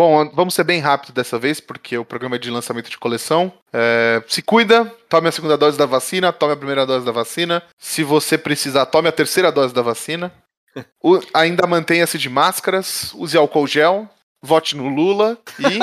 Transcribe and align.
Bom, 0.00 0.30
vamos 0.32 0.54
ser 0.54 0.64
bem 0.64 0.80
rápido 0.80 1.12
dessa 1.12 1.38
vez, 1.38 1.60
porque 1.60 1.98
o 1.98 2.06
programa 2.06 2.36
é 2.36 2.38
de 2.38 2.50
lançamento 2.50 2.88
de 2.88 2.96
coleção. 2.96 3.52
É, 3.70 4.24
se 4.26 4.40
cuida, 4.40 4.86
tome 5.10 5.28
a 5.28 5.30
segunda 5.30 5.58
dose 5.58 5.76
da 5.76 5.84
vacina, 5.84 6.32
tome 6.32 6.54
a 6.54 6.56
primeira 6.56 6.86
dose 6.86 7.04
da 7.04 7.12
vacina. 7.12 7.62
Se 7.78 8.02
você 8.02 8.38
precisar, 8.38 8.86
tome 8.86 9.10
a 9.10 9.12
terceira 9.12 9.52
dose 9.52 9.74
da 9.74 9.82
vacina. 9.82 10.32
O, 11.04 11.20
ainda 11.34 11.66
mantenha-se 11.66 12.16
de 12.16 12.30
máscaras, 12.30 13.12
use 13.14 13.36
álcool 13.36 13.66
gel, 13.66 14.08
vote 14.42 14.74
no 14.74 14.88
Lula 14.88 15.36
e. 15.58 15.78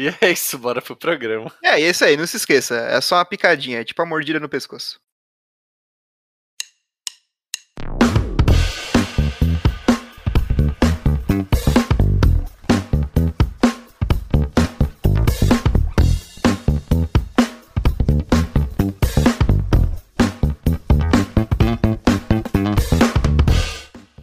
e 0.00 0.14
é 0.20 0.30
isso, 0.30 0.56
bora 0.56 0.80
pro 0.80 0.96
programa. 0.96 1.52
É, 1.62 1.82
é 1.82 1.90
isso 1.90 2.04
aí, 2.06 2.16
não 2.16 2.26
se 2.26 2.38
esqueça. 2.38 2.76
É 2.76 2.98
só 3.02 3.16
uma 3.16 3.26
picadinha, 3.26 3.80
é 3.80 3.84
tipo 3.84 4.00
a 4.00 4.06
mordida 4.06 4.40
no 4.40 4.48
pescoço. 4.48 4.98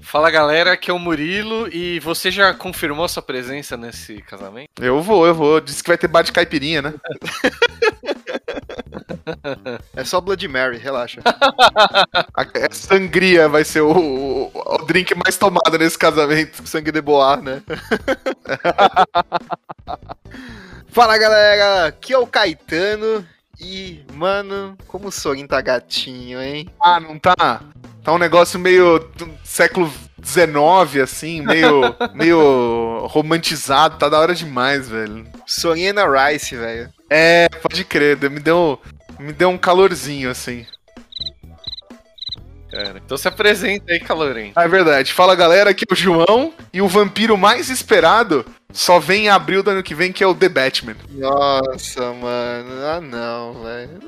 Fala 0.09 0.31
galera, 0.31 0.71
aqui 0.71 0.89
é 0.89 0.93
o 0.93 0.97
Murilo 0.97 1.69
e 1.71 1.99
você 1.99 2.31
já 2.31 2.51
confirmou 2.51 3.07
sua 3.07 3.21
presença 3.21 3.77
nesse 3.77 4.23
casamento? 4.23 4.69
Eu 4.81 5.03
vou, 5.03 5.27
eu 5.27 5.35
vou. 5.35 5.61
Disse 5.61 5.83
que 5.83 5.87
vai 5.87 5.99
ter 5.99 6.07
bar 6.07 6.23
de 6.23 6.31
caipirinha, 6.31 6.81
né? 6.81 6.95
é 9.95 10.03
só 10.03 10.19
Blood 10.19 10.47
Mary, 10.47 10.79
relaxa. 10.79 11.21
A 12.33 12.43
sangria 12.71 13.47
vai 13.47 13.63
ser 13.63 13.81
o, 13.81 13.91
o, 13.91 14.51
o, 14.55 14.77
drink 14.79 15.13
mais 15.13 15.37
tomado 15.37 15.77
nesse 15.77 15.95
casamento. 15.95 16.67
Sangue 16.67 16.91
de 16.91 17.01
boar, 17.01 17.39
né? 17.43 17.61
Fala 20.89 21.19
galera, 21.19 21.85
aqui 21.85 22.13
é 22.13 22.17
o 22.17 22.25
Caetano 22.25 23.23
e, 23.59 24.03
mano, 24.13 24.75
como 24.87 25.09
o 25.09 25.11
Sorin 25.11 25.45
tá 25.45 25.61
gatinho, 25.61 26.41
hein? 26.41 26.67
Ah, 26.81 26.99
não 26.99 27.19
tá? 27.19 27.61
Tá 28.03 28.13
um 28.13 28.17
negócio 28.17 28.57
meio 28.57 29.07
século 29.43 29.91
XIX, 30.23 31.03
assim, 31.03 31.41
meio, 31.41 31.95
meio 32.13 33.07
romantizado. 33.07 33.97
Tá 33.97 34.09
da 34.09 34.19
hora 34.19 34.35
demais, 34.35 34.89
velho. 34.89 35.25
Sonhando 35.45 36.01
Rice, 36.11 36.55
velho. 36.55 36.89
É, 37.09 37.47
pode 37.61 37.83
crer. 37.83 38.17
Me 38.29 38.39
deu, 38.39 38.79
me 39.19 39.33
deu 39.33 39.49
um 39.49 39.57
calorzinho, 39.57 40.29
assim. 40.29 40.65
Cara, 42.69 43.01
então 43.03 43.17
se 43.17 43.27
apresenta 43.27 43.91
aí, 43.91 43.99
Calorinho. 43.99 44.53
Ah, 44.55 44.63
é 44.63 44.67
verdade. 44.67 45.11
Fala, 45.11 45.35
galera, 45.35 45.71
aqui 45.71 45.85
é 45.89 45.93
o 45.93 45.95
João. 45.95 46.53
E 46.71 46.81
o 46.81 46.87
vampiro 46.87 47.35
mais 47.35 47.69
esperado 47.69 48.45
só 48.71 48.99
vem 48.99 49.25
em 49.25 49.29
abril 49.29 49.63
do 49.63 49.71
ano 49.71 49.83
que 49.83 49.95
vem, 49.95 50.11
que 50.11 50.23
é 50.23 50.27
o 50.27 50.35
The 50.35 50.49
Batman. 50.49 50.95
Nossa, 51.09 52.13
mano. 52.13 52.85
Ah, 52.85 53.01
não, 53.01 53.63
velho. 53.63 53.99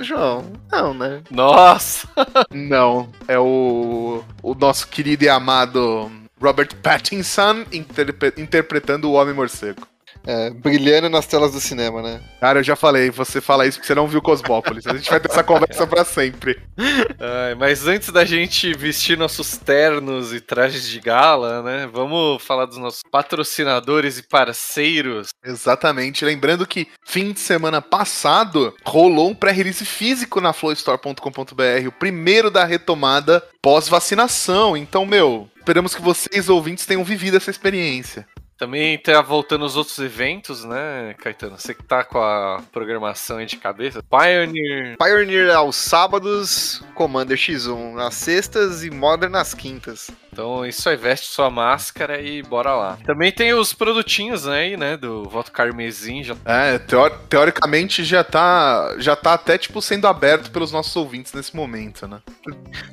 João, 0.00 0.52
não, 0.70 0.94
né? 0.94 1.22
Nossa! 1.30 2.08
não, 2.50 3.10
é 3.26 3.38
o, 3.38 4.22
o 4.42 4.54
nosso 4.54 4.88
querido 4.88 5.24
e 5.24 5.28
amado 5.28 6.10
Robert 6.40 6.74
Pattinson 6.82 7.64
interpre 7.72 8.32
interpretando 8.36 9.10
o 9.10 9.14
Homem-Morcego. 9.14 9.86
É, 10.26 10.50
brilhando 10.50 11.08
nas 11.08 11.26
telas 11.26 11.52
do 11.52 11.60
cinema, 11.60 12.02
né? 12.02 12.20
Cara, 12.40 12.58
eu 12.58 12.64
já 12.64 12.74
falei, 12.74 13.10
você 13.10 13.40
fala 13.40 13.64
isso 13.64 13.78
porque 13.78 13.86
você 13.86 13.94
não 13.94 14.08
viu 14.08 14.20
Cosmópolis. 14.20 14.86
A 14.86 14.94
gente 14.94 15.08
vai 15.08 15.20
ter 15.20 15.30
essa 15.30 15.42
conversa 15.44 15.86
pra 15.86 16.04
sempre. 16.04 16.60
Ai, 16.76 17.54
mas 17.54 17.86
antes 17.86 18.10
da 18.10 18.24
gente 18.24 18.74
vestir 18.74 19.16
nossos 19.16 19.56
ternos 19.56 20.32
e 20.32 20.40
trajes 20.40 20.88
de 20.88 20.98
gala, 21.00 21.62
né? 21.62 21.88
Vamos 21.92 22.42
falar 22.42 22.66
dos 22.66 22.78
nossos 22.78 23.02
patrocinadores 23.10 24.18
e 24.18 24.22
parceiros. 24.22 25.28
Exatamente. 25.44 26.24
Lembrando 26.24 26.66
que 26.66 26.88
fim 27.04 27.32
de 27.32 27.38
semana 27.40 27.80
passado 27.80 28.74
rolou 28.84 29.30
um 29.30 29.34
pré-release 29.34 29.84
físico 29.84 30.40
na 30.40 30.52
flowstore.com.br, 30.52 31.86
o 31.86 31.92
primeiro 31.92 32.50
da 32.50 32.64
retomada 32.64 33.42
pós-vacinação. 33.62 34.76
Então, 34.76 35.06
meu, 35.06 35.48
esperamos 35.56 35.94
que 35.94 36.02
vocês 36.02 36.48
ouvintes 36.48 36.84
tenham 36.84 37.04
vivido 37.04 37.36
essa 37.36 37.50
experiência. 37.50 38.26
Também 38.56 38.96
tá 38.96 39.20
voltando 39.20 39.66
os 39.66 39.76
outros 39.76 39.98
eventos, 39.98 40.64
né, 40.64 41.14
Caetano? 41.18 41.58
Você 41.58 41.74
que 41.74 41.82
tá 41.82 42.02
com 42.02 42.18
a 42.18 42.62
programação 42.72 43.36
aí 43.36 43.46
de 43.46 43.58
cabeça. 43.58 44.02
Pioneer. 44.02 44.96
Pioneer 44.96 45.54
aos 45.54 45.76
sábados, 45.76 46.82
Commander 46.94 47.36
X1 47.36 47.94
nas 47.94 48.14
sextas 48.14 48.82
e 48.82 48.90
Modern 48.90 49.30
nas 49.30 49.52
quintas. 49.52 50.10
Então 50.36 50.66
isso 50.66 50.86
aí, 50.86 50.98
veste 50.98 51.28
sua 51.28 51.50
máscara 51.50 52.20
e 52.20 52.42
bora 52.42 52.74
lá. 52.74 52.98
Também 53.06 53.32
tem 53.32 53.54
os 53.54 53.72
produtinhos 53.72 54.46
aí, 54.46 54.76
né, 54.76 54.94
do 54.94 55.24
voto 55.24 55.50
carmesim. 55.50 56.22
Já... 56.22 56.36
É, 56.44 56.78
teori 56.78 57.14
teoricamente 57.26 58.04
já 58.04 58.22
tá, 58.22 58.96
já 58.98 59.16
tá 59.16 59.32
até, 59.32 59.56
tipo, 59.56 59.80
sendo 59.80 60.06
aberto 60.06 60.50
pelos 60.50 60.70
nossos 60.70 60.94
ouvintes 60.94 61.32
nesse 61.32 61.56
momento, 61.56 62.06
né? 62.06 62.20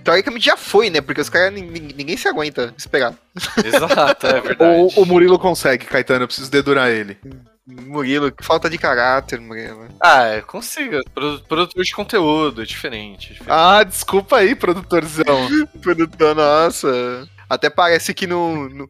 Teoricamente 0.05 0.45
já 0.45 0.55
foi, 0.55 0.89
né, 0.89 1.01
porque 1.01 1.19
os 1.19 1.27
caras, 1.27 1.51
ninguém 1.51 2.15
se 2.15 2.29
aguenta 2.29 2.73
esperar. 2.77 3.13
Exato, 3.61 4.25
é 4.25 4.39
verdade. 4.39 4.93
o, 4.95 5.01
o 5.01 5.05
Murilo 5.05 5.37
consegue, 5.37 5.85
Caetano, 5.85 6.23
eu 6.23 6.27
preciso 6.27 6.49
dedurar 6.49 6.91
ele. 6.91 7.17
Murilo, 7.65 8.31
que 8.31 8.43
falta 8.43 8.69
de 8.69 8.77
caráter, 8.77 9.39
Murilo. 9.39 9.87
Ah, 10.01 10.35
eu 10.35 10.43
consigo. 10.43 11.01
Produtor 11.13 11.83
de 11.83 11.93
conteúdo, 11.93 12.61
é 12.61 12.65
diferente, 12.65 13.27
é 13.27 13.33
diferente. 13.33 13.51
Ah, 13.51 13.83
desculpa 13.83 14.37
aí, 14.37 14.53
produtorzão. 14.53 15.47
Produtor, 15.81 16.35
nossa. 16.35 17.27
Até 17.49 17.69
parece 17.69 18.13
que 18.13 18.25
não, 18.25 18.69
não, 18.69 18.89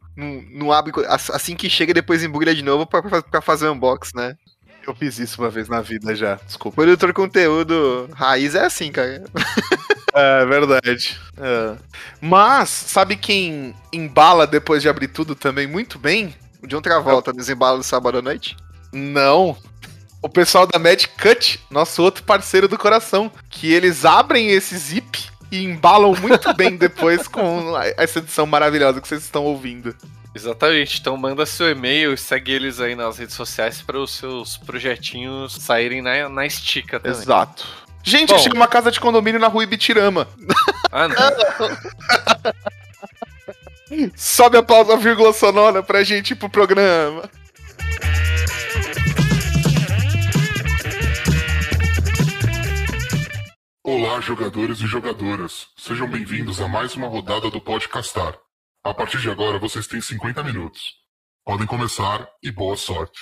não, 0.52 0.72
abre. 0.72 0.92
Assim 1.08 1.56
que 1.56 1.70
chega, 1.70 1.94
depois 1.94 2.24
embrulha 2.24 2.54
de 2.54 2.64
novo 2.64 2.86
pra, 2.86 3.02
pra, 3.22 3.42
fazer 3.42 3.70
unbox, 3.70 4.14
né? 4.14 4.36
Eu 4.86 4.94
fiz 4.94 5.18
isso 5.18 5.42
uma 5.42 5.50
vez 5.50 5.70
na 5.70 5.82
vida 5.82 6.14
já, 6.14 6.36
desculpa. 6.36 6.76
Produtor 6.76 7.14
conteúdo 7.14 8.10
raiz 8.14 8.54
é 8.56 8.66
assim, 8.66 8.92
cara. 8.92 9.24
É 10.16 10.46
verdade. 10.46 11.20
É. 11.38 11.76
Mas, 12.22 12.70
sabe 12.70 13.18
quem 13.18 13.76
embala 13.92 14.46
depois 14.46 14.82
de 14.84 14.88
abrir 14.88 15.08
tudo 15.08 15.34
também 15.34 15.66
muito 15.66 15.98
bem? 15.98 16.36
O 16.62 16.68
de 16.68 16.76
outra 16.76 17.00
volta, 17.00 17.34
desembala 17.34 17.80
do 17.80 17.84
sábado 17.84 18.20
à 18.20 18.22
noite? 18.22 18.56
Não. 18.92 19.58
O 20.22 20.30
pessoal 20.30 20.68
da 20.68 20.78
Mad 20.78 21.04
Cut, 21.20 21.60
nosso 21.70 22.02
outro 22.02 22.24
parceiro 22.24 22.68
do 22.68 22.78
coração, 22.78 23.32
que 23.50 23.74
eles 23.74 24.06
abrem 24.06 24.52
esse 24.52 24.78
zip 24.78 25.33
e 25.54 25.64
embalam 25.64 26.16
muito 26.20 26.52
bem 26.56 26.76
depois 26.76 27.28
com 27.28 27.78
essa 27.96 28.18
edição 28.18 28.48
maravilhosa 28.48 29.00
que 29.00 29.08
vocês 29.08 29.22
estão 29.22 29.44
ouvindo. 29.44 29.96
Exatamente, 30.34 31.00
então 31.00 31.16
manda 31.16 31.46
seu 31.46 31.70
e-mail 31.70 32.12
e 32.12 32.18
segue 32.18 32.52
eles 32.52 32.80
aí 32.80 32.96
nas 32.96 33.20
redes 33.20 33.36
sociais 33.36 33.84
para 33.84 34.00
os 34.00 34.16
seus 34.18 34.58
projetinhos 34.58 35.54
saírem 35.54 36.02
na, 36.02 36.28
na 36.28 36.44
estica 36.44 37.00
também. 37.00 37.20
Exato. 37.20 37.68
Gente, 38.02 38.30
Bom, 38.30 38.36
achei 38.36 38.52
uma 38.52 38.68
casa 38.68 38.90
de 38.90 39.00
condomínio 39.00 39.40
na 39.40 39.48
rua 39.48 39.64
Ibitirama. 39.64 40.28
Ah, 40.92 41.08
não. 41.08 41.16
Sobe 44.16 44.58
a 44.58 44.64
pausa 44.64 44.98
vírgula 44.98 45.32
sonora 45.34 45.84
pra 45.84 46.04
gente 46.04 46.32
ir 46.32 46.36
pro 46.36 46.50
programa. 46.50 47.30
Olá, 53.86 54.22
jogadores 54.22 54.80
e 54.80 54.88
jogadoras. 54.88 55.68
Sejam 55.76 56.10
bem-vindos 56.10 56.62
a 56.62 56.70
mais 56.70 56.96
uma 56.96 57.06
rodada 57.10 57.52
do 57.52 57.60
Podcastar. 57.60 58.34
A 58.82 58.94
partir 58.94 59.20
de 59.20 59.30
agora, 59.30 59.60
vocês 59.60 59.86
têm 59.88 60.00
50 60.00 60.42
minutos. 60.42 60.94
Podem 61.44 61.68
começar 61.68 62.26
e 62.42 62.50
boa 62.50 62.78
sorte. 62.78 63.20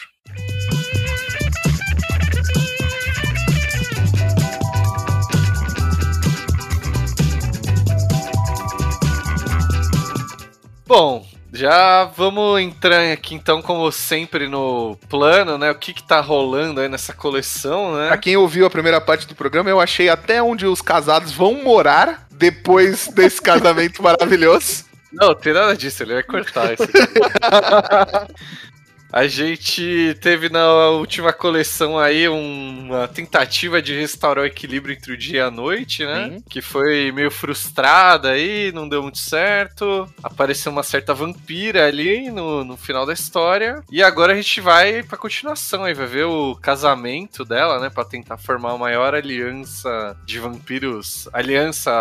Bom, 10.86 11.26
já 11.53 12.06
vamos 12.06 12.62
entrar 12.62 13.12
aqui 13.12 13.35
então, 13.35 13.62
como 13.62 13.91
sempre, 13.91 14.47
no 14.47 14.98
plano, 15.09 15.57
né? 15.57 15.69
O 15.71 15.75
que 15.75 15.94
que 15.94 16.03
tá 16.03 16.21
rolando 16.21 16.80
aí 16.80 16.88
nessa 16.88 17.13
coleção, 17.13 17.98
né? 17.98 18.07
Pra 18.07 18.18
quem 18.18 18.38
ouviu 18.38 18.65
a 18.65 18.69
primeira 18.69 19.01
parte 19.01 19.27
do 19.27 19.36
programa, 19.36 19.69
eu 19.69 19.80
achei 19.80 20.07
até 20.07 20.42
onde 20.42 20.65
os 20.65 20.81
casados 20.81 21.31
vão 21.31 21.62
morar 21.62 22.25
depois 22.31 23.07
desse 23.13 23.42
casamento 23.42 24.01
maravilhoso. 24.01 24.86
Não, 25.12 25.36
tem 25.36 25.53
nada 25.53 25.75
disso, 25.75 26.03
ele 26.03 26.13
vai 26.13 26.24
cortar 26.24 26.74
isso. 26.74 26.88
A 29.12 29.28
gente 29.28 30.18
teve 30.22 30.48
na 30.50 30.90
última 30.92 31.34
coleção 31.34 32.00
aí 32.00 32.28
uma 32.30 33.08
tentativa 33.08 33.81
de 33.81 33.94
restaurar 33.94 34.44
o 34.44 34.48
equilíbrio 34.48 34.96
entre 34.96 35.12
o 35.12 35.18
dia 35.18 35.40
e 35.40 35.42
a 35.42 35.52
noite, 35.52 36.06
né? 36.06 36.30
Sim. 36.30 36.44
Que 36.50 36.62
foi 36.62 37.12
meio 37.12 37.30
frustrada 37.30 38.30
aí, 38.31 38.72
não 38.72 38.88
deu 38.88 39.02
muito 39.04 39.18
certo. 39.18 40.08
Apareceu 40.24 40.72
uma 40.72 40.84
certa 40.84 41.13
vampira 41.13 41.86
ali 41.86 42.31
no, 42.31 42.63
no 42.63 42.78
final 42.78 43.06
da 43.06 43.13
história. 43.13 43.84
E 43.92 44.02
agora 44.02 44.31
a 44.31 44.36
gente 44.36 44.62
vai 44.62 45.04
pra 45.04 45.18
continuação 45.18 45.84
aí, 45.84 45.94
vai 45.94 46.07
ver 46.07 46.25
o 46.25 46.56
casamento 46.56 47.44
dela, 47.44 47.80
né? 47.80 47.90
Pra 47.90 48.06
tentar 48.06 48.38
formar 48.38 48.72
a 48.72 48.78
maior 48.78 49.14
aliança 49.14 50.16
de 50.25 50.40
vampiros. 50.40 51.28
Aliança, 51.34 51.92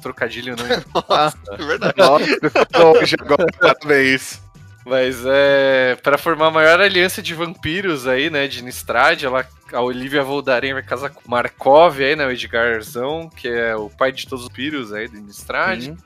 trocadilho 0.00 0.56
não. 0.56 0.64
Nossa, 1.08 1.38
é 1.50 1.56
verdade. 1.56 1.94
Nossa, 1.98 2.86
hoje 3.00 3.16
agora, 3.20 3.46
parabéns. 3.60 4.43
Mas 4.84 5.24
é. 5.26 5.96
Pra 6.02 6.18
formar 6.18 6.48
a 6.48 6.50
maior 6.50 6.80
aliança 6.80 7.22
de 7.22 7.34
vampiros 7.34 8.06
aí, 8.06 8.28
né? 8.28 8.46
De 8.46 8.62
Nistrad, 8.62 9.22
ela, 9.22 9.46
a 9.72 9.80
Olivia 9.80 10.22
Voldaren 10.22 10.74
vai 10.74 10.82
casar 10.82 11.10
com 11.10 11.22
Markov 11.26 12.00
aí, 12.00 12.14
né? 12.14 12.26
O 12.26 12.30
Edgarzão, 12.30 13.30
que 13.30 13.48
é 13.48 13.74
o 13.74 13.88
pai 13.88 14.12
de 14.12 14.26
todos 14.26 14.44
os 14.44 14.48
vampiros 14.50 14.92
aí 14.92 15.08
de 15.08 15.20
Nistrad. 15.20 15.88
Uhum. 15.88 15.96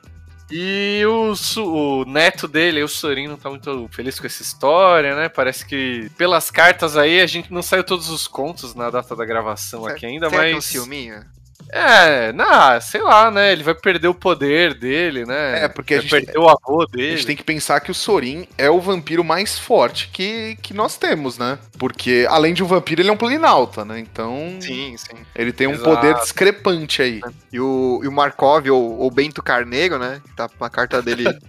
E 0.51 1.03
o, 1.05 1.33
o 1.61 2.05
neto 2.05 2.47
dele, 2.47 2.81
o 2.81 2.87
Sorin, 2.87 3.27
não 3.27 3.37
tá 3.37 3.49
muito 3.49 3.87
feliz 3.91 4.19
com 4.19 4.25
essa 4.25 4.41
história, 4.41 5.15
né? 5.15 5.29
Parece 5.29 5.63
que 5.63 6.09
pelas 6.17 6.49
cartas 6.49 6.97
aí 6.97 7.21
a 7.21 7.27
gente 7.27 7.53
não 7.53 7.61
saiu 7.61 7.83
todos 7.83 8.09
os 8.09 8.27
contos 8.27 8.73
na 8.73 8.89
data 8.89 9.15
da 9.15 9.25
gravação 9.25 9.85
aqui 9.85 10.07
ainda, 10.07 10.27
Será 10.27 10.43
que 10.43 10.49
é 10.49 10.51
um 10.51 10.55
mas. 10.55 10.65
ciúminho? 10.65 11.23
É, 11.71 12.33
não, 12.33 12.81
sei 12.81 13.01
lá, 13.01 13.29
né? 13.29 13.51
Ele 13.51 13.61
vai 13.63 13.75
perder 13.75 14.07
o 14.07 14.13
poder 14.13 14.73
dele, 14.73 15.25
né? 15.25 15.65
É, 15.65 15.67
porque 15.67 15.93
a 15.93 15.97
vai 15.97 16.07
gente- 16.07 16.25
perder 16.25 16.39
o 16.39 16.49
avô 16.49 16.81
A 16.81 16.85
dele. 16.85 17.11
gente 17.15 17.27
tem 17.27 17.35
que 17.35 17.43
pensar 17.43 17.79
que 17.79 17.91
o 17.91 17.93
Sorin 17.93 18.47
é 18.57 18.69
o 18.69 18.81
vampiro 18.81 19.23
mais 19.23 19.57
forte 19.59 20.09
que, 20.11 20.57
que 20.61 20.73
nós 20.73 20.97
temos, 20.97 21.37
né? 21.37 21.59
Porque, 21.77 22.25
além 22.29 22.53
de 22.53 22.63
um 22.63 22.67
vampiro, 22.67 23.01
ele 23.01 23.09
é 23.09 23.13
um 23.13 23.17
planinauta, 23.17 23.85
né? 23.85 23.99
Então, 23.99 24.57
Sim, 24.59 24.95
sim. 24.97 25.15
ele 25.35 25.51
tem 25.51 25.67
um 25.67 25.73
Exato. 25.73 25.89
poder 25.95 26.15
discrepante 26.15 27.01
aí. 27.01 27.21
E 27.53 27.59
o, 27.59 28.01
e 28.03 28.07
o 28.07 28.11
Markov, 28.11 28.67
ou, 28.69 28.97
ou 28.99 29.11
Bento 29.11 29.43
Carneiro, 29.43 29.99
né? 29.99 30.21
que 30.25 30.35
Tá 30.35 30.49
com 30.49 30.65
a 30.65 30.69
carta 30.69 31.01
dele. 31.01 31.25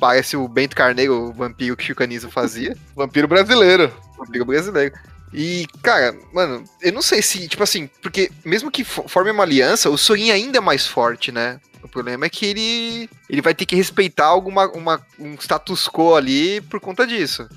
parece 0.00 0.36
o 0.36 0.46
Bento 0.48 0.76
Carneiro, 0.76 1.14
o 1.28 1.32
vampiro 1.32 1.76
que 1.76 1.84
o 1.84 1.86
Chicanismo 1.86 2.30
fazia. 2.30 2.76
Vampiro 2.96 3.26
brasileiro. 3.28 3.92
vampiro 4.18 4.44
brasileiro. 4.44 4.94
E, 5.32 5.66
cara, 5.82 6.16
mano, 6.32 6.64
eu 6.80 6.92
não 6.92 7.02
sei 7.02 7.20
se, 7.22 7.46
tipo 7.48 7.62
assim, 7.62 7.88
porque 8.02 8.30
mesmo 8.44 8.70
que 8.70 8.84
fo- 8.84 9.06
forme 9.08 9.30
uma 9.30 9.42
aliança, 9.42 9.90
o 9.90 9.98
Sorin 9.98 10.30
ainda 10.30 10.58
é 10.58 10.60
mais 10.60 10.86
forte, 10.86 11.30
né? 11.30 11.60
O 11.82 11.88
problema 11.88 12.26
é 12.26 12.30
que 12.30 12.44
ele, 12.46 13.08
ele 13.28 13.40
vai 13.42 13.54
ter 13.54 13.64
que 13.66 13.76
respeitar 13.76 14.26
alguma, 14.26 14.66
uma, 14.72 15.00
um 15.18 15.34
status 15.34 15.86
quo 15.88 16.14
ali 16.16 16.60
por 16.62 16.80
conta 16.80 17.06
disso. 17.06 17.48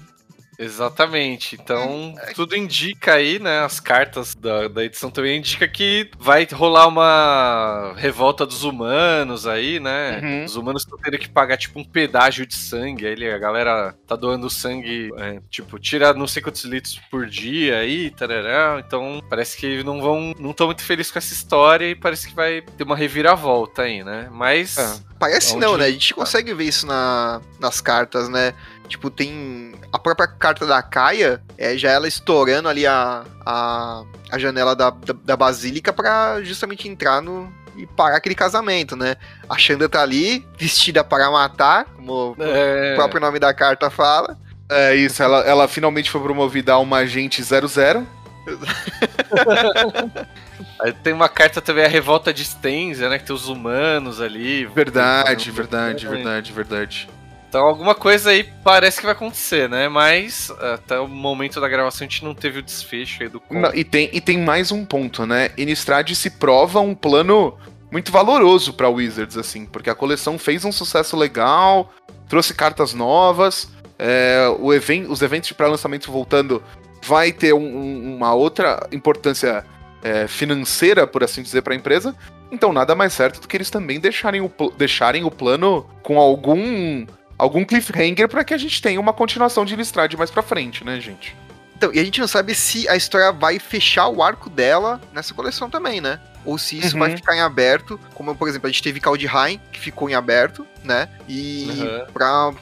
Exatamente. 0.64 1.58
Então, 1.62 2.14
É. 2.22 2.34
tudo 2.34 2.56
indica 2.56 3.14
aí, 3.16 3.40
né? 3.40 3.60
As 3.62 3.80
cartas 3.80 4.36
da, 4.36 4.68
da 4.68 4.84
edição 4.86 5.10
também 5.10 5.38
indica 5.40 5.68
que 5.68 6.10
vai 6.20 6.48
rolar 6.52 6.88
uma 6.88 7.94
revolta 7.98 8.46
dos 8.46 8.64
humanos 8.64 9.48
aí, 9.48 9.80
né? 9.80 10.20
Uhum. 10.22 10.46
Os 10.46 10.56
humanos 10.56 10.84
estão 10.84 10.98
tendo 11.00 11.18
que 11.18 11.28
pagar, 11.30 11.58
tipo, 11.58 11.80
um 11.80 11.84
pedágio 11.84 12.46
de 12.46 12.56
sangue. 12.56 13.08
Aí 13.08 13.32
a 13.32 13.38
galera 13.38 13.96
tá 14.08 14.16
doando 14.16 14.50
sangue, 14.50 15.10
é, 15.18 15.40
tipo, 15.50 15.80
tira 15.80 16.14
não 16.14 16.28
sei 16.28 16.42
quantos 16.42 16.64
litros 16.64 17.00
por 17.10 17.26
dia 17.26 17.78
aí, 17.80 18.10
tarará. 18.12 18.82
Então, 18.86 19.22
parece 19.30 19.58
que 19.58 19.84
não 19.84 20.02
vão. 20.02 20.34
Não 20.40 20.52
estão 20.52 20.68
muito 20.68 20.84
felizes 20.84 21.12
com 21.12 21.18
essa 21.20 21.34
história 21.34 21.86
e 21.90 21.96
parece 21.96 22.28
que 22.28 22.36
vai 22.36 22.62
ter 22.62 22.84
uma 22.84 22.96
reviravolta 22.96 23.84
aí, 23.84 24.04
né? 24.04 24.30
Mas. 24.32 24.78
É. 24.78 25.12
Parece 25.22 25.52
Onde- 25.56 25.62
não, 25.66 25.78
né? 25.78 25.86
A 25.86 25.92
gente 25.92 26.16
consegue 26.16 26.52
ver 26.52 26.64
isso 26.64 26.88
na, 26.88 27.42
nas 27.60 27.80
cartas, 27.80 28.28
né? 28.28 28.56
Tipo, 28.92 29.10
tem. 29.10 29.72
A 29.92 29.98
própria 29.98 30.28
carta 30.28 30.66
da 30.66 30.84
Caia, 30.84 31.42
é, 31.58 31.78
já 31.78 31.90
ela 31.90 32.10
estourando 32.10 32.68
ali 32.68 32.86
a, 32.86 33.24
a, 33.46 34.04
a 34.30 34.38
janela 34.38 34.76
da, 34.76 34.90
da, 34.90 35.14
da 35.24 35.38
Basílica 35.38 35.94
pra 35.94 36.42
justamente 36.44 36.90
entrar 36.90 37.22
no. 37.22 37.50
E 37.78 37.88
parar 37.88 38.18
aquele 38.18 38.36
casamento, 38.36 38.98
né? 38.98 39.16
A 39.50 39.58
Xanda 39.58 39.88
tá 39.88 40.02
ali, 40.02 40.46
vestida 40.60 41.06
para 41.06 41.32
matar, 41.32 41.86
como 41.86 42.36
É, 42.38 42.92
o 42.92 42.96
próprio 42.98 43.22
nome 43.22 43.40
da 43.40 43.54
carta 43.54 43.90
fala. 43.90 44.38
É 44.70 44.94
isso, 44.94 45.24
ela, 45.24 45.40
ela 45.40 45.68
finalmente 45.70 46.12
foi 46.12 46.20
promovida 46.22 46.74
a 46.74 46.80
uma 46.80 46.98
agente 46.98 47.42
00. 47.42 48.06
Aí 50.82 50.92
tem 50.92 51.14
uma 51.14 51.30
carta 51.30 51.62
também, 51.62 51.86
a 51.86 51.88
revolta 51.88 52.34
de 52.34 52.44
Stenza, 52.44 53.08
né? 53.08 53.20
Que 53.20 53.26
tem 53.26 53.36
os 53.36 53.48
humanos 53.48 54.20
ali. 54.20 54.66
Verdade, 54.66 55.46
Tem- 55.46 55.54
verdade, 55.54 56.08
verdade, 56.08 56.52
verdade. 56.52 57.10
Então 57.52 57.68
alguma 57.68 57.94
coisa 57.94 58.30
aí 58.30 58.46
parece 58.64 59.00
que 59.02 59.06
vai 59.06 59.12
acontecer, 59.12 59.68
né? 59.68 59.90
Mas 59.90 60.50
até 60.74 60.98
o 60.98 61.06
momento 61.06 61.60
da 61.60 61.68
gravação 61.68 62.08
a 62.08 62.10
gente 62.10 62.24
não 62.24 62.34
teve 62.34 62.60
o 62.60 62.62
desfecho 62.62 63.24
aí 63.24 63.28
do 63.28 63.42
conto. 63.42 63.60
Não, 63.60 63.74
e, 63.76 63.84
tem, 63.84 64.10
e 64.14 64.22
tem 64.22 64.38
mais 64.38 64.72
um 64.72 64.86
ponto, 64.86 65.26
né? 65.26 65.50
Innistrad 65.58 66.10
se 66.16 66.30
prova 66.30 66.80
um 66.80 66.96
plano 66.96 67.58
muito 67.92 68.10
valoroso 68.10 68.72
pra 68.72 68.88
Wizards, 68.88 69.36
assim, 69.36 69.66
porque 69.66 69.90
a 69.90 69.96
coleção 69.96 70.40
fez 70.40 70.64
um 70.64 70.72
sucesso 70.72 71.18
legal, 71.18 71.92
trouxe 72.30 72.54
cartas 72.54 72.94
novas, 72.94 73.68
é, 74.00 74.46
o 74.58 74.74
even 74.74 75.08
os 75.08 75.22
eventos 75.22 75.50
de 75.50 75.54
pré-lançamento 75.54 76.10
voltando 76.10 76.64
vai 77.06 77.34
ter 77.34 77.54
um- 77.54 77.60
um- 77.60 78.16
uma 78.16 78.34
outra 78.34 78.88
importância 78.94 79.66
é, 80.02 80.26
financeira, 80.26 81.06
por 81.06 81.22
assim 81.22 81.44
dizer, 81.44 81.62
pra 81.64 81.76
empresa. 81.76 82.16
Então 82.50 82.72
nada 82.72 82.96
mais 82.96 83.12
certo 83.12 83.42
do 83.42 83.48
que 83.48 83.58
eles 83.58 83.70
também 83.70 84.00
deixarem 84.00 84.40
o, 84.40 84.50
deixarem 84.78 85.26
o 85.26 85.30
plano 85.30 85.86
com 86.02 86.18
algum 86.18 87.06
algum 87.42 87.66
cliffhanger 87.66 88.28
pra 88.30 88.44
que 88.44 88.54
a 88.54 88.58
gente 88.58 88.80
tenha 88.82 89.00
uma 89.00 89.12
continuação 89.14 89.66
de 89.66 89.74
Innistrad 89.74 90.14
mais 90.16 90.30
pra 90.30 90.44
frente, 90.44 90.84
né, 90.84 91.00
gente? 91.00 91.36
Então, 91.76 91.92
e 91.92 92.00
a 92.00 92.04
gente 92.04 92.20
não 92.20 92.28
sabe 92.28 92.54
se 92.54 92.88
a 92.88 92.96
história 92.96 93.32
vai 93.32 93.58
fechar 93.58 94.08
o 94.10 94.22
arco 94.22 94.48
dela 94.50 95.02
nessa 95.12 95.34
coleção 95.34 95.68
também, 95.68 96.00
né? 96.00 96.20
Ou 96.46 96.58
se 96.60 96.78
isso 96.78 96.94
Uhum. 96.94 97.00
vai 97.00 97.16
ficar 97.16 97.36
em 97.36 97.42
aberto, 97.42 98.00
como 98.14 98.36
por 98.36 98.48
exemplo, 98.48 98.68
a 98.68 98.72
gente 98.72 98.84
teve 98.84 99.00
Kaldheim, 99.00 99.60
que 99.72 99.80
ficou 99.80 100.08
em 100.08 100.14
aberto, 100.14 100.66
né? 100.84 101.10
E 101.28 101.68
Uhum. 101.82 102.06
pra 102.14 102.54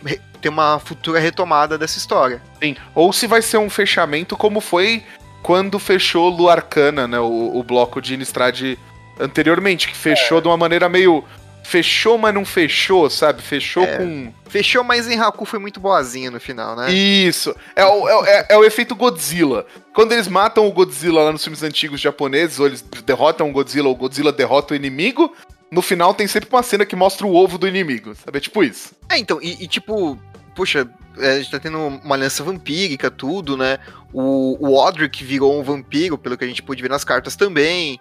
ter 0.42 0.48
uma 0.48 0.80
futura 0.80 1.20
retomada 1.20 1.78
dessa 1.78 1.98
história. 1.98 2.42
Sim. 2.64 2.78
Ou 2.96 3.12
se 3.12 3.28
vai 3.28 3.42
ser 3.42 3.58
um 3.58 3.70
fechamento 3.70 4.38
como 4.38 4.62
foi 4.62 5.04
quando 5.44 5.78
fechou 5.78 6.30
Luarcana, 6.30 7.06
né? 7.06 7.20
O, 7.20 7.58
o 7.58 7.64
bloco 7.64 8.02
de 8.02 8.14
Innistrad 8.14 8.78
anteriormente, 9.20 9.90
que 9.90 9.96
fechou 9.98 10.40
de 10.40 10.48
uma 10.48 10.56
maneira 10.56 10.88
meio. 10.88 11.26
Fechou, 11.69 12.18
mas 12.18 12.33
não 12.33 12.44
fechou, 12.44 13.07
sabe? 13.12 13.44
Fechou 13.44 13.83
É. 13.83 13.98
com. 13.98 14.33
Fechou, 14.50 14.83
mas 14.83 15.07
em 15.07 15.19
Haku 15.19 15.45
foi 15.45 15.60
muito 15.60 15.80
boazinha 15.80 16.31
no 16.31 16.39
final, 16.39 16.75
né? 16.75 16.92
Isso. 16.92 17.56
É 17.75 17.86
o, 17.86 18.10
é, 18.10 18.16
o- 18.16 18.25
é- 18.25 18.45
é 18.50 18.57
o 18.57 18.63
efeito 18.66 18.95
Godzilla. 18.95 19.68
Quando 19.94 20.13
eles 20.13 20.27
matam 20.27 20.66
o 20.68 20.71
Godzilla 20.71 21.24
lá 21.24 21.31
nos 21.31 21.44
filmes 21.44 21.62
antigos 21.62 22.01
japoneses, 22.01 22.60
ou 22.60 22.66
eles 22.66 22.81
derrotam 23.06 23.48
o 23.48 23.51
Godzilla, 23.54 23.88
ou 23.88 23.94
o 23.94 23.98
Godzilla 23.98 24.31
derrota 24.31 24.74
o 24.74 24.75
inimigo, 24.75 25.31
no 25.71 25.83
final 25.83 26.12
tem 26.16 26.25
sempre 26.25 26.50
uma 26.51 26.63
cena 26.63 26.83
que 26.88 26.95
mostra 26.95 27.27
o 27.27 27.36
ovo 27.36 27.60
do 27.60 27.68
inimigo. 27.68 28.16
Sabe? 28.16 28.39
É 28.39 28.42
tipo 28.42 28.63
isso. 28.63 28.94
É, 29.07 29.19
então, 29.19 29.39
e, 29.39 29.63
e, 29.63 29.68
tipo, 29.68 30.18
puxa, 30.56 30.89
é, 31.19 31.33
a 31.33 31.38
gente 31.38 31.51
tá 31.51 31.60
tendo 31.60 31.77
uma 31.77 32.16
aliança 32.16 32.44
vampírica, 32.44 33.12
tudo, 33.12 33.56
né? 33.56 33.77
O, 34.12 34.57
o 34.60 34.75
Odric 34.75 35.24
virou 35.24 35.60
um 35.60 35.62
vampiro, 35.62 36.18
pelo 36.18 36.36
que 36.36 36.44
a 36.44 36.48
gente 36.48 36.63
pôde 36.63 36.81
ver 36.81 36.89
nas 36.89 37.04
cartas 37.04 37.36
também. 37.36 38.00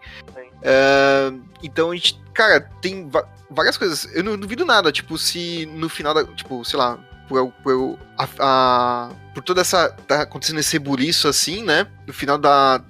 É, 0.62 1.30
então 1.62 1.90
a 1.90 1.94
gente, 1.94 2.18
cara, 2.38 2.60
tem 2.80 3.10
várias 3.50 3.76
coisas. 3.76 4.08
Eu 4.14 4.22
não 4.22 4.38
duvido 4.38 4.64
nada, 4.64 4.92
tipo, 4.92 5.18
se 5.18 5.66
no 5.74 5.88
final 5.88 6.14
da. 6.14 6.24
Tipo, 6.24 6.64
sei 6.64 6.78
lá, 6.78 6.96
por, 7.28 7.52
por, 7.64 7.98
a- 8.16 8.28
a- 8.38 9.10
por 9.34 9.42
toda 9.42 9.60
essa. 9.60 9.88
tá 10.06 10.22
acontecendo 10.22 10.60
esse 10.60 10.72
rebuliço 10.74 11.26
assim, 11.26 11.64
né? 11.64 11.88
No 12.06 12.12
final 12.12 12.38
da, 12.38 12.80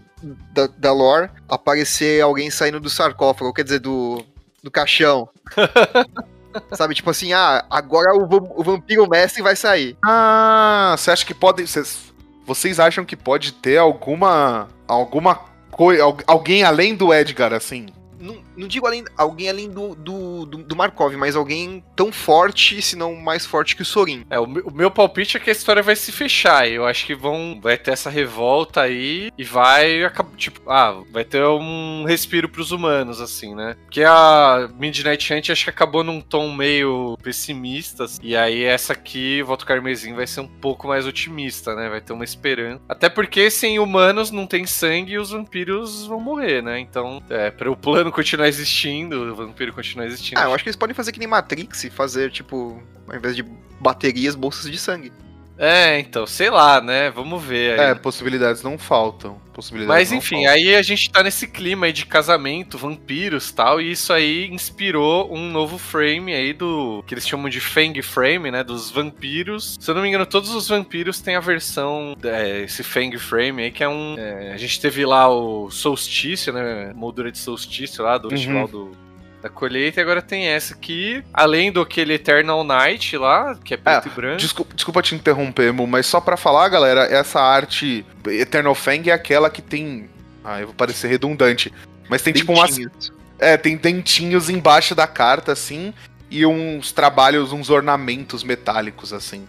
da, 0.52 0.66
da 0.76 0.92
lore, 0.92 1.30
aparecer 1.48 2.20
alguém 2.22 2.50
saindo 2.50 2.78
do 2.78 2.90
sarcófago, 2.90 3.52
quer 3.54 3.64
dizer, 3.64 3.78
do, 3.78 4.22
do 4.62 4.70
caixão. 4.70 5.28
Sabe, 6.72 6.94
tipo 6.94 7.08
assim, 7.10 7.32
ah, 7.32 7.64
agora 7.70 8.14
o, 8.16 8.24
o 8.60 8.62
vampiro 8.64 9.08
mestre 9.08 9.42
vai 9.42 9.54
sair. 9.56 9.96
Ah, 10.04 10.94
você 10.98 11.10
acha 11.10 11.24
que 11.24 11.34
pode. 11.34 11.66
Vocês, 11.66 12.12
vocês 12.44 12.78
acham 12.80 13.04
que 13.04 13.16
pode 13.16 13.52
ter 13.52 13.78
alguma. 13.78 14.68
alguma 14.86 15.36
coisa. 15.70 16.02
Alguém 16.26 16.64
além 16.64 16.94
do 16.94 17.14
Edgar, 17.14 17.52
assim? 17.52 17.86
Não, 18.20 18.36
não 18.56 18.68
digo 18.68 18.86
além, 18.86 19.04
alguém 19.16 19.48
além 19.48 19.68
do, 19.70 19.94
do, 19.94 20.46
do, 20.46 20.58
do 20.58 20.76
Markov, 20.76 21.14
mas 21.16 21.36
alguém 21.36 21.82
tão 21.96 22.10
forte, 22.12 22.80
se 22.82 22.96
não 22.96 23.14
mais 23.14 23.46
forte 23.46 23.76
que 23.76 23.82
o 23.82 23.84
Sorin. 23.84 24.24
É, 24.30 24.38
o, 24.38 24.46
meu- 24.46 24.66
o 24.66 24.72
meu 24.74 24.90
palpite 24.90 25.36
é 25.36 25.40
que 25.40 25.50
a 25.50 25.52
história 25.52 25.82
vai 25.82 25.96
se 25.96 26.10
fechar. 26.12 26.68
Eu 26.68 26.84
acho 26.86 27.06
que 27.06 27.14
vão 27.14 27.58
vai 27.62 27.76
ter 27.78 27.92
essa 27.92 28.10
revolta 28.10 28.82
aí 28.82 29.30
e 29.38 29.44
vai 29.44 30.02
acab- 30.04 30.34
tipo, 30.36 30.60
ah, 30.70 31.00
vai 31.12 31.24
ter 31.24 31.44
um 31.44 32.04
respiro 32.04 32.48
pros 32.48 32.72
humanos 32.72 33.20
assim, 33.20 33.54
né? 33.54 33.76
Porque 33.84 34.02
a 34.02 34.68
Midnight 34.78 35.32
Hunt 35.32 35.50
acho 35.50 35.64
que 35.64 35.70
acabou 35.70 36.02
num 36.04 36.20
tom 36.20 36.52
meio 36.52 37.16
pessimista 37.22 38.04
assim, 38.04 38.20
e 38.22 38.36
aí 38.36 38.64
essa 38.64 38.92
aqui, 38.92 39.42
Voto 39.42 39.64
Carmesim 39.66 40.14
vai 40.14 40.26
ser 40.26 40.40
um 40.40 40.48
pouco 40.48 40.88
mais 40.88 41.06
otimista, 41.06 41.74
né? 41.74 41.88
Vai 41.88 42.00
ter 42.00 42.12
uma 42.12 42.24
esperança. 42.24 42.80
Até 42.88 43.08
porque 43.08 43.50
sem 43.50 43.78
humanos 43.78 44.30
não 44.30 44.46
tem 44.46 44.66
sangue 44.66 45.12
e 45.12 45.18
os 45.18 45.30
vampiros 45.30 46.06
vão 46.06 46.20
morrer, 46.20 46.62
né? 46.62 46.78
Então, 46.80 47.22
é, 47.30 47.50
para 47.50 47.70
o 47.70 47.76
plano 47.76 48.07
continuar 48.10 48.48
existindo, 48.48 49.32
o 49.32 49.34
vampiro 49.34 49.72
continuar 49.72 50.06
existindo. 50.06 50.40
Ah, 50.40 50.44
eu 50.44 50.54
acho 50.54 50.64
que 50.64 50.68
eles 50.68 50.76
podem 50.76 50.94
fazer 50.94 51.12
que 51.12 51.18
nem 51.18 51.28
Matrix 51.28 51.84
fazer, 51.90 52.30
tipo, 52.30 52.82
ao 53.06 53.16
invés 53.16 53.36
de 53.36 53.42
baterias, 53.80 54.34
bolsas 54.34 54.70
de 54.70 54.78
sangue. 54.78 55.12
É, 55.58 55.98
então, 55.98 56.24
sei 56.24 56.50
lá, 56.50 56.80
né? 56.80 57.10
Vamos 57.10 57.42
ver 57.42 57.78
aí. 57.80 57.90
É, 57.90 57.94
possibilidades 57.94 58.62
não 58.62 58.78
faltam. 58.78 59.40
Possibilidades 59.52 60.10
Mas 60.10 60.12
enfim, 60.12 60.44
faltam. 60.44 60.52
aí 60.52 60.76
a 60.76 60.82
gente 60.82 61.10
tá 61.10 61.20
nesse 61.20 61.48
clima 61.48 61.86
aí 61.86 61.92
de 61.92 62.06
casamento, 62.06 62.78
vampiros 62.78 63.50
tal, 63.50 63.80
e 63.80 63.90
isso 63.90 64.12
aí 64.12 64.46
inspirou 64.52 65.34
um 65.34 65.50
novo 65.50 65.76
frame 65.76 66.32
aí 66.32 66.52
do. 66.52 67.02
que 67.08 67.12
eles 67.12 67.26
chamam 67.26 67.48
de 67.50 67.58
Fang 67.60 68.00
Frame, 68.02 68.52
né? 68.52 68.62
Dos 68.62 68.88
vampiros. 68.88 69.76
Se 69.80 69.90
eu 69.90 69.96
não 69.96 70.02
me 70.02 70.08
engano, 70.08 70.24
todos 70.26 70.50
os 70.54 70.68
vampiros 70.68 71.20
têm 71.20 71.34
a 71.34 71.40
versão. 71.40 72.16
é, 72.22 72.60
esse 72.60 72.84
Fang 72.84 73.18
Frame 73.18 73.64
aí, 73.64 73.70
que 73.72 73.82
é 73.82 73.88
um. 73.88 74.14
é, 74.16 74.52
a 74.52 74.56
gente 74.56 74.80
teve 74.80 75.04
lá 75.04 75.28
o 75.28 75.70
Solstício, 75.72 76.52
né? 76.52 76.92
Moldura 76.94 77.32
de 77.32 77.38
Solstício 77.38 78.04
lá, 78.04 78.16
do 78.16 78.26
Uhum. 78.28 78.30
festival 78.30 78.68
do. 78.68 79.07
Da 79.42 79.48
colheita, 79.48 80.00
e 80.00 80.02
agora 80.02 80.20
tem 80.20 80.46
essa 80.46 80.74
aqui, 80.74 81.22
além 81.32 81.70
do 81.70 81.80
aquele 81.80 82.14
Eternal 82.14 82.64
Night 82.64 83.16
lá, 83.16 83.54
que 83.64 83.74
é 83.74 83.76
preto 83.76 84.08
É, 84.08 84.10
e 84.10 84.14
branco. 84.14 84.36
Desculpa, 84.38 84.74
desculpa 84.74 85.02
te 85.02 85.14
interromper, 85.14 85.72
Mu, 85.72 85.86
mas 85.86 86.06
só 86.06 86.20
pra 86.20 86.36
falar, 86.36 86.68
galera, 86.68 87.04
essa 87.04 87.40
arte 87.40 88.04
Eternal 88.26 88.74
Fang 88.74 89.08
é 89.08 89.12
aquela 89.12 89.48
que 89.48 89.62
tem. 89.62 90.10
Ah, 90.44 90.60
eu 90.60 90.66
vou 90.66 90.74
parecer 90.74 91.08
redundante. 91.08 91.72
Mas 92.08 92.22
tem 92.22 92.32
tipo 92.32 92.52
umas. 92.52 92.70
Dentinhos. 92.70 93.12
É, 93.38 93.56
tem 93.56 93.76
dentinhos 93.76 94.50
embaixo 94.50 94.94
da 94.94 95.06
carta, 95.06 95.52
assim, 95.52 95.94
e 96.28 96.44
uns 96.44 96.90
trabalhos, 96.90 97.52
uns 97.52 97.70
ornamentos 97.70 98.42
metálicos, 98.42 99.12
assim. 99.12 99.48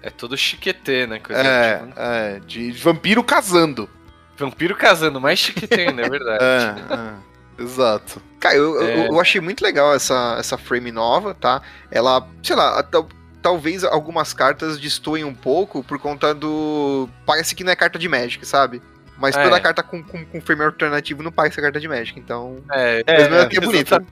É 0.00 0.10
todo 0.10 0.36
chiquetê, 0.36 1.06
né? 1.06 1.18
Coisa 1.18 1.42
É, 1.42 1.78
tipo, 1.78 1.92
é, 1.96 2.40
de 2.46 2.70
vampiro 2.70 3.24
casando. 3.24 3.90
Vampiro 4.36 4.76
casando, 4.76 5.20
mais 5.20 5.40
chiquetê 5.40 5.88
ainda, 5.88 6.02
é 6.02 6.08
verdade. 6.10 6.44
É, 6.44 6.94
é, 6.94 7.35
exato. 7.58 8.20
Cara, 8.40 8.54
eu, 8.56 8.74
eu- 8.80 8.82
É. 8.86 9.08
eu 9.08 9.20
achei 9.20 9.40
muito 9.40 9.62
legal 9.62 9.94
essa, 9.94 10.36
essa 10.38 10.56
frame 10.58 10.92
nova, 10.92 11.34
tá? 11.34 11.62
Ela, 11.90 12.26
sei 12.42 12.54
lá, 12.56 12.82
tal- 12.82 13.08
talvez 13.42 13.82
algumas 13.84 14.32
cartas 14.32 14.78
destoem 14.78 15.24
um 15.24 15.34
pouco 15.34 15.82
por 15.84 15.98
conta 15.98 16.34
do. 16.34 17.08
Parece 17.24 17.54
que 17.54 17.64
não 17.64 17.72
é 17.72 17.76
carta 17.76 17.98
de 17.98 18.08
Magic, 18.08 18.44
sabe? 18.46 18.82
Mas 19.18 19.34
É. 19.36 19.42
toda 19.42 19.58
carta 19.60 19.82
com, 19.82 20.02
com, 20.02 20.24
com 20.26 20.40
frame 20.40 20.62
alternativo 20.64 21.22
não 21.22 21.32
parece 21.32 21.60
carta 21.60 21.80
de 21.80 21.88
Magic, 21.88 22.18
então. 22.20 22.58
É, 22.70 23.02
Mas 23.06 23.28
mesmo 23.30 23.36
assim 23.46 23.56
é 23.56 23.60
bonito. 23.60 24.06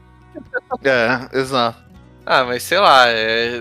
É, 0.82 1.38
exato. 1.38 1.84
Ah, 2.26 2.42
mas 2.42 2.62
sei 2.62 2.78
lá, 2.78 3.06
é- 3.10 3.12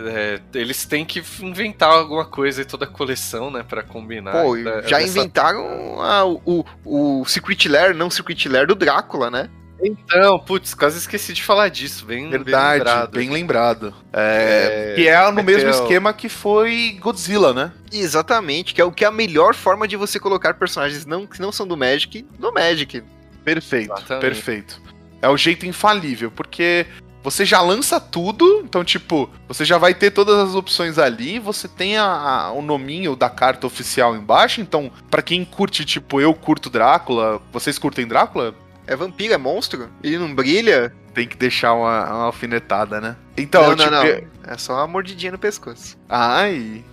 é, 0.07 0.39
eles 0.53 0.85
têm 0.85 1.03
que 1.05 1.21
inventar 1.41 1.89
alguma 1.91 2.23
coisa 2.25 2.61
em 2.61 2.65
toda 2.65 2.85
a 2.85 2.87
coleção, 2.87 3.51
né, 3.51 3.61
pra 3.61 3.83
combinar. 3.83 4.31
Pô, 4.31 4.55
Da- 4.55 4.81
já 4.83 4.99
dessa- 4.99 5.19
inventaram 5.19 6.01
a- 6.01 6.25
o, 6.25 6.65
o 6.85 7.25
Secret 7.25 7.67
Lair, 7.67 7.93
não 7.93 8.09
Secret 8.09 8.47
Lair 8.47 8.65
do 8.65 8.73
Drácula, 8.75 9.29
né? 9.29 9.49
Então, 9.81 10.39
putz, 10.39 10.73
quase 10.73 10.97
esqueci 10.97 11.33
de 11.33 11.43
falar 11.43 11.69
disso, 11.69 12.05
bem, 12.05 12.23
bem 12.23 12.31
Verdade, 12.31 12.77
lembrado. 12.79 13.11
bem 13.11 13.29
lembrado. 13.29 13.93
É, 14.13 14.91
É, 14.91 14.95
que 14.95 15.07
é 15.07 15.17
no 15.29 15.35
vai 15.35 15.43
mesmo 15.43 15.69
o- 15.69 15.71
esquema 15.73 16.13
que 16.13 16.29
foi 16.29 16.97
Godzilla, 17.01 17.53
né? 17.53 17.71
Exatamente, 17.91 18.73
que 18.73 18.79
é 18.81 18.85
o 18.85 18.91
que 18.91 19.03
é 19.03 19.07
a 19.07 19.11
melhor 19.11 19.53
forma 19.55 19.87
de 19.87 19.95
você 19.97 20.19
colocar 20.19 20.53
personagens 20.53 21.05
não, 21.05 21.25
que 21.27 21.41
não 21.41 21.51
são 21.51 21.67
do 21.67 21.75
Magic 21.75 22.25
no 22.39 22.51
Magic. 22.53 23.03
Perfeito, 23.43 23.91
Exatamente. 23.93 24.21
perfeito. 24.21 24.81
É 25.21 25.27
o 25.27 25.35
jeito 25.37 25.65
infalível, 25.65 26.31
porque 26.31 26.85
você 27.23 27.45
já 27.45 27.61
lança 27.61 27.99
tudo, 27.99 28.61
então, 28.65 28.83
tipo, 28.83 29.29
você 29.47 29.63
já 29.65 29.77
vai 29.77 29.93
ter 29.93 30.11
todas 30.11 30.37
as 30.49 30.55
opções 30.55 30.97
ali, 30.97 31.39
você 31.39 31.67
tem 31.67 31.97
a, 31.97 32.03
a- 32.05 32.51
o 32.51 32.61
nominho 32.61 33.15
da 33.15 33.29
carta 33.29 33.65
oficial 33.67 34.15
embaixo, 34.15 34.59
então, 34.61 34.91
pra 35.09 35.21
quem 35.21 35.43
curte, 35.45 35.83
tipo, 35.85 36.19
eu 36.21 36.33
curto 36.33 36.69
Drácula, 36.69 37.41
vocês 37.51 37.77
curtem 37.79 38.05
Drácula? 38.07 38.53
É 38.85 38.95
vampiro, 38.95 39.33
é 39.33 39.37
monstro, 39.37 39.89
ele 40.03 40.17
não 40.17 40.33
brilha. 40.33 40.93
Tem 41.13 41.27
que 41.27 41.37
deixar 41.37 41.73
uma, 41.73 42.05
uma 42.11 42.23
alfinetada, 42.25 42.99
né? 42.99 43.15
Então, 43.37 43.61
não, 43.61 43.69
não, 43.69 43.77
tipo, 43.77 43.91
não. 43.91 44.03
é- 44.03 44.23
É 44.53 44.57
só 44.57 44.73
uma 44.73 44.87
mordidinha 44.87 45.31
no 45.31 45.37
pescoço. 45.37 45.95
Ai. 46.09 46.83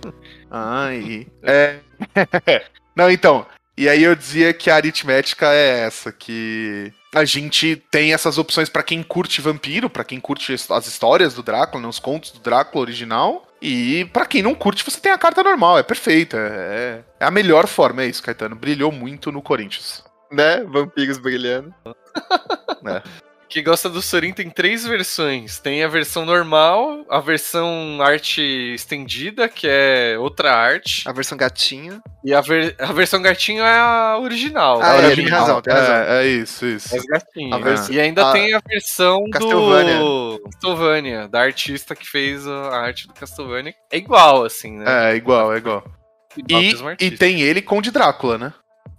Ai. 0.49 1.27
É. 1.43 1.77
Não, 2.95 3.09
então. 3.09 3.45
E 3.77 3.87
aí 3.89 4.03
eu 4.03 4.15
dizia 4.15 4.53
que 4.53 4.69
a 4.69 4.75
aritmética 4.75 5.47
é 5.53 5.79
essa, 5.85 6.11
que 6.11 6.91
a 7.15 7.23
gente 7.25 7.81
tem 7.89 8.13
essas 8.13 8.37
opções 8.37 8.69
pra 8.69 8.83
quem 8.83 9.01
curte 9.01 9.41
vampiro, 9.41 9.89
pra 9.89 10.03
quem 10.03 10.19
curte 10.19 10.53
as 10.53 10.69
as 10.69 10.87
histórias 10.87 11.33
do 11.33 11.41
Drácula, 11.41 11.81
né, 11.81 11.87
os 11.87 11.97
contos 11.99 12.31
do 12.31 12.39
Drácula 12.41 12.81
original. 12.83 13.47
E 13.61 14.05
pra 14.11 14.25
quem 14.25 14.41
não 14.41 14.53
curte, 14.53 14.83
você 14.83 14.99
tem 14.99 15.11
a 15.11 15.17
carta 15.17 15.41
normal, 15.41 15.79
é 15.79 15.83
perfeita. 15.83 16.37
É, 16.37 16.99
é 17.19 17.25
a 17.25 17.31
melhor 17.31 17.65
forma, 17.67 18.03
é 18.03 18.07
isso, 18.07 18.21
Caetano. 18.21 18.55
Brilhou 18.55 18.91
muito 18.91 19.31
no 19.31 19.41
Corinthians. 19.41 20.03
Né? 20.31 20.63
Vampiros 20.63 21.17
brilhando. 21.17 21.73
Quem 23.49 23.65
gosta 23.65 23.89
do 23.89 24.01
Sorin 24.01 24.31
tem 24.31 24.49
três 24.49 24.87
versões. 24.87 25.59
Tem 25.59 25.83
a 25.83 25.87
versão 25.89 26.25
normal, 26.25 27.05
a 27.09 27.19
versão 27.19 27.97
arte 28.01 28.41
estendida, 28.73 29.49
que 29.49 29.67
é 29.69 30.15
outra 30.17 30.53
arte, 30.55 31.03
A 31.05 31.11
versão 31.11 31.37
gatinho. 31.37 32.01
e 32.23 32.33
a, 32.33 32.39
ver- 32.39 32.77
a 32.79 32.93
versão 32.93 33.21
gatinho 33.21 33.61
é 33.61 33.77
a 33.77 34.17
original. 34.21 34.81
Ah, 34.81 34.93
a 34.93 35.01
é, 35.01 35.07
original. 35.07 35.15
tem 35.15 35.25
razão, 35.27 35.61
tem 35.61 35.73
razão. 35.73 35.95
É, 35.95 36.23
é 36.23 36.27
isso, 36.27 36.65
isso. 36.65 36.95
É 36.95 36.99
as 36.99 37.03
gatinhas. 37.05 37.53
A 37.53 37.57
versão- 37.61 37.93
E 37.95 37.99
ainda 37.99 38.29
a- 38.29 38.31
tem 38.31 38.53
a 38.53 38.61
versão 38.65 39.29
Castlevania. 39.29 39.99
do 39.99 40.41
Castlevania, 40.45 41.27
da 41.27 41.41
artista 41.41 41.93
que 41.93 42.07
fez 42.07 42.47
a 42.47 42.69
arte 42.77 43.05
do 43.05 43.13
Castlevania. 43.13 43.73
É 43.91 43.97
igual, 43.97 44.45
assim, 44.45 44.77
né? 44.77 45.11
É, 45.11 45.15
igual, 45.17 45.53
é 45.53 45.57
igual. 45.57 45.83
E, 46.47 47.05
e 47.05 47.11
tem 47.11 47.41
ele 47.41 47.61
com 47.61 47.79
o 47.79 47.81
de 47.81 47.91
Drácula, 47.91 48.37
né? 48.37 48.53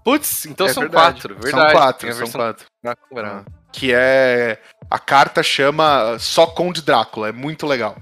Putz, 0.05 0.47
então 0.47 0.67
É 0.67 0.73
são 0.73 0.83
verdade. 0.83 1.21
quatro, 1.21 1.35
verdade. 1.35 1.51
São 1.51 1.81
quatro, 1.81 2.13
são 2.15 2.29
quatro. 2.31 2.67
Drácula. 2.83 3.45
Que 3.73 3.93
é. 3.95 4.61
A 4.91 4.99
carta 4.99 5.43
chama 5.43 6.17
só 6.19 6.47
Conde 6.47 6.83
Drácula, 6.83 7.29
é 7.29 7.33
muito 7.33 7.67
legal. 7.67 7.97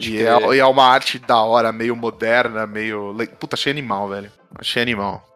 E 0.00 0.18
é, 0.22 0.54
e 0.54 0.58
é 0.58 0.66
uma 0.66 0.84
arte 0.84 1.18
da 1.18 1.40
hora, 1.40 1.72
meio 1.72 1.96
moderna, 1.96 2.66
meio. 2.66 3.14
Puta, 3.40 3.56
achei 3.56 3.72
animal, 3.72 4.08
velho. 4.08 4.30
Achei 4.58 4.82
animal. 4.82 5.26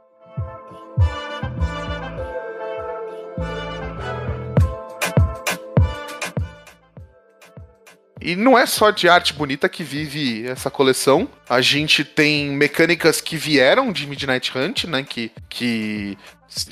E 8.24 8.36
não 8.36 8.56
é 8.56 8.64
só 8.66 8.90
de 8.90 9.08
arte 9.08 9.32
bonita 9.32 9.68
que 9.68 9.82
vive 9.82 10.46
essa 10.46 10.70
coleção. 10.70 11.28
A 11.48 11.60
gente 11.60 12.04
tem 12.04 12.50
mecânicas 12.50 13.20
que 13.20 13.36
vieram 13.36 13.92
de 13.92 14.06
Midnight 14.06 14.56
Hunt, 14.56 14.84
né? 14.84 15.02
Que, 15.02 15.32
que 15.48 16.16
se 16.48 16.68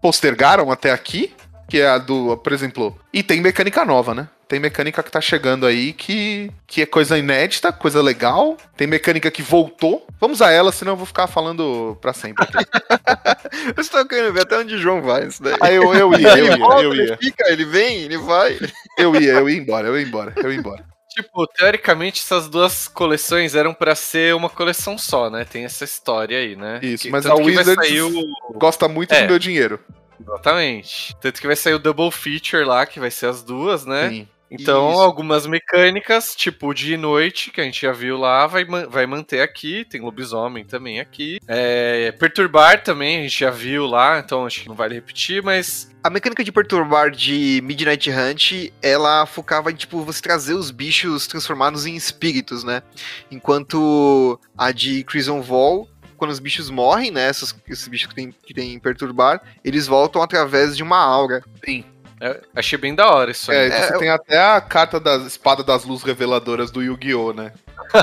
postergaram 0.00 0.70
até 0.70 0.92
aqui. 0.92 1.34
Que 1.68 1.80
é 1.80 1.88
a 1.88 1.98
do, 1.98 2.36
por 2.36 2.52
exemplo. 2.52 2.98
E 3.12 3.22
tem 3.22 3.40
mecânica 3.40 3.84
nova, 3.84 4.14
né? 4.14 4.28
Tem 4.48 4.60
mecânica 4.60 5.02
que 5.02 5.10
tá 5.10 5.20
chegando 5.20 5.66
aí 5.66 5.92
que, 5.92 6.50
que 6.66 6.82
é 6.82 6.86
coisa 6.86 7.16
inédita, 7.18 7.72
coisa 7.72 8.02
legal. 8.02 8.56
Tem 8.76 8.86
mecânica 8.86 9.30
que 9.30 9.42
voltou. 9.42 10.06
Vamos 10.20 10.42
a 10.42 10.50
ela, 10.50 10.70
senão 10.70 10.92
eu 10.92 10.96
vou 10.96 11.06
ficar 11.06 11.26
falando 11.26 11.96
pra 12.00 12.12
sempre. 12.12 12.46
Eu 13.76 13.80
estou 13.80 14.06
querendo 14.06 14.32
ver 14.32 14.42
até 14.42 14.58
onde 14.58 14.74
o 14.74 14.78
João 14.78 15.00
vai 15.02 15.26
isso 15.26 15.42
daí. 15.42 15.56
Ah, 15.60 15.70
eu, 15.72 15.94
eu 15.94 16.12
ia, 16.18 16.28
eu 16.28 16.36
ele 16.36 16.46
ia, 16.48 16.56
volta, 16.56 16.82
eu 16.82 16.92
ele 16.92 17.06
ia. 17.08 17.16
fica, 17.16 17.48
ele 17.50 17.64
vem, 17.64 17.98
ele 18.02 18.18
vai. 18.18 18.58
Eu 18.98 19.14
ia, 19.20 19.32
eu 19.34 19.48
ia 19.48 19.56
embora, 19.58 19.88
eu 19.88 19.98
ia 19.98 20.04
embora, 20.06 20.32
eu 20.36 20.52
ia 20.52 20.58
embora. 20.58 20.84
Tipo, 21.10 21.46
teoricamente 21.46 22.20
essas 22.20 22.48
duas 22.48 22.88
coleções 22.88 23.54
eram 23.54 23.72
pra 23.72 23.94
ser 23.94 24.34
uma 24.34 24.50
coleção 24.50 24.98
só, 24.98 25.30
né? 25.30 25.44
Tem 25.44 25.64
essa 25.64 25.84
história 25.84 26.36
aí, 26.38 26.56
né? 26.56 26.80
Isso, 26.82 27.04
Que- 27.04 27.10
mas 27.10 27.24
a 27.26 27.34
Wizards 27.34 27.74
sair 27.88 28.02
o- 28.02 28.12
gosta 28.54 28.88
muito 28.88 29.12
É. 29.14 29.22
do 29.22 29.28
meu 29.28 29.38
dinheiro. 29.38 29.78
Exatamente. 30.20 31.14
Tanto 31.20 31.40
que 31.40 31.46
vai 31.46 31.56
sair 31.56 31.74
o 31.74 31.78
Double 31.78 32.10
Feature 32.10 32.64
lá, 32.64 32.84
que 32.86 32.98
vai 33.00 33.10
ser 33.10 33.26
as 33.26 33.42
duas, 33.42 33.84
né? 33.86 34.08
Sim. 34.10 34.28
Então, 34.50 34.90
Isso. 34.90 35.00
algumas 35.00 35.46
mecânicas, 35.46 36.34
tipo 36.34 36.72
de 36.74 36.96
noite, 36.96 37.50
que 37.50 37.60
a 37.60 37.64
gente 37.64 37.82
já 37.82 37.92
viu 37.92 38.16
lá, 38.16 38.46
vai, 38.46 38.64
vai 38.64 39.06
manter 39.06 39.40
aqui. 39.40 39.84
Tem 39.84 40.00
lobisomem 40.00 40.64
também 40.64 41.00
aqui. 41.00 41.38
É, 41.48 42.12
perturbar 42.12 42.82
também, 42.82 43.18
a 43.18 43.22
gente 43.22 43.40
já 43.40 43.50
viu 43.50 43.86
lá, 43.86 44.18
então 44.18 44.46
acho 44.46 44.62
que 44.62 44.68
não 44.68 44.76
vale 44.76 44.94
repetir, 44.94 45.42
mas. 45.42 45.92
A 46.02 46.10
mecânica 46.10 46.44
de 46.44 46.52
perturbar 46.52 47.10
de 47.10 47.60
Midnight 47.64 48.10
Hunt, 48.10 48.52
ela 48.82 49.24
focava 49.24 49.72
em, 49.72 49.74
tipo, 49.74 50.02
você 50.02 50.20
trazer 50.20 50.54
os 50.54 50.70
bichos 50.70 51.26
transformados 51.26 51.86
em 51.86 51.96
espíritos, 51.96 52.62
né? 52.62 52.82
Enquanto 53.30 54.38
a 54.56 54.70
de 54.70 55.02
Crimson 55.04 55.40
Vol, 55.40 55.88
quando 56.16 56.30
os 56.30 56.38
bichos 56.38 56.70
morrem, 56.70 57.10
né? 57.10 57.30
Esses, 57.30 57.54
esses 57.68 57.88
bichos 57.88 58.08
que 58.08 58.14
tem, 58.14 58.30
que 58.30 58.54
tem 58.54 58.78
perturbar, 58.78 59.42
eles 59.64 59.86
voltam 59.86 60.22
através 60.22 60.76
de 60.76 60.82
uma 60.82 60.98
aura. 60.98 61.42
Sim. 61.64 61.84
É, 62.26 62.40
achei 62.56 62.78
bem 62.78 62.94
da 62.94 63.10
hora 63.10 63.30
isso 63.30 63.50
aí. 63.50 63.68
É, 63.68 63.70
você 63.70 63.94
É, 63.94 63.98
tem 63.98 64.08
até 64.08 64.38
a 64.40 64.60
carta 64.60 64.98
da 64.98 65.16
espada 65.18 65.62
das 65.62 65.84
luzes 65.84 66.04
reveladoras 66.04 66.70
do 66.70 66.82
Yu-Gi-Oh, 66.82 67.32
né? 67.32 67.52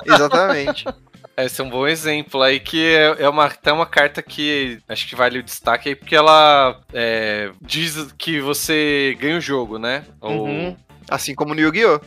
Exatamente. 0.05 0.85
Esse 1.37 1.61
é 1.61 1.63
um 1.63 1.69
bom 1.69 1.87
exemplo 1.87 2.41
aí, 2.43 2.59
que 2.59 2.85
é 2.93 3.23
é 3.23 3.29
uma, 3.29 3.45
até 3.45 3.71
uma 3.71 3.85
carta 3.85 4.21
que 4.21 4.79
acho 4.87 5.07
que 5.07 5.15
vale 5.15 5.39
o 5.39 5.43
destaque 5.43 5.89
aí, 5.89 5.95
porque 5.95 6.15
ela 6.15 6.79
é, 6.93 7.49
diz 7.61 8.13
que 8.17 8.39
você 8.41 9.17
ganha 9.19 9.37
o 9.37 9.41
jogo, 9.41 9.79
né? 9.79 10.03
Ou- 10.19 10.45
Uhum. 10.47 10.75
assim 11.09 11.33
como 11.33 11.55
no 11.55 11.61
Yu-Gi-Oh! 11.61 11.99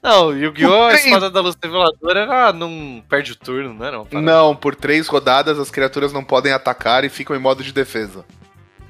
Não, 0.00 0.32
Yu-Gi-Oh! 0.32 0.84
A 0.84 0.94
espada 0.94 1.28
da 1.28 1.40
luz 1.40 1.56
reveladora 1.60 2.20
era, 2.20 2.52
não 2.52 3.02
perde 3.08 3.32
o 3.32 3.36
turno, 3.36 3.74
não? 3.74 4.02
Uma 4.02 4.04
parada? 4.06 4.20
Não, 4.32 4.54
por 4.54 4.76
três 4.76 5.08
rodadas 5.08 5.58
as 5.58 5.70
criaturas 5.70 6.12
não 6.12 6.22
podem 6.24 6.52
atacar 6.52 7.04
e 7.04 7.08
ficam 7.08 7.34
em 7.34 7.40
modo 7.40 7.64
de 7.64 7.72
defesa. 7.72 8.24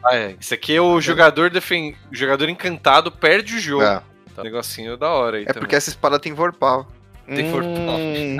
Ah, 0.06 0.16
é. 0.16 0.36
Esse 0.40 0.54
aqui 0.54 0.74
é 0.74 0.80
o 0.80 1.00
jogador 1.00 1.50
defen... 1.50 1.96
o 2.12 2.14
jogador 2.14 2.48
encantado 2.48 3.10
perde 3.10 3.56
o 3.56 3.60
jogo. 3.60 3.82
É. 3.82 4.00
Tá 4.34 4.42
um 4.42 4.44
negocinho 4.44 4.96
da 4.96 5.08
hora 5.10 5.38
aí 5.38 5.42
É 5.42 5.46
também. 5.46 5.60
porque 5.60 5.74
essa 5.74 5.88
espada 5.88 6.18
tem 6.18 6.32
Vorpal. 6.32 6.86
Tem 7.26 7.50
Hum. 7.52 8.36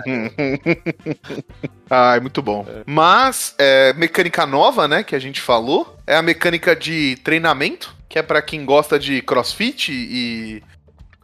Ai, 1.91 2.21
muito 2.23 2.41
bom. 2.41 2.65
Mas, 2.87 3.55
é, 3.59 3.93
mecânica 3.95 4.47
nova, 4.47 4.87
né, 4.87 5.03
que 5.03 5.17
a 5.17 5.19
gente 5.19 5.41
falou, 5.41 5.99
é 6.07 6.15
a 6.15 6.23
mecânica 6.23 6.77
de 6.77 7.17
treinamento, 7.25 7.93
que 8.09 8.17
é 8.17 8.23
pra 8.23 8.41
quem 8.41 8.65
gosta 8.65 8.97
de 8.97 9.21
crossfit 9.23 9.91
e 9.91 10.63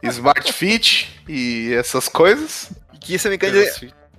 smart 0.03 0.51
fit 0.51 1.21
e 1.27 1.73
essas 1.73 2.09
coisas. 2.09 2.69
E 2.93 2.97
que 2.97 3.15
essa 3.15 3.29
mecânica, 3.29 3.59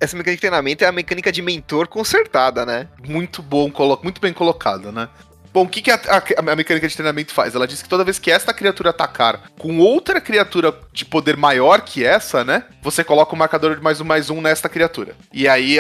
essa 0.01 0.17
mecânica 0.17 0.37
de 0.37 0.41
treinamento 0.41 0.85
é 0.85 0.87
a 0.87 0.93
mecânica 0.93 1.31
de 1.31 1.43
mentor 1.43 1.87
consertada, 1.87 2.65
né? 2.65 2.89
Muito 3.07 3.43
bom, 3.43 3.71
muito 4.03 4.23
bem 4.23 4.33
colocado, 4.33 4.91
né? 4.91 5.09
Bom, 5.55 5.63
o 5.63 5.69
que, 5.69 5.83
que 5.83 5.91
a, 5.93 5.95
a, 5.95 6.51
a, 6.51 6.57
mecânica 6.57 6.89
de 6.89 6.97
treinamento 6.97 7.33
faz? 7.33 7.55
Ela 7.55 7.65
diz 7.65 7.81
que 7.81 7.89
toda 7.89 8.03
vez 8.03 8.19
que 8.19 8.29
esta 8.29 8.53
criatura 8.53 8.91
atacar 8.91 9.41
com 9.57 9.79
outra 9.79 10.21
criatura 10.21 10.77
de 10.93 11.05
poder 11.05 11.37
maior 11.37 11.83
que 11.83 12.05
essa, 12.05 12.43
né? 12.45 12.65
Você 12.83 13.05
coloca 13.05 13.33
o 13.33 13.37
um 13.37 13.39
marcador 13.39 13.77
de 13.77 13.81
mais 13.81 14.01
um 14.01 14.05
mais 14.05 14.31
um 14.31 14.41
nesta 14.41 14.69
criatura. 14.69 15.15
E 15.33 15.47
aí, 15.47 15.79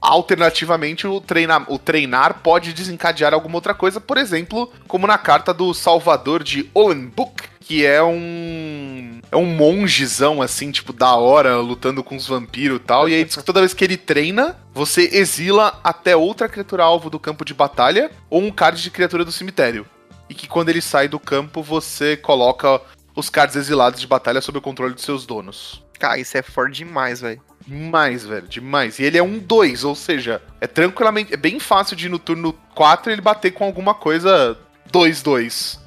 alternativamente, 0.00 1.06
o 1.06 1.20
treinar, 1.20 1.70
o 1.70 1.78
treinar 1.78 2.38
pode 2.42 2.72
desencadear 2.72 3.34
alguma 3.34 3.56
outra 3.56 3.74
coisa, 3.74 4.00
por 4.00 4.16
exemplo, 4.16 4.72
como 4.88 5.06
na 5.06 5.18
carta 5.18 5.52
do 5.52 5.74
Salvador 5.74 6.42
de 6.42 6.70
Owenbook, 6.72 7.49
que 7.60 7.86
é 7.86 8.02
um. 8.02 9.20
É 9.30 9.36
um 9.36 9.44
mongezão, 9.44 10.42
assim, 10.42 10.72
tipo, 10.72 10.92
da 10.92 11.14
hora, 11.14 11.58
lutando 11.58 12.02
com 12.02 12.16
os 12.16 12.26
vampiros 12.26 12.78
e 12.78 12.80
tal. 12.80 13.08
E 13.08 13.14
aí 13.14 13.24
diz 13.24 13.36
que 13.36 13.44
toda 13.44 13.60
vez 13.60 13.72
que 13.72 13.84
ele 13.84 13.96
treina, 13.96 14.56
você 14.74 15.08
exila 15.12 15.78
até 15.84 16.16
outra 16.16 16.48
criatura 16.48 16.82
alvo 16.82 17.08
do 17.08 17.20
campo 17.20 17.44
de 17.44 17.54
batalha 17.54 18.10
ou 18.28 18.42
um 18.42 18.50
card 18.50 18.82
de 18.82 18.90
criatura 18.90 19.24
do 19.24 19.30
cemitério. 19.30 19.86
E 20.28 20.34
que 20.34 20.48
quando 20.48 20.68
ele 20.68 20.80
sai 20.80 21.06
do 21.06 21.20
campo, 21.20 21.62
você 21.62 22.16
coloca 22.16 22.80
os 23.14 23.28
cards 23.28 23.56
exilados 23.56 24.00
de 24.00 24.06
batalha 24.06 24.40
sob 24.40 24.58
o 24.58 24.62
controle 24.62 24.94
dos 24.94 25.04
seus 25.04 25.26
donos. 25.26 25.82
Cara, 25.98 26.18
isso 26.18 26.36
é 26.36 26.42
forte 26.42 26.78
demais, 26.78 27.20
velho. 27.20 27.40
Demais, 27.66 28.24
velho, 28.24 28.48
demais. 28.48 28.98
E 28.98 29.04
ele 29.04 29.18
é 29.18 29.22
um 29.22 29.38
2, 29.38 29.84
ou 29.84 29.94
seja, 29.94 30.40
é 30.60 30.66
tranquilamente. 30.66 31.34
É 31.34 31.36
bem 31.36 31.60
fácil 31.60 31.94
de 31.94 32.08
no 32.08 32.18
turno 32.18 32.54
4 32.74 33.12
ele 33.12 33.20
bater 33.20 33.52
com 33.52 33.64
alguma 33.64 33.94
coisa 33.94 34.56
2-2. 34.92 35.79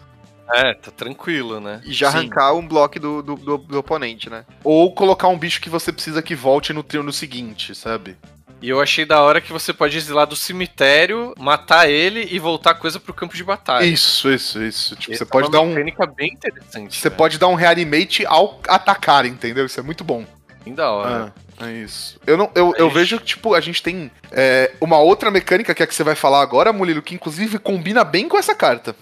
É, 0.53 0.74
tá 0.75 0.91
tranquilo, 0.91 1.60
né? 1.60 1.81
E 1.83 1.91
já 1.91 2.12
Sim. 2.12 2.17
arrancar 2.17 2.53
um 2.53 2.67
bloco 2.67 3.00
do, 3.00 3.24
do, 3.24 3.36
do, 3.36 3.57
do, 3.57 3.79
oponente, 3.79 4.29
né? 4.29 4.45
Ou 4.63 4.93
colocar 4.93 5.27
um 5.27 5.38
bicho 5.38 5.60
que 5.60 5.69
você 5.69 5.91
precisa 5.91 6.22
que 6.22 6.36
volte 6.36 6.72
no 6.72 6.83
turno 6.83 7.12
seguinte, 7.12 7.74
sabe? 7.74 8.15
E 8.62 8.69
eu 8.69 8.79
achei 8.79 9.03
da 9.03 9.19
hora 9.19 9.41
que 9.41 9.51
você 9.51 9.74
pode 9.74 9.98
exilar 9.98 10.25
do 10.25 10.38
cemitério, 10.38 11.33
matar 11.38 11.89
ele 11.89 12.29
e 12.31 12.39
voltar 12.39 12.75
coisa 12.75 12.98
pro 12.98 13.13
campo 13.13 13.36
de 13.36 13.43
batalha. 13.43 13.83
Isso, 13.83 14.31
isso, 14.31 14.63
isso. 14.63 14.95
Tipo, 14.95 15.17
você 15.17 15.24
é 15.24 15.25
pode 15.25 15.51
dar 15.51 15.60
um. 15.60 15.67
mecânica 15.74 16.05
bem 16.05 16.31
interessante. 16.31 16.98
Você 16.98 17.10
pode 17.10 17.38
dar 17.38 17.50
um 17.50 17.55
reanimate 17.55 18.25
ao 18.25 18.62
atacar, 18.69 19.25
entendeu? 19.25 19.65
Isso 19.65 19.79
é 19.79 19.83
muito 19.83 20.03
bom. 20.03 20.25
Bem 20.63 20.74
da 20.74 20.89
hora. 20.91 21.33
Ah, 21.60 21.69
é 21.69 21.74
isso. 21.74 22.17
Eu, 22.25 22.38
não, 22.38 22.50
eu, 22.55 22.74
eu 22.77 22.89
vejo 22.89 23.19
que, 23.19 23.25
tipo, 23.25 23.53
a 23.53 23.60
gente 23.60 23.83
tem 23.83 24.10
é, 24.31 24.72
uma 24.79 24.98
outra 24.98 25.29
mecânica 25.29 25.75
que 25.75 25.83
é 25.83 25.86
que 25.86 25.93
você 25.93 26.03
vai 26.03 26.15
falar 26.15 26.41
agora, 26.41 26.72
Mulilo, 26.72 27.01
que 27.01 27.15
inclusive 27.15 27.60
combina 27.60 28.05
bem 28.05 28.29
com 28.29 28.38
essa 28.38 28.55
carta. 28.55 28.95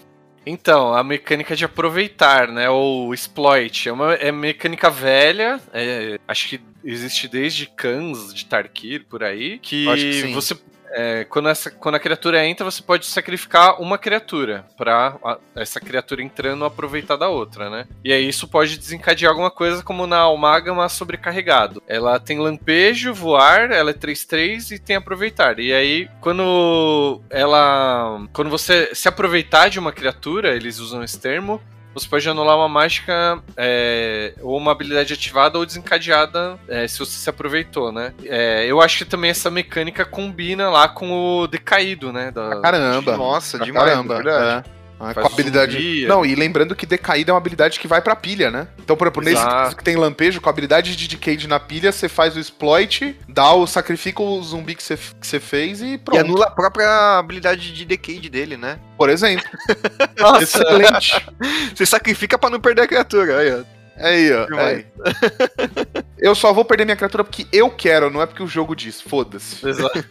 Então, 0.44 0.94
a 0.94 1.04
mecânica 1.04 1.54
de 1.54 1.64
aproveitar, 1.64 2.48
né? 2.48 2.68
Ou 2.68 3.14
exploit. 3.14 3.88
É 3.88 3.92
uma 3.92 4.14
é 4.14 4.32
mecânica 4.32 4.90
velha. 4.90 5.60
É, 5.72 6.18
acho 6.26 6.48
que 6.48 6.60
existe 6.84 7.28
desde 7.28 7.66
Kans 7.66 8.34
de 8.34 8.44
Tarkir 8.44 9.06
por 9.08 9.22
aí. 9.22 9.58
Que, 9.58 9.86
que 10.22 10.32
você 10.32 10.56
é, 10.92 11.24
quando, 11.24 11.48
essa, 11.48 11.70
quando 11.70 11.94
a 11.94 12.00
criatura 12.00 12.44
entra, 12.46 12.64
você 12.64 12.82
pode 12.82 13.06
sacrificar 13.06 13.80
uma 13.80 13.98
criatura 13.98 14.64
para 14.76 15.18
essa 15.56 15.80
criatura 15.80 16.22
entrando 16.22 16.64
aproveitar 16.64 17.16
da 17.16 17.28
outra, 17.28 17.70
né? 17.70 17.86
E 18.04 18.12
aí 18.12 18.28
isso 18.28 18.46
pode 18.46 18.78
desencadear 18.78 19.30
alguma 19.30 19.50
coisa 19.50 19.82
como 19.82 20.06
na 20.06 20.18
Almagama 20.18 20.88
sobrecarregado. 20.88 21.82
Ela 21.86 22.20
tem 22.20 22.38
lampejo, 22.38 23.14
voar, 23.14 23.70
ela 23.70 23.90
é 23.90 23.94
3-3 23.94 24.72
e 24.72 24.78
tem 24.78 24.96
aproveitar. 24.96 25.58
E 25.58 25.72
aí, 25.72 26.08
quando 26.20 27.20
ela. 27.30 28.26
Quando 28.32 28.50
você 28.50 28.94
se 28.94 29.08
aproveitar 29.08 29.68
de 29.68 29.78
uma 29.78 29.92
criatura, 29.92 30.54
eles 30.54 30.78
usam 30.78 31.02
esse 31.02 31.18
termo, 31.18 31.60
você 31.94 32.08
pode 32.08 32.28
anular 32.28 32.56
uma 32.56 32.68
mágica 32.68 33.38
é, 33.56 34.34
ou 34.40 34.56
uma 34.56 34.72
habilidade 34.72 35.12
ativada 35.12 35.58
ou 35.58 35.66
desencadeada 35.66 36.58
é, 36.68 36.86
se 36.86 36.98
você 36.98 37.12
se 37.12 37.28
aproveitou, 37.28 37.92
né? 37.92 38.12
É, 38.24 38.64
eu 38.66 38.80
acho 38.80 38.98
que 38.98 39.04
também 39.04 39.30
essa 39.30 39.50
mecânica 39.50 40.04
combina 40.04 40.70
lá 40.70 40.88
com 40.88 41.12
o 41.12 41.46
decaído, 41.46 42.12
né? 42.12 42.30
Da... 42.30 42.60
Caramba! 42.60 43.16
Nossa, 43.16 43.58
demais, 43.58 43.90
caramba, 43.90 44.14
verdade. 44.16 44.68
É. 44.68 44.81
Ah, 45.02 45.12
com 45.12 45.20
a 45.20 45.26
habilidade. 45.26 45.72
Subir, 45.72 46.06
não, 46.06 46.24
e 46.24 46.34
lembrando 46.36 46.76
que 46.76 46.86
decaída 46.86 47.30
é 47.30 47.34
uma 47.34 47.38
habilidade 47.38 47.80
que 47.80 47.88
vai 47.88 48.00
pra 48.00 48.14
pilha, 48.14 48.50
né? 48.50 48.68
Então, 48.78 48.96
por 48.96 49.08
exemplo, 49.08 49.28
Exato. 49.30 49.64
nesse 49.64 49.76
que 49.76 49.82
tem 49.82 49.96
lampejo, 49.96 50.40
com 50.40 50.48
a 50.48 50.52
habilidade 50.52 50.94
de 50.94 51.08
decade 51.08 51.48
na 51.48 51.58
pilha, 51.58 51.90
você 51.90 52.08
faz 52.08 52.36
o 52.36 52.40
exploit, 52.40 53.18
dá 53.28 53.52
o. 53.52 53.66
sacrifica 53.66 54.22
o 54.22 54.40
zumbi 54.42 54.76
que 54.76 54.82
você, 54.82 54.96
que 54.96 55.26
você 55.26 55.40
fez 55.40 55.82
e 55.82 55.98
pronto. 55.98 56.18
E 56.18 56.20
anula 56.20 56.46
a 56.46 56.50
própria 56.50 57.18
habilidade 57.18 57.74
de 57.74 57.84
decade 57.84 58.30
dele, 58.30 58.56
né? 58.56 58.78
Por 58.96 59.10
exemplo. 59.10 59.44
Nossa. 60.18 60.44
Excelente. 60.44 61.26
você 61.74 61.84
sacrifica 61.84 62.38
pra 62.38 62.50
não 62.50 62.60
perder 62.60 62.82
a 62.82 62.86
criatura, 62.86 63.38
aí, 63.38 63.52
ó. 63.52 63.81
Aí, 63.96 64.32
ó. 64.32 64.46
Aí. 64.58 64.86
eu 66.18 66.34
só 66.34 66.52
vou 66.52 66.64
perder 66.64 66.84
minha 66.84 66.96
criatura 66.96 67.24
porque 67.24 67.46
eu 67.52 67.70
quero, 67.70 68.10
não 68.10 68.22
é 68.22 68.26
porque 68.26 68.42
o 68.42 68.46
jogo 68.46 68.74
diz. 68.74 69.00
Foda-se. 69.00 69.66
Exato. 69.66 70.04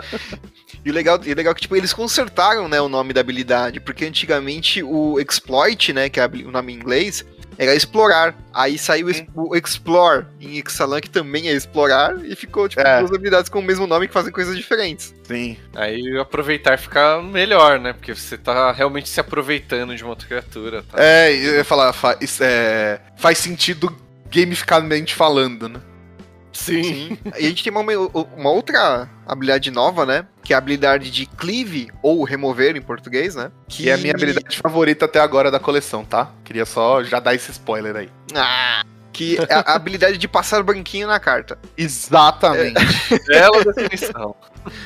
e 0.84 0.90
o 0.90 0.94
legal, 0.94 1.20
e 1.24 1.34
legal 1.34 1.52
é 1.52 1.54
que 1.54 1.62
tipo, 1.62 1.76
eles 1.76 1.92
consertaram 1.92 2.68
né, 2.68 2.80
o 2.80 2.88
nome 2.88 3.12
da 3.12 3.20
habilidade, 3.20 3.80
porque 3.80 4.04
antigamente 4.04 4.82
o 4.82 5.18
exploit, 5.20 5.92
né, 5.92 6.08
que 6.08 6.20
é 6.20 6.26
o 6.26 6.50
nome 6.50 6.72
em 6.72 6.76
inglês, 6.76 7.24
era 7.58 7.74
explorar. 7.74 8.34
Aí 8.52 8.78
saiu 8.78 9.08
o 9.34 9.56
explore 9.56 10.26
em 10.40 10.58
Ixalan, 10.58 11.00
que 11.00 11.10
também 11.10 11.48
é 11.48 11.52
explorar, 11.52 12.24
e 12.24 12.34
ficou, 12.36 12.68
tipo, 12.68 12.82
é. 12.82 13.00
duas 13.00 13.12
habilidades 13.12 13.48
com 13.48 13.58
o 13.58 13.62
mesmo 13.62 13.86
nome 13.86 14.06
que 14.06 14.12
fazem 14.12 14.32
coisas 14.32 14.56
diferentes. 14.56 15.14
Sim. 15.24 15.56
Aí 15.74 16.18
aproveitar 16.18 16.78
fica 16.78 17.20
melhor, 17.22 17.80
né? 17.80 17.92
Porque 17.92 18.14
você 18.14 18.36
tá 18.38 18.72
realmente 18.72 19.08
se 19.08 19.20
aproveitando 19.20 19.96
de 19.96 20.02
uma 20.02 20.10
outra 20.10 20.26
criatura. 20.26 20.82
Tá? 20.82 21.02
É, 21.02 21.32
eu 21.32 21.56
ia 21.56 21.64
falar, 21.64 21.92
faz, 21.92 22.40
é, 22.40 23.00
faz 23.16 23.38
sentido 23.38 23.94
gamificamente 24.30 25.14
falando, 25.14 25.68
né? 25.68 25.80
Sim. 26.54 26.82
Sim. 26.82 27.18
E 27.38 27.44
a 27.44 27.48
gente 27.48 27.62
tem 27.62 27.72
uma, 27.72 27.82
uma 27.82 28.50
outra 28.50 29.08
habilidade 29.26 29.70
nova, 29.70 30.06
né? 30.06 30.26
Que 30.42 30.52
é 30.52 30.56
a 30.56 30.58
habilidade 30.58 31.10
de 31.10 31.26
cleave, 31.26 31.90
ou 32.02 32.24
remover 32.24 32.76
em 32.76 32.80
português, 32.80 33.34
né? 33.34 33.50
Que 33.68 33.90
é 33.90 33.94
a 33.94 33.96
minha 33.96 34.12
habilidade 34.12 34.56
favorita 34.56 35.04
até 35.04 35.20
agora 35.20 35.50
da 35.50 35.58
coleção, 35.58 36.04
tá? 36.04 36.30
Queria 36.44 36.64
só 36.64 37.02
já 37.02 37.20
dar 37.20 37.34
esse 37.34 37.50
spoiler 37.50 37.96
aí. 37.96 38.08
Ah! 38.34 38.82
Que 39.12 39.36
é 39.48 39.54
a 39.54 39.74
habilidade 39.74 40.18
de 40.18 40.26
passar 40.26 40.62
branquinho 40.62 41.06
na 41.06 41.20
carta. 41.20 41.58
Exatamente. 41.76 42.76
É. 43.14 43.18
Bela 43.28 43.64
definição. 43.64 44.34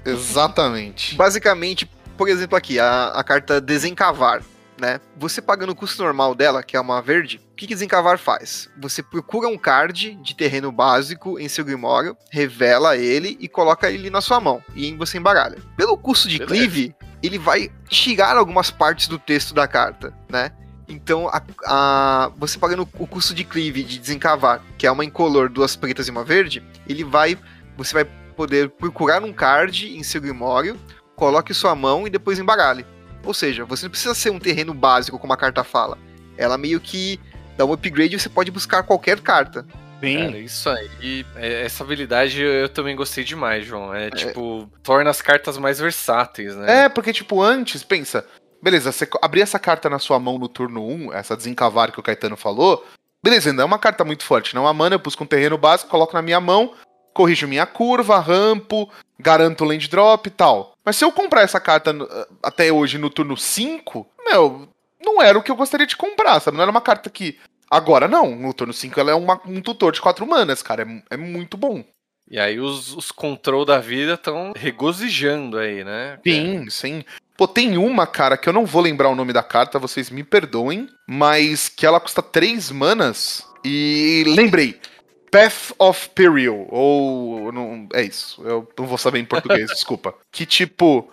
Exatamente. 0.04 1.14
Basicamente, 1.16 1.90
por 2.16 2.28
exemplo, 2.28 2.56
aqui, 2.56 2.78
a, 2.78 3.08
a 3.08 3.24
carta 3.24 3.60
desencavar 3.60 4.42
né? 4.80 5.00
Você 5.16 5.42
pagando 5.42 5.70
o 5.70 5.76
custo 5.76 6.02
normal 6.02 6.34
dela, 6.34 6.62
que 6.62 6.76
é 6.76 6.80
uma 6.80 7.02
verde, 7.02 7.40
o 7.52 7.56
que, 7.56 7.66
que 7.66 7.74
Desencavar 7.74 8.18
faz? 8.18 8.68
Você 8.80 9.02
procura 9.02 9.48
um 9.48 9.58
card 9.58 10.14
de 10.16 10.34
terreno 10.34 10.72
básico 10.72 11.38
em 11.38 11.48
seu 11.48 11.64
Grimório, 11.64 12.16
revela 12.30 12.96
ele 12.96 13.36
e 13.40 13.48
coloca 13.48 13.90
ele 13.90 14.10
na 14.10 14.20
sua 14.20 14.40
mão. 14.40 14.62
E 14.74 14.92
você 14.94 15.18
embaralha. 15.18 15.58
Pelo 15.76 15.96
custo 15.96 16.28
de 16.28 16.38
Beleza. 16.38 16.54
cleave, 16.54 16.94
ele 17.22 17.38
vai 17.38 17.70
tirar 17.88 18.36
algumas 18.36 18.70
partes 18.70 19.08
do 19.08 19.18
texto 19.18 19.54
da 19.54 19.66
carta, 19.66 20.14
né? 20.28 20.52
Então, 20.88 21.28
a, 21.28 21.42
a, 21.66 22.32
você 22.36 22.58
pagando 22.58 22.88
o 22.98 23.06
custo 23.06 23.34
de 23.34 23.44
cleave 23.44 23.82
de 23.82 23.98
desencavar, 23.98 24.62
que 24.78 24.86
é 24.86 24.90
uma 24.90 25.04
incolor, 25.04 25.50
duas 25.50 25.76
pretas 25.76 26.08
e 26.08 26.10
uma 26.10 26.24
verde, 26.24 26.62
ele 26.88 27.04
vai. 27.04 27.38
Você 27.76 27.92
vai 27.92 28.04
poder 28.34 28.70
procurar 28.70 29.22
um 29.22 29.32
card 29.32 29.96
em 29.96 30.02
seu 30.02 30.20
Grimório, 30.20 30.78
coloque 31.14 31.52
sua 31.52 31.74
mão 31.74 32.06
e 32.06 32.10
depois 32.10 32.38
embaralhe. 32.38 32.86
Ou 33.24 33.34
seja, 33.34 33.64
você 33.64 33.86
não 33.86 33.90
precisa 33.90 34.14
ser 34.14 34.30
um 34.30 34.38
terreno 34.38 34.72
básico, 34.72 35.18
como 35.18 35.32
a 35.32 35.36
carta 35.36 35.64
fala. 35.64 35.98
Ela 36.36 36.56
meio 36.56 36.80
que 36.80 37.20
dá 37.56 37.64
um 37.64 37.72
upgrade 37.72 38.14
e 38.14 38.18
você 38.18 38.28
pode 38.28 38.50
buscar 38.50 38.82
qualquer 38.82 39.20
carta. 39.20 39.66
Sim. 40.00 40.18
Cara, 40.18 40.38
isso 40.38 40.70
aí. 40.70 41.26
É, 41.36 41.64
essa 41.64 41.82
habilidade 41.82 42.40
eu 42.40 42.68
também 42.68 42.94
gostei 42.94 43.24
demais, 43.24 43.66
João. 43.66 43.92
É, 43.92 44.06
é 44.06 44.10
tipo, 44.10 44.70
torna 44.82 45.10
as 45.10 45.20
cartas 45.20 45.58
mais 45.58 45.80
versáteis, 45.80 46.54
né? 46.56 46.84
É, 46.84 46.88
porque, 46.88 47.12
tipo, 47.12 47.42
antes, 47.42 47.82
pensa. 47.82 48.24
Beleza, 48.62 48.90
você 48.90 49.08
abrir 49.22 49.42
essa 49.42 49.58
carta 49.58 49.88
na 49.90 49.98
sua 49.98 50.18
mão 50.18 50.38
no 50.38 50.48
turno 50.48 50.84
1, 50.86 51.12
essa 51.12 51.36
desencavar 51.36 51.92
que 51.92 52.00
o 52.00 52.02
Caetano 52.02 52.36
falou. 52.36 52.84
Beleza, 53.22 53.50
ainda 53.50 53.62
é 53.62 53.64
uma 53.64 53.78
carta 53.78 54.04
muito 54.04 54.24
forte. 54.24 54.54
Não 54.54 54.66
é 54.66 54.70
a 54.70 54.72
mana, 54.72 54.94
eu 54.94 55.00
busco 55.00 55.24
um 55.24 55.26
terreno 55.26 55.58
básico, 55.58 55.90
coloco 55.90 56.14
na 56.14 56.22
minha 56.22 56.40
mão, 56.40 56.72
corrijo 57.18 57.48
minha 57.48 57.66
curva, 57.66 58.20
rampo, 58.20 58.88
garanto 59.18 59.64
land 59.64 59.88
drop 59.88 60.28
e 60.28 60.30
tal. 60.30 60.76
Mas 60.84 60.94
se 60.94 61.04
eu 61.04 61.10
comprar 61.10 61.42
essa 61.42 61.58
carta 61.58 61.92
até 62.40 62.72
hoje 62.72 62.96
no 62.96 63.10
turno 63.10 63.36
5, 63.36 64.06
meu, 64.24 64.68
não 65.04 65.20
era 65.20 65.36
o 65.36 65.42
que 65.42 65.50
eu 65.50 65.56
gostaria 65.56 65.84
de 65.84 65.96
comprar, 65.96 66.38
sabe? 66.38 66.56
Não 66.56 66.62
era 66.62 66.70
uma 66.70 66.80
carta 66.80 67.10
que. 67.10 67.36
Agora 67.68 68.06
não, 68.06 68.36
no 68.36 68.54
turno 68.54 68.72
5 68.72 68.98
ela 69.00 69.10
é 69.10 69.14
uma, 69.14 69.38
um 69.44 69.60
tutor 69.60 69.92
de 69.92 70.00
4 70.00 70.24
manas, 70.24 70.62
cara. 70.62 70.84
É, 71.10 71.14
é 71.14 71.16
muito 71.16 71.56
bom. 71.56 71.84
E 72.30 72.38
aí 72.38 72.60
os, 72.60 72.94
os 72.94 73.10
control 73.10 73.64
da 73.64 73.80
vida 73.80 74.14
estão 74.14 74.52
regozijando 74.54 75.58
aí, 75.58 75.82
né? 75.82 76.20
Sim, 76.24 76.70
sim. 76.70 77.04
Pô, 77.36 77.48
tem 77.48 77.76
uma, 77.76 78.06
cara, 78.06 78.36
que 78.36 78.48
eu 78.48 78.52
não 78.52 78.64
vou 78.64 78.80
lembrar 78.80 79.08
o 79.08 79.14
nome 79.16 79.32
da 79.32 79.42
carta, 79.42 79.78
vocês 79.78 80.08
me 80.08 80.22
perdoem, 80.22 80.88
mas 81.06 81.68
que 81.68 81.84
ela 81.84 82.00
custa 82.00 82.22
3 82.22 82.70
manas. 82.70 83.44
E 83.64 84.24
lembrei, 84.28 84.80
Path 85.30 85.72
of 85.78 86.10
Peril, 86.10 86.66
ou. 86.70 87.52
Não, 87.52 87.88
é 87.92 88.02
isso, 88.02 88.42
eu 88.44 88.68
não 88.78 88.86
vou 88.86 88.98
saber 88.98 89.18
em 89.18 89.24
português, 89.24 89.68
desculpa. 89.72 90.14
Que 90.32 90.46
tipo, 90.46 91.08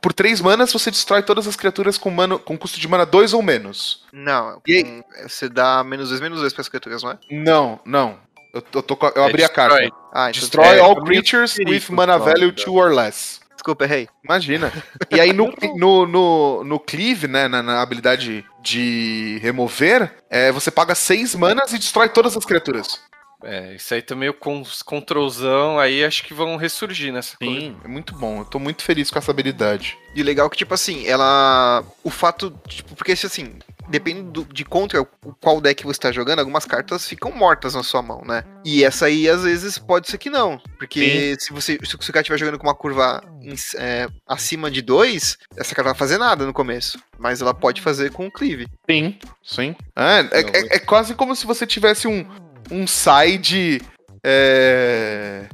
por 0.00 0.12
três 0.12 0.40
manas 0.40 0.72
você 0.72 0.90
destrói 0.90 1.22
todas 1.22 1.46
as 1.46 1.56
criaturas 1.56 1.98
com, 1.98 2.10
mano, 2.10 2.38
com 2.38 2.56
custo 2.56 2.78
de 2.78 2.88
mana 2.88 3.04
2 3.04 3.32
ou 3.34 3.42
menos. 3.42 4.04
Não, 4.12 4.60
com, 4.60 5.04
você 5.28 5.48
dá 5.48 5.82
menos 5.84 6.08
2, 6.10 6.20
menos 6.20 6.40
2 6.40 6.52
para 6.52 6.60
as 6.60 6.68
criaturas, 6.68 7.02
não 7.02 7.10
é? 7.12 7.18
Não, 7.30 7.80
não. 7.84 8.18
Eu, 8.52 8.62
eu, 8.74 8.82
tô, 8.82 8.98
eu 9.14 9.24
abri 9.24 9.42
é, 9.42 9.46
a 9.46 9.48
carta. 9.48 9.76
Ah, 10.12 10.28
então 10.28 10.40
destróy 10.40 10.76
é, 10.76 10.80
all 10.80 11.02
creatures 11.02 11.56
with 11.58 11.84
mana 11.90 12.18
value 12.18 12.52
2 12.52 12.68
or 12.68 12.92
less. 12.92 13.40
Desculpa, 13.54 13.84
errei. 13.84 14.08
Imagina. 14.24 14.72
E 15.10 15.20
aí 15.20 15.32
no, 15.32 15.52
no, 15.76 16.06
no, 16.06 16.64
no 16.64 16.80
cleave, 16.80 17.28
né, 17.28 17.46
na, 17.46 17.62
na 17.62 17.82
habilidade 17.82 18.44
de 18.62 19.38
remover, 19.42 20.10
é, 20.30 20.50
você 20.50 20.70
paga 20.70 20.94
seis 20.94 21.34
manas 21.34 21.72
e 21.72 21.78
destrói 21.78 22.08
todas 22.08 22.34
as 22.34 22.46
criaturas. 22.46 22.98
É, 23.42 23.74
isso 23.74 23.92
aí 23.92 24.02
também 24.02 24.28
o 24.28 24.34
con 24.34 24.62
controlzão 24.84 25.78
aí 25.78 26.04
acho 26.04 26.24
que 26.24 26.32
vão 26.34 26.56
ressurgir 26.56 27.12
nessa 27.12 27.36
coisa. 27.36 27.60
Sim, 27.60 27.76
é 27.84 27.88
muito 27.88 28.14
bom. 28.14 28.40
Eu 28.40 28.44
tô 28.44 28.58
muito 28.58 28.82
feliz 28.82 29.10
com 29.10 29.18
essa 29.18 29.30
habilidade. 29.30 29.98
E 30.14 30.22
o 30.22 30.24
legal 30.24 30.46
é 30.46 30.50
que, 30.50 30.56
tipo 30.56 30.74
assim, 30.74 31.06
ela. 31.06 31.84
O 32.04 32.10
fato. 32.10 32.50
Tipo, 32.68 32.94
porque 32.94 33.14
se 33.16 33.26
assim. 33.26 33.54
Depende 33.88 34.22
do, 34.22 34.44
de 34.44 34.64
contra 34.64 35.02
o 35.02 35.34
qual 35.40 35.60
deck 35.60 35.84
você 35.84 35.98
tá 35.98 36.12
jogando, 36.12 36.38
algumas 36.38 36.64
cartas 36.64 37.06
ficam 37.06 37.32
mortas 37.32 37.74
na 37.74 37.82
sua 37.82 38.00
mão, 38.00 38.22
né? 38.24 38.44
E 38.64 38.84
essa 38.84 39.06
aí, 39.06 39.28
às 39.28 39.42
vezes, 39.42 39.76
pode 39.76 40.08
ser 40.08 40.18
que 40.18 40.30
não. 40.30 40.58
Porque 40.78 41.36
se 41.38 41.52
você 41.52 41.78
se 41.82 41.94
o 41.96 41.98
cara 41.98 42.20
estiver 42.20 42.38
jogando 42.38 42.58
com 42.58 42.66
uma 42.66 42.76
curva 42.76 43.22
em, 43.42 43.54
é, 43.76 44.06
acima 44.26 44.70
de 44.70 44.80
2, 44.80 45.36
essa 45.56 45.74
carta 45.74 45.88
não 45.88 45.94
vai 45.94 45.98
fazer 45.98 46.16
nada 46.16 46.46
no 46.46 46.52
começo. 46.52 46.96
Mas 47.18 47.42
ela 47.42 47.52
pode 47.52 47.82
fazer 47.82 48.12
com 48.12 48.28
o 48.28 48.30
cleave. 48.30 48.68
Sim, 48.88 49.18
sim. 49.42 49.76
É, 49.96 50.20
é, 50.30 50.40
é, 50.40 50.76
é 50.76 50.78
quase 50.78 51.14
como 51.14 51.34
se 51.34 51.44
você 51.44 51.66
tivesse 51.66 52.06
um, 52.06 52.24
um 52.70 52.86
side. 52.86 53.82
É, 54.24 55.46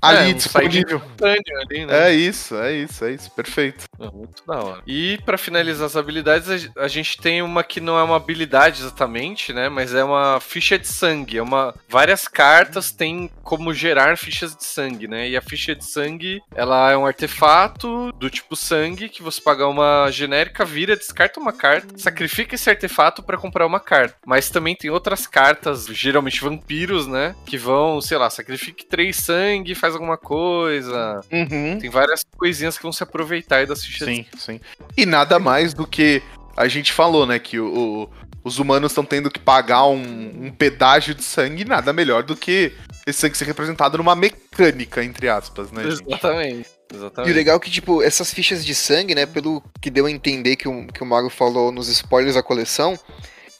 ali 0.00 0.30
É, 0.30 0.34
um 0.34 0.34
disponível. 0.34 1.02
Ali, 1.22 1.86
né? 1.86 2.08
É 2.10 2.12
isso, 2.14 2.54
é 2.56 2.72
isso, 2.74 3.04
é 3.04 3.12
isso. 3.12 3.30
Perfeito. 3.32 3.84
É 4.00 4.10
Muito 4.10 4.44
da 4.46 4.62
hora. 4.62 4.82
E 4.86 5.18
pra 5.24 5.36
finalizar 5.38 5.86
as 5.86 5.96
habilidades, 5.96 6.48
a 6.48 6.56
ge- 6.56 6.70
a 6.76 6.88
gente 6.88 7.18
tem 7.18 7.42
uma 7.42 7.64
que 7.64 7.80
não 7.80 7.98
é 7.98 8.02
uma 8.02 8.16
habilidade 8.16 8.80
exatamente, 8.80 9.52
né? 9.52 9.68
Mas 9.68 9.94
é 9.94 10.04
uma 10.04 10.38
ficha 10.40 10.78
de 10.78 10.86
sangue. 10.86 11.38
É 11.38 11.42
uma 11.42 11.74
várias 11.88 12.28
cartas 12.28 12.90
têm 12.92 13.30
como 13.42 13.72
gerar 13.74 14.16
fichas 14.16 14.54
de 14.54 14.64
sangue, 14.64 15.08
né? 15.08 15.28
E 15.28 15.36
a 15.36 15.42
ficha 15.42 15.74
de 15.74 15.84
sangue, 15.84 16.40
ela 16.54 16.90
é 16.92 16.96
um 16.96 17.06
artefato 17.06 18.12
do 18.12 18.28
tipo 18.30 18.54
sangue 18.56 19.08
que 19.08 19.22
você 19.22 19.40
paga 19.40 19.66
uma 19.66 20.10
genérica, 20.10 20.64
vira, 20.64 20.96
descarta 20.96 21.40
uma 21.40 21.52
carta, 21.52 21.98
sacrifica 21.98 22.54
esse 22.54 22.68
artefato 22.68 23.22
pra 23.22 23.36
comprar 23.38 23.66
uma 23.66 23.80
carta. 23.80 24.16
Mas 24.26 24.50
também 24.50 24.74
tem 24.76 24.90
outras 24.90 25.26
cartas, 25.26 25.86
geralmente 25.86 26.40
vampiros, 26.40 27.06
né? 27.06 27.34
Que 27.46 27.56
vão, 27.56 28.00
sei 28.00 28.18
lá, 28.18 28.28
sacrifique 28.30 28.84
três 28.86 29.16
sangue, 29.16 29.74
faz 29.74 29.87
alguma 29.94 30.16
coisa. 30.16 31.20
Uhum. 31.32 31.78
Tem 31.78 31.90
várias 31.90 32.22
coisinhas 32.36 32.76
que 32.76 32.82
vão 32.82 32.92
se 32.92 33.02
aproveitar 33.02 33.56
aí 33.56 33.66
das 33.66 33.84
fichas 33.84 34.08
de 34.08 34.14
Sim, 34.16 34.26
sim. 34.36 34.60
E 34.96 35.04
nada 35.06 35.38
mais 35.38 35.72
do 35.74 35.86
que 35.86 36.22
a 36.56 36.66
gente 36.68 36.92
falou, 36.92 37.26
né? 37.26 37.38
Que 37.38 37.58
o, 37.58 37.66
o- 38.04 38.10
os 38.44 38.58
humanos 38.58 38.92
estão 38.92 39.04
tendo 39.04 39.30
que 39.30 39.38
pagar 39.38 39.86
um, 39.86 40.46
um 40.46 40.50
pedágio 40.50 41.14
de 41.14 41.22
sangue, 41.22 41.64
nada 41.64 41.92
melhor 41.92 42.22
do 42.22 42.34
que 42.36 42.72
esse 43.06 43.18
sangue 43.20 43.36
ser 43.36 43.44
representado 43.44 43.98
numa 43.98 44.14
mecânica, 44.14 45.04
entre 45.04 45.28
aspas, 45.28 45.70
né? 45.70 45.82
gente? 45.90 46.04
Exatamente. 46.06 46.68
E 46.90 46.96
Exatamente. 46.96 47.30
o 47.32 47.34
legal 47.34 47.56
é 47.56 47.60
que, 47.60 47.70
tipo, 47.70 48.02
essas 48.02 48.32
fichas 48.32 48.64
de 48.64 48.74
sangue, 48.74 49.14
né, 49.14 49.26
pelo 49.26 49.62
que 49.82 49.90
deu 49.90 50.06
a 50.06 50.10
entender 50.10 50.56
que 50.56 50.66
o, 50.66 50.86
que 50.86 51.02
o 51.02 51.06
Mago 51.06 51.28
falou 51.28 51.70
nos 51.70 51.88
spoilers 51.88 52.36
da 52.36 52.42
coleção, 52.42 52.98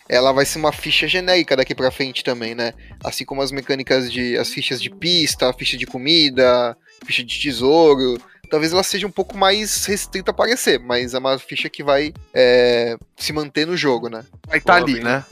ela 0.08 0.32
vai 0.32 0.44
ser 0.46 0.58
uma 0.58 0.72
ficha 0.72 1.06
genérica 1.06 1.56
daqui 1.56 1.74
pra 1.74 1.90
frente 1.90 2.24
também, 2.24 2.54
né? 2.54 2.72
Assim 3.04 3.24
como 3.24 3.42
as 3.42 3.52
mecânicas 3.52 4.10
de. 4.10 4.36
as 4.38 4.50
fichas 4.50 4.80
de 4.80 4.90
pista, 4.90 5.48
a 5.50 5.52
ficha 5.52 5.76
de 5.76 5.86
comida, 5.86 6.76
ficha 7.04 7.22
de 7.24 7.38
tesouro. 7.40 8.20
Talvez 8.50 8.72
ela 8.72 8.82
seja 8.82 9.06
um 9.06 9.10
pouco 9.10 9.36
mais 9.36 9.84
restrita 9.84 10.30
a 10.30 10.32
aparecer, 10.32 10.78
mas 10.80 11.12
é 11.12 11.18
uma 11.18 11.38
ficha 11.38 11.68
que 11.68 11.82
vai 11.84 12.14
é, 12.32 12.96
se 13.16 13.32
manter 13.32 13.66
no 13.66 13.76
jogo, 13.76 14.08
né? 14.08 14.24
Vai 14.46 14.58
estar 14.58 14.80
Boa, 14.80 14.88
ali, 14.90 15.00
né? 15.00 15.24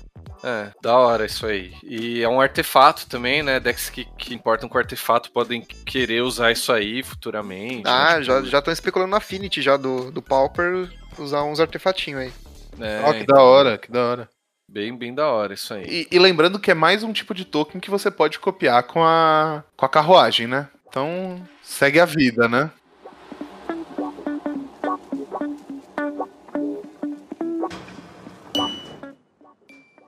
É, 0.45 0.71
da 0.83 0.97
hora 0.97 1.25
isso 1.25 1.47
aí. 1.47 1.73
E 1.83 2.23
é 2.23 2.29
um 2.29 2.41
artefato 2.41 3.07
também, 3.09 3.43
né? 3.43 3.59
Decks 3.59 3.89
que, 3.91 4.05
que 4.19 4.35
importam 4.35 4.69
com 4.69 4.77
artefato 4.79 5.31
podem 5.33 5.63
querer 5.63 6.21
usar 6.23 6.53
isso 6.53 6.71
aí 6.73 7.03
futuramente. 7.03 7.83
Ah, 7.87 8.19
né? 8.19 8.23
já 8.23 8.43
Tipo, 8.43 8.57
estão 8.59 8.73
especulando 8.73 9.11
na 9.13 9.17
Affinity 9.17 9.63
já 9.63 9.77
do, 9.77 10.11
do 10.13 10.23
Pauper 10.23 10.89
usar 11.19 11.43
uns 11.45 11.59
artefatinhos 11.59 12.21
aí. 12.21 12.33
é, 12.81 13.01
Ó, 13.03 13.15
que 13.15 13.21
então, 13.23 13.35
da 13.35 13.43
hora, 13.43 13.79
que 13.79 13.91
da 13.91 14.05
hora. 14.05 14.31
Bem, 14.69 14.97
bem 14.97 15.15
da 15.15 15.27
hora 15.29 15.55
isso 15.55 15.73
aí. 15.73 16.07
E, 16.11 16.17
e 16.17 16.19
lembrando 16.19 16.59
que 16.59 16.71
é 16.71 16.75
mais 16.75 17.03
um 17.03 17.13
tipo 17.13 17.33
de 17.33 17.45
token 17.45 17.81
que 17.81 17.91
você 17.91 18.11
pode 18.11 18.39
copiar 18.39 18.83
com 18.83 19.03
a, 19.03 19.63
com 19.77 19.87
a 19.87 19.89
carruagem, 19.89 20.47
né? 20.47 20.69
Então, 20.89 21.41
segue 21.63 22.01
a 22.01 22.05
vida, 22.05 22.49
né? 22.49 22.71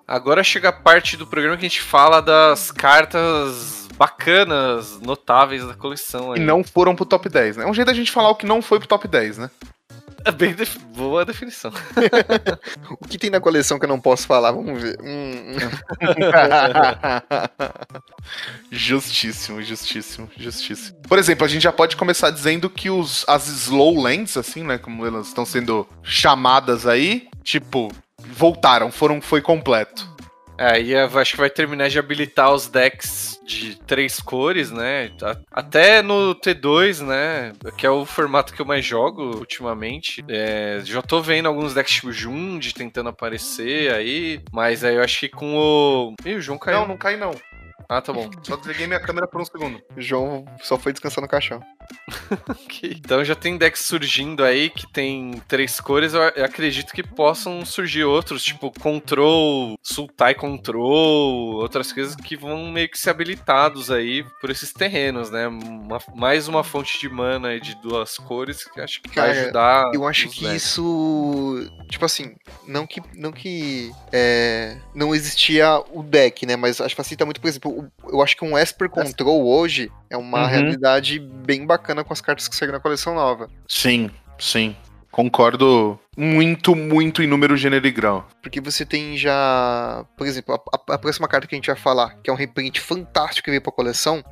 Agora 0.06 0.42
chega 0.42 0.70
a 0.70 0.72
parte 0.72 1.16
do 1.16 1.26
programa 1.26 1.56
que 1.56 1.66
a 1.66 1.68
gente 1.68 1.82
fala 1.82 2.20
das 2.20 2.70
cartas 2.70 3.86
bacanas, 3.94 4.98
notáveis 5.00 5.66
da 5.66 5.74
coleção. 5.74 6.34
E 6.34 6.40
Aí. 6.40 6.44
não 6.44 6.64
foram 6.64 6.96
pro 6.96 7.04
top 7.04 7.28
10, 7.28 7.58
né? 7.58 7.64
É 7.64 7.66
um 7.66 7.74
jeito 7.74 7.88
da 7.88 7.94
gente 7.94 8.10
falar 8.10 8.30
o 8.30 8.34
que 8.34 8.46
não 8.46 8.62
foi 8.62 8.78
pro 8.78 8.88
top 8.88 9.06
10, 9.06 9.38
né? 9.38 9.50
É 10.24 10.32
bem 10.32 10.52
def- 10.54 10.78
boa 10.94 11.24
definição. 11.24 11.72
O 13.00 13.06
que 13.06 13.18
tem 13.18 13.30
na 13.30 13.40
coleção 13.40 13.78
que 13.78 13.84
eu 13.84 13.88
não 13.88 14.00
posso 14.00 14.26
falar? 14.26 14.50
Vamos 14.52 14.80
ver. 14.82 14.98
Hum, 15.00 15.54
hum. 15.54 15.58
justíssimo, 18.70 19.62
justíssimo, 19.62 20.28
justíssimo. 20.36 20.96
Por 21.08 21.18
exemplo, 21.18 21.44
a 21.44 21.48
gente 21.48 21.62
já 21.62 21.72
pode 21.72 21.96
começar 21.96 22.30
dizendo 22.30 22.68
que 22.68 22.90
os, 22.90 23.24
as 23.28 23.48
slow 23.48 24.00
lands, 24.00 24.36
assim, 24.36 24.62
né? 24.64 24.78
Como 24.78 25.06
elas 25.06 25.28
estão 25.28 25.44
sendo 25.44 25.86
chamadas 26.02 26.86
aí, 26.86 27.28
tipo, 27.42 27.92
voltaram, 28.18 28.90
foram, 28.90 29.20
foi 29.20 29.40
completo. 29.40 30.07
É, 30.58 30.80
e 30.80 30.92
eu 30.92 31.18
acho 31.18 31.32
que 31.32 31.40
vai 31.40 31.48
terminar 31.48 31.88
de 31.88 31.98
habilitar 32.00 32.52
os 32.52 32.66
decks 32.66 33.40
de 33.46 33.76
três 33.86 34.20
cores, 34.20 34.72
né? 34.72 35.10
Até 35.52 36.02
no 36.02 36.34
T2, 36.34 37.06
né? 37.06 37.52
Que 37.76 37.86
é 37.86 37.90
o 37.90 38.04
formato 38.04 38.52
que 38.52 38.60
eu 38.60 38.66
mais 38.66 38.84
jogo 38.84 39.36
ultimamente. 39.36 40.24
É, 40.28 40.80
já 40.84 41.00
tô 41.00 41.22
vendo 41.22 41.46
alguns 41.46 41.74
decks 41.74 41.94
tipo 41.94 42.12
Jund 42.12 42.74
tentando 42.74 43.08
aparecer 43.08 43.94
aí. 43.94 44.40
Mas 44.52 44.82
aí 44.82 44.96
eu 44.96 45.02
acho 45.02 45.20
que 45.20 45.28
com 45.28 45.54
o. 45.56 46.14
Ih, 46.24 46.34
o 46.34 46.40
João 46.40 46.58
caiu. 46.58 46.80
Não, 46.80 46.88
não 46.88 46.96
cai 46.96 47.16
não. 47.16 47.30
Ah, 47.88 48.02
tá 48.02 48.12
bom. 48.12 48.28
Só 48.42 48.56
desliguei 48.56 48.86
minha 48.86 49.00
câmera 49.00 49.26
por 49.26 49.40
um 49.40 49.44
segundo. 49.44 49.80
O 49.96 50.00
João 50.00 50.44
só 50.60 50.76
foi 50.76 50.92
descansar 50.92 51.22
no 51.22 51.28
caixão. 51.28 51.60
Ok. 52.48 52.96
Então 52.96 53.24
já 53.24 53.34
tem 53.34 53.56
decks 53.56 53.82
surgindo 53.82 54.44
aí 54.44 54.70
que 54.70 54.86
tem 54.92 55.42
três 55.48 55.80
cores. 55.80 56.12
Eu 56.14 56.22
eu 56.36 56.44
acredito 56.44 56.92
que 56.92 57.02
possam 57.02 57.64
surgir 57.64 58.04
outros, 58.04 58.42
tipo 58.44 58.70
Control, 58.80 59.78
Sultai 59.82 60.34
Control, 60.34 61.54
outras 61.56 61.92
coisas 61.92 62.14
que 62.14 62.36
vão 62.36 62.70
meio 62.70 62.88
que 62.88 62.98
ser 62.98 63.10
habilitados 63.10 63.90
aí 63.90 64.24
por 64.40 64.50
esses 64.50 64.72
terrenos, 64.72 65.30
né? 65.30 65.46
Uma- 65.48 65.98
mais 66.14 66.48
uma 66.48 66.62
fonte 66.62 66.98
de 67.00 67.08
mana 67.08 67.48
aí 67.48 67.60
de 67.60 67.74
duas 67.76 68.16
cores 68.18 68.64
que 68.64 68.80
acho 68.80 69.00
que 69.02 69.08
vai 69.14 69.28
Cara, 69.28 69.40
ajudar. 69.42 69.90
Eu 69.94 70.06
acho 70.06 70.28
que 70.28 70.44
decks. 70.44 70.62
isso. 70.64 71.70
Tipo 71.90 72.04
assim, 72.04 72.34
não 72.66 72.86
que. 72.86 73.00
Não 73.14 73.32
que. 73.32 73.90
é, 74.12 74.78
não 74.94 75.14
existia 75.14 75.82
o 75.92 76.02
deck, 76.02 76.44
né? 76.46 76.56
Mas 76.56 76.80
acho 76.80 76.90
que 76.90 76.96
facilita 76.96 77.24
muito, 77.24 77.40
por 77.40 77.48
exemplo, 77.48 77.90
eu 78.08 78.22
acho 78.22 78.36
que 78.36 78.44
um 78.44 78.56
Esper 78.56 78.88
Control 78.90 79.46
hoje 79.46 79.90
é 80.10 80.16
uma 80.16 80.42
Uhum. 80.42 80.46
realidade 80.46 81.18
bem 81.18 81.66
bacana 81.66 82.02
com 82.04 82.12
as 82.12 82.20
cartas 82.20 82.48
que 82.48 82.54
saíram 82.56 82.74
na 82.74 82.80
coleção 82.80 83.14
nova. 83.14 83.48
Sim, 83.68 84.10
sim. 84.38 84.74
Concordo 85.10 85.98
muito, 86.16 86.76
muito 86.76 87.22
em 87.22 87.26
número, 87.26 87.56
gênero 87.56 87.86
e 87.86 87.90
grau. 87.90 88.28
Porque 88.42 88.60
você 88.60 88.84
tem 88.86 89.16
já. 89.16 90.04
Por 90.16 90.26
exemplo, 90.26 90.54
a, 90.54 90.94
a- 90.94 90.98
próxima 90.98 91.26
carta 91.26 91.46
que 91.46 91.54
a 91.54 91.58
gente 91.58 91.66
vai 91.66 91.76
falar, 91.76 92.16
que 92.22 92.30
é 92.30 92.32
um 92.32 92.36
reprint 92.36 92.80
fantástico 92.80 93.46
que 93.46 93.50
veio 93.50 93.60
pra 93.62 93.72
coleção, 93.72 94.22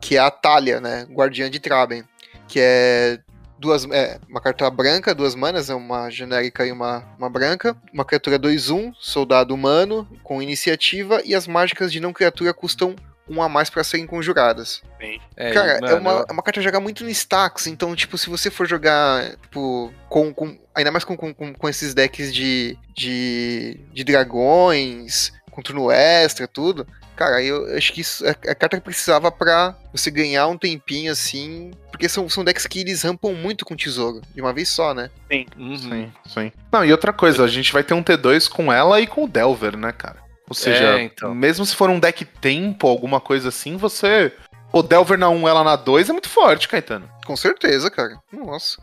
que 0.00 0.16
é 0.16 0.20
a 0.20 0.30
Talia, 0.30 0.80
né? 0.80 1.06
Guardiã 1.10 1.50
de 1.50 1.58
Traben. 1.58 2.04
Que 2.46 2.60
é. 2.62 3.18
Duas, 3.58 3.86
é, 3.90 4.20
uma 4.28 4.38
carta 4.40 4.68
branca, 4.70 5.14
duas 5.14 5.34
manas, 5.34 5.70
é 5.70 5.74
uma 5.74 6.10
genérica 6.10 6.66
e 6.66 6.70
uma, 6.70 7.02
uma 7.18 7.30
branca. 7.30 7.74
Uma 7.92 8.04
criatura 8.04 8.38
2-1, 8.38 8.92
soldado 9.00 9.54
humano, 9.54 10.06
com 10.22 10.42
iniciativa, 10.42 11.22
e 11.24 11.34
as 11.34 11.48
mágicas 11.48 11.90
de 11.90 11.98
não 11.98 12.12
criatura 12.12 12.52
custam 12.52 12.94
um 13.28 13.42
a 13.42 13.48
mais 13.48 13.68
pra 13.70 13.82
serem 13.84 14.06
conjuradas. 14.06 14.82
É, 15.36 15.52
Cara, 15.52 15.74
e, 15.74 15.76
é, 15.78 15.80
mano, 15.80 15.96
uma, 16.00 16.24
é 16.28 16.32
uma 16.32 16.42
carta 16.42 16.60
a 16.60 16.62
jogar 16.62 16.80
muito 16.80 17.02
no 17.04 17.10
stacks, 17.10 17.66
então, 17.66 17.94
tipo, 17.96 18.16
se 18.16 18.28
você 18.30 18.50
for 18.50 18.66
jogar, 18.66 19.30
tipo, 19.42 19.92
com, 20.08 20.32
com 20.32 20.56
ainda 20.74 20.90
mais 20.92 21.04
com, 21.04 21.16
com, 21.16 21.32
com- 21.34 21.52
com 21.54 21.68
esses 21.68 21.92
decks 21.94 22.32
de, 22.34 22.78
de, 22.94 23.80
de 23.92 24.04
dragões, 24.04 25.32
com 25.50 25.62
turno 25.62 25.90
extra, 25.90 26.46
tudo, 26.46 26.86
cara, 27.16 27.42
eu 27.42 27.74
acho 27.76 27.92
que 27.92 28.02
isso 28.02 28.24
é 28.26 28.30
a 28.30 28.54
carta 28.54 28.76
que 28.76 28.82
precisava 28.84 29.32
pra 29.32 29.74
você 29.92 30.10
ganhar 30.10 30.46
um 30.48 30.58
tempinho, 30.58 31.10
assim, 31.10 31.70
porque 31.90 32.08
são, 32.08 32.28
são 32.28 32.44
decks 32.44 32.66
que 32.66 32.80
eles 32.80 33.02
rampam 33.02 33.32
muito 33.32 33.64
com 33.64 33.74
tesouro, 33.74 34.20
de 34.34 34.40
uma 34.40 34.52
vez 34.52 34.68
só, 34.68 34.92
né? 34.92 35.10
Uhum. 35.56 35.78
Sim, 35.78 36.12
sim. 36.26 36.52
Não, 36.70 36.84
e 36.84 36.92
outra 36.92 37.12
coisa, 37.12 37.42
a 37.44 37.48
gente 37.48 37.72
vai 37.72 37.82
ter 37.82 37.94
um 37.94 38.02
T2 38.02 38.48
com 38.50 38.72
ela 38.72 39.00
e 39.00 39.06
com 39.06 39.24
o 39.24 39.28
Delver, 39.28 39.76
né, 39.76 39.92
cara? 39.92 40.25
Ou 40.48 40.54
seja, 40.54 40.98
É, 40.98 41.02
então. 41.02 41.34
mesmo 41.34 41.64
se 41.66 41.74
for 41.74 41.90
um 41.90 41.98
deck 41.98 42.24
tempo, 42.24 42.86
alguma 42.86 43.20
coisa 43.20 43.48
assim, 43.48 43.76
você. 43.76 44.32
O 44.72 44.82
Delver 44.82 45.18
na 45.18 45.28
1, 45.28 45.48
ela 45.48 45.64
na 45.64 45.76
2 45.76 46.08
é 46.08 46.12
muito 46.12 46.28
forte, 46.28 46.68
Caetano. 46.68 47.08
Com 47.24 47.36
certeza, 47.36 47.90
cara. 47.90 48.18
Nossa. 48.32 48.80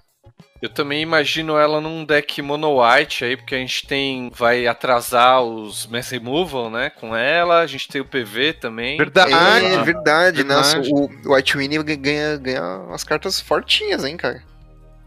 Eu 0.61 0.69
também 0.69 1.01
imagino 1.01 1.57
ela 1.57 1.81
num 1.81 2.05
deck 2.05 2.41
mono 2.41 2.81
white 2.81 3.25
aí, 3.25 3.35
porque 3.35 3.53
a 3.53 3.57
gente 3.57 3.85
tem. 3.85 4.31
Vai 4.33 4.65
atrasar 4.65 5.41
os 5.41 5.85
Mass 5.87 6.09
Removal, 6.09 6.69
né? 6.69 6.89
Com 6.89 7.13
ela, 7.13 7.59
a 7.59 7.67
gente 7.67 7.89
tem 7.89 7.99
o 7.99 8.05
PV 8.05 8.53
também. 8.53 8.97
Verdade. 8.97 9.33
é 9.33 9.83
verdade, 9.83 10.37
verdade. 10.37 10.43
nossa, 10.43 10.79
o, 10.79 11.09
o 11.25 11.35
White 11.35 11.57
Winnie 11.57 11.83
ganha, 11.83 12.37
ganha 12.37 12.63
umas 12.87 13.03
cartas 13.03 13.41
fortinhas, 13.41 14.05
hein, 14.05 14.15
cara. 14.15 14.41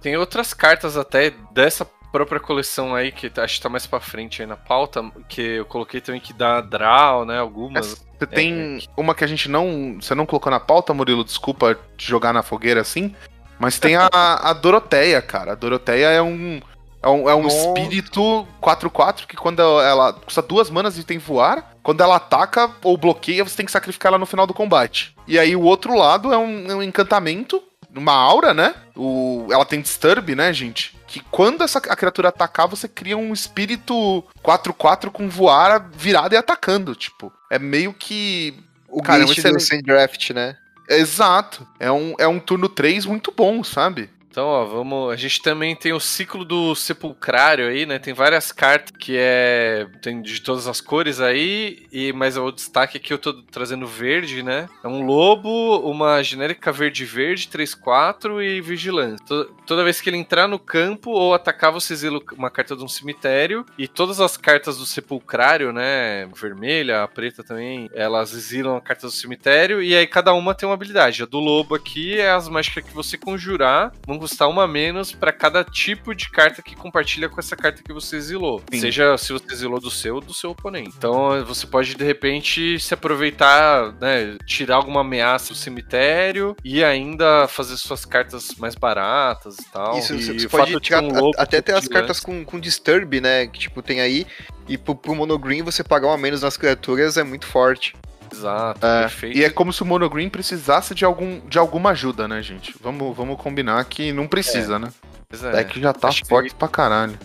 tem 0.03 0.15
outras 0.17 0.53
cartas 0.53 0.95
até 0.97 1.33
dessa 1.55 1.87
própria 2.17 2.41
coleção 2.41 2.95
aí, 2.95 3.13
que 3.13 3.29
tá, 3.29 3.45
acho 3.45 3.57
que 3.57 3.63
tá 3.63 3.69
mais 3.69 3.87
pra 3.87 4.01
frente 4.01 4.43
aí 4.43 4.49
na 4.49 4.57
pauta, 4.57 5.05
que 5.29 5.41
eu 5.41 5.65
coloquei 5.65 6.01
também 6.01 6.21
que 6.21 6.33
dá 6.33 6.61
draw, 6.61 7.25
né? 7.25 7.39
Algumas. 7.39 8.05
Você 8.19 8.27
tem 8.27 8.79
é, 8.79 9.01
uma 9.01 9.15
que 9.15 9.25
a 9.25 9.27
gente 9.27 9.49
não. 9.49 9.99
Você 10.01 10.15
não 10.15 10.27
colocou 10.27 10.51
na 10.51 10.61
pauta, 10.61 10.95
Murilo? 10.95 11.25
Desculpa 11.25 11.79
te 11.97 12.09
jogar 12.09 12.33
na 12.33 12.43
fogueira 12.43 12.81
assim. 12.81 13.15
Mas 13.59 13.79
tem 13.79 13.97
a, 13.97 14.09
a 14.13 14.53
Doroteia, 14.53 15.21
cara. 15.23 15.53
A 15.53 15.55
Doroteia 15.55 16.07
é 16.07 16.23
um. 16.23 16.61
É 17.03 17.09
um, 17.09 17.31
é 17.31 17.35
um 17.37 17.47
espírito 17.47 18.49
4-4 18.61 19.27
que 19.27 19.37
quando 19.37 19.61
ela 19.61 20.13
custa 20.13 20.43
duas 20.43 20.69
manas 20.69 20.99
e 20.99 21.05
tem 21.05 21.19
voar, 21.19 21.77
quando 21.81 22.01
ela 22.01 22.17
ataca 22.17 22.69
ou 22.83 22.97
bloqueia, 22.97 23.45
você 23.45 23.57
tem 23.57 23.67
que 23.67 23.71
sacrificar 23.71 24.11
ela 24.11 24.19
no 24.19 24.27
final 24.27 24.45
do 24.45 24.55
combate. 24.55 25.15
E 25.25 25.39
aí 25.39 25.55
o 25.55 25.63
outro 25.63 25.95
lado 25.95 26.33
é 26.33 26.39
um, 26.39 26.69
é 26.69 26.75
um 26.75 26.83
encantamento, 26.83 27.63
uma 27.95 28.13
aura, 28.13 28.53
né? 28.53 28.75
O, 28.97 29.47
ela 29.53 29.65
tem 29.65 29.81
disturb, 29.81 30.35
né, 30.35 30.53
gente? 30.53 30.96
Que 31.07 31.21
quando 31.31 31.63
essa, 31.63 31.79
a 31.79 31.97
criatura 31.97 32.29
atacar, 32.29 32.67
você 32.67 32.89
cria 32.89 33.17
um 33.17 33.33
espírito 33.33 34.25
4-4 34.43 35.11
com 35.11 35.29
voar 35.29 35.89
virado 35.95 36.35
e 36.35 36.37
atacando. 36.37 36.95
Tipo, 36.95 37.33
é 37.51 37.59
meio 37.59 37.93
que. 37.93 38.55
O 38.89 39.03
cara, 39.03 39.23
é 39.23 39.27
um 39.27 39.33
excelente... 39.33 39.83
draft, 39.83 40.31
né? 40.31 40.57
Exato. 40.89 41.67
É 41.79 41.91
um, 41.91 42.15
é 42.19 42.27
um 42.27 42.39
turno 42.39 42.69
3 42.69 43.07
muito 43.07 43.33
bom, 43.33 43.63
sabe? 43.63 44.11
Então, 44.37 44.49
ó, 44.49 44.67
vamos. 44.67 45.11
A 45.11 45.17
gente 45.17 45.41
também 45.41 45.75
tem 45.75 45.95
o 45.95 45.99
ciclo 45.99 46.45
do 46.45 46.75
sepulcrário 46.75 47.69
aí, 47.69 47.87
né? 47.87 47.99
Tem 47.99 48.13
várias 48.13 48.53
cartas 48.53 48.93
que 48.95 49.17
é. 49.17 49.87
Tem 50.03 50.21
de 50.21 50.43
todas 50.43 50.69
as 50.69 50.79
cores 50.79 51.23
aí, 51.23 51.87
e 51.91 52.13
mas 52.13 52.37
o 52.37 52.53
destaque 52.53 52.99
aqui 52.99 53.15
eu 53.15 53.19
tô 53.19 53.33
trazendo 53.33 53.87
verde, 53.87 54.43
né? 54.43 54.69
É 54.85 54.89
um 54.89 55.07
lobo, 55.07 55.79
uma 55.91 56.23
genérica 56.23 56.71
verde-verde, 56.71 57.49
3-4 57.49 58.43
e 58.43 58.61
vigilância. 58.61 59.25
Toda 59.67 59.83
vez 59.83 60.03
que 60.03 60.11
ele 60.11 60.19
entrar 60.19 60.47
no 60.47 60.59
campo 60.59 61.13
ou 61.13 61.33
atacar, 61.33 61.73
você 61.73 61.95
exila 61.95 62.21
uma 62.37 62.51
carta 62.51 62.77
de 62.77 62.85
um 62.85 62.89
cemitério. 62.89 63.65
E 63.79 63.89
todas 63.89 64.21
as 64.21 64.37
cartas 64.37 64.77
do 64.77 64.85
sepulcrário, 64.85 65.73
né? 65.73 66.29
Vermelha, 66.37 67.03
a 67.03 67.09
preta 67.09 67.43
também, 67.43 67.89
elas 67.95 68.35
exilam 68.35 68.77
a 68.77 68.83
carta 68.83 69.07
do 69.07 69.13
cemitério. 69.13 69.83
E 69.83 69.97
aí 69.97 70.07
cada 70.07 70.35
uma 70.35 70.55
tem 70.55 70.69
uma 70.69 70.75
habilidade. 70.75 71.23
A 71.23 71.27
do 71.27 71.39
lobo 71.39 71.75
aqui 71.75 72.21
é 72.21 72.29
as 72.29 72.51
mágicas 72.51 72.85
que 72.85 72.93
você 72.93 73.17
conjurar. 73.17 73.95
Vão 74.07 74.26
custar 74.27 74.49
uma 74.49 74.67
menos 74.67 75.13
para 75.13 75.33
cada 75.33 75.63
tipo 75.63 76.13
de 76.13 76.29
carta 76.29 76.61
que 76.61 76.75
compartilha 76.75 77.29
com 77.29 77.39
essa 77.39 77.55
carta 77.55 77.81
que 77.81 77.93
você 77.93 78.17
exilou. 78.17 78.61
Sim. 78.73 78.81
Seja 78.81 79.17
se 79.17 79.33
você 79.33 79.53
exilou 79.53 79.79
do 79.79 79.89
seu 79.91 80.17
ou 80.17 80.21
do 80.21 80.35
seu 80.35 80.51
oponente. 80.51 80.95
Então 80.99 81.45
você 81.45 81.65
pode, 81.65 81.95
de 81.95 82.05
repente, 82.05 82.81
se 82.81 82.93
aproveitar, 82.93 83.93
né? 84.01 84.37
Tirar 84.45 84.77
alguma 84.77 85.03
ameaça 85.03 85.51
do 85.51 85.55
cemitério 85.55 86.57
e 86.65 86.83
ainda 86.83 87.47
fazer 87.47 87.77
suas 87.77 88.05
cartas 88.05 88.57
mais 88.59 88.75
baratas 88.75 89.59
e 89.61 89.71
tal. 89.71 89.97
Isso, 89.97 90.15
e 90.15 90.41
você 90.41 90.49
pode 90.49 90.79
tirar 90.81 91.03
um 91.05 91.31
até 91.37 91.63
ter 91.63 91.75
as 91.75 91.87
cartas 91.87 92.19
com, 92.19 92.45
com 92.45 92.59
Disturb, 92.59 93.21
né? 93.21 93.47
Que 93.47 93.61
tipo, 93.61 93.81
tem 93.81 94.01
aí. 94.01 94.27
E 94.69 94.77
pro, 94.77 94.97
pro 94.97 95.15
Monogreen 95.15 95.63
você 95.63 95.85
pagar 95.85 96.09
uma 96.09 96.19
menos 96.19 96.43
nas 96.43 96.57
criaturas 96.57 97.17
é 97.17 97.23
muito 97.23 97.47
forte. 97.47 97.95
Exato, 98.37 98.87
é, 98.87 99.01
perfeito. 99.03 99.39
E 99.39 99.45
é 99.45 99.51
como 99.51 99.73
se 99.73 99.83
o 99.83 99.87
Monogreen 99.87 100.29
precisasse 100.29 100.95
de, 100.95 101.05
algum, 101.05 101.41
de 101.47 101.59
alguma 101.59 101.91
ajuda, 101.91 102.29
né, 102.29 102.43
gente? 102.43 102.75
Vamos, 102.81 103.17
vamos 103.17 103.41
combinar 103.41 103.85
que 103.85 104.13
não 104.13 104.27
precisa, 104.27 104.77
é. 104.77 104.79
né? 104.79 104.89
Pois 105.29 105.43
é. 105.43 105.65
que 105.65 105.81
já 105.81 105.93
tá 105.93 106.09
Acho 106.09 106.25
forte 106.27 106.51
que... 106.51 106.57
pra 106.57 106.69
caralho. 106.69 107.19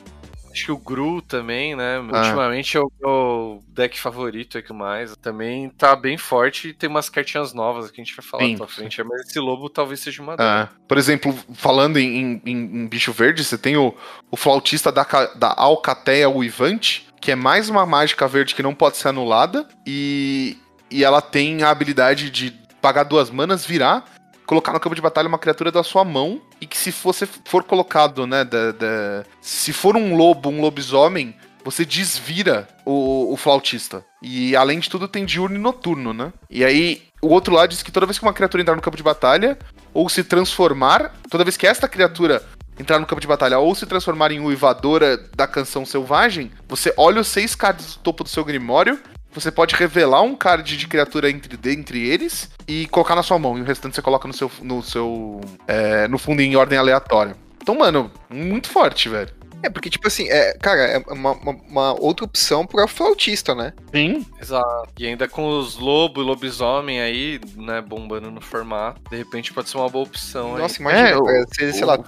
Acho 0.52 0.65
que 0.65 0.71
o 0.71 0.78
Gru 0.78 1.21
também, 1.21 1.76
né? 1.76 1.97
Ah. 2.12 2.24
Ultimamente 2.24 2.76
é 2.76 2.82
o 2.82 2.91
meu 3.02 3.63
deck 3.69 3.97
favorito 3.97 4.58
aqui 4.58 4.74
mais. 4.74 5.15
Também 5.15 5.69
tá 5.69 5.95
bem 5.95 6.17
forte 6.17 6.69
e 6.69 6.74
tem 6.74 6.89
umas 6.89 7.10
cartinhas 7.10 7.54
novas 7.54 7.89
que 7.89 8.02
a 8.02 8.04
gente 8.04 8.15
vai 8.15 8.26
falar 8.26 8.43
Sim. 8.43 8.58
pra 8.58 8.67
frente. 8.67 9.02
Mas 9.04 9.21
esse 9.21 9.39
lobo 9.39 9.69
talvez 9.69 10.02
seja 10.02 10.21
uma 10.21 10.36
delas. 10.36 10.69
É. 10.69 10.69
Por 10.88 10.97
exemplo, 10.97 11.34
falando 11.54 11.97
em, 11.97 12.41
em, 12.45 12.52
em, 12.52 12.88
bicho 12.88 13.13
verde, 13.13 13.43
você 13.43 13.58
tem 13.58 13.78
o, 13.78 13.95
o 14.30 14.36
flautista 14.36 14.91
da, 14.91 15.06
da 15.36 15.54
Alcateia 15.56 16.30
Uivante, 16.30 17.08
que 17.21 17.32
é 17.32 17.36
mais 17.36 17.69
uma 17.69 17.86
mágica 17.86 18.28
verde 18.28 18.54
que 18.54 18.63
não 18.63 18.76
pode 18.76 18.97
ser 18.97 19.08
anulada. 19.08 19.65
E 19.88 20.58
e 20.91 21.04
ela 21.04 21.21
tem 21.21 21.63
a 21.63 21.69
habilidade 21.69 22.30
de 22.30 22.51
pagar 22.82 23.04
duas 23.04 23.30
manas, 23.30 23.65
virar, 23.65 24.06
colocar 24.45 24.73
no 24.73 24.80
campo 24.80 24.95
de 24.95 25.01
batalha 25.01 25.27
uma 25.27 25.39
criatura 25.39 25.71
da 25.71 25.82
sua 25.84 26.04
mão 26.04 26.41
e 26.60 26.67
que 26.67 26.77
se 26.77 26.91
você 26.91 27.25
for 27.45 27.63
colocado, 27.63 28.27
né, 28.27 28.43
da, 28.43 28.73
da... 28.73 29.23
se 29.39 29.71
for 29.71 29.95
um 29.95 30.15
lobo, 30.15 30.49
um 30.49 30.60
lobisomem, 30.60 31.34
você 31.63 31.86
desvira 31.86 32.67
o, 32.86 33.32
o, 33.32 33.38
flautista. 33.38 34.04
E 34.21 34.56
além 34.56 34.80
de 34.80 34.89
tudo 34.89 35.08
tem 35.08 35.25
diurno 35.25 35.56
e 35.56 35.60
noturno, 35.60 36.12
né? 36.13 36.34
E 36.49 36.65
aí 36.65 37.04
o 37.21 37.30
outro 37.30 37.54
lado 37.54 37.69
diz 37.69 37.84
que 37.84 37.91
toda 37.91 38.06
vez 38.06 38.17
que 38.17 38.25
uma 38.25 38.34
criatura 38.34 38.62
entrar 38.62 38.75
no 38.75 38.82
campo 38.82 38.97
de 38.97 39.04
batalha 39.04 39.58
ou 39.93 40.10
se 40.10 40.23
transformar, 40.23 41.13
toda 41.30 41.43
vez 41.43 41.56
que 41.56 41.67
esta 41.67 41.88
criatura 41.88 42.43
entrar 42.80 42.99
no 42.99 43.06
campo 43.06 43.21
de 43.21 43.27
batalha 43.27 43.60
ou 43.60 43.75
se 43.75 43.86
transformar 43.86 44.32
em 44.32 44.39
uivadora 44.39 45.17
da 45.36 45.47
canção 45.47 45.86
selvagem, 45.86 46.51
você 46.67 46.93
olha 46.97 47.21
os 47.21 47.27
seis 47.27 47.54
cards 47.54 47.95
do 47.95 47.99
topo 47.99 48.23
do 48.23 48.30
seu 48.30 48.43
grimório 48.43 48.99
você 49.33 49.51
pode 49.51 49.75
revelar 49.75 50.21
um 50.21 50.35
card 50.35 50.77
de 50.77 50.87
criatura 50.87 51.29
entre, 51.29 51.57
entre 51.71 52.07
eles 52.07 52.49
e 52.67 52.87
colocar 52.87 53.15
na 53.15 53.23
sua 53.23 53.39
mão. 53.39 53.57
E 53.57 53.61
o 53.61 53.65
restante 53.65 53.95
você 53.95 54.01
coloca 54.01 54.27
no 54.27 54.33
seu. 54.33 54.51
no 54.61 54.81
seu. 54.83 55.41
É, 55.67 56.07
no 56.07 56.17
fundo 56.17 56.41
em 56.41 56.55
ordem 56.55 56.77
aleatória. 56.77 57.35
Então, 57.61 57.75
mano, 57.75 58.11
muito 58.29 58.69
forte, 58.69 59.07
velho. 59.07 59.29
É, 59.63 59.69
porque, 59.69 59.89
tipo 59.89 60.07
assim, 60.07 60.27
é, 60.27 60.57
cara, 60.57 60.81
é 60.81 60.97
uma, 61.13 61.33
uma, 61.33 61.51
uma 61.69 62.01
outra 62.01 62.25
opção 62.25 62.65
pro 62.65 62.87
flautista, 62.87 63.53
né? 63.53 63.73
Sim. 63.93 64.25
Exato. 64.41 64.89
E 64.97 65.05
ainda 65.05 65.27
com 65.27 65.59
os 65.59 65.77
lobo 65.77 66.21
e 66.21 66.25
lobisomem 66.25 66.99
aí, 66.99 67.39
né, 67.55 67.79
bombando 67.79 68.31
no 68.31 68.41
formato, 68.41 68.99
de 69.09 69.17
repente 69.17 69.53
pode 69.53 69.69
ser 69.69 69.77
uma 69.77 69.89
boa 69.89 70.05
opção 70.05 70.57
Nossa, 70.57 70.77
aí. 70.77 70.81
imagina, 70.81 71.31
é, 71.31 71.45
você, 71.45 71.73
sei 71.73 71.85
lá, 71.85 71.99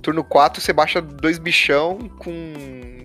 turno 0.00 0.22
4 0.22 0.60
você 0.60 0.72
baixa 0.72 1.00
dois 1.00 1.38
bichão 1.38 1.98
com. 2.18 2.32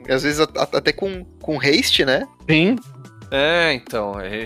Às 0.07 0.21
vezes 0.21 0.39
até 0.39 0.91
com, 0.91 1.25
com 1.41 1.59
haste, 1.59 2.05
né? 2.05 2.27
Sim. 2.47 2.75
É, 3.31 3.73
então. 3.73 4.19
É, 4.19 4.45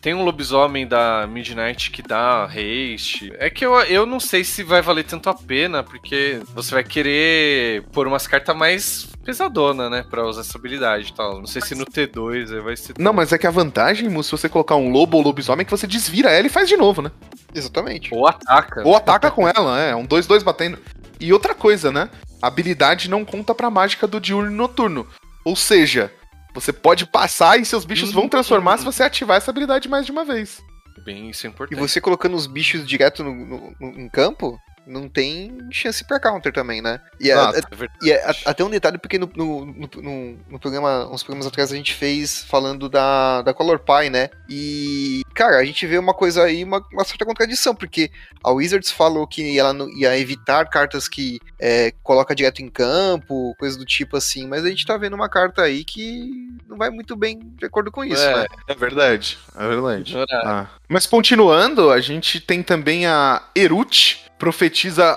tem 0.00 0.14
um 0.14 0.24
lobisomem 0.24 0.86
da 0.86 1.26
Midnight 1.26 1.90
que 1.90 2.02
dá 2.02 2.44
haste. 2.44 3.32
É 3.38 3.50
que 3.50 3.64
eu, 3.64 3.74
eu 3.82 4.06
não 4.06 4.20
sei 4.20 4.44
se 4.44 4.62
vai 4.62 4.82
valer 4.82 5.04
tanto 5.04 5.28
a 5.28 5.34
pena, 5.34 5.82
porque 5.82 6.40
você 6.54 6.74
vai 6.74 6.84
querer 6.84 7.82
pôr 7.92 8.06
umas 8.06 8.26
cartas 8.26 8.56
mais 8.56 9.06
pesadona, 9.24 9.90
né? 9.90 10.04
Pra 10.08 10.26
usar 10.26 10.42
essa 10.42 10.56
habilidade 10.56 11.10
e 11.10 11.14
tal. 11.14 11.38
Não 11.38 11.46
sei 11.46 11.60
se 11.60 11.74
no 11.74 11.84
T2 11.84 12.62
vai 12.62 12.76
ser. 12.76 12.94
Não, 12.98 13.12
mas 13.12 13.32
é 13.32 13.38
que 13.38 13.46
a 13.46 13.50
vantagem, 13.50 14.10
se 14.22 14.30
você 14.30 14.48
colocar 14.48 14.76
um 14.76 14.90
lobo 14.90 15.16
ou 15.16 15.22
lobisomem, 15.22 15.62
é 15.62 15.64
que 15.64 15.70
você 15.70 15.86
desvira 15.86 16.30
ela 16.30 16.46
e 16.46 16.50
faz 16.50 16.68
de 16.68 16.76
novo, 16.76 17.02
né? 17.02 17.10
Exatamente. 17.54 18.14
Ou 18.14 18.26
ataca. 18.26 18.82
Ou 18.84 18.94
ataca 18.94 19.30
com 19.30 19.48
ela, 19.48 19.80
é. 19.80 19.94
Um 19.94 20.06
2-2 20.06 20.42
batendo. 20.42 20.78
E 21.18 21.32
outra 21.32 21.54
coisa, 21.54 21.90
né? 21.90 22.08
A 22.40 22.48
habilidade 22.48 23.08
não 23.08 23.24
conta 23.24 23.54
pra 23.54 23.70
mágica 23.70 24.06
do 24.06 24.20
diurno 24.20 24.50
noturno. 24.50 25.06
Ou 25.44 25.56
seja, 25.56 26.12
você 26.56 26.72
pode 26.72 27.04
passar 27.04 27.60
e 27.60 27.64
seus 27.66 27.84
bichos 27.84 28.10
vão 28.12 28.28
transformar 28.28 28.78
se 28.78 28.84
você 28.84 29.02
ativar 29.02 29.36
essa 29.36 29.50
habilidade 29.50 29.88
mais 29.88 30.06
de 30.06 30.12
uma 30.12 30.24
vez. 30.24 30.62
Bem, 31.04 31.28
isso 31.28 31.46
é 31.46 31.50
importante. 31.50 31.78
E 31.78 31.80
você 31.80 32.00
colocando 32.00 32.34
os 32.34 32.46
bichos 32.46 32.86
direto 32.86 33.22
no, 33.22 33.34
no, 33.34 33.76
no 33.78 34.00
em 34.00 34.08
campo, 34.08 34.58
não 34.86 35.08
tem 35.08 35.58
chance 35.70 36.04
pra 36.04 36.20
counter 36.20 36.52
também, 36.52 36.80
né? 36.80 37.00
E, 37.18 37.30
ah, 37.32 37.50
a, 37.50 37.58
é 37.58 37.62
e 38.02 38.12
a, 38.12 38.34
até 38.46 38.62
um 38.62 38.70
detalhe, 38.70 38.98
porque 38.98 39.18
no, 39.18 39.30
no, 39.34 39.66
no, 39.66 40.38
no, 40.48 40.58
programa, 40.58 41.08
uns 41.10 41.22
programas 41.22 41.46
atrás 41.46 41.72
a 41.72 41.76
gente 41.76 41.92
fez 41.92 42.44
falando 42.44 42.88
da, 42.88 43.42
da 43.42 43.52
Color 43.52 43.80
Pie, 43.80 44.10
né? 44.10 44.30
E, 44.48 45.22
cara, 45.34 45.58
a 45.58 45.64
gente 45.64 45.86
vê 45.86 45.98
uma 45.98 46.14
coisa 46.14 46.44
aí, 46.44 46.62
uma, 46.62 46.84
uma 46.92 47.04
certa 47.04 47.24
contradição, 47.24 47.74
porque 47.74 48.10
a 48.42 48.50
Wizards 48.50 48.90
falou 48.90 49.26
que 49.26 49.58
ela 49.58 49.72
não, 49.72 49.88
ia 49.90 50.16
evitar 50.18 50.68
cartas 50.68 51.08
que 51.08 51.40
é, 51.58 51.92
coloca 52.02 52.34
direto 52.34 52.62
em 52.62 52.68
campo, 52.68 53.54
coisa 53.58 53.76
do 53.76 53.84
tipo 53.84 54.16
assim, 54.16 54.46
mas 54.46 54.64
a 54.64 54.68
gente 54.68 54.86
tá 54.86 54.96
vendo 54.96 55.14
uma 55.14 55.28
carta 55.28 55.62
aí 55.62 55.84
que 55.84 56.30
não 56.68 56.76
vai 56.76 56.90
muito 56.90 57.16
bem 57.16 57.40
de 57.56 57.66
acordo 57.66 57.90
com 57.90 58.04
isso, 58.04 58.22
é, 58.22 58.42
né? 58.42 58.46
É 58.68 58.74
verdade, 58.74 59.38
é 59.56 59.68
verdade. 59.68 60.14
Ah. 60.44 60.68
Mas 60.88 61.06
continuando, 61.06 61.90
a 61.90 62.00
gente 62.00 62.40
tem 62.40 62.62
também 62.62 63.06
a 63.06 63.42
Erut, 63.54 64.25
Profetiza 64.38 65.10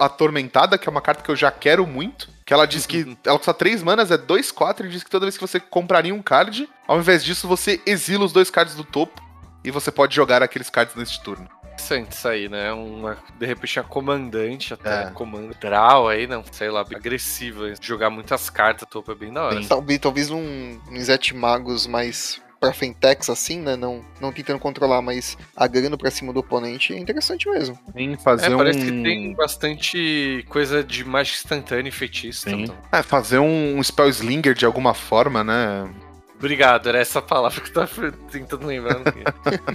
Atormentada, 0.00 0.78
que 0.78 0.88
é 0.88 0.90
uma 0.90 1.00
carta 1.00 1.22
que 1.22 1.30
eu 1.30 1.36
já 1.36 1.50
quero 1.50 1.86
muito. 1.86 2.28
Que 2.44 2.52
ela 2.52 2.66
diz 2.66 2.86
que 2.86 3.16
ela 3.24 3.38
custa 3.38 3.54
3 3.54 3.82
manas, 3.82 4.10
é 4.10 4.18
2, 4.18 4.50
4, 4.50 4.86
e 4.86 4.90
diz 4.90 5.04
que 5.04 5.10
toda 5.10 5.26
vez 5.26 5.36
que 5.36 5.46
você 5.46 5.60
compraria 5.60 6.14
um 6.14 6.22
card, 6.22 6.68
ao 6.86 6.98
invés 6.98 7.24
disso 7.24 7.46
você 7.46 7.80
exila 7.86 8.24
os 8.24 8.32
dois 8.32 8.50
cards 8.50 8.74
do 8.74 8.84
topo 8.84 9.22
e 9.64 9.70
você 9.70 9.90
pode 9.92 10.14
jogar 10.14 10.42
aqueles 10.42 10.68
cards 10.68 10.94
neste 10.96 11.22
turno. 11.22 11.48
Interessante 11.72 12.12
isso 12.12 12.28
aí, 12.28 12.48
né? 12.48 12.72
Uma, 12.72 13.16
de 13.38 13.46
repente 13.46 13.80
a 13.80 13.82
comandante, 13.82 14.74
até 14.74 15.04
é. 15.04 15.10
comando 15.10 15.54
draw 15.58 16.08
aí, 16.08 16.26
não, 16.26 16.44
sei 16.50 16.70
lá, 16.70 16.80
agressiva. 16.80 17.72
Jogar 17.80 18.10
muitas 18.10 18.50
cartas 18.50 18.88
topo 18.88 19.10
é 19.12 19.14
bem 19.14 19.32
da 19.32 19.44
hora. 19.44 19.66
Talvez, 19.66 19.98
talvez 19.98 20.30
um, 20.30 20.80
um 20.90 21.00
Zet 21.00 21.34
Magos 21.34 21.86
mais 21.86 22.41
pra 22.62 22.72
Fentex 22.72 23.28
assim, 23.28 23.58
né? 23.58 23.74
Não, 23.74 24.04
não 24.20 24.30
tentando 24.30 24.60
controlar, 24.60 25.02
mas 25.02 25.36
agrando 25.56 25.98
pra 25.98 26.12
cima 26.12 26.32
do 26.32 26.38
oponente 26.38 26.94
é 26.94 26.98
interessante 26.98 27.50
mesmo. 27.50 27.76
Tem 27.92 28.16
fazer 28.16 28.52
é, 28.52 28.56
parece 28.56 28.78
um... 28.78 28.82
que 28.82 29.02
tem 29.02 29.34
bastante 29.34 30.46
coisa 30.48 30.84
de 30.84 31.04
mágica 31.04 31.38
instantânea 31.38 31.88
e 31.88 31.92
feitiço. 31.92 32.48
Então. 32.48 32.76
É, 32.92 33.02
fazer 33.02 33.40
um 33.40 33.82
spell 33.82 34.08
slinger 34.08 34.54
de 34.54 34.64
alguma 34.64 34.94
forma, 34.94 35.42
né? 35.42 35.92
Obrigado, 36.36 36.88
era 36.88 37.00
essa 37.00 37.20
palavra 37.20 37.60
que 37.60 37.70
eu 37.70 37.74
tava 37.74 38.12
tentando 38.30 38.64
lembrar. 38.64 39.00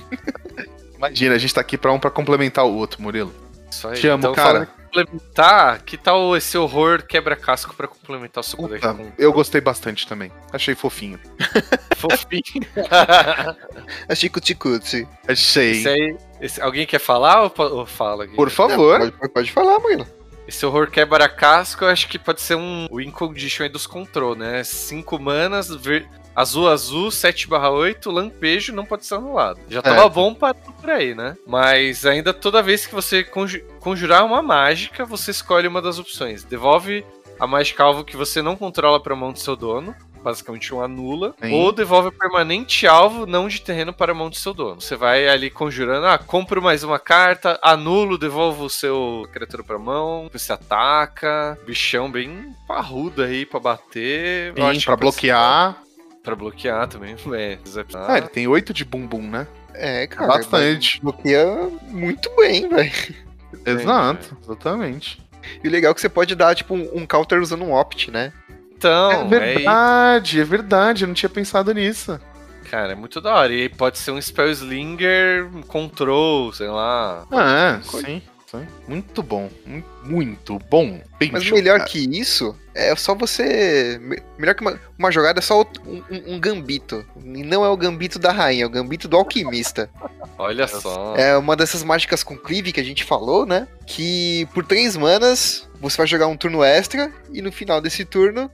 Imagina, 0.95 1.35
a 1.35 1.37
gente 1.37 1.53
tá 1.53 1.59
aqui 1.59 1.77
pra 1.77 1.91
um 1.91 1.99
pra 1.99 2.09
complementar 2.09 2.65
o 2.65 2.73
outro, 2.73 3.01
Murilo. 3.01 3.33
Isso 3.69 3.87
aí. 3.87 3.95
Te 3.99 4.07
amo, 4.07 4.19
então, 4.21 4.33
cara. 4.33 4.65
complementar, 4.65 5.81
que 5.83 5.97
tal 5.97 6.35
esse 6.37 6.57
horror 6.57 7.03
quebra-casco 7.03 7.75
pra 7.75 7.87
complementar 7.87 8.41
o 8.41 8.43
segundo 8.43 8.75
Puta, 8.75 8.95
eu 9.17 9.31
gostei 9.33 9.59
bastante 9.61 10.07
também. 10.07 10.31
Achei 10.51 10.73
fofinho. 10.75 11.19
Fofinho. 11.97 12.43
Achei 14.07 14.29
cuticute. 14.29 15.07
Achei. 15.27 15.71
esse 15.71 15.89
aí, 15.89 16.17
esse- 16.41 16.61
alguém 16.61 16.85
quer 16.85 16.99
falar 16.99 17.43
ou, 17.43 17.53
ou 17.57 17.85
fala? 17.85 18.23
aqui? 18.25 18.35
Por 18.35 18.49
favor. 18.49 18.99
Pode, 18.99 19.11
pode- 19.11 19.33
pode 19.33 19.51
falar, 19.51 19.79
Murilo. 19.79 20.07
Esse 20.47 20.65
horror 20.65 20.89
quebra-casco, 20.89 21.83
eu 21.83 21.89
acho 21.89 22.07
que 22.07 22.17
pode 22.17 22.39
ser 22.39 22.55
um 22.55 22.87
win 22.91 23.11
condition 23.11 23.63
aí 23.63 23.69
dos 23.69 23.85
control, 23.85 24.33
né? 24.35 24.63
5 24.63 25.19
manas, 25.19 25.67
ver- 25.75 26.07
azul 26.37 26.69
azul, 26.69 27.09
7/8, 27.11 28.11
lampejo 28.11 28.73
não 28.73 28.85
pode 28.85 29.05
ser 29.05 29.15
anulado. 29.15 29.59
Já 29.69 29.81
tava 29.81 30.03
É. 30.05 30.09
bom 30.09 30.33
para 30.33 30.53
por 30.53 30.89
aí, 30.89 31.15
né? 31.15 31.35
Mas 31.47 32.05
ainda 32.05 32.33
toda 32.33 32.61
vez 32.61 32.85
que 32.85 32.93
você 32.95 33.23
conju- 33.23 33.63
conjurar 33.79 34.23
uma 34.25 34.41
mágica, 34.41 35.03
você 35.05 35.31
escolhe 35.31 35.67
uma 35.67 35.81
das 35.81 35.97
opções. 35.99 36.43
Devolve 36.43 37.03
a 37.39 37.47
mágica 37.47 37.83
alvo 37.83 38.03
que 38.03 38.15
você 38.15 38.41
não 38.41 38.55
controla 38.55 38.99
para 38.99 39.15
mão 39.15 39.31
do 39.31 39.39
seu 39.39 39.55
dono. 39.55 39.95
Basicamente 40.23 40.73
um 40.73 40.81
anula. 40.81 41.33
Sim. 41.41 41.53
Ou 41.53 41.71
devolve 41.71 42.11
permanente 42.11 42.85
alvo 42.87 43.25
não 43.25 43.47
de 43.47 43.61
terreno 43.61 43.93
para 43.93 44.11
a 44.11 44.15
mão 44.15 44.29
do 44.29 44.35
seu 44.35 44.53
dono. 44.53 44.81
Você 44.81 44.95
vai 44.95 45.27
ali 45.27 45.49
conjurando, 45.49 46.05
ah, 46.07 46.17
compro 46.17 46.61
mais 46.61 46.83
uma 46.83 46.99
carta, 46.99 47.57
anulo, 47.61 48.17
devolvo 48.17 48.65
o 48.65 48.69
seu 48.69 49.25
criatura 49.31 49.63
pra 49.63 49.77
mão, 49.79 50.27
você 50.33 50.51
ataca. 50.51 51.57
Bichão 51.65 52.11
bem 52.11 52.53
parrudo 52.67 53.21
aí 53.23 53.45
pra 53.45 53.59
bater. 53.59 54.53
Sim, 54.55 54.79
ser- 54.79 54.97
bloquear. 54.97 55.77
Pra 56.27 56.35
bloquear 56.35 56.87
também. 56.89 57.15
É, 57.33 57.57
Ah, 57.93 58.17
ele 58.17 58.27
tem 58.27 58.47
8 58.47 58.73
de 58.73 58.83
bumbum, 58.83 59.21
né? 59.21 59.47
É, 59.73 60.05
cara. 60.07 60.27
Bastante. 60.27 60.99
Bloqueia 60.99 61.45
muito 61.87 62.29
bem, 62.35 62.67
velho. 62.67 62.91
Exato, 63.65 64.37
exatamente. 64.43 65.25
E 65.63 65.67
o 65.69 65.71
legal 65.71 65.91
é 65.91 65.95
que 65.95 66.01
você 66.01 66.09
pode 66.09 66.35
dar, 66.35 66.53
tipo, 66.53 66.73
um, 66.75 66.89
um 66.93 67.05
counter 67.05 67.39
usando 67.41 67.63
um 67.63 67.71
opt, 67.71 68.11
né? 68.11 68.33
Então, 68.75 69.11
é 69.11 69.21
é, 69.21 69.53
verdade, 69.53 70.41
é 70.41 70.43
verdade. 70.43 71.03
Eu 71.05 71.07
não 71.07 71.15
tinha 71.15 71.29
pensado 71.29 71.73
nisso. 71.73 72.19
cara, 72.69 72.91
é 72.91 72.95
muito 72.95 73.21
da 73.21 73.33
hora. 73.33 73.53
E 73.53 73.69
pode 73.69 73.97
ser 73.97 74.11
um 74.11 74.21
Spell 74.21 74.51
Slinger, 74.51 75.47
Control, 75.67 76.51
sei 76.51 76.67
lá. 76.67 77.25
Ah, 77.31 77.79
sim. 77.83 78.21
Sim. 78.49 78.65
Muito 78.87 79.21
bom. 79.21 79.49
mu- 79.65 79.83
Muito 80.03 80.57
bom. 80.69 80.99
Bem 81.19 81.29
Mas 81.31 81.43
jogado. 81.43 81.63
melhor 81.63 81.85
que 81.85 81.99
isso, 82.19 82.55
é 82.73 82.95
só 82.95 83.13
você. 83.13 83.99
me- 84.01 84.21
Melhor 84.37 84.55
que 84.55 84.61
uma, 84.61 84.79
uma 84.97 85.11
jogada 85.11 85.39
é 85.39 85.41
só 85.41 85.61
um, 85.85 86.03
um- 86.09 86.35
um 86.35 86.39
gambito. 86.39 87.05
E 87.23 87.43
não 87.43 87.63
é 87.65 87.69
o 87.69 87.77
gambito 87.77 88.17
da 88.17 88.31
rainha, 88.31 88.63
é 88.63 88.67
o 88.67 88.69
gambito 88.69 89.07
do 89.07 89.17
alquimista. 89.17 89.89
Olha 90.37 90.67
só. 90.67 91.15
É 91.15 91.35
uma 91.37 91.55
dessas 91.55 91.83
mágicas 91.83 92.23
com 92.23 92.37
cleave 92.37 92.71
que 92.71 92.79
a 92.79 92.83
gente 92.83 93.03
falou, 93.03 93.45
né? 93.45 93.67
Que 93.85 94.47
por 94.53 94.65
três 94.65 94.95
manas 94.95 95.67
você 95.81 95.97
vai 95.97 96.07
jogar 96.07 96.27
um 96.27 96.37
turno 96.37 96.63
extra 96.63 97.11
e 97.31 97.41
no 97.41 97.51
final 97.51 97.81
desse 97.81 98.03
turno 98.05 98.49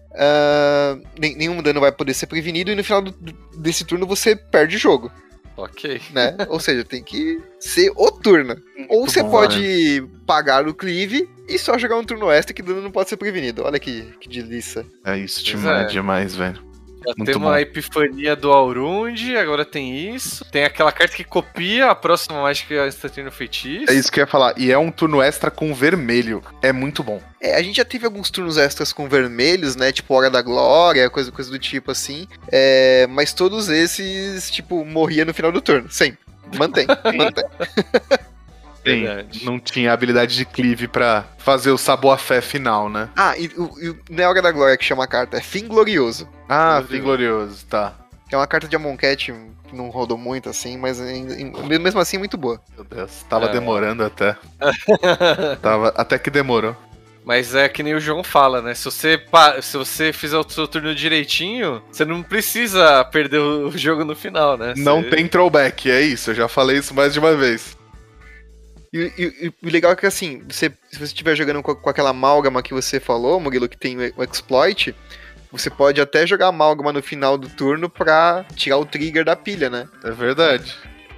nem- 1.20 1.36
nenhum 1.36 1.62
dano 1.62 1.80
vai 1.80 1.92
poder 1.92 2.14
ser 2.14 2.28
prevenido 2.28 2.72
e 2.72 2.76
no 2.76 2.84
final 2.84 3.02
do- 3.02 3.14
desse 3.58 3.84
turno 3.86 4.06
você 4.08 4.36
perde 4.36 4.76
o 4.76 4.80
jogo, 4.80 5.12
Ok. 5.56 6.02
né? 6.12 6.36
Ou 6.50 6.60
seja, 6.60 6.84
tem 6.84 7.04
que 7.04 7.40
ser 7.60 7.92
o 7.96 8.10
turno. 8.12 8.56
Ou 8.90 9.02
Muito 9.02 9.12
você 9.12 9.22
bom, 9.22 9.28
né? 9.28 9.32
pode 9.32 10.04
pagar 10.26 10.68
o 10.68 10.74
cleave 10.74 11.30
e 11.48 11.60
só 11.60 11.78
jogar 11.78 11.98
um 11.98 12.04
turno 12.04 12.32
extra 12.32 12.54
que 12.54 12.62
o 12.62 12.66
dano 12.66 12.82
não 12.82 12.92
pode 12.92 13.10
ser 13.10 13.18
prevenido. 13.18 13.64
Olha 13.64 13.80
que, 13.80 14.02
que 14.20 14.28
delícia. 14.30 14.86
É 15.06 15.18
isso, 15.18 15.42
Pois 15.44 15.58
demais, 15.62 15.84
é. 15.84 15.90
demais, 15.92 16.36
velho. 16.36 16.73
Já 17.06 17.14
Muito 17.18 17.26
temos 17.26 17.42
bom. 17.48 17.50
a 17.54 17.62
epifania 17.62 18.36
do 18.36 18.52
Aurund, 18.52 19.36
agora 19.38 19.66
tem 19.66 20.14
isso. 20.16 20.46
Tem 20.46 20.64
aquela 20.64 20.92
carta 20.92 21.16
que 21.16 21.24
copia 21.24 21.90
a 21.90 21.96
próxima 21.96 22.42
mágica 22.42 22.88
instantânea 22.88 23.26
no 23.26 23.32
feitiço. 23.32 23.92
É 23.92 23.94
isso 23.96 24.12
que 24.12 24.20
eu 24.20 24.24
ia 24.24 24.28
falar. 24.28 24.54
E 24.58 24.72
é 24.72 24.78
um 24.78 24.90
turno 24.92 25.22
extra 25.22 25.52
com 25.52 25.74
vermelho. 25.74 26.42
É 26.62 26.72
muito 26.72 27.04
bom. 27.04 27.22
É, 27.42 27.56
a 27.56 27.62
gente 27.62 27.76
já 27.78 27.86
teve 27.86 28.06
alguns 28.06 28.30
turnos 28.30 28.58
extras 28.58 28.94
com 28.94 29.08
vermelhos, 29.10 29.76
né? 29.76 29.92
Tipo 29.92 30.14
Hora 30.14 30.30
da 30.30 30.42
Glória, 30.42 31.10
coisa, 31.10 31.32
coisa 31.32 31.52
do 31.52 31.60
tipo 31.60 31.92
assim. 31.92 32.28
É, 32.52 33.06
mas 33.10 33.34
todos 33.34 33.68
esses, 33.70 34.50
tipo, 34.50 34.86
morria 34.86 35.26
no 35.26 35.34
final 35.34 35.52
do 35.52 35.62
turno. 35.62 35.92
Sempre. 35.92 36.20
Mantém, 36.58 36.86
mantém. 37.18 37.44
Sim, 38.86 39.04
Verdade. 39.06 39.46
não 39.46 39.60
tinha 39.62 39.94
habilidade 39.94 40.36
de 40.36 40.44
cleave 40.44 40.90
pra 40.90 41.24
fazer 41.38 41.72
o 41.72 41.78
saboafé 41.78 42.42
final, 42.42 42.90
né? 42.90 43.08
Ah, 43.16 43.34
e, 43.38 43.48
o- 43.58 43.72
e 43.80 43.96
não 44.14 44.22
é 44.22 44.28
Hora 44.28 44.42
da 44.42 44.52
Glória 44.52 44.76
que 44.76 44.84
chama 44.84 45.06
a 45.06 45.08
carta, 45.08 45.38
é 45.38 45.42
Fim 45.42 45.68
Glorioso. 45.70 46.28
Ah, 46.54 46.80
Glorioso. 46.80 46.88
fim 46.94 47.02
glorioso, 47.02 47.66
tá. 47.66 47.94
É 48.32 48.38
uma 48.38 48.48
carta 48.48 48.68
de 48.68 48.76
Amonkhet 48.76 49.32
que 49.68 49.76
não 49.76 49.90
rodou 49.90 50.18
muito 50.18 50.50
assim, 50.50 50.76
mas 50.78 51.00
ainda- 51.00 51.36
em- 51.40 51.52
mesmo 51.80 52.00
assim 52.00 52.16
é 52.18 52.20
muito 52.20 52.38
boa. 52.38 52.60
Meu 52.76 52.84
Deus, 52.84 53.24
tava 53.30 53.46
É. 53.46 53.50
demorando 53.52 54.04
até. 54.04 54.36
Tava, 55.62 55.90
até 55.96 56.18
que 56.18 56.30
demorou. 56.30 56.76
Mas 57.26 57.56
é 57.56 57.70
que 57.70 57.82
nem 57.84 57.94
o 57.96 58.00
João 58.02 58.22
fala, 58.24 58.62
né? 58.62 58.74
Se 58.74 58.84
você, 58.86 59.22
se 59.62 59.78
você 59.78 60.12
fizer 60.12 60.38
o 60.38 60.50
seu 60.50 60.68
turno 60.68 60.94
direitinho, 60.94 61.82
você 61.92 62.04
não 62.04 62.22
precisa 62.22 63.04
perder 63.06 63.38
o 63.40 63.72
jogo 63.78 64.04
no 64.04 64.16
final, 64.16 64.58
né? 64.58 64.74
Não 64.76 65.02
Você- 65.02 65.10
tem 65.12 65.28
throwback, 65.28 65.90
é 65.90 66.02
isso. 66.02 66.32
Eu 66.32 66.36
já 66.36 66.48
falei 66.50 66.78
isso 66.80 66.94
mais 66.94 67.14
de 67.14 67.20
uma 67.20 67.34
vez. 67.36 67.78
E, 68.92 69.12
e- 69.18 69.46
e 69.48 69.68
o 69.68 69.72
legal 69.72 69.92
é 69.94 69.96
que 69.96 70.06
assim, 70.06 70.44
você- 70.50 70.70
se 70.92 70.98
você 71.00 71.06
estiver 71.06 71.36
jogando 71.36 71.64
com, 71.64 71.74
com 71.74 71.90
aquela 71.90 72.10
amálgama 72.10 72.62
que 72.62 72.74
você 72.74 73.00
falou, 73.00 73.40
Murilo, 73.40 73.70
que 73.70 73.78
tem 73.78 73.96
o 74.18 74.24
exploit, 74.24 74.94
você 75.54 75.70
pode 75.70 76.02
até 76.02 76.28
jogar 76.28 76.48
amálgama 76.48 76.92
no 76.92 77.02
final 77.02 77.38
do 77.38 77.48
turno 77.48 77.90
pra 77.90 78.44
tirar 78.56 78.78
o 78.78 78.86
trigger 78.86 79.24
da 79.24 79.36
pilha, 79.38 79.70
né? 79.70 79.88
É 80.04 80.12
verdade. 80.12 80.76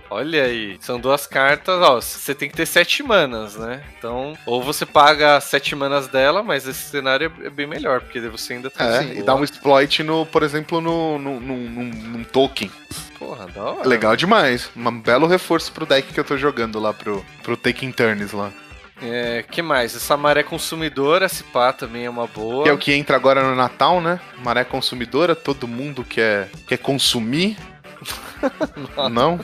Olha 0.08 0.44
aí, 0.44 0.78
são 0.82 1.00
duas 1.00 1.26
cartas, 1.26 1.82
ó. 1.82 2.00
Você 2.00 2.36
tem 2.36 2.48
que 2.48 2.56
ter 2.56 2.68
sete 2.68 3.02
manas, 3.02 3.56
né? 3.56 3.82
Então, 3.98 4.38
ou 4.46 4.62
você 4.62 4.86
paga 4.86 5.42
sete 5.42 5.76
manas 5.76 6.08
dela, 6.08 6.44
mas 6.44 6.68
esse 6.68 6.90
cenário 6.92 7.34
é 7.44 7.50
bem 7.50 7.66
melhor, 7.66 8.02
porque 8.02 8.20
você 8.22 8.54
ainda 8.54 8.70
tem. 8.70 8.86
É, 8.86 9.02
sim, 9.02 9.18
e 9.18 9.24
dá 9.24 9.34
um 9.34 9.44
exploit, 9.44 10.04
no, 10.04 10.24
por 10.28 10.44
exemplo, 10.44 10.80
no, 10.80 11.18
no, 11.18 11.40
num- 11.40 11.70
num- 11.70 11.84
num 12.10 12.24
token. 12.24 12.72
Porra, 13.18 13.48
da 13.48 13.64
hora. 13.64 13.88
Legal 13.90 14.16
demais. 14.16 14.70
Um 14.76 15.02
belo 15.02 15.26
reforço 15.26 15.72
pro 15.72 15.88
deck 15.88 16.14
que 16.14 16.20
eu 16.20 16.24
tô 16.24 16.38
jogando 16.38 16.80
lá 16.80 16.94
pro, 16.94 17.26
pro 17.42 17.58
Taking 17.58 17.92
Turns 17.92 18.32
lá. 18.32 18.52
É, 19.02 19.44
que 19.52 19.62
mais? 19.62 19.96
Essa 19.96 20.16
maré 20.16 20.42
consumidora, 20.44 21.28
se 21.28 21.44
pá, 21.44 21.74
também 21.74 22.06
é 22.06 22.10
uma 22.10 22.28
boa. 22.28 22.64
Que 22.64 22.70
é 22.70 22.74
o 22.74 22.78
que 22.78 22.94
entra 22.94 23.16
agora 23.16 23.44
no 23.44 23.56
Natal, 23.56 24.00
né? 24.00 24.20
Maré 24.44 24.64
consumidora, 24.64 25.36
todo 25.36 25.68
mundo 25.68 26.04
quer, 26.04 26.50
quer 26.68 26.78
consumir. 26.78 27.58
Não? 29.12 29.40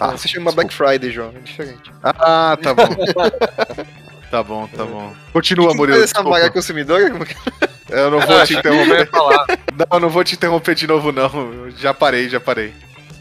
Ah, 0.00 0.12
Você 0.12 0.28
chama 0.28 0.52
Black 0.52 0.72
Friday, 0.72 1.10
João, 1.10 1.32
é 1.36 1.40
diferente. 1.40 1.90
Ah, 2.02 2.56
tá 2.62 2.72
bom. 2.74 2.86
tá 4.30 4.42
bom, 4.42 4.68
tá 4.68 4.84
bom. 4.84 5.12
Continua, 5.32 5.68
Quem 5.68 5.76
Murilo. 5.76 6.02
essa 6.02 6.22
vaga 6.22 6.50
consumidora? 6.50 7.10
Como 7.10 7.24
que- 7.26 7.34
Eu 7.90 8.10
não 8.10 8.20
Ah, 8.20 8.26
vou 8.26 8.44
te 8.46 8.60
que 8.60 8.66
eu 8.68 8.74
interromper. 8.74 9.08
Não, 9.76 9.86
eu 9.92 10.00
não 10.00 10.08
vou 10.08 10.24
te 10.24 10.34
interromper 10.34 10.74
de 10.74 10.86
novo, 10.86 11.10
não. 11.12 11.52
Eu 11.52 11.70
Já 11.72 11.92
parei, 11.92 12.28
já 12.28 12.38
parei. 12.40 12.72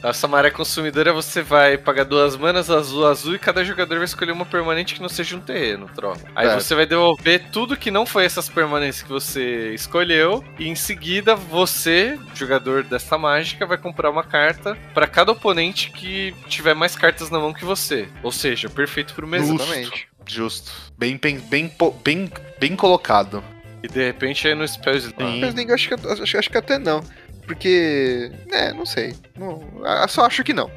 Essa 0.03 0.27
maré 0.27 0.49
consumidora 0.49 1.13
você 1.13 1.41
vai 1.43 1.77
pagar 1.77 2.05
duas 2.05 2.35
manas 2.35 2.69
azul 2.71 3.05
azul 3.05 3.35
e 3.35 3.39
cada 3.39 3.63
jogador 3.63 3.97
vai 3.97 4.05
escolher 4.05 4.31
uma 4.31 4.45
permanente 4.45 4.95
que 4.95 5.01
não 5.01 5.09
seja 5.09 5.37
um 5.37 5.39
terreno, 5.39 5.87
troca. 5.93 6.21
Aí 6.35 6.47
É. 6.47 6.55
você 6.59 6.73
vai 6.73 6.85
devolver 6.87 7.49
tudo 7.51 7.77
que 7.77 7.91
não 7.91 8.05
foi 8.05 8.25
essas 8.25 8.49
permanentes 8.49 9.03
que 9.03 9.09
você 9.09 9.73
escolheu 9.75 10.43
e 10.57 10.67
em 10.67 10.75
seguida 10.75 11.35
você, 11.35 12.17
jogador 12.33 12.83
dessa 12.83 13.15
mágica, 13.17 13.65
vai 13.65 13.77
comprar 13.77 14.09
uma 14.09 14.23
carta 14.23 14.75
pra 14.93 15.05
cada 15.05 15.31
oponente 15.33 15.91
que 15.91 16.33
tiver 16.47 16.73
mais 16.73 16.95
cartas 16.95 17.29
na 17.29 17.37
mão 17.39 17.53
que 17.53 17.63
você. 17.63 18.07
Ou 18.23 18.31
seja, 18.31 18.69
perfeito 18.69 19.13
pro 19.13 19.27
mês. 19.27 19.45
Justo. 19.47 19.61
Exatamente. 19.63 20.07
Justo. 20.25 20.71
Bem, 20.97 21.17
bem, 21.17 21.39
bem, 21.39 21.71
bem, 22.03 22.31
bem 22.59 22.75
colocado. 22.75 23.43
E 23.83 23.87
de 23.87 24.03
repente 24.05 24.47
aí 24.47 24.53
no 24.53 24.67
Spell 24.67 24.95
Sling. 24.95 25.41
Mas 25.41 25.53
nem- 25.55 25.71
acho, 25.71 25.87
que, 25.89 25.93
acho, 26.07 26.37
acho 26.37 26.49
que 26.49 26.57
até 26.57 26.77
não. 26.77 27.03
Porque. 27.51 28.31
É, 28.49 28.73
não 28.73 28.85
sei. 28.85 29.13
Não, 29.37 29.61
só 30.07 30.25
acho 30.25 30.43
que 30.43 30.53
não. 30.53 30.71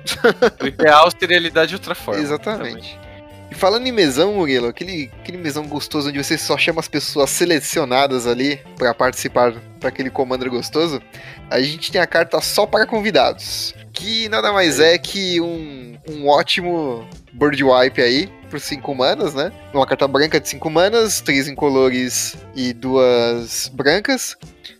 O 0.60 0.66
ideal 0.66 1.08
seria 1.16 1.38
lidar 1.38 1.66
de 1.66 1.74
outra 1.74 1.94
forma. 1.94 2.20
Exatamente. 2.20 2.98
E 3.48 3.54
falando 3.54 3.86
em 3.86 3.92
mesão, 3.92 4.34
Murilo, 4.34 4.66
aquele, 4.66 5.10
aquele 5.20 5.38
mesão 5.38 5.68
gostoso 5.68 6.08
onde 6.08 6.22
você 6.22 6.36
só 6.36 6.58
chama 6.58 6.80
as 6.80 6.88
pessoas 6.88 7.30
selecionadas 7.30 8.26
ali 8.26 8.60
pra 8.76 8.92
participar 8.92 9.52
para 9.78 9.88
aquele 9.88 10.10
comando 10.10 10.48
gostoso, 10.50 11.00
a 11.48 11.60
gente 11.60 11.92
tem 11.92 12.00
a 12.00 12.06
carta 12.06 12.40
só 12.40 12.66
para 12.66 12.86
convidados. 12.86 13.72
Que 13.92 14.28
nada 14.28 14.52
mais 14.52 14.80
é 14.80 14.98
que 14.98 15.40
um, 15.40 15.96
um 16.10 16.26
ótimo 16.26 17.08
Bird 17.32 17.62
Wipe 17.62 18.02
aí, 18.02 18.28
por 18.54 18.60
5 18.60 18.94
manas, 18.94 19.34
né? 19.34 19.50
Uma 19.72 19.84
carta 19.84 20.06
branca 20.06 20.38
de 20.38 20.48
5 20.48 20.70
manas, 20.70 21.20
3 21.20 21.48
incolores 21.48 22.36
e 22.54 22.72
duas 22.72 23.66
brancas. 23.66 24.36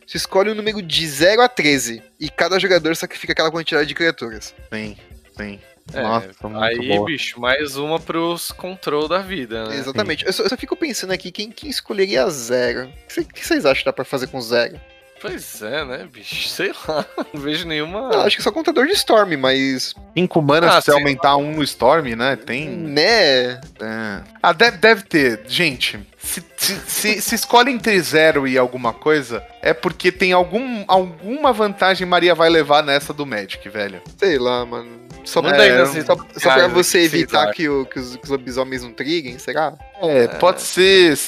Você 0.06 0.16
escolhe 0.16 0.48
um 0.50 0.54
número 0.54 0.80
de 0.80 1.04
0 1.08 1.42
a 1.42 1.48
13 1.48 2.00
e 2.20 2.30
cada 2.30 2.56
jogador 2.60 2.94
sacrifica 2.94 3.32
aquela 3.32 3.50
quantidade 3.50 3.88
de 3.88 3.94
criaturas. 3.94 4.54
Sim, 4.72 4.96
sim. 5.36 5.58
É, 5.92 6.02
Nossa, 6.02 6.28
muito 6.48 6.62
aí, 6.62 6.88
boa. 6.96 7.06
bicho, 7.06 7.40
mais 7.40 7.76
uma 7.76 7.98
pros 7.98 8.52
control 8.52 9.08
da 9.08 9.18
vida, 9.18 9.66
né? 9.68 9.76
Exatamente. 9.76 10.24
Eu 10.24 10.32
só, 10.32 10.44
eu 10.44 10.48
só 10.48 10.56
fico 10.56 10.76
pensando 10.76 11.12
aqui, 11.12 11.32
quem, 11.32 11.50
quem 11.50 11.68
escolheria 11.68 12.30
zero? 12.30 12.86
O 12.86 13.06
que 13.08 13.12
cê- 13.12 13.20
o 13.22 13.26
que 13.26 13.44
vocês 13.44 13.66
acham 13.66 13.80
que 13.80 13.84
dá 13.86 13.92
pra 13.92 14.04
fazer 14.04 14.28
com 14.28 14.40
zero? 14.40 14.80
Pois 15.26 15.62
é, 15.62 15.84
né, 15.86 16.06
bicho? 16.12 16.48
Sei 16.52 16.70
lá, 16.86 17.06
não 17.32 17.40
vejo 17.40 17.66
nenhuma. 17.66 18.10
Eu 18.12 18.20
acho 18.20 18.36
que 18.36 18.42
é 18.42 18.44
só 18.44 18.52
contador 18.52 18.86
de 18.86 18.92
Storm, 18.92 19.36
mas. 19.38 19.94
5 20.16 20.42
manas 20.42 20.70
Ah, 20.70 20.80
se 20.80 20.86
você 20.86 20.90
aumentar 20.92 21.36
um 21.36 21.52
no 21.52 21.62
Storm, 21.62 22.14
né? 22.14 22.36
Tem. 22.36 22.68
Né? 22.68 23.52
É. 23.80 24.20
Ah, 24.42 24.52
deve, 24.52 24.76
deve 24.76 25.02
ter. 25.04 25.40
Gente, 25.46 25.98
se, 26.18 26.44
se, 26.56 26.74
se, 26.86 27.22
se 27.22 27.34
escolhe 27.34 27.70
entre 27.72 27.98
zero 28.00 28.46
e 28.46 28.58
alguma 28.58 28.92
coisa, 28.92 29.42
é 29.62 29.72
porque 29.72 30.12
tem 30.12 30.32
algum, 30.34 30.84
alguma 30.86 31.52
vantagem 31.52 32.06
Maria 32.06 32.34
vai 32.34 32.50
levar 32.50 32.82
nessa 32.82 33.14
do 33.14 33.24
Magic, 33.24 33.66
velho. 33.68 34.02
Sei 34.18 34.38
lá, 34.38 34.64
mano. 34.66 35.04
Só, 35.24 35.40
Manda 35.40 35.54
pra- 35.54 35.64
aí 35.64 35.72
nas 35.72 35.88
só, 36.04 36.16
só 36.36 36.52
pra 36.54 36.68
você 36.68 36.98
evitar 36.98 37.50
que, 37.52 37.66
o- 37.66 37.86
que 37.86 37.98
os, 37.98 38.14
que 38.16 38.24
os 38.24 38.28
lobisomens 38.28 38.82
não 38.82 38.92
triguem, 38.92 39.38
será? 39.38 39.72
É, 40.02 40.28
pode 40.28 40.60
ser. 40.60 41.18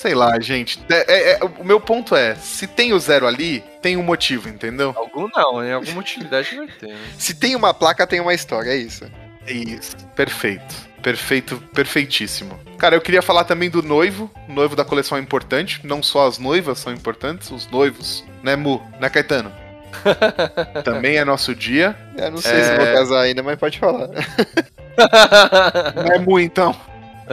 Sei 0.00 0.14
lá, 0.14 0.40
gente. 0.40 0.82
É, 0.88 1.12
é- 1.12 1.32
é- 1.32 1.38
o 1.44 1.62
meu 1.62 1.78
ponto 1.78 2.16
é: 2.16 2.34
se 2.34 2.66
tem 2.66 2.94
o 2.94 2.98
zero 2.98 3.26
ali, 3.26 3.62
tem 3.82 3.98
um 3.98 4.02
motivo, 4.02 4.48
entendeu? 4.48 4.94
Algum 4.96 5.28
não, 5.28 5.62
em 5.62 5.72
alguma 5.74 6.00
utilidade 6.00 6.56
vai 6.56 6.66
ter, 6.68 6.86
né? 6.88 6.98
Se 7.18 7.34
tem 7.34 7.54
uma 7.54 7.74
placa, 7.74 8.06
tem 8.06 8.18
uma 8.18 8.32
história, 8.32 8.70
é 8.70 8.76
isso. 8.76 9.04
Isso. 9.46 9.94
Perfeito. 10.16 10.74
Perfeito, 11.02 11.58
perfeitíssimo. 11.74 12.58
Cara, 12.78 12.94
eu 12.96 13.00
queria 13.02 13.20
falar 13.20 13.44
também 13.44 13.68
do 13.68 13.82
noivo. 13.82 14.30
O 14.48 14.52
noivo 14.52 14.74
da 14.74 14.86
coleção 14.86 15.18
é 15.18 15.20
importante. 15.20 15.80
Não 15.84 16.02
só 16.02 16.26
as 16.26 16.38
noivas 16.38 16.78
são 16.78 16.92
importantes, 16.94 17.50
os 17.50 17.66
noivos. 17.70 18.24
Né, 18.42 18.56
Mu? 18.56 18.82
Né, 18.98 19.10
Caetano? 19.10 19.52
também 20.82 21.16
é 21.16 21.24
nosso 21.26 21.54
dia. 21.54 21.94
Eu 22.16 22.30
não 22.30 22.38
sei 22.38 22.52
É. 22.58 22.64
se 22.64 22.76
vou 22.76 22.86
casar 22.94 23.20
ainda, 23.20 23.42
mas 23.42 23.58
pode 23.58 23.78
falar. 23.78 24.08
Não 25.94 26.12
é 26.14 26.18
Mu, 26.18 26.38
então. 26.38 26.74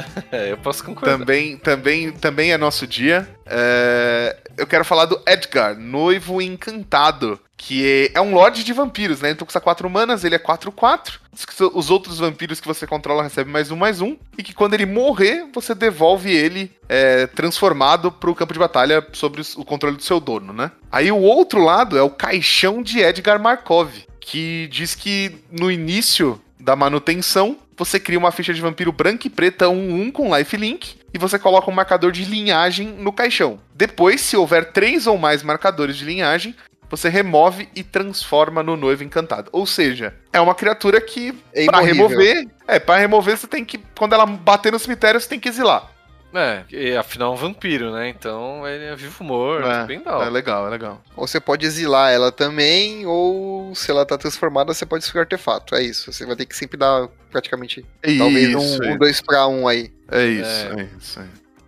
é, 0.31 0.51
eu 0.51 0.57
posso 0.57 0.83
concordar. 0.83 1.17
Também, 1.17 1.57
também, 1.57 2.11
também 2.11 2.51
é 2.51 2.57
nosso 2.57 2.85
dia. 2.85 3.27
É, 3.45 4.35
Eu 4.57 4.67
quero 4.67 4.85
falar 4.85 5.05
do 5.05 5.21
Edgar, 5.27 5.77
noivo 5.77 6.41
encantado. 6.41 7.39
Que 7.59 8.11
é, 8.13 8.21
um 8.21 8.35
Lorde 8.35 8.63
de 8.63 8.71
vampiros, 8.71 9.19
né? 9.19 9.31
Então 9.31 9.45
custa 9.45 9.59
4 9.59 9.89
manas, 9.89 10.23
ele 10.23 10.35
é 10.35 10.39
4-4. 10.39 11.13
Diz 11.33 11.43
que 11.43 11.63
Os 11.63 11.89
outros 11.89 12.19
vampiros 12.19 12.59
que 12.59 12.67
você 12.67 12.85
controla 12.85 13.23
recebem 13.23 13.51
mais 13.51 13.71
um, 13.71 13.75
mais 13.75 13.99
um. 13.99 14.15
E 14.37 14.43
que 14.43 14.53
quando 14.53 14.75
ele 14.75 14.85
morrer, 14.85 15.47
você 15.53 15.73
devolve 15.73 16.31
ele 16.31 16.71
é, 16.87 17.25
transformado 17.25 18.11
pro 18.11 18.35
campo 18.35 18.53
de 18.53 18.59
batalha 18.59 19.05
sobre 19.13 19.41
o 19.55 19.65
controle 19.65 19.97
do 19.97 20.03
seu 20.03 20.19
dono, 20.19 20.53
né? 20.53 20.71
Aí 20.91 21.11
o 21.11 21.17
outro 21.17 21.63
lado 21.63 21.97
é 21.97 22.01
o 22.01 22.11
caixão 22.11 22.83
de 22.83 22.99
Edgar 22.99 23.41
Markov. 23.41 23.89
Que 24.19 24.67
diz 24.71 24.93
que 24.93 25.37
no 25.49 25.71
início 25.71 26.39
da 26.59 26.75
manutenção, 26.75 27.57
você 27.77 27.99
cria 27.99 28.17
uma 28.17 28.31
ficha 28.31 28.53
de 28.53 28.59
vampiro 28.61 28.91
branca 28.91 29.27
e 29.27 29.29
preta 29.29 29.67
1-1 29.67 30.11
com 30.11 30.35
lifelink 30.35 30.95
e 31.13 31.17
você 31.17 31.37
coloca 31.37 31.69
um 31.69 31.73
marcador 31.73 32.11
de 32.11 32.25
linhagem 32.25 32.87
no 32.87 33.13
caixão. 33.13 33.59
Depois, 33.75 34.19
se 34.21 34.35
houver 34.35 34.71
três 34.71 35.05
ou 35.05 35.17
mais 35.17 35.43
marcadores 35.43 35.95
de 35.95 36.03
linhagem, 36.03 36.55
você 36.89 37.07
remove 37.09 37.69
e 37.75 37.83
transforma 37.83 38.63
no 38.63 38.75
noivo 38.75 39.03
encantado. 39.03 39.49
Ou 39.51 39.65
seja, 39.65 40.15
é 40.33 40.41
uma 40.41 40.55
criatura 40.55 40.99
que, 40.99 41.37
É 41.53 41.65
imorrível. 41.65 42.07
remover, 42.07 42.47
é, 42.67 42.79
para 42.79 42.99
remover 42.99 43.37
você 43.37 43.47
tem 43.47 43.63
que, 43.63 43.79
quando 43.97 44.13
ela 44.13 44.25
bater 44.25 44.71
no 44.71 44.79
cemitério, 44.79 45.19
você 45.19 45.29
tem 45.29 45.39
que 45.39 45.49
exilar. 45.49 45.91
É, 46.33 46.63
e 46.69 46.95
afinal 46.95 47.31
é 47.31 47.33
um 47.33 47.37
vampiro, 47.37 47.91
né? 47.91 48.09
Então 48.09 48.67
ele 48.67 48.85
é 48.85 48.95
vivo 48.95 49.23
morto, 49.23 49.67
É, 49.67 49.85
bem 49.85 50.01
da 50.01 50.17
hora. 50.17 50.27
É 50.27 50.29
legal, 50.29 50.67
é 50.67 50.69
legal. 50.69 51.01
Ou 51.15 51.25
você 51.25 51.39
pode 51.39 51.65
exilar 51.65 52.11
ela 52.11 52.31
também, 52.31 53.05
ou 53.05 53.73
se 53.73 53.89
ela 53.89 54.05
tá 54.05 54.17
transformada, 54.17 54.73
você 54.73 54.85
pode 54.85 55.05
o 55.17 55.19
artefato. 55.19 55.73
É 55.73 55.81
isso. 55.81 56.11
Você 56.11 56.25
vai 56.25 56.35
ter 56.35 56.45
que 56.45 56.55
sempre 56.55 56.77
dar 56.77 57.07
praticamente. 57.31 57.85
Talvez 58.17 58.49
Isso, 58.49 58.59
um, 58.83 58.91
um 58.93 58.97
dois 58.97 59.21
pra 59.21 59.47
um 59.47 59.67
aí. 59.67 59.91
é 60.11 60.25
isso, 60.25 60.49
É. 60.49 60.81
é 60.81 60.89
isso. 60.97 61.19
é. 61.19 61.25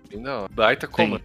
Bem 0.09 0.21
da 0.21 0.39
hora. 0.39 0.49
Baita 0.51 0.87
comando. 0.87 1.23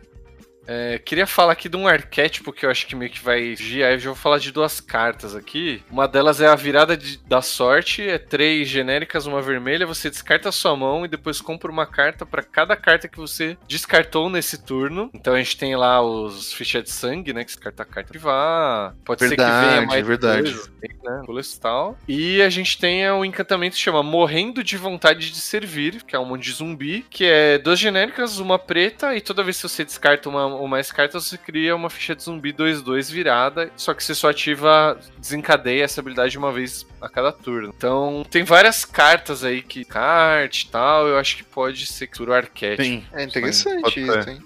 É, 0.67 0.99
queria 0.99 1.27
falar 1.27 1.53
aqui 1.53 1.69
de 1.69 1.77
um 1.77 1.87
arquétipo 1.87 2.53
que 2.53 2.65
eu 2.67 2.71
acho 2.71 2.87
que 2.87 2.97
meio 2.97 3.11
que 3.11 3.23
vai 3.23 3.55
vir. 3.55 3.85
Aí 3.85 3.95
eu 3.95 3.99
já 3.99 4.11
vou 4.11 4.17
falar 4.17 4.39
de 4.39 4.51
duas 4.53 4.81
cartas 4.81 5.35
aqui. 5.37 5.83
Uma 5.91 6.07
delas 6.09 6.41
é 6.41 6.47
a 6.47 6.55
virada 6.55 6.97
de- 6.97 7.19
da 7.27 7.43
sorte. 7.43 8.03
É 8.03 8.19
três 8.19 8.69
genéricas, 8.69 9.27
uma 9.27 9.43
vermelha. 9.43 9.87
Você 9.87 10.09
descarta 10.11 10.49
a 10.49 10.53
sua 10.53 10.77
mão 10.77 11.05
e 11.05 11.09
depois 11.09 11.41
compra 11.41 11.71
uma 11.71 11.87
carta 11.87 12.25
pra 12.25 12.43
cada 12.43 12.77
carta 12.77 13.09
que 13.09 13.19
você 13.19 13.57
descartou 13.69 14.31
nesse 14.31 14.65
turno. 14.65 15.11
Então 15.15 15.35
a 15.35 15.39
gente 15.39 15.57
tem 15.57 15.77
lá 15.77 16.01
os 16.03 16.53
fichas 16.53 16.83
de 16.85 16.91
sangue, 16.91 17.33
né? 17.33 17.41
Que 17.45 17.47
descarta 17.53 17.83
a 17.83 17.87
carta 17.87 18.09
privar. 18.09 18.95
Pode 19.05 19.21
ser 19.21 19.31
que 19.31 19.37
Verdade, 19.37 19.67
venha 19.69 19.87
mais 19.87 20.07
verdade. 20.07 20.43
coisas, 20.53 20.71
né? 21.03 21.23
Florestal. 21.25 21.99
E 22.09 22.41
a 22.43 22.49
gente 22.49 22.79
tem 22.79 23.09
o 23.11 23.25
encantamento 23.25 23.77
que 23.77 23.83
chama 23.83 24.03
Morrendo 24.03 24.63
de 24.63 24.77
Vontade 24.77 25.31
de 25.31 25.41
Servir, 25.41 26.03
que 26.05 26.15
é 26.17 26.19
um 26.19 26.25
monte 26.25 26.45
de 26.45 26.53
zumbi, 26.53 27.05
que 27.11 27.25
é 27.25 27.59
duas 27.59 27.79
genéricas, 27.79 28.39
uma 28.39 28.59
preta, 28.59 29.15
e 29.17 29.21
toda 29.21 29.43
vez 29.43 29.57
que 29.61 29.69
você 29.69 29.85
descarta 29.85 30.29
uma 30.29 30.54
ou 30.55 30.69
mais 30.69 30.91
cartas, 30.91 31.25
você 31.25 31.39
cria 31.39 31.75
uma 31.75 31.91
ficha 31.91 32.15
de 32.15 32.23
zumbi 32.23 32.53
2-2 32.53 33.11
virada, 33.13 33.71
só 33.77 33.95
que 33.95 34.03
você 34.03 34.15
só 34.15 34.31
ativa, 34.31 34.99
desencadeia 35.19 35.85
essa 35.85 36.01
habilidade 36.01 36.37
uma 36.39 36.53
vez 36.53 36.87
a 37.01 37.09
cada 37.09 37.33
turno. 37.33 37.73
Então, 37.77 38.25
tem 38.31 38.45
várias 38.45 38.85
cartas 38.85 39.45
aí 39.45 39.63
que 39.63 39.85
kart 39.85 40.63
e 40.63 40.71
tal, 40.71 41.07
eu 41.07 41.19
acho 41.19 41.37
que 41.37 41.45
pode 41.45 41.87
ser 41.87 42.07
que 42.07 42.23
o 42.23 42.33
arquétipo. 42.33 42.83
Sim. 42.83 43.05
É 43.13 43.23
interessante 43.25 43.81
Pode 43.83 44.01
isso, 44.01 44.23
ser. 44.23 44.31
hein? 44.31 44.43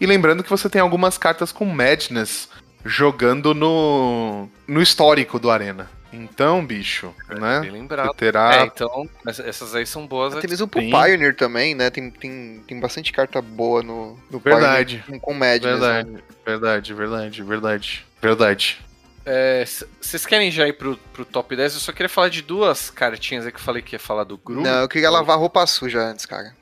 E 0.00 0.06
lembrando 0.06 0.42
que 0.42 0.50
você 0.50 0.68
tem 0.68 0.80
algumas 0.80 1.16
cartas 1.16 1.52
com 1.52 1.64
Madness 1.64 2.48
jogando 2.84 3.54
no, 3.54 4.48
no 4.66 4.82
histórico 4.82 5.38
do 5.38 5.50
Arena. 5.50 5.88
Então, 6.14 6.64
bicho, 6.64 7.14
né? 7.28 7.60
Bem 7.60 7.70
lembrado. 7.70 8.08
Você 8.08 8.14
terá. 8.14 8.56
É, 8.56 8.62
então, 8.66 9.08
ess- 9.26 9.40
essas 9.40 9.74
aí 9.74 9.86
são 9.86 10.06
boas. 10.06 10.34
Até 10.36 10.46
mesmo 10.48 10.68
pro 10.68 10.80
Sim. 10.80 10.90
Pioneer 10.90 11.34
também, 11.36 11.74
né? 11.74 11.90
Tem, 11.90 12.10
tem, 12.10 12.62
tem 12.66 12.80
bastante 12.80 13.12
carta 13.12 13.40
boa 13.42 13.82
no, 13.82 14.18
no 14.30 14.38
Verdade. 14.38 14.98
Pioneer 15.04 15.20
com, 15.20 15.34
né? 15.34 15.58
verdade, 15.58 16.24
verdade, 16.44 16.94
verdade, 16.94 17.42
verdade. 17.42 18.06
Verdade. 18.22 18.84
É, 19.26 19.64
Vocês 20.00 20.26
querem 20.26 20.50
já 20.50 20.68
ir 20.68 20.74
pro, 20.74 20.96
pro 21.12 21.24
top 21.24 21.56
10? 21.56 21.74
Eu 21.74 21.80
só 21.80 21.92
queria 21.92 22.08
falar 22.10 22.28
de 22.28 22.42
duas 22.42 22.90
cartinhas 22.90 23.46
aí 23.46 23.52
que 23.52 23.58
eu 23.58 23.62
falei 23.62 23.80
que 23.82 23.94
ia 23.94 23.98
falar 23.98 24.24
do 24.24 24.36
grupo. 24.36 24.60
Não, 24.62 24.80
eu 24.82 24.88
queria 24.88 25.08
lavar 25.10 25.38
roupa 25.38 25.66
suja 25.66 26.00
antes, 26.00 26.26
cara. 26.26 26.54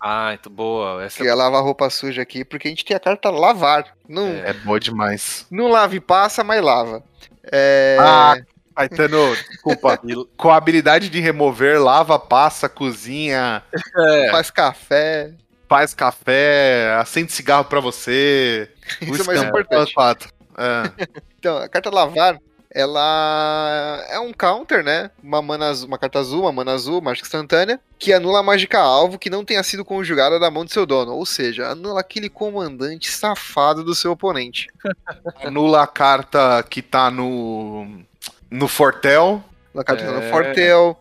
Ah, 0.00 0.32
então 0.34 0.50
boa. 0.52 1.02
Essa 1.02 1.16
Queria 1.18 1.34
lavar 1.34 1.62
roupa 1.62 1.88
suja 1.90 2.22
aqui, 2.22 2.44
porque 2.44 2.68
a 2.68 2.70
gente 2.70 2.84
tem 2.84 2.96
a 2.96 3.00
carta 3.00 3.30
lavar. 3.30 3.94
Não, 4.08 4.28
É 4.28 4.52
boa 4.52 4.78
demais. 4.78 5.44
não 5.50 5.68
lava 5.68 5.94
e 5.96 6.00
passa, 6.00 6.42
mas 6.44 6.62
lava. 6.62 7.02
É... 7.50 7.96
Ah, 8.00 8.36
Caetano, 8.78 9.34
desculpa. 9.50 9.98
Com 10.36 10.50
a 10.50 10.56
habilidade 10.56 11.08
de 11.08 11.18
remover, 11.18 11.82
lava, 11.82 12.16
passa, 12.16 12.68
cozinha, 12.68 13.60
é, 13.96 14.30
Faz 14.30 14.50
café. 14.52 15.32
faz 15.68 15.94
café, 15.94 16.94
acende 17.00 17.32
cigarro 17.32 17.64
pra 17.64 17.80
você. 17.80 18.70
Isso 19.02 19.22
é 19.22 19.26
mais 19.26 19.42
importante. 19.42 19.94
É. 20.56 21.08
Então, 21.38 21.56
a 21.56 21.68
carta 21.68 21.88
lavar, 21.88 22.36
ela 22.68 24.04
é 24.10 24.18
um 24.18 24.32
counter, 24.32 24.82
né? 24.82 25.08
Uma, 25.22 25.40
mana 25.40 25.68
azul, 25.68 25.86
uma 25.86 25.98
carta 25.98 26.18
azul, 26.18 26.42
uma 26.42 26.52
mana 26.52 26.72
azul, 26.72 27.00
mágica 27.00 27.28
instantânea, 27.28 27.78
que 27.96 28.12
anula 28.12 28.40
a 28.40 28.42
mágica 28.42 28.80
alvo 28.80 29.20
que 29.20 29.30
não 29.30 29.44
tenha 29.44 29.62
sido 29.62 29.84
conjurada 29.84 30.40
da 30.40 30.50
mão 30.50 30.64
do 30.64 30.72
seu 30.72 30.84
dono. 30.84 31.12
Ou 31.14 31.24
seja, 31.24 31.68
anula 31.68 32.00
aquele 32.00 32.28
comandante 32.28 33.08
safado 33.08 33.84
do 33.84 33.94
seu 33.94 34.10
oponente. 34.10 34.66
Anula 35.44 35.84
a 35.84 35.86
carta 35.86 36.60
que 36.68 36.82
tá 36.82 37.08
no. 37.08 38.02
No 38.50 38.68
Fortel. 38.68 39.42
Anula 39.74 39.82
a 39.82 39.84
carta 39.84 40.04
É. 40.04 40.10
no 40.10 40.22
Fortel, 40.30 40.98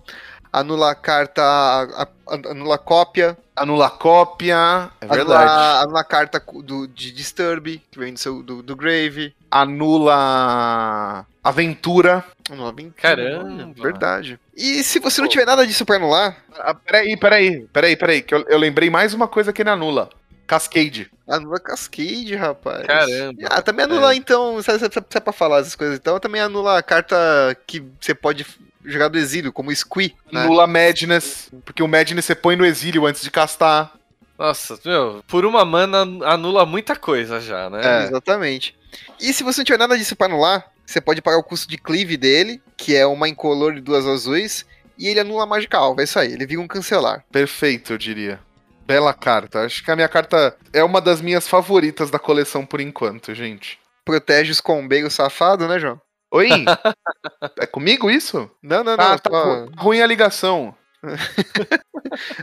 anula 0.52 0.91
a 0.91 0.95
carta. 0.95 2.08
anula 2.50 2.76
a 2.76 2.78
cópia. 2.78 3.38
Anula 3.56 3.88
a 3.88 3.89
cópia. 3.89 4.91
É 5.02 5.08
verdade. 5.08 5.84
Anula, 5.84 6.04
carta 6.04 6.43
do, 6.64 6.88
de 6.88 7.12
Disturb, 7.12 7.82
que 7.89 7.98
vem 8.00 8.14
do, 8.14 8.20
seu, 8.20 8.43
do, 8.43 8.62
do 8.62 8.76
Grave. 8.76 9.34
Anula. 9.50 11.26
Aventura. 11.43 12.24
Anula 12.52 12.70
aventura, 12.70 13.02
Caramba. 13.02 13.74
Verdade. 13.82 14.39
E 14.56 14.84
se 14.84 15.00
você 15.00 15.22
não 15.22 15.28
tiver 15.28 15.45
nada 15.45 15.66
disso 15.66 15.86
pra 15.86 15.95
anular, 15.95 16.38
Ah, 16.60 16.74
peraí, 16.74 17.16
peraí, 17.18 17.62
peraí, 17.72 17.95
peraí, 17.95 18.22
que 18.22 18.34
eu, 18.36 18.45
eu 18.48 18.58
lembrei 18.58 18.89
mais 18.89 19.14
uma 19.14 19.28
coisa 19.28 19.52
que 19.54 19.62
ele 19.62 19.70
anula. 19.70 20.10
Cascade. 20.48 21.12
Anula 21.28 21.60
Cascade, 21.60 22.34
rapaz. 22.36 22.88
Caramba. 22.88 23.41
Ah, 23.50 23.62
também 23.62 23.84
anula, 23.86 24.16
então, 24.16 24.62
se, 24.64 24.72
se, 24.80 24.86
se 24.89 25.18
é 25.18 25.20
pra 25.20 25.34
falar 25.34 25.60
essas 25.60 25.76
coisas, 25.76 25.98
então 25.98 26.20
também 26.20 26.41
anula 26.41 26.78
a 26.78 26.84
carta 26.84 27.16
que 27.68 27.84
você 28.00 28.16
pode 28.16 28.45
jogar 28.86 29.10
do 29.10 29.18
exílio, 29.18 29.52
como 29.52 29.76
Squee, 29.76 30.16
né? 30.32 30.43
Anula 30.43 30.66
Madness. 30.66 31.52
Porque 31.66 31.84
o 31.84 31.88
Madness 31.88 32.26
você 32.26 32.34
põe 32.34 32.56
no 32.56 32.66
exílio 32.66 33.06
antes 33.06 33.22
de 33.22 33.30
castar. 33.30 33.93
Nossa, 34.39 34.80
meu, 34.86 35.24
por 35.28 35.45
uma 35.45 35.66
mana 35.66 36.04
anula 36.26 36.66
muita 36.66 36.95
coisa 36.95 37.41
já, 37.41 37.70
né? 37.70 37.82
É. 37.84 38.04
Exatamente. 38.06 38.78
E 39.20 39.34
se 39.34 39.43
você 39.43 39.60
não 39.60 39.66
tiver 39.66 39.80
nada 39.80 39.98
disso 39.98 40.16
pra 40.16 40.28
anular, 40.28 40.72
você 40.86 41.02
pode 41.02 41.22
pagar 41.22 41.38
o 41.38 41.43
custo 41.43 41.68
de 41.68 41.78
cleave 41.78 42.16
dele, 42.16 42.62
que 42.78 42.95
é 42.95 43.06
uma 43.06 43.28
incolor 43.28 43.76
e 43.76 43.82
duas 43.82 44.06
azuis, 44.06 44.66
e 44.98 45.08
ele 45.08 45.20
anula 45.20 45.43
a 45.43 45.48
mágica 45.48 45.78
alva, 45.78 46.02
é 46.02 46.04
isso 46.06 46.18
aí, 46.18 46.32
ele 46.32 46.45
vira 46.45 46.62
um 46.62 46.68
cancelar. 46.68 47.26
Perfeito, 47.32 47.93
eu 47.93 47.98
diria. 47.98 48.39
Bela 48.88 49.14
carta. 49.14 49.66
Acho 49.66 49.84
que 49.84 49.92
a 49.92 49.96
minha 49.98 50.08
carta 50.08 50.56
é 50.72 50.82
uma 50.82 51.02
das 51.02 51.20
minhas 51.20 51.46
favoritas 51.46 52.10
da 52.10 52.18
coleção 52.18 52.66
por 52.66 52.80
enquanto, 52.80 53.36
gente. 53.36 53.78
Protege 54.06 54.50
os 54.54 54.62
combeiros 54.62 55.14
safados, 55.14 55.68
né, 55.68 55.78
João? 55.78 56.00
Oi? 56.32 56.50
é 57.60 57.66
comigo 57.68 58.10
isso? 58.10 58.50
Não, 58.64 58.86
não, 58.86 58.96
não. 58.96 59.04
Ah, 59.04 59.20
tá 59.20 59.30
só- 59.30 59.66
ruim 59.78 60.02
a 60.02 60.08
ligação. 60.08 60.74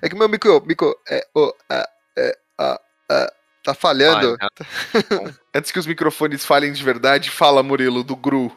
É 0.02 0.08
que 0.08 0.14
meu 0.14 0.28
micro, 0.28 0.62
micro, 0.64 0.94
é, 1.08 1.26
o, 1.34 1.52
a, 1.68 1.88
é, 2.16 2.38
a, 2.58 2.80
a, 3.10 3.32
Tá 3.64 3.72
falhando. 3.72 4.36
Vai, 4.36 5.34
Antes 5.54 5.72
que 5.72 5.78
os 5.78 5.86
microfones 5.86 6.44
falhem 6.44 6.70
de 6.70 6.84
verdade, 6.84 7.30
fala, 7.30 7.62
Murilo, 7.62 8.04
do 8.04 8.14
Gru. 8.14 8.54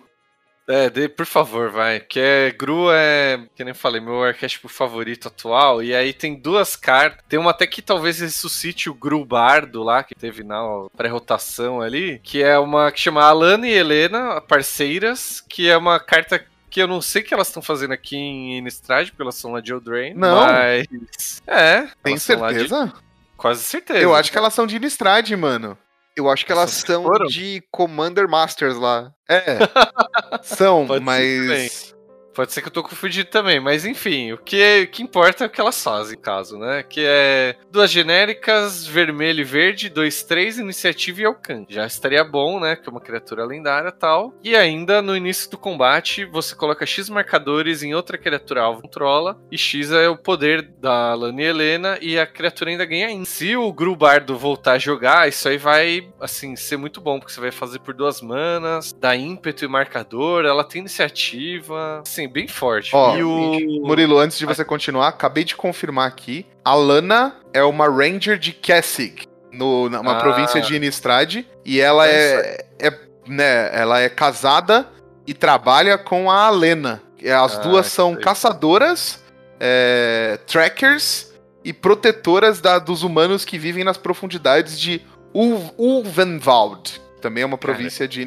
É, 0.69 0.89
dê, 0.89 1.07
por 1.07 1.25
favor, 1.25 1.69
vai. 1.71 2.01
Que 2.01 2.19
é 2.19 2.51
Gru 2.51 2.91
é, 2.91 3.39
que 3.55 3.63
nem 3.63 3.73
falei, 3.73 4.01
meu 4.01 4.21
arquétipo 4.23 4.67
favorito 4.67 5.29
atual. 5.29 5.81
E 5.81 5.95
aí 5.95 6.11
tem 6.11 6.35
duas 6.35 6.75
cartas. 6.75 7.23
Tem 7.29 7.39
uma 7.39 7.51
até 7.51 7.65
que 7.65 7.81
talvez 7.81 8.19
ressuscite 8.19 8.89
o 8.89 8.93
Gru 8.93 9.23
Bardo 9.23 9.81
lá, 9.81 10.03
que 10.03 10.13
teve 10.13 10.43
na 10.43 10.59
pré-rotação 10.97 11.79
ali. 11.79 12.19
Que 12.21 12.43
é 12.43 12.59
uma 12.59 12.91
que 12.91 12.99
chama 12.99 13.23
Alana 13.23 13.65
e 13.65 13.71
Helena, 13.71 14.41
parceiras. 14.41 15.39
Que 15.47 15.69
é 15.69 15.77
uma 15.77 15.99
carta 16.01 16.43
que 16.69 16.81
eu 16.81 16.87
não 16.87 17.01
sei 17.01 17.21
o 17.21 17.25
que 17.25 17.33
elas 17.33 17.47
estão 17.47 17.61
fazendo 17.61 17.93
aqui 17.93 18.17
em 18.17 18.57
Innistrad, 18.57 19.07
porque 19.09 19.21
elas 19.21 19.35
são 19.35 19.53
lá 19.53 19.61
de 19.61 19.71
Eldraine. 19.71 20.19
Não. 20.19 20.45
Mas. 20.45 21.41
É. 21.47 21.87
Tem 22.03 22.13
lá 22.13 22.17
de- 22.17 22.19
certeza? 22.59 22.93
Quase 23.37 23.63
certeza. 23.63 23.99
Eu 23.99 24.13
acho 24.13 24.31
que 24.31 24.37
elas 24.37 24.53
são 24.53 24.67
de 24.67 24.75
Innistrad, 24.75 25.31
mano. 25.31 25.77
Eu 26.17 26.29
acho 26.31 26.43
que 26.43 26.51
elas 26.51 26.71
são 26.71 27.03
foram? 27.03 27.27
de 27.27 27.61
Commander 27.71 28.27
Masters 28.27 28.75
lá. 28.75 29.11
É. 29.29 29.59
São, 30.41 30.87
Pode 30.87 31.05
mas. 31.05 31.95
Pode 32.37 32.53
ser 32.53 32.61
que 32.61 32.67
eu 32.67 32.71
tô 32.71 32.83
confundido 32.83 33.27
também, 33.31 33.59
mas 33.59 33.83
enfim, 33.83 34.31
o 34.31 34.37
que, 34.37 34.83
o 34.83 34.87
que 34.89 35.01
importa 35.01 35.43
é 35.43 35.47
o 35.47 35.49
que 35.49 35.59
elas 35.59 35.83
fazem, 35.83 36.15
caso, 36.15 36.55
né? 36.59 36.83
Que 36.83 37.01
é 37.03 37.55
duas 37.71 37.89
genéricas, 37.89 38.85
vermelho 38.85 39.41
e 39.41 39.43
verde, 39.43 39.89
dois, 39.89 40.21
três, 40.21 40.59
iniciativa 40.59 41.21
e 41.21 41.25
alcance. 41.25 41.73
Já 41.73 41.87
estaria 41.87 42.23
bom, 42.23 42.59
né? 42.59 42.75
Que 42.75 42.87
é 42.87 42.91
uma 42.91 43.01
criatura 43.01 43.43
lendária 43.43 43.91
tal. 43.91 44.35
E 44.43 44.55
ainda 44.55 45.01
no 45.01 45.17
início 45.17 45.49
do 45.49 45.57
combate, 45.57 46.25
você 46.25 46.55
coloca 46.55 46.85
X 46.85 47.09
marcadores 47.09 47.81
em 47.81 47.95
outra 47.95 48.19
criatura 48.19 48.61
alvo 48.61 48.83
controla, 48.83 49.35
e 49.51 49.57
X 49.57 49.91
é 49.91 50.07
o 50.07 50.15
poder 50.15 50.61
da 50.61 51.15
Lani 51.15 51.41
Helena, 51.41 51.97
e 51.99 52.19
a 52.19 52.27
criatura 52.27 52.69
ainda 52.69 52.85
ganha 52.85 53.07
ainda. 53.07 53.25
Se 53.25 53.55
o 53.55 53.73
Grubardo 53.73 54.37
voltar 54.37 54.73
a 54.73 54.77
jogar, 54.77 55.27
isso 55.27 55.49
aí 55.49 55.57
vai, 55.57 56.07
assim, 56.21 56.55
ser 56.55 56.77
muito 56.77 57.01
bom, 57.01 57.17
porque 57.17 57.33
você 57.33 57.41
vai 57.41 57.51
fazer 57.51 57.79
por 57.79 57.95
duas 57.95 58.21
manas, 58.21 58.93
dá 58.93 59.15
ímpeto 59.15 59.65
e 59.65 59.67
marcador, 59.67 60.45
ela 60.45 60.63
tem 60.63 60.81
iniciativa, 60.81 62.01
assim, 62.01 62.26
bem 62.27 62.47
forte. 62.47 62.91
Ó, 62.93 63.15
e 63.17 63.23
o... 63.23 63.85
Murilo, 63.85 64.17
antes 64.17 64.37
de 64.37 64.45
você 64.45 64.63
continuar, 64.65 65.07
acabei 65.07 65.43
de 65.43 65.55
confirmar 65.55 66.07
aqui. 66.07 66.45
A 66.63 66.73
Lana 66.73 67.35
é 67.53 67.63
uma 67.63 67.87
Ranger 67.87 68.37
de 68.37 68.51
Kessig, 68.53 69.27
no, 69.51 69.89
numa 69.89 70.17
Ah. 70.17 70.21
província 70.21 70.61
de 70.61 70.75
Innistrad. 70.75 71.43
E 71.65 71.79
ela 71.81 72.07
é, 72.07 72.65
é, 72.79 72.91
né, 73.27 73.69
ela 73.73 73.99
é 73.99 74.09
casada 74.09 74.87
e 75.25 75.33
trabalha 75.33 75.97
com 75.97 76.29
a 76.31 76.45
Alena. 76.47 77.01
As 77.43 77.57
Ah, 77.57 77.61
duas 77.61 77.87
são 77.87 78.13
sei. 78.13 78.23
caçadoras, 78.23 79.23
é, 79.59 80.39
trackers 80.45 81.33
e 81.63 81.73
protetoras 81.73 82.61
da- 82.61 82.79
dos 82.79 83.03
humanos 83.03 83.43
que 83.43 83.57
vivem 83.57 83.83
nas 83.83 83.97
profundidades 83.97 84.79
de 84.79 85.01
Ul- 85.33 85.73
Ulvenwald. 85.77 87.01
Também 87.21 87.43
é 87.43 87.45
uma 87.45 87.57
província 87.57 88.07
de 88.07 88.21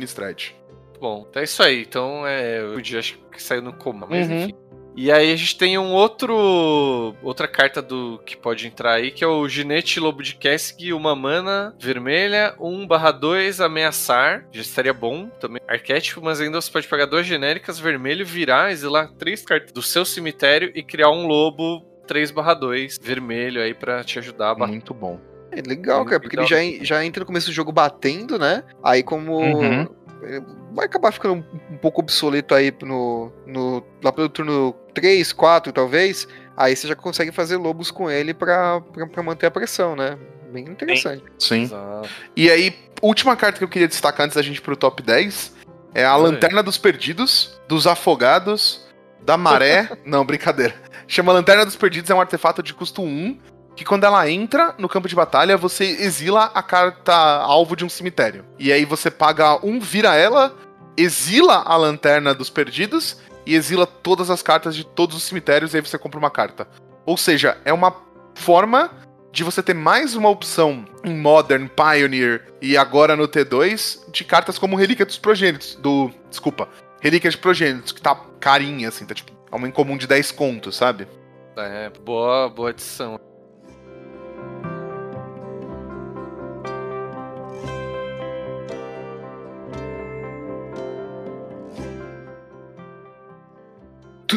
Innistrad. 1.00 1.02
Bom, 1.02 1.26
então 1.28 1.40
é 1.40 1.44
isso 1.44 1.62
aí. 1.62 1.82
Então, 1.82 2.26
é, 2.26 2.62
o 2.62 2.80
dia 2.80 2.98
acho 2.98 3.18
que 3.32 3.42
saiu 3.42 3.62
no 3.62 3.72
coma, 3.72 4.06
mas 4.08 4.28
Uhum. 4.28 4.44
enfim. 4.44 4.54
E 4.96 5.10
aí 5.10 5.32
a 5.32 5.36
gente 5.36 5.56
tem 5.56 5.78
um 5.78 5.92
outro 5.92 7.14
outra 7.22 7.46
carta 7.46 7.80
do 7.80 8.20
que 8.26 8.36
pode 8.36 8.66
entrar 8.66 8.94
aí, 8.94 9.12
que 9.12 9.22
é 9.22 9.26
o 9.26 9.48
Ginete 9.48 10.00
Lobo 10.00 10.20
de 10.20 10.34
Kessig, 10.34 10.92
uma 10.92 11.14
mana 11.14 11.74
vermelha, 11.80 12.54
1/2 12.58 13.60
ameaçar. 13.60 14.44
Já 14.50 14.60
estaria 14.60 14.92
bom 14.92 15.28
também. 15.40 15.62
Arquétipo, 15.68 16.20
mas 16.20 16.40
ainda 16.40 16.60
você 16.60 16.70
pode 16.70 16.88
pegar 16.88 17.06
duas 17.06 17.24
genéricas 17.24 17.78
vermelho, 17.78 18.26
virar, 18.26 18.72
exilar 18.72 19.08
três 19.16 19.42
cartas 19.42 19.72
do 19.72 19.80
seu 19.80 20.04
cemitério 20.04 20.72
e 20.74 20.82
criar 20.82 21.10
um 21.10 21.26
lobo 21.26 21.82
3/2 22.06 22.98
vermelho 23.00 23.62
aí 23.62 23.72
pra 23.72 24.02
te 24.02 24.18
ajudar 24.18 24.50
a 24.50 24.54
bater. 24.56 24.72
Muito 24.72 24.92
bom. 24.92 25.20
É 25.52 25.62
legal, 25.62 26.04
cara, 26.04 26.20
porque 26.20 26.36
ele 26.38 26.46
já, 26.46 26.56
já 26.84 27.04
entra 27.04 27.20
no 27.20 27.26
começo 27.26 27.46
do 27.48 27.52
jogo 27.52 27.72
batendo, 27.72 28.38
né? 28.38 28.62
Aí 28.84 29.02
como. 29.02 29.36
Uhum. 29.38 29.88
Vai 30.72 30.86
acabar 30.86 31.12
ficando 31.12 31.34
um, 31.34 31.74
um 31.74 31.76
pouco 31.78 32.00
obsoleto 32.00 32.54
aí 32.54 32.72
no, 32.82 33.32
no, 33.46 33.84
lá 34.02 34.12
pelo 34.12 34.28
turno 34.28 34.74
3, 34.94 35.32
4, 35.32 35.72
talvez. 35.72 36.28
Aí 36.56 36.76
você 36.76 36.88
já 36.88 36.94
consegue 36.94 37.32
fazer 37.32 37.56
lobos 37.56 37.90
com 37.90 38.10
ele 38.10 38.34
pra 38.34 38.82
manter 39.24 39.46
a 39.46 39.50
pressão, 39.50 39.96
né? 39.96 40.18
Bem 40.52 40.64
interessante. 40.64 41.24
Sim. 41.38 41.62
Exato. 41.62 42.08
E 42.36 42.50
aí, 42.50 42.74
última 43.00 43.36
carta 43.36 43.58
que 43.58 43.64
eu 43.64 43.68
queria 43.68 43.88
destacar 43.88 44.26
antes 44.26 44.36
da 44.36 44.42
gente 44.42 44.58
ir 44.58 44.60
pro 44.60 44.76
top 44.76 45.02
10 45.02 45.54
é 45.94 46.04
a 46.04 46.16
Oi. 46.16 46.22
Lanterna 46.22 46.62
dos 46.62 46.76
Perdidos, 46.76 47.60
dos 47.68 47.86
Afogados, 47.86 48.86
da 49.22 49.36
Maré. 49.36 49.88
Não, 50.04 50.24
brincadeira. 50.24 50.74
Chama 51.06 51.32
Lanterna 51.32 51.64
dos 51.64 51.76
Perdidos, 51.76 52.10
é 52.10 52.14
um 52.14 52.20
artefato 52.20 52.62
de 52.62 52.74
custo 52.74 53.02
1, 53.02 53.38
que 53.80 53.84
quando 53.86 54.04
ela 54.04 54.28
entra 54.28 54.74
no 54.76 54.90
campo 54.90 55.08
de 55.08 55.14
batalha, 55.14 55.56
você 55.56 55.84
exila 55.86 56.50
a 56.52 56.62
carta 56.62 57.14
alvo 57.14 57.74
de 57.74 57.82
um 57.82 57.88
cemitério. 57.88 58.44
E 58.58 58.70
aí 58.70 58.84
você 58.84 59.10
paga 59.10 59.58
um, 59.64 59.80
vira 59.80 60.14
ela, 60.14 60.54
exila 60.98 61.62
a 61.62 61.74
Lanterna 61.78 62.34
dos 62.34 62.50
Perdidos 62.50 63.16
e 63.46 63.54
exila 63.54 63.86
todas 63.86 64.28
as 64.28 64.42
cartas 64.42 64.76
de 64.76 64.84
todos 64.84 65.16
os 65.16 65.22
cemitérios 65.22 65.72
e 65.72 65.78
aí 65.78 65.80
você 65.80 65.96
compra 65.96 66.18
uma 66.18 66.30
carta. 66.30 66.68
Ou 67.06 67.16
seja, 67.16 67.56
é 67.64 67.72
uma 67.72 67.96
forma 68.34 68.90
de 69.32 69.42
você 69.42 69.62
ter 69.62 69.72
mais 69.72 70.14
uma 70.14 70.28
opção 70.28 70.84
em 71.02 71.16
Modern, 71.16 71.66
Pioneer 71.66 72.52
e 72.60 72.76
agora 72.76 73.16
no 73.16 73.26
T2 73.26 74.10
de 74.12 74.24
cartas 74.24 74.58
como 74.58 74.76
Relíquia 74.76 75.06
dos 75.06 75.16
Progênitos. 75.16 75.74
Do. 75.76 76.10
Desculpa. 76.28 76.68
Relíquia 77.00 77.30
de 77.30 77.38
Progênitos, 77.38 77.92
que 77.92 78.02
tá 78.02 78.14
carinha, 78.38 78.88
assim, 78.88 79.06
tá 79.06 79.14
tipo. 79.14 79.32
É 79.50 79.56
uma 79.56 79.66
incomum 79.66 79.96
de 79.96 80.06
10 80.06 80.32
contos, 80.32 80.76
sabe? 80.76 81.08
É, 81.56 81.90
boa, 82.04 82.50
boa 82.50 82.68
adição. 82.68 83.18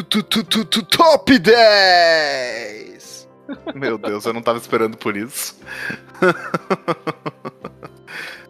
Top 0.02 1.38
10! 1.38 3.28
Meu 3.74 3.98
Deus, 3.98 4.24
eu 4.24 4.32
não 4.32 4.42
tava 4.42 4.58
esperando 4.58 4.96
por 4.96 5.16
isso. 5.16 5.58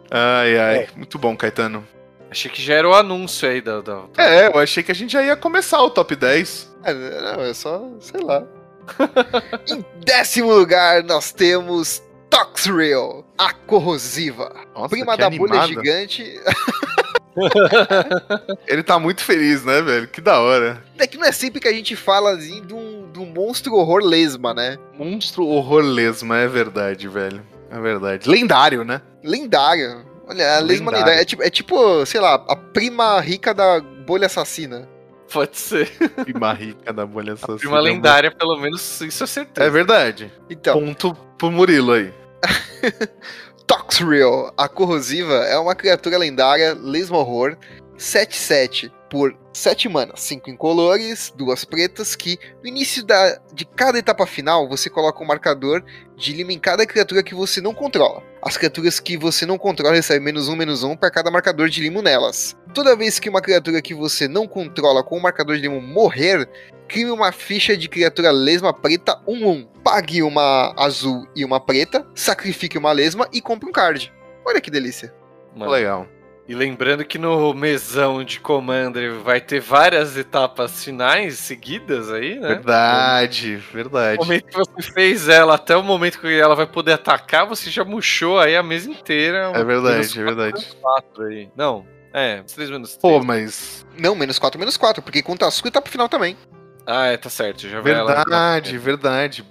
ai, 0.09 0.57
ai. 0.57 0.87
Muito 0.95 1.17
bom, 1.19 1.35
Caetano. 1.35 1.85
Achei 2.31 2.49
que 2.51 2.61
já 2.61 2.75
era 2.75 2.89
o 2.89 2.93
anúncio 2.93 3.47
aí 3.47 3.61
da. 3.61 3.81
da- 3.81 4.03
da- 4.13 4.23
É, 4.23 4.47
eu 4.47 4.59
achei 4.59 4.83
que 4.83 4.91
a 4.91 4.95
gente 4.95 5.11
já 5.13 5.23
ia 5.23 5.35
começar 5.35 5.81
o 5.81 5.89
top 5.89 6.15
10. 6.15 6.75
É, 6.83 6.93
não, 6.93 7.41
é 7.43 7.53
só, 7.53 7.87
sei 7.99 8.21
lá. 8.21 8.43
em 9.69 9.83
décimo 10.05 10.53
lugar, 10.53 11.03
nós 11.03 11.31
temos 11.31 12.03
Toxrill, 12.29 13.25
a 13.37 13.53
corrosiva. 13.53 14.53
Nossa, 14.75 14.89
Prima 14.89 15.13
que 15.13 15.19
da 15.21 15.29
bolha 15.29 15.61
animada. 15.61 15.67
gigante. 15.67 16.39
Ele 18.67 18.83
tá 18.83 18.97
muito 18.99 19.21
feliz, 19.23 19.63
né, 19.63 19.81
velho? 19.81 20.07
Que 20.07 20.21
da 20.21 20.39
hora. 20.39 20.83
É 20.97 21.05
que 21.05 21.17
não 21.17 21.25
é 21.25 21.31
sempre 21.31 21.59
que 21.59 21.67
a 21.67 21.73
gente 21.73 21.95
fala 21.95 22.31
assim, 22.31 22.65
de, 22.65 22.73
um, 22.73 23.09
de 23.11 23.19
um 23.19 23.25
monstro 23.25 23.75
horror 23.75 24.01
lesma, 24.03 24.53
né? 24.53 24.77
Monstro 24.97 25.45
horror 25.45 25.83
lesma, 25.83 26.37
é 26.37 26.47
verdade, 26.47 27.07
velho. 27.07 27.41
É 27.69 27.79
verdade. 27.79 28.29
Lendário, 28.29 28.83
né? 28.83 29.01
Lendário. 29.23 30.05
Olha, 30.27 30.57
a 30.57 30.59
lesma 30.59 30.91
Lendário. 30.91 30.97
lendária. 30.97 31.21
É 31.21 31.25
tipo, 31.25 31.43
é 31.43 31.49
tipo, 31.49 32.05
sei 32.05 32.19
lá, 32.19 32.35
a 32.47 32.55
prima 32.55 33.19
rica 33.19 33.53
da 33.53 33.79
bolha 33.79 34.27
assassina. 34.27 34.87
Pode 35.31 35.57
ser. 35.57 35.89
Prima 36.23 36.53
rica 36.53 36.93
da 36.93 37.05
bolha 37.05 37.33
assassina. 37.33 37.59
Prima 37.59 37.79
lendária, 37.79 38.31
pelo 38.31 38.57
menos 38.57 39.01
isso 39.01 39.23
é 39.23 39.27
certeza. 39.27 39.67
É 39.67 39.69
verdade. 39.69 40.31
Então, 40.49 40.79
Ponto 40.79 41.13
pro 41.37 41.51
Murilo 41.51 41.91
aí. 41.93 42.13
Toxrill, 43.67 44.51
a 44.57 44.67
corrosiva, 44.67 45.35
é 45.45 45.57
uma 45.57 45.75
criatura 45.75 46.17
lendária, 46.17 46.73
lesma 46.73 47.17
horror, 47.17 47.57
7-7 47.97 48.91
por 49.15 49.33
7 49.53 49.87
manas, 49.87 50.19
5 50.19 50.49
incolores, 50.49 51.33
2 51.37 51.63
pretas, 51.63 52.17
que 52.17 52.37
no 52.61 52.67
início 52.67 53.01
da, 53.01 53.39
de 53.53 53.63
cada 53.63 53.97
etapa 53.97 54.25
final 54.25 54.67
você 54.67 54.89
coloca 54.89 55.23
um 55.23 55.25
marcador 55.25 55.81
de 56.17 56.33
lima 56.33 56.51
em 56.51 56.59
cada 56.59 56.85
criatura 56.85 57.23
que 57.23 57.33
você 57.33 57.61
não 57.61 57.73
controla. 57.73 58.21
As 58.41 58.57
criaturas 58.57 58.99
que 58.99 59.15
você 59.15 59.45
não 59.45 59.57
controla 59.57 59.95
recebem 59.95 60.21
menos 60.21 60.49
um, 60.49 60.55
menos 60.57 60.83
um 60.83 60.97
para 60.97 61.09
cada 61.09 61.31
marcador 61.31 61.69
de 61.69 61.79
limo 61.79 62.01
nelas. 62.01 62.57
Toda 62.73 62.93
vez 62.93 63.17
que 63.17 63.29
uma 63.29 63.39
criatura 63.39 63.81
que 63.81 63.93
você 63.93 64.27
não 64.27 64.45
controla 64.49 65.01
com 65.01 65.17
o 65.17 65.21
marcador 65.21 65.55
de 65.55 65.61
limo 65.61 65.79
morrer, 65.79 66.45
crie 66.85 67.09
uma 67.09 67.31
ficha 67.31 67.77
de 67.77 67.87
criatura 67.87 68.31
lesma 68.31 68.73
preta 68.73 69.17
1-1. 69.25 69.65
Pague 69.81 70.23
uma 70.23 70.73
azul 70.75 71.25
e 71.33 71.45
uma 71.45 71.61
preta, 71.61 72.05
sacrifique 72.13 72.77
uma 72.77 72.91
lesma 72.91 73.29
e 73.31 73.39
compre 73.39 73.69
um 73.69 73.71
card. 73.71 74.13
Olha 74.45 74.59
que 74.59 74.69
delícia. 74.69 75.15
Mano. 75.55 75.71
Legal. 75.71 76.05
E 76.47 76.53
lembrando 76.53 77.03
que 77.03 77.17
no 77.17 77.55
mesão 77.55 78.23
de 78.23 78.39
Commander 78.39 79.15
vai 79.15 79.41
ter 79.41 79.59
várias 79.59 80.15
etapas 80.15 80.83
finais 80.83 81.39
seguidas 81.39 82.11
aí, 82.11 82.37
né? 82.39 82.49
Verdade, 82.49 83.53
No 83.53 83.73
verdade. 83.73 84.17
momento 84.19 84.45
que 84.45 84.55
você 84.55 84.91
fez 84.93 85.27
ela 85.27 85.55
até 85.55 85.75
o 85.75 85.81
momento 85.81 86.19
que 86.19 86.27
ela 86.39 86.53
vai 86.55 86.67
poder 86.67 86.93
atacar, 86.93 87.47
você 87.47 87.71
já 87.71 87.83
murchou 87.83 88.39
aí 88.39 88.55
a 88.55 88.61
mesa 88.61 88.87
inteira. 88.91 89.51
É 89.55 89.63
verdade, 89.63 90.19
é 90.19 90.23
verdade. 90.23 90.67
quatro 90.79 91.23
aí. 91.23 91.49
Não, 91.55 91.83
é, 92.13 92.43
3 92.43 92.69
menos 92.69 92.95
3. 92.95 93.01
Pô, 93.01 93.23
mas. 93.23 93.83
Não, 93.97 94.13
menos 94.13 94.37
4, 94.37 94.59
menos 94.59 94.77
4, 94.77 95.01
porque 95.01 95.23
conta 95.23 95.47
e 95.65 95.71
tá 95.71 95.81
pro 95.81 95.91
final 95.91 96.07
também. 96.07 96.37
Ah, 96.85 97.07
é, 97.07 97.17
tá 97.17 97.29
certo. 97.31 97.67
Já 97.67 97.81
vai 97.81 97.91
ela- 97.91 98.13
Verdade, 98.17 98.77
verdade. 98.77 99.41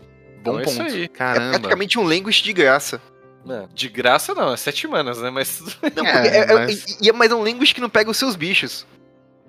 Bom 0.44 0.60
Então 0.60 0.60
é 0.60 0.62
isso 0.62 0.78
ponto. 0.78 0.94
aí. 0.94 1.02
É 1.04 1.08
Caramba. 1.08 1.50
praticamente 1.58 1.98
um 1.98 2.04
language 2.04 2.40
de 2.40 2.52
graça. 2.52 3.02
Não, 3.44 3.68
de 3.74 3.88
graça 3.88 4.34
não, 4.34 4.52
é 4.52 4.56
sete 4.56 4.86
manas, 4.88 5.20
né? 5.20 5.30
Mas. 5.30 5.60
Não, 5.94 6.06
É, 6.06 6.26
é, 6.28 6.36
é, 6.50 6.54
mas- 6.54 6.98
e 7.00 7.08
é 7.08 7.12
mais 7.12 7.30
um 7.32 7.42
language 7.42 7.74
que 7.74 7.80
não 7.80 7.90
pega 7.90 8.10
os 8.10 8.16
seus 8.16 8.34
bichos. 8.36 8.86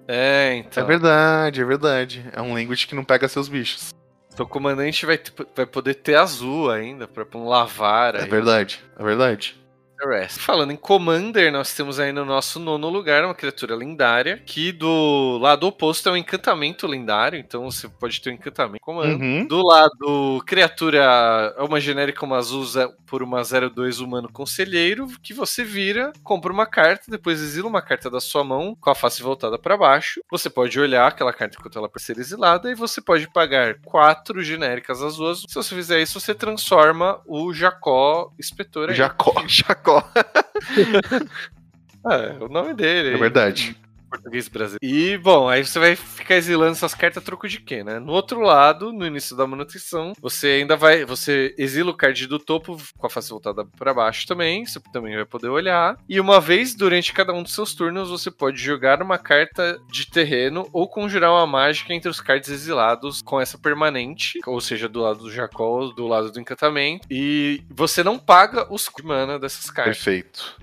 É, 0.08 0.50
É 0.52 0.56
então. 0.58 0.86
verdade, 0.86 1.62
é 1.62 1.66
verdade. 1.66 2.26
É 2.34 2.42
um 2.42 2.54
language 2.54 2.86
que 2.88 2.94
não 2.96 3.04
pega 3.04 3.28
seus 3.28 3.48
bichos. 3.48 3.94
Então 4.34 4.46
o 4.46 4.50
comandante 4.50 5.06
vai, 5.06 5.18
tipo, 5.18 5.46
vai 5.56 5.66
poder 5.66 5.96
ter 5.96 6.16
azul 6.16 6.70
ainda, 6.70 7.08
pra 7.08 7.26
pôr 7.26 7.40
um 7.40 7.48
lavar 7.48 8.16
É 8.16 8.24
aí. 8.24 8.30
verdade, 8.30 8.84
é 9.00 9.04
verdade. 9.04 9.56
Rest. 10.04 10.40
Falando 10.40 10.72
em 10.72 10.76
Commander, 10.76 11.52
nós 11.52 11.74
temos 11.74 12.00
aí 12.00 12.12
no 12.12 12.26
nosso 12.26 12.60
nono 12.60 12.90
lugar 12.90 13.24
uma 13.24 13.36
criatura 13.36 13.76
lendária, 13.76 14.42
que 14.46 14.72
do 14.72 15.38
lado 15.40 15.68
oposto 15.68 16.10
é 16.10 16.12
um 16.12 16.18
encantamento 16.18 16.88
lendário, 16.88 17.38
então 17.40 17.70
você 17.70 17.88
pode 17.88 18.22
ter 18.22 18.30
um 18.30 18.34
encantamento 18.34 18.80
comando. 18.82 19.22
Uhum. 19.22 19.48
Do 19.48 19.62
lado, 19.62 20.44
criatura 20.46 21.54
é 21.58 21.62
uma 21.62 21.80
genérica 21.80 22.26
uma 22.26 22.38
azul 22.38 22.66
por 23.06 23.22
uma 23.22 23.42
02 23.44 24.00
humano 24.00 24.32
conselheiro, 24.32 25.08
que 25.22 25.34
você 25.34 25.64
vira, 25.64 26.12
compra 26.24 26.52
uma 26.52 26.66
carta, 26.66 27.06
depois 27.10 27.42
exila 27.42 27.68
uma 27.68 27.82
carta 27.82 28.10
da 28.10 28.20
sua 28.20 28.44
mão 28.44 28.76
com 28.80 28.90
a 28.90 28.96
face 28.96 29.22
voltada 29.22 29.58
para 29.58 29.78
baixo. 29.78 30.22
Você 30.32 30.50
pode 30.50 30.80
olhar 30.80 31.08
aquela 31.08 31.34
carta 31.34 31.58
enquanto 31.60 31.78
ela 31.78 31.90
ser 32.06 32.18
exilada 32.20 32.72
e 32.72 32.76
você 32.76 33.02
pode 33.02 33.28
pagar 33.28 33.76
quatro 33.84 34.44
genéricas 34.44 35.02
azuis. 35.02 35.44
Se 35.48 35.56
você 35.56 35.76
fizer 35.76 36.02
isso, 36.02 36.20
você 36.20 36.34
transforma 36.36 37.22
o 37.26 37.54
Jacó 37.54 38.32
Inspetor 38.40 38.90
aí. 38.90 38.96
Jacó. 38.96 39.34
Jacó. 39.48 39.85
É, 42.08 42.38
o 42.40 42.48
nome 42.48 42.76
dele. 42.76 43.16
É 43.16 43.18
verdade. 43.18 43.76
Português 44.16 44.48
brasileiro. 44.48 44.80
E, 44.82 45.18
bom, 45.18 45.48
aí 45.48 45.66
você 45.66 45.80
vai 45.80 45.96
ficar 45.96 46.36
exilando 46.36 46.72
essas 46.72 46.94
cartas 46.94 47.22
a 47.22 47.26
troco 47.26 47.48
de 47.48 47.60
quê, 47.60 47.84
né? 47.84 48.00
No 48.00 48.12
outro 48.12 48.42
lado, 48.42 48.92
no 48.92 49.06
início 49.06 49.36
da 49.36 49.48
manutenção, 49.48 50.14
você 50.20 50.48
ainda 50.48 50.76
vai. 50.76 51.06
Você 51.06 51.54
exila 51.58 51.92
o 51.92 51.98
card 51.98 52.28
do 52.28 52.40
topo 52.40 52.78
com 52.98 53.08
a 53.08 53.10
face 53.10 53.30
voltada 53.30 53.66
para 53.78 53.94
baixo 53.94 54.28
também. 54.28 54.66
Você 54.66 54.80
também 54.92 55.16
vai 55.16 55.26
poder 55.26 55.50
olhar. 55.50 55.98
E 56.10 56.20
uma 56.20 56.40
vez 56.40 56.76
durante 56.76 57.14
cada 57.14 57.34
um 57.34 57.44
dos 57.44 57.54
seus 57.54 57.74
turnos, 57.74 58.10
você 58.10 58.32
pode 58.32 58.58
jogar 58.58 59.02
uma 59.02 59.18
carta 59.18 59.80
de 59.92 60.10
terreno 60.10 60.68
ou 60.74 60.88
conjurar 60.88 61.32
uma 61.32 61.48
mágica 61.48 61.94
entre 61.94 62.10
os 62.10 62.20
cards 62.20 62.50
exilados 62.50 63.22
com 63.22 63.40
essa 63.40 63.58
permanente. 63.58 64.40
Ou 64.46 64.60
seja, 64.60 64.90
do 64.90 65.02
lado 65.02 65.20
do 65.20 65.32
Jacó, 65.32 65.66
ou 65.66 65.94
do 65.94 66.08
lado 66.08 66.32
do 66.32 66.40
encantamento. 66.40 67.08
E 67.10 67.64
você 67.70 68.04
não 68.04 68.18
paga 68.18 68.72
os 68.74 68.90
mana 69.04 69.38
dessas 69.38 69.70
cartas. 69.70 69.98
Perfeito. 69.98 70.56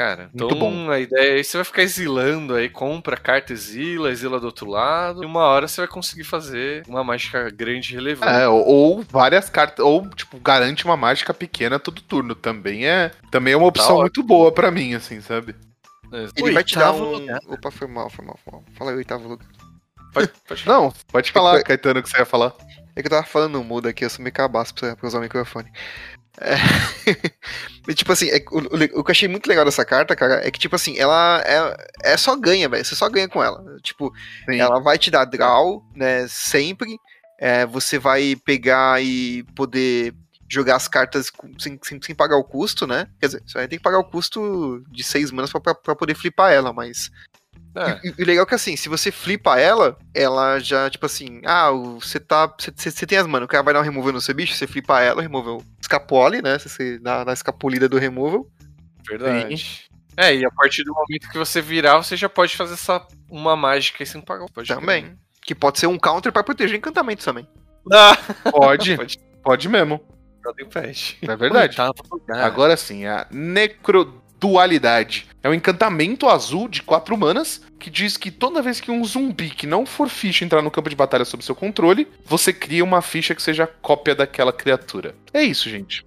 Cara, 0.00 0.30
então 0.34 0.48
Muito 0.48 0.58
bom. 0.58 0.90
a 0.90 0.98
ideia 0.98 1.38
é 1.38 1.42
você 1.42 1.58
vai 1.58 1.64
ficar 1.64 1.82
exilando 1.82 2.54
aí, 2.54 2.70
compra 2.70 3.18
carta, 3.18 3.52
exila, 3.52 4.10
exila 4.10 4.40
do 4.40 4.46
outro 4.46 4.66
lado, 4.66 5.22
e 5.22 5.26
uma 5.26 5.42
hora 5.42 5.68
você 5.68 5.82
vai 5.82 5.88
conseguir 5.88 6.24
fazer 6.24 6.82
uma 6.88 7.04
mágica 7.04 7.50
grande 7.50 7.92
e 7.92 7.96
relevante. 7.96 8.32
É, 8.32 8.48
ou, 8.48 8.66
ou 8.66 9.02
várias 9.02 9.50
cartas, 9.50 9.84
ou 9.84 10.08
tipo, 10.08 10.40
garante 10.40 10.86
uma 10.86 10.96
mágica 10.96 11.34
pequena 11.34 11.78
todo 11.78 12.00
turno. 12.00 12.34
Também 12.34 12.88
é, 12.88 13.10
também 13.30 13.52
é 13.52 13.56
uma 13.58 13.66
opção 13.66 13.96
ótimo. 13.96 14.00
muito 14.00 14.22
boa 14.22 14.50
pra 14.50 14.70
mim, 14.70 14.94
assim, 14.94 15.20
sabe? 15.20 15.54
É, 16.10 16.28
Ele 16.34 16.52
vai 16.52 16.64
te 16.64 16.76
dar 16.76 16.92
oitavo 16.92 17.04
um. 17.04 17.18
lugar. 17.18 17.40
Opa, 17.46 17.70
foi 17.70 17.86
mal, 17.86 18.08
foi 18.08 18.24
mal, 18.24 18.38
foi 18.42 18.52
mal. 18.54 18.64
Fala 18.78 18.92
aí, 18.92 18.96
oitavo 18.96 19.28
lugar. 19.28 19.46
Pode, 20.14 20.30
pode 20.48 20.66
Não, 20.66 20.90
pode 21.12 21.30
falar, 21.30 21.62
Caetano, 21.62 22.00
o 22.00 22.02
que 22.02 22.08
você 22.08 22.20
ia 22.20 22.24
falar. 22.24 22.54
É 22.96 23.02
que 23.02 23.06
eu 23.06 23.10
tava 23.10 23.26
falando 23.26 23.58
no 23.58 23.64
mudo 23.64 23.86
aqui, 23.86 24.06
eu 24.06 24.08
sou 24.08 24.22
meio 24.22 24.32
cabaço 24.32 24.74
pra, 24.74 24.96
pra 24.96 25.06
usar 25.06 25.18
o 25.18 25.20
microfone. 25.20 25.70
É... 26.38 26.54
e, 27.88 27.94
tipo 27.94 28.12
assim, 28.12 28.28
é- 28.30 28.44
o, 28.50 28.58
o- 28.98 29.04
que 29.04 29.10
eu 29.10 29.12
achei 29.12 29.28
muito 29.28 29.46
legal 29.46 29.64
dessa 29.64 29.84
carta, 29.84 30.14
cara, 30.14 30.46
é 30.46 30.50
que, 30.50 30.58
tipo 30.58 30.76
assim, 30.76 30.98
ela 30.98 31.42
é, 31.44 32.12
é 32.12 32.16
só 32.16 32.36
ganha, 32.36 32.68
velho. 32.68 32.84
Você 32.84 32.94
só 32.94 33.08
ganha 33.08 33.28
com 33.28 33.42
ela. 33.42 33.62
Tipo, 33.82 34.12
Sim. 34.48 34.58
ela 34.60 34.80
vai 34.80 34.98
te 34.98 35.10
dar 35.10 35.24
draw, 35.24 35.82
né, 35.94 36.26
sempre. 36.28 36.96
É, 37.38 37.64
você 37.66 37.98
vai 37.98 38.36
pegar 38.36 39.02
e 39.02 39.42
poder 39.54 40.14
jogar 40.48 40.76
as 40.76 40.88
cartas 40.88 41.30
sem, 41.58 41.78
sem, 41.82 42.02
sem 42.02 42.14
pagar 42.14 42.36
o 42.36 42.44
custo, 42.44 42.86
né? 42.86 43.06
Quer 43.20 43.26
dizer, 43.26 43.42
você 43.46 43.54
vai 43.58 43.68
ter 43.68 43.76
que 43.76 43.82
pagar 43.82 43.98
o 43.98 44.04
custo 44.04 44.82
de 44.90 45.02
seis 45.04 45.30
manas 45.30 45.50
pra, 45.50 45.60
pra, 45.60 45.74
pra 45.74 45.94
poder 45.96 46.14
flipar 46.14 46.52
ela, 46.52 46.72
mas 46.72 47.10
É, 47.74 48.00
e, 48.04 48.14
e 48.18 48.22
o 48.22 48.26
legal 48.26 48.44
é 48.44 48.48
que 48.48 48.54
assim, 48.54 48.76
se 48.76 48.88
você 48.88 49.12
flipa 49.12 49.58
ela, 49.58 49.96
ela 50.12 50.58
já, 50.58 50.90
tipo 50.90 51.06
assim, 51.06 51.40
ah, 51.44 51.70
você 51.70 52.18
tá. 52.18 52.52
Você, 52.76 53.06
tem 53.06 53.18
as 53.18 53.26
manas, 53.26 53.46
o 53.46 53.48
cara 53.48 53.62
vai 53.62 53.74
dar 53.74 53.80
um 53.80 53.84
removal 53.84 54.12
no 54.12 54.20
seu 54.20 54.34
bicho, 54.34 54.54
você 54.54 54.66
flipa 54.66 55.00
ela, 55.00 55.22
remove 55.22 55.48
o 55.50 55.64
escapole, 55.80 56.42
né? 56.42 56.58
Você, 56.58 56.98
dá 56.98 57.24
na 57.24 57.32
escapulida 57.32 57.88
do 57.88 57.98
removal. 57.98 58.46
verdade. 59.06 59.88
É, 60.16 60.34
e 60.34 60.44
a 60.44 60.50
partir 60.50 60.82
do 60.84 60.92
momento 60.92 61.30
que 61.30 61.38
você 61.38 61.60
virar, 61.62 61.96
você 61.96 62.16
já 62.16 62.28
pode 62.28 62.56
fazer 62.56 62.74
essa 62.74 63.06
uma 63.30 63.56
mágica 63.56 64.02
aí 64.02 64.06
sem 64.06 64.20
pagar. 64.20 64.46
Pode 64.52 64.68
Também. 64.68 65.04
crer. 65.04 65.16
Que 65.42 65.54
pode 65.54 65.78
ser 65.78 65.86
um 65.86 65.98
counter 65.98 66.30
pra 66.32 66.42
proteger 66.42 66.76
encantamento 66.76 67.24
também. 67.24 67.48
Ah, 67.90 68.16
Pode, 68.50 68.94
pode. 68.98 69.18
pode 69.42 69.68
mesmo. 69.68 70.00
Joga 70.44 70.62
em 70.62 70.68
pet. 70.68 71.18
É 71.22 71.36
verdade. 71.36 71.76
Agora 72.30 72.76
sim, 72.76 73.06
a 73.06 73.26
Necrodualidade. 74.40 75.26
É 75.42 75.48
um 75.48 75.54
encantamento 75.54 76.28
azul 76.28 76.68
de 76.68 76.82
quatro 76.82 77.16
manas 77.16 77.60
que 77.78 77.90
diz 77.90 78.16
que 78.16 78.30
toda 78.30 78.62
vez 78.62 78.80
que 78.80 78.90
um 78.90 79.04
zumbi 79.04 79.50
que 79.50 79.66
não 79.66 79.86
for 79.86 80.08
ficha 80.08 80.44
entrar 80.44 80.62
no 80.62 80.70
campo 80.70 80.88
de 80.88 80.96
batalha 80.96 81.24
sob 81.24 81.44
seu 81.44 81.54
controle, 81.54 82.08
você 82.24 82.52
cria 82.52 82.84
uma 82.84 83.02
ficha 83.02 83.34
que 83.34 83.42
seja 83.42 83.66
cópia 83.66 84.14
daquela 84.14 84.52
criatura. 84.52 85.14
É 85.32 85.42
isso, 85.42 85.68
gente. 85.68 86.04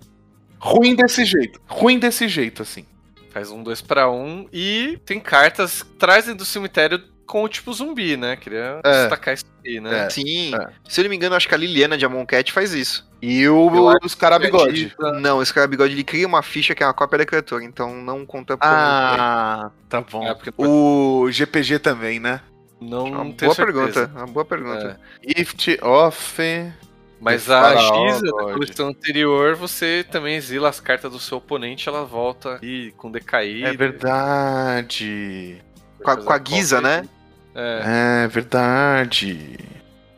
Ruim 0.59 0.95
desse 0.95 1.25
jeito. 1.25 1.59
Ruim 1.67 1.99
desse 1.99 2.27
jeito, 2.27 2.61
assim. 2.61 2.85
Faz 3.31 3.49
um 3.49 3.63
dois 3.63 3.81
pra 3.81 4.09
um 4.09 4.47
e 4.53 4.99
tem 5.05 5.19
cartas 5.19 5.83
trazem 5.97 6.35
do 6.35 6.45
cemitério 6.45 7.01
com 7.25 7.43
o 7.43 7.47
tipo 7.49 7.71
zumbi, 7.73 8.15
né? 8.17 8.35
Queria 8.35 8.79
É. 8.83 9.01
destacar 9.01 9.33
isso 9.33 9.45
aí, 9.65 9.79
né? 9.79 10.05
É. 10.05 10.09
Sim. 10.09 10.53
é. 10.55 10.67
Se 10.87 10.99
eu 11.01 11.03
não 11.03 11.09
me 11.09 11.15
engano, 11.15 11.35
acho 11.35 11.47
que 11.47 11.53
a 11.55 11.57
Liliana 11.57 11.97
de 11.97 12.05
Amon 12.05 12.25
Cat 12.25 12.51
faz 12.51 12.73
isso. 12.73 13.09
E 13.21 13.47
o, 13.47 13.73
Eu 13.73 13.89
acho 13.89 14.05
os 14.05 14.15
carabigode. 14.15 14.93
Não, 15.21 15.41
esse 15.41 15.53
cara 15.53 15.65
bigode 15.67 15.93
ele 15.93 16.03
cria 16.03 16.27
uma 16.27 16.41
ficha 16.43 16.75
que 16.75 16.83
é 16.83 16.85
uma 16.85 16.93
cópia 16.93 17.19
da 17.19 17.25
criatura, 17.25 17.63
então 17.63 17.95
não 17.95 18.25
conta 18.25 18.57
por. 18.57 18.65
Ah, 18.67 19.71
tá 19.87 20.01
bom. 20.01 20.25
É, 20.27 20.35
O 20.57 21.29
GPG 21.31 21.79
também, 21.79 22.19
né? 22.19 22.41
não 22.81 23.05
Uma 23.05 23.33
tenho 23.33 23.35
boa 23.37 23.55
certeza. 23.55 23.65
pergunta, 23.65 24.11
uma 24.17 24.27
boa 24.27 24.43
pergunta. 24.45 24.99
Gift 25.25 25.79
of. 25.81 26.73
Mas 27.21 27.45
The 27.45 27.53
a 27.53 27.75
Giza 27.77 28.25
da 28.25 28.31
coleção 28.53 28.89
anterior, 28.89 29.55
você 29.55 30.05
também 30.11 30.35
exila 30.35 30.67
as 30.67 30.81
cartas 30.81 31.09
do 31.09 31.19
seu 31.19 31.37
oponente, 31.37 31.87
ela 31.87 32.03
volta 32.03 32.59
e 32.61 32.91
com 32.97 33.09
decaída. 33.09 33.69
É 33.69 33.73
verdade. 33.77 35.61
Com 36.03 36.11
a, 36.11 36.17
com 36.17 36.33
a 36.33 36.41
Giza, 36.43 36.81
né? 36.81 37.07
É, 37.55 38.23
É 38.25 38.27
verdade. 38.27 39.57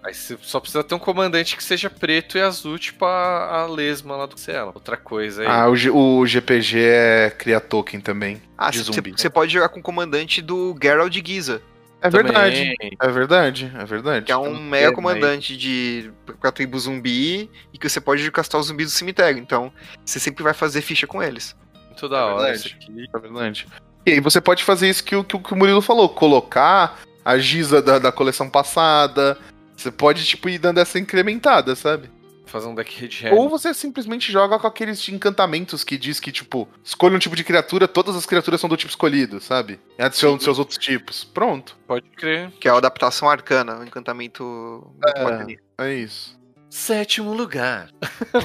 aí 0.04 0.14
você 0.14 0.38
só 0.42 0.60
precisa 0.60 0.84
ter 0.84 0.96
um 0.96 1.00
comandante 1.00 1.56
que 1.58 1.64
seja 1.64 1.90
preto 1.90 2.38
e 2.38 2.42
azul, 2.42 2.78
tipo 2.80 3.04
a, 3.06 3.62
a 3.62 3.66
lesma 3.68 4.16
lá 4.16 4.26
do 4.26 4.38
Cielo. 4.40 4.72
Outra 4.74 4.96
coisa 4.98 5.42
aí. 5.42 5.48
Ah, 5.48 5.68
o, 5.68 5.76
G- 5.76 5.90
o 5.90 6.26
GPG 6.26 6.80
é 6.80 7.30
cria 7.30 7.60
token 7.60 8.00
também. 8.00 8.42
Ah, 8.58 8.70
de 8.72 8.78
você 8.84 8.92
zumbi. 8.94 9.12
você 9.18 9.30
pode 9.30 9.52
jogar 9.52 9.70
com 9.70 9.80
o 9.80 9.84
comandante 9.84 10.42
do 10.42 10.76
Geralt 10.82 11.12
de 11.12 11.22
Giza. 11.26 11.62
É 12.02 12.10
Também. 12.10 12.26
verdade. 12.26 12.74
É 13.02 13.08
verdade, 13.10 13.72
é 13.80 13.84
verdade. 13.86 14.26
Que 14.28 14.32
é 14.32 14.38
um 14.38 14.48
Então, 14.52 14.62
mega 14.62 14.90
é, 14.90 14.92
comandante 14.92 15.58
de 15.58 16.12
pra 16.40 16.52
tribo 16.52 16.78
zumbi 16.78 17.50
e 17.74 17.78
que 17.80 17.90
você 17.90 18.00
pode 18.00 18.30
castar 18.32 18.62
os 18.62 18.68
zumbis 18.68 18.86
do 18.88 18.92
cemitério. 18.92 19.40
Então, 19.40 19.74
você 20.06 20.20
sempre 20.20 20.44
vai 20.44 20.54
fazer 20.54 20.82
ficha 20.82 21.08
com 21.08 21.24
eles. 21.24 21.56
Muito 21.88 22.08
da 22.08 22.18
É 22.18 22.22
hora 22.22 22.36
verdade. 22.52 22.58
isso 22.68 22.76
aqui. 22.76 23.06
É 23.12 23.20
verdade. 23.20 23.68
E 24.06 24.12
aí 24.12 24.20
você 24.20 24.40
pode 24.40 24.64
fazer 24.64 24.90
isso 24.90 25.04
que 25.04 25.16
o, 25.16 25.24
que 25.24 25.38
que 25.38 25.54
o 25.54 25.58
Murilo 25.58 25.82
falou, 25.82 26.08
colocar 26.08 27.00
a 27.24 27.38
Giza 27.40 27.82
da, 27.82 27.98
da 27.98 28.12
coleção 28.12 28.50
passada. 28.50 29.38
Você 29.76 29.92
pode, 29.92 30.24
tipo, 30.24 30.48
ir 30.48 30.60
dando 30.60 30.80
essa 30.80 31.00
incrementada, 31.00 31.76
sabe? 31.76 32.10
Fazer 32.46 32.68
um 32.68 32.76
deck 32.76 32.96
red 33.02 33.32
Ou 33.32 33.50
você 33.50 33.74
simplesmente 33.74 34.32
joga 34.32 34.60
com 34.60 34.68
aqueles 34.68 35.10
encantamentos 35.10 35.84
que 35.84 35.98
diz 35.98 36.20
que, 36.20 36.32
tipo, 36.32 36.70
escolha 36.84 37.16
um 37.16 37.20
tipo 37.20 37.36
de 37.36 37.44
criatura, 37.44 37.88
todas 37.88 38.16
as 38.16 38.26
criaturas 38.26 38.62
são 38.62 38.70
do 38.70 38.78
tipo 38.78 38.92
escolhido, 38.92 39.42
sabe? 39.42 39.80
E 39.98 40.04
adiciona 40.04 40.38
os 40.38 40.44
seus 40.44 40.60
outros 40.60 40.78
tipos. 40.78 41.24
Pronto. 41.24 41.76
Pode 41.88 42.08
crer. 42.12 42.52
Que 42.60 42.68
é 42.68 42.72
a 42.72 42.78
adaptação 42.78 43.28
arcana, 43.28 43.80
o 43.80 43.84
encantamento 43.84 44.88
muito 45.04 45.58
É. 45.78 45.88
É 45.88 45.94
isso. 45.96 46.40
Sétimo 46.70 47.34
lugar. 47.34 47.90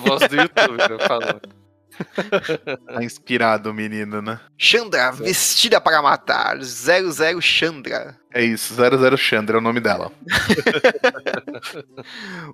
Voz 0.02 0.26
do 0.28 0.36
YouTube, 0.36 1.06
falando. 1.06 1.59
Tá 2.86 3.02
inspirado 3.04 3.70
o 3.70 3.74
menino, 3.74 4.20
né? 4.20 4.40
Chandra, 4.56 5.12
vestida 5.12 5.80
para 5.80 6.02
matar. 6.02 6.58
00 6.62 7.40
Chandra. 7.40 8.18
É 8.32 8.42
isso, 8.44 8.74
00 8.74 9.16
Chandra 9.16 9.56
é 9.56 9.58
o 9.58 9.62
nome 9.62 9.80
dela. 9.80 10.10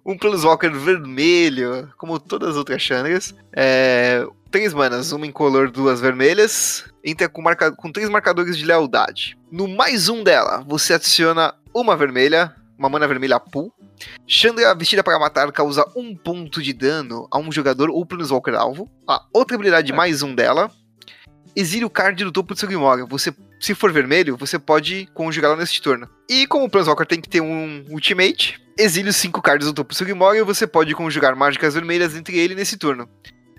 Um 0.05 0.17
Planeswalker 0.17 0.73
vermelho, 0.73 1.93
como 1.97 2.19
todas 2.19 2.51
as 2.51 2.57
outras 2.57 2.83
Chandras. 2.83 3.35
É, 3.53 4.27
três 4.51 4.73
manas, 4.73 5.13
uma 5.13 5.27
incolor, 5.27 5.71
duas 5.71 6.01
vermelhas. 6.01 6.85
Entra 7.05 7.29
com, 7.29 7.43
marca, 7.43 7.71
com 7.73 7.93
três 7.93 8.09
marcadores 8.09 8.57
de 8.57 8.65
lealdade. 8.65 9.39
No 9.51 9.69
mais 9.69 10.09
um 10.09 10.25
dela, 10.25 10.65
você 10.67 10.95
adiciona 10.95 11.55
uma 11.75 11.97
vermelha, 11.97 12.55
uma 12.79 12.89
mana 12.89 13.09
vermelha 13.09 13.41
pool. 13.41 13.73
Chandra 14.27 14.75
vestida 14.75 15.03
para 15.03 15.19
matar 15.19 15.51
causa 15.53 15.85
um 15.97 16.15
ponto 16.15 16.63
de 16.63 16.73
dano 16.73 17.27
a 17.31 17.39
um 17.39 17.51
jogador 17.51 17.91
ou 17.91 18.05
Planeswalker 18.05 18.55
alvo. 18.55 18.89
A 19.09 19.23
outra 19.33 19.57
habilidade 19.57 19.93
mais 19.93 20.23
um 20.23 20.35
dela. 20.35 20.71
Exile 21.55 21.87
o 21.87 21.91
card 21.91 22.23
do 22.23 22.33
topo 22.33 22.53
do 22.53 22.61
seu 22.61 22.69
Grimório. 22.69 23.07
Você, 23.07 23.35
se 23.59 23.75
for 23.75 23.91
vermelho, 23.91 24.37
você 24.37 24.59
pode 24.59 25.09
conjugá-lo 25.15 25.57
neste 25.57 25.81
turno. 25.81 26.07
E 26.29 26.47
como 26.47 26.67
o 26.67 26.71
Planeswalker 26.71 27.07
tem 27.07 27.21
que 27.21 27.29
ter 27.29 27.41
um 27.41 27.83
Ultimate, 27.89 28.61
exile 28.79 29.09
os 29.09 29.17
5 29.17 29.41
cards 29.41 29.67
do 29.67 29.73
topo 29.73 29.95
do 29.95 29.97
seu 29.97 30.07
Grimório 30.07 30.45
você 30.45 30.67
pode 30.67 30.95
conjugar 30.95 31.35
mágicas 31.35 31.75
vermelhas 31.75 32.15
entre 32.15 32.39
ele 32.39 32.55
nesse 32.55 32.77
turno. 32.77 33.09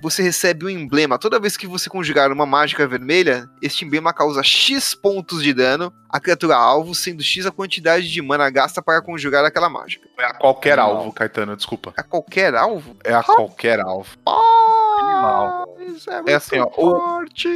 Você 0.01 0.21
recebe 0.21 0.65
um 0.65 0.69
emblema. 0.69 1.17
Toda 1.17 1.39
vez 1.39 1.57
que 1.57 1.65
você 1.67 1.89
conjugar 1.89 2.31
uma 2.31 2.45
mágica 2.45 2.87
vermelha, 2.87 3.49
este 3.61 3.83
emblema 3.85 4.13
causa 4.13 4.43
X 4.43 4.93
pontos 4.93 5.41
de 5.43 5.53
dano 5.53 5.91
à 6.09 6.19
criatura 6.19 6.55
alvo, 6.55 6.93
sendo 6.93 7.23
X 7.23 7.45
a 7.45 7.51
quantidade 7.51 8.09
de 8.11 8.21
mana 8.21 8.49
gasta 8.49 8.81
para 8.81 9.01
conjugar 9.01 9.43
aquela 9.43 9.69
mágica. 9.69 10.07
É 10.19 10.25
a 10.25 10.33
qualquer 10.33 10.77
Não. 10.77 10.83
alvo, 10.83 11.11
Caetano, 11.11 11.55
desculpa. 11.55 11.93
A 11.97 12.03
qualquer 12.03 12.55
alvo? 12.55 12.95
É 13.03 13.13
a 13.13 13.23
qualquer 13.23 13.79
alvo. 13.79 14.15
Ah, 14.27 15.65
isso 15.87 16.09
é, 16.09 16.15
muito 16.17 16.29
assim, 16.31 16.59
ó, 16.59 16.65
o- 16.77 16.91
forte. 16.91 17.47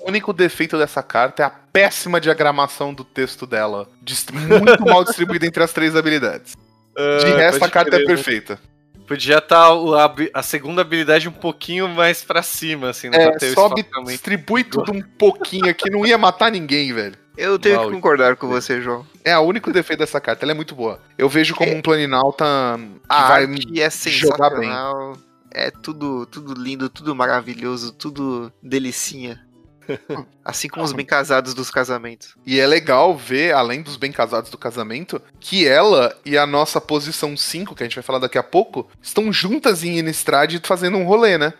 O 0.00 0.08
único 0.08 0.32
defeito 0.34 0.76
dessa 0.76 1.02
carta 1.02 1.42
é 1.42 1.46
a 1.46 1.50
péssima 1.50 2.20
diagramação 2.20 2.92
do 2.92 3.04
texto 3.04 3.46
dela. 3.46 3.88
Muito 4.32 4.84
mal 4.84 5.02
distribuída 5.02 5.46
entre 5.46 5.62
as 5.62 5.72
três 5.72 5.96
habilidades. 5.96 6.52
De 6.94 7.32
Ah, 7.32 7.36
resto, 7.38 7.64
a 7.64 7.70
carta 7.70 7.90
crer, 7.92 8.02
é 8.02 8.06
né? 8.06 8.14
perfeita. 8.14 8.60
Podia 9.06 9.38
estar 9.38 9.68
a, 9.68 10.04
habi- 10.04 10.30
a 10.32 10.42
segunda 10.42 10.80
habilidade 10.82 11.28
um 11.28 11.32
pouquinho 11.32 11.88
mais 11.88 12.24
pra 12.24 12.42
cima, 12.42 12.88
assim, 12.90 13.10
né? 13.10 13.18
É, 13.40 13.50
sobe, 13.52 13.84
distribui 14.06 14.64
tudo 14.64 14.92
um 14.92 15.02
pouquinho 15.02 15.68
aqui, 15.68 15.90
não 15.90 16.06
ia 16.06 16.16
matar 16.16 16.50
ninguém, 16.50 16.92
velho. 16.92 17.14
Eu 17.36 17.58
tenho 17.58 17.76
Mal. 17.76 17.86
que 17.86 17.92
concordar 17.94 18.36
com 18.36 18.46
você, 18.48 18.80
João. 18.80 19.04
É 19.24 19.36
o 19.36 19.40
único 19.42 19.72
defeito 19.72 19.98
dessa 19.98 20.20
carta, 20.20 20.44
ela 20.44 20.52
é 20.52 20.54
muito 20.54 20.74
boa. 20.74 21.00
Eu 21.18 21.28
vejo 21.28 21.54
como 21.54 21.74
um 21.74 21.82
planinalta 21.82 22.44
que 22.78 23.00
A 23.08 23.28
vai 23.28 23.42
arte 23.44 23.80
é 23.80 23.90
jogar 23.90 24.50
bem. 24.50 24.60
sensacional. 24.70 25.16
É 25.52 25.70
tudo, 25.70 26.26
tudo 26.26 26.54
lindo, 26.60 26.88
tudo 26.88 27.14
maravilhoso, 27.14 27.92
tudo 27.92 28.52
delicinha. 28.62 29.43
Assim 30.44 30.68
como 30.68 30.84
os 30.84 30.92
bem 30.92 31.06
casados 31.06 31.54
dos 31.54 31.70
casamentos. 31.70 32.34
E 32.46 32.60
é 32.60 32.66
legal 32.66 33.16
ver, 33.16 33.54
além 33.54 33.82
dos 33.82 33.96
bem 33.96 34.12
casados 34.12 34.50
do 34.50 34.58
casamento, 34.58 35.20
que 35.40 35.66
ela 35.66 36.16
e 36.24 36.36
a 36.36 36.46
nossa 36.46 36.80
posição 36.80 37.36
5, 37.36 37.74
que 37.74 37.82
a 37.82 37.86
gente 37.86 37.96
vai 37.96 38.02
falar 38.02 38.18
daqui 38.18 38.38
a 38.38 38.42
pouco, 38.42 38.88
estão 39.02 39.32
juntas 39.32 39.82
em 39.82 39.98
Innistrad 39.98 40.58
fazendo 40.64 40.98
um 40.98 41.04
rolê, 41.04 41.38
né? 41.38 41.54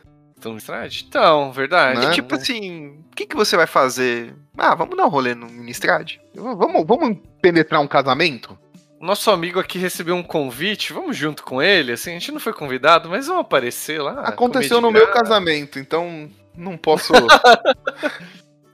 Então, 0.44 0.58
Strade? 0.58 1.06
Então, 1.08 1.50
verdade. 1.52 2.06
Né? 2.06 2.12
Tipo 2.12 2.34
assim, 2.34 2.98
o 3.10 3.16
que, 3.16 3.24
que 3.24 3.34
você 3.34 3.56
vai 3.56 3.66
fazer? 3.66 4.34
Ah, 4.58 4.74
vamos 4.74 4.94
dar 4.94 5.06
um 5.06 5.08
rolê 5.08 5.34
no 5.34 5.46
Ministrade? 5.46 6.20
Vamos, 6.34 6.84
vamos 6.86 7.16
penetrar 7.40 7.80
um 7.80 7.86
casamento? 7.86 8.58
Nosso 9.00 9.30
amigo 9.30 9.58
aqui 9.58 9.78
recebeu 9.78 10.14
um 10.14 10.22
convite, 10.22 10.92
vamos 10.92 11.16
junto 11.16 11.42
com 11.42 11.62
ele, 11.62 11.92
assim, 11.92 12.10
a 12.10 12.14
gente 12.14 12.32
não 12.32 12.40
foi 12.40 12.52
convidado, 12.52 13.08
mas 13.08 13.26
vamos 13.26 13.42
aparecer 13.42 14.00
lá. 14.00 14.20
Aconteceu 14.20 14.80
no 14.80 14.90
meu 14.90 15.10
casamento, 15.10 15.78
então 15.78 16.30
não 16.56 16.76
posso. 16.76 17.12
Ai, 17.14 17.22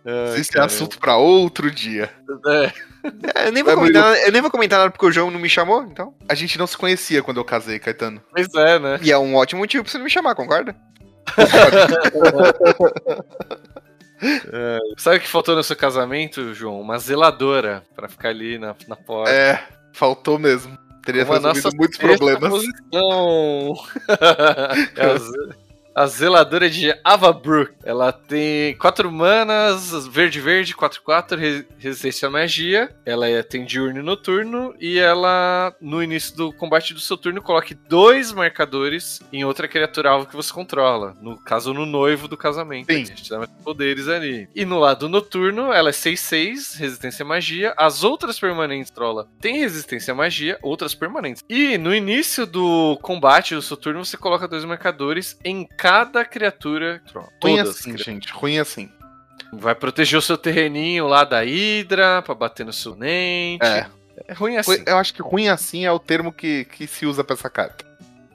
Esse 0.40 0.58
é 0.58 0.62
assunto 0.62 0.98
pra 0.98 1.16
outro 1.16 1.70
dia. 1.70 2.10
É, 2.46 2.72
É, 3.34 3.48
eu, 3.48 3.52
nem 3.52 3.62
vou 3.62 3.72
É, 3.72 3.76
comentar, 3.76 4.02
nada- 4.02 4.20
eu 4.26 4.32
nem 4.32 4.42
vou 4.42 4.50
comentar 4.50 4.78
nada 4.78 4.90
porque 4.90 5.06
o 5.06 5.12
João 5.12 5.30
não 5.30 5.38
me 5.40 5.48
chamou, 5.48 5.82
então. 5.84 6.14
A 6.28 6.34
gente 6.34 6.58
não 6.58 6.66
se 6.66 6.76
conhecia 6.76 7.22
quando 7.22 7.36
eu 7.38 7.44
casei, 7.44 7.78
Caetano. 7.78 8.20
pois 8.30 8.52
é, 8.54 8.78
né? 8.78 8.98
E 9.02 9.10
é 9.12 9.18
um 9.18 9.34
ótimo 9.36 9.60
motivo 9.60 9.84
pra 9.84 9.90
você 9.92 9.98
não 9.98 10.04
me 10.04 10.10
chamar, 10.10 10.34
concorda? 10.34 10.74
Sabe 14.98 15.16
o 15.16 15.20
que 15.20 15.28
faltou 15.28 15.56
no 15.56 15.62
seu 15.62 15.76
casamento, 15.76 16.52
João? 16.54 16.80
Uma 16.80 16.98
zeladora 16.98 17.82
pra 17.94 18.08
ficar 18.08 18.28
ali 18.28 18.58
na, 18.58 18.74
na 18.86 18.96
porta. 18.96 19.30
É, 19.30 19.62
faltou 19.94 20.38
mesmo. 20.38 20.76
Teria 21.04 21.24
Como 21.24 21.38
resolvido 21.38 21.76
muitos 21.76 21.98
problemas. 21.98 22.50
posição. 22.50 23.72
É 24.96 25.69
a, 25.94 26.06
ze- 26.06 26.20
a 26.20 26.30
zeladora 26.30 26.68
de 26.70 26.94
Avabrook. 27.04 27.72
Ela 27.84 28.12
tem 28.12 28.76
4 28.76 29.10
manas, 29.10 30.06
verde-verde, 30.06 30.74
4-4, 30.74 31.36
re- 31.36 31.66
resistência 31.78 32.28
à 32.28 32.30
magia. 32.30 32.94
Ela 33.04 33.28
é- 33.28 33.42
tem 33.42 33.64
diurno 33.64 34.00
e 34.00 34.02
noturno. 34.02 34.74
E 34.80 34.98
ela, 34.98 35.74
no 35.80 36.02
início 36.02 36.36
do 36.36 36.52
combate 36.52 36.94
do 36.94 37.00
seu 37.00 37.16
turno, 37.16 37.42
coloque 37.42 37.74
dois 37.74 38.32
marcadores 38.32 39.20
em 39.32 39.44
outra 39.44 39.66
criatura 39.68 40.10
alvo 40.10 40.26
que 40.26 40.36
você 40.36 40.52
controla. 40.52 41.14
No 41.20 41.36
caso, 41.38 41.72
no 41.74 41.86
noivo 41.86 42.28
do 42.28 42.36
casamento. 42.36 42.92
Sim. 42.92 43.02
A 43.02 43.04
gente 43.04 43.28
dá 43.30 43.38
mais 43.38 43.50
poderes 43.64 44.08
ali. 44.08 44.48
E 44.54 44.64
no 44.64 44.78
lado 44.78 45.08
noturno, 45.08 45.72
ela 45.72 45.88
é 45.88 45.92
6-6, 45.92 46.76
resistência 46.78 47.22
à 47.24 47.26
magia. 47.26 47.74
As 47.76 48.04
outras 48.04 48.38
permanentes 48.38 48.90
trola 48.90 49.28
tem 49.40 49.58
resistência 49.60 50.12
à 50.12 50.14
magia, 50.14 50.58
outras 50.62 50.94
permanentes. 50.94 51.42
E 51.48 51.76
no 51.78 51.94
início 51.94 52.46
do 52.46 52.98
combate 53.02 53.54
do 53.54 53.62
seu 53.62 53.76
turno, 53.76 54.04
você 54.04 54.16
coloca 54.16 54.46
dois 54.46 54.64
marcadores 54.64 55.38
em 55.44 55.66
cada 55.80 56.24
criatura. 56.24 57.02
trola. 57.10 57.28
Ruim 57.42 57.56
Todas. 57.56 57.68
assim, 57.70 57.92
criaturas. 57.94 58.04
gente. 58.06 58.32
Ruim 58.32 58.58
assim. 58.58 58.90
Vai 59.52 59.74
proteger 59.74 60.18
o 60.18 60.22
seu 60.22 60.36
terreninho 60.38 61.06
lá 61.08 61.24
da 61.24 61.44
Hidra, 61.44 62.22
pra 62.22 62.34
bater 62.34 62.64
no 62.64 62.72
seu 62.72 62.94
nente. 62.94 63.64
É. 63.64 63.86
É 64.28 64.32
ruim 64.34 64.56
assim. 64.58 64.82
Eu 64.86 64.98
acho 64.98 65.14
que 65.14 65.22
ruim 65.22 65.48
assim 65.48 65.86
é 65.86 65.90
o 65.90 65.98
termo 65.98 66.32
que, 66.32 66.66
que 66.66 66.86
se 66.86 67.06
usa 67.06 67.24
pra 67.24 67.34
essa 67.34 67.48
carta. 67.48 67.84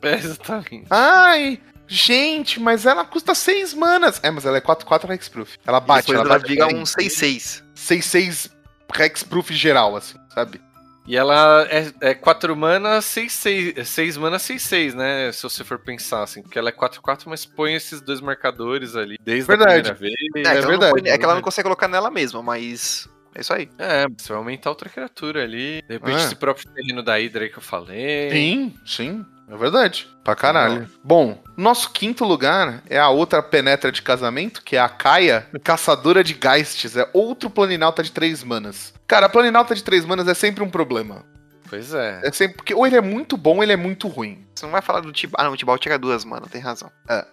É, 0.02 0.16
exatamente. 0.16 0.88
Ai, 0.90 1.60
gente, 1.88 2.60
mas 2.60 2.86
ela 2.86 3.06
custa 3.06 3.34
6 3.36 3.74
manas. 3.76 4.20
É, 4.24 4.32
mas 4.32 4.46
ela 4.46 4.58
é 4.58 4.62
4-4 4.62 5.10
Hexproof. 5.12 5.58
Ela 5.66 5.80
bate, 5.80 6.12
ela 6.12 6.22
ela 6.22 6.30
bate 6.40 6.48
vira 6.48 6.68
bem. 6.68 6.78
um 6.78 6.84
6-6. 6.84 7.62
6-6 7.76 8.52
Hexproof 9.00 9.52
geral, 9.54 9.96
assim, 9.96 10.18
sabe? 10.34 10.60
E 11.08 11.16
ela 11.16 11.68
é, 11.70 11.92
é 12.02 12.14
4 12.16 12.56
mana, 12.56 13.00
6, 13.00 13.32
6, 13.32 13.88
6 13.88 14.18
mana, 14.18 14.40
6, 14.40 14.62
6, 14.62 14.94
né? 14.96 15.32
Se 15.32 15.44
você 15.44 15.64
for 15.64 15.78
pensar 15.78 16.24
assim. 16.24 16.42
Porque 16.42 16.58
ela 16.58 16.70
é 16.70 16.72
4, 16.72 17.02
4, 17.02 17.30
mas 17.30 17.46
põe 17.46 17.76
esses 17.76 18.02
dois 18.02 18.20
marcadores 18.22 18.96
ali 18.96 19.18
desde 19.22 19.46
Verdade. 19.48 19.92
a 19.92 19.94
primeira 19.94 20.18
vez. 20.34 20.36
É, 20.36 20.42
que 20.42 20.48
ela 20.48 20.62
não 20.62 20.68
verdade, 20.70 20.92
põe- 21.02 21.10
é 21.12 21.18
que 21.18 21.24
ela 21.24 21.36
não 21.36 21.42
consegue 21.44 21.64
colocar 21.66 21.88
nela 21.88 22.10
mesma, 22.10 22.42
mas. 22.42 23.08
É 23.36 23.42
isso 23.42 23.54
aí. 23.54 23.70
É, 23.78 24.06
você 24.18 24.30
vai 24.30 24.38
aumentar 24.38 24.70
outra 24.70 24.90
criatura 24.90 25.44
ali. 25.44 25.82
De 25.88 25.94
repente, 25.96 26.16
É. 26.16 26.26
esse 26.26 26.36
próprio 26.36 26.68
terreno 26.72 27.04
da 27.04 27.16
Hydra 27.18 27.44
aí 27.44 27.50
que 27.50 27.58
eu 27.58 27.62
falei. 27.62 28.32
Sim, 28.32 28.74
sim. 28.86 29.26
É 29.48 29.56
verdade. 29.58 30.08
Pra 30.24 30.36
caralho. 30.36 30.90
Bom, 31.04 31.40
nosso 31.56 31.92
quinto 31.92 32.24
lugar 32.26 32.82
é 32.90 32.98
a 32.98 33.10
outra 33.10 33.44
penetra 33.44 33.92
de 33.92 34.02
casamento, 34.02 34.64
que 34.64 34.76
é 34.76 34.80
a 34.80 34.90
Kaia, 34.90 35.48
caçadora 35.64 36.24
de 36.24 36.34
Geists. 36.42 36.96
É 36.98 37.08
outro 37.14 37.50
planinauta 37.50 38.02
de 38.02 38.12
3 38.12 38.44
manas. 38.44 38.94
Cara, 39.06 39.28
a 39.28 39.30
planinauta 39.30 39.76
de 39.76 39.84
3 39.84 40.04
manas 40.06 40.28
é 40.28 40.34
sempre 40.34 40.64
um 40.64 40.70
problema. 40.70 41.24
Pois 41.70 41.94
é. 41.94 42.22
É 42.24 42.32
sempre. 42.32 42.58
Porque 42.58 42.74
ou 42.74 42.88
ele 42.88 42.96
é 42.96 43.02
muito 43.02 43.36
bom 43.38 43.58
ou 43.58 43.64
ele 43.64 43.74
é 43.74 43.78
muito 43.78 44.08
ruim. 44.08 44.44
Você 44.56 44.66
não 44.66 44.72
vai 44.72 44.82
falar 44.82 45.02
do 45.02 45.12
Tibal. 45.12 45.36
Ah, 45.40 45.44
não, 45.44 45.52
o 45.54 45.58
Tibal 45.58 45.78
tira 45.78 46.00
duas, 46.00 46.24
mano, 46.24 46.48
tem 46.48 46.62
razão. 46.62 46.90
É 47.10 47.26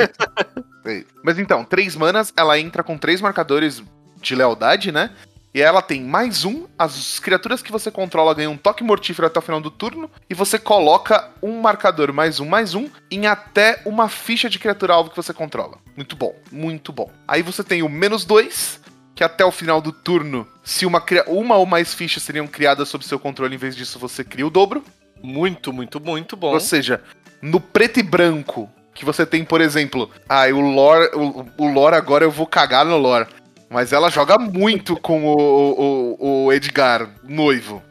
isso. 0.00 0.16
É 0.86 0.98
isso. 0.98 1.06
Mas 1.24 1.36
então, 1.36 1.64
3 1.64 1.96
manas, 1.96 2.32
ela 2.36 2.56
entra 2.60 2.80
com 2.84 2.96
três 2.96 3.20
marcadores 3.20 3.82
de 4.20 4.34
lealdade, 4.34 4.90
né? 4.92 5.10
E 5.56 5.62
ela 5.62 5.80
tem 5.80 6.02
mais 6.02 6.44
um, 6.44 6.66
as 6.78 7.18
criaturas 7.18 7.62
que 7.62 7.72
você 7.72 7.90
controla 7.90 8.34
ganham 8.34 8.52
um 8.52 8.58
toque 8.58 8.84
mortífero 8.84 9.26
até 9.26 9.38
o 9.38 9.42
final 9.42 9.58
do 9.58 9.70
turno, 9.70 10.10
e 10.28 10.34
você 10.34 10.58
coloca 10.58 11.30
um 11.42 11.62
marcador 11.62 12.12
mais 12.12 12.38
um, 12.38 12.46
mais 12.46 12.74
um, 12.74 12.90
em 13.10 13.26
até 13.26 13.80
uma 13.86 14.06
ficha 14.06 14.50
de 14.50 14.58
criatura 14.58 14.92
alvo 14.92 15.08
que 15.08 15.16
você 15.16 15.32
controla. 15.32 15.78
Muito 15.96 16.14
bom, 16.14 16.34
muito 16.52 16.92
bom. 16.92 17.10
Aí 17.26 17.40
você 17.40 17.64
tem 17.64 17.82
o 17.82 17.88
menos 17.88 18.26
dois, 18.26 18.78
que 19.14 19.24
até 19.24 19.46
o 19.46 19.50
final 19.50 19.80
do 19.80 19.92
turno, 19.92 20.46
se 20.62 20.84
uma, 20.84 21.02
uma 21.26 21.56
ou 21.56 21.64
mais 21.64 21.94
fichas 21.94 22.22
seriam 22.22 22.46
criadas 22.46 22.90
sob 22.90 23.02
seu 23.02 23.18
controle, 23.18 23.54
em 23.54 23.58
vez 23.58 23.74
disso 23.74 23.98
você 23.98 24.22
cria 24.22 24.46
o 24.46 24.50
dobro. 24.50 24.84
Muito, 25.22 25.72
muito, 25.72 25.98
muito 25.98 26.36
bom. 26.36 26.52
Ou 26.52 26.60
seja, 26.60 27.02
no 27.40 27.58
preto 27.58 27.98
e 27.98 28.02
branco, 28.02 28.70
que 28.96 29.06
você 29.06 29.24
tem, 29.24 29.42
por 29.42 29.62
exemplo, 29.62 30.10
ah, 30.28 30.46
o 30.48 30.60
lore, 30.60 31.10
o, 31.14 31.46
o 31.56 31.66
lore 31.66 31.96
agora 31.96 32.24
eu 32.24 32.30
vou 32.30 32.46
cagar 32.46 32.84
no 32.84 32.98
lore. 32.98 33.26
Mas 33.68 33.92
ela 33.92 34.10
joga 34.10 34.38
muito 34.38 34.96
com 34.96 35.24
o, 35.24 36.16
o, 36.18 36.44
o 36.46 36.52
Edgar, 36.52 37.08
noivo. 37.24 37.82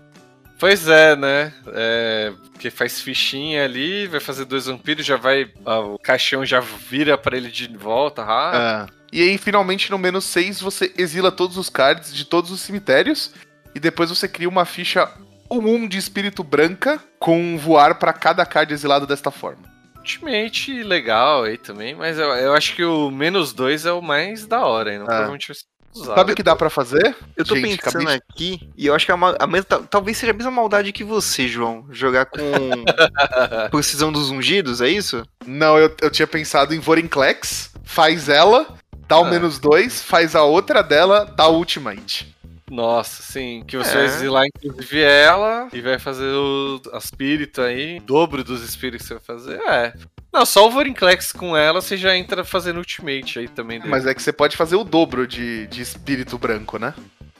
Pois 0.58 0.88
é, 0.88 1.16
né? 1.16 1.54
É, 1.74 2.32
porque 2.52 2.72
faz 2.72 3.02
fichinha 3.02 3.66
ali, 3.66 4.08
vai 4.08 4.22
fazer 4.22 4.46
dois 4.46 4.68
vampiros, 4.68 5.06
já 5.06 5.18
vai. 5.18 5.52
ah, 5.66 5.80
o 5.80 6.00
caixão 6.00 6.46
já 6.46 6.60
vira 6.62 7.18
pra 7.18 7.36
ele 7.36 7.52
de 7.52 7.68
volta, 7.76 8.24
ah, 8.26 8.88
É. 8.90 8.96
E 9.14 9.22
aí, 9.22 9.38
finalmente, 9.38 9.92
no 9.92 9.98
menos 9.98 10.26
6, 10.26 10.60
você 10.60 10.92
exila 10.98 11.32
todos 11.32 11.58
os 11.58 11.70
cards 11.70 12.14
de 12.14 12.26
todos 12.26 12.52
os 12.52 12.60
cemitérios. 12.60 13.32
E 13.74 13.80
depois 13.80 14.10
você 14.10 14.28
cria 14.28 14.50
uma 14.50 14.66
ficha 14.66 15.10
1-1 15.50 15.88
de 15.88 15.98
espírito 15.98 16.44
branca 16.44 17.00
com 17.20 17.58
voar 17.58 17.96
pra 17.96 18.12
cada 18.12 18.46
card 18.46 18.74
exilado 18.74 19.06
desta 19.08 19.32
forma. 19.32 19.75
Ultimate 20.06 20.84
legal 20.84 21.44
aí 21.44 21.58
também, 21.58 21.96
mas 21.96 22.20
eu, 22.20 22.28
eu 22.30 22.54
acho 22.54 22.76
que 22.76 22.84
o 22.86 23.10
menos 23.10 23.52
dois 23.54 23.88
é 23.88 23.92
o 23.92 24.02
mais 24.04 24.46
da 24.46 24.64
hora, 24.64 24.92
hein? 24.94 25.00
Não, 25.00 25.06
provavelmente 25.08 25.48
vai 25.48 25.56
ser 25.56 25.64
usado. 25.96 26.16
Sabe 26.16 26.32
o 26.32 26.36
que 26.36 26.44
dá 26.44 26.56
pra 26.56 26.70
fazer? 26.70 27.16
Eu 27.36 27.44
tô 27.44 27.56
Gente, 27.56 27.78
pensando 27.82 28.02
acabei 28.04 28.18
de- 28.20 28.24
aqui, 28.30 28.70
e 28.78 28.86
eu 28.86 28.94
acho 28.94 29.04
que 29.06 29.12
é 29.12 29.16
uma, 29.16 29.36
a 29.40 29.48
mesma- 29.48 29.66
tal- 29.68 29.84
talvez 29.84 30.16
seja 30.18 30.32
a 30.32 30.36
mesma 30.36 30.52
maldade 30.52 30.92
que 30.94 31.04
você, 31.04 31.48
João. 31.48 31.88
Jogar 31.90 32.28
com 32.28 32.38
precisão 33.72 34.12
dos 34.12 34.30
ungidos, 34.30 34.80
é 34.80 34.90
isso? 34.90 35.24
Não, 35.46 35.78
eu, 35.80 35.92
eu 36.00 36.12
tinha 36.12 36.28
pensado 36.28 36.76
em 36.76 36.80
Vorinclex, 36.80 37.72
faz 37.84 38.30
ela, 38.30 38.68
dá 39.08 39.18
o 39.20 39.26
Ah. 39.26 39.30
menos 39.32 39.58
2, 39.58 40.04
faz 40.04 40.36
a 40.36 40.44
outra 40.44 40.84
dela, 40.84 41.26
dá 41.26 41.48
o 41.48 41.56
Ultimate. 41.58 42.35
Nossa, 42.70 43.22
sim. 43.22 43.64
Que 43.68 43.78
você 43.78 43.92
É. 43.92 43.94
vai 43.96 44.06
exilar, 44.06 44.46
inclusive, 44.48 45.02
ela 45.02 45.68
e 45.72 45.82
vai 45.82 46.00
fazer 46.00 46.26
o 46.34 46.82
espírito 46.98 47.62
aí, 47.62 47.98
o 47.98 48.02
dobro 48.02 48.44
dos 48.44 48.62
espíritos 48.64 49.08
que 49.08 49.14
você 49.14 49.14
vai 49.16 49.24
fazer. 49.24 49.60
É. 49.62 49.94
Não, 50.34 50.46
só 50.46 50.68
o 50.68 50.72
Vorinclex 50.72 51.32
com 51.32 51.56
ela 51.56 51.80
você 51.82 51.96
já 51.96 52.16
entra 52.18 52.44
fazendo 52.44 52.78
ultimate 52.78 53.40
aí 53.40 53.48
também. 53.48 53.80
dele. 53.80 53.90
Mas 53.92 54.06
é 54.06 54.14
que 54.14 54.22
você 54.22 54.34
pode 54.34 54.58
fazer 54.58 54.76
o 54.76 54.84
dobro 54.84 55.26
de, 55.28 55.68
de 55.68 55.82
espírito 55.82 56.38
branco, 56.38 56.78
né? 56.80 56.94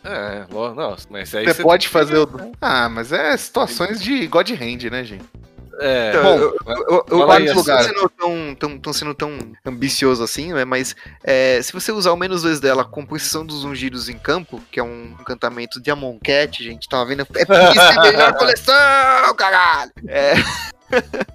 É, 0.04 0.46
nossa, 0.54 1.08
mas 1.10 1.34
aí 1.34 1.46
Você 1.46 1.56
você 1.56 1.64
pode 1.64 1.86
tem 1.86 1.88
que- 1.88 1.94
fazer 1.94 2.18
o. 2.20 2.52
Ah, 2.62 2.88
mas 2.88 3.12
é 3.12 3.36
situações 3.36 4.00
de 4.00 4.28
God 4.28 4.50
Hand, 4.52 4.84
né, 4.92 5.04
gente? 5.04 5.26
É. 5.80 6.10
Então, 6.10 6.24
Bom, 6.24 6.38
eu, 6.38 6.58
eu, 6.68 7.06
eu, 7.10 7.18
lugar. 7.18 7.40
não 7.42 7.64
sendo 7.84 8.10
tão, 8.10 8.56
tão, 8.56 8.80
tão 8.80 8.94
sendo 8.94 9.14
tão 9.14 9.38
ambicioso 9.66 10.24
assim, 10.24 10.54
né? 10.54 10.64
Mas 10.66 10.96
é, 11.24 11.60
se 11.62 11.74
você 11.74 11.92
usar 11.92 12.12
o 12.12 12.18
menos 12.18 12.44
dois 12.44 12.60
dela 12.60 12.86
com 12.86 13.06
posição 13.06 13.46
dos 13.46 13.64
ungidos 13.64 14.08
em 14.10 14.18
campo, 14.18 14.62
que 14.72 14.80
é 14.80 14.84
um 14.84 15.16
encantamento 15.20 15.82
de 15.82 15.92
Amonkhet, 15.92 16.64
gente, 16.64 16.88
tava 16.88 17.06
vendo? 17.06 17.22
É 17.36 17.46
por 17.46 17.56
isso 17.56 17.82
é 17.82 18.02
melhor 18.02 18.34
coleção, 18.36 19.36
caralho! 19.36 19.92
É. 20.08 20.34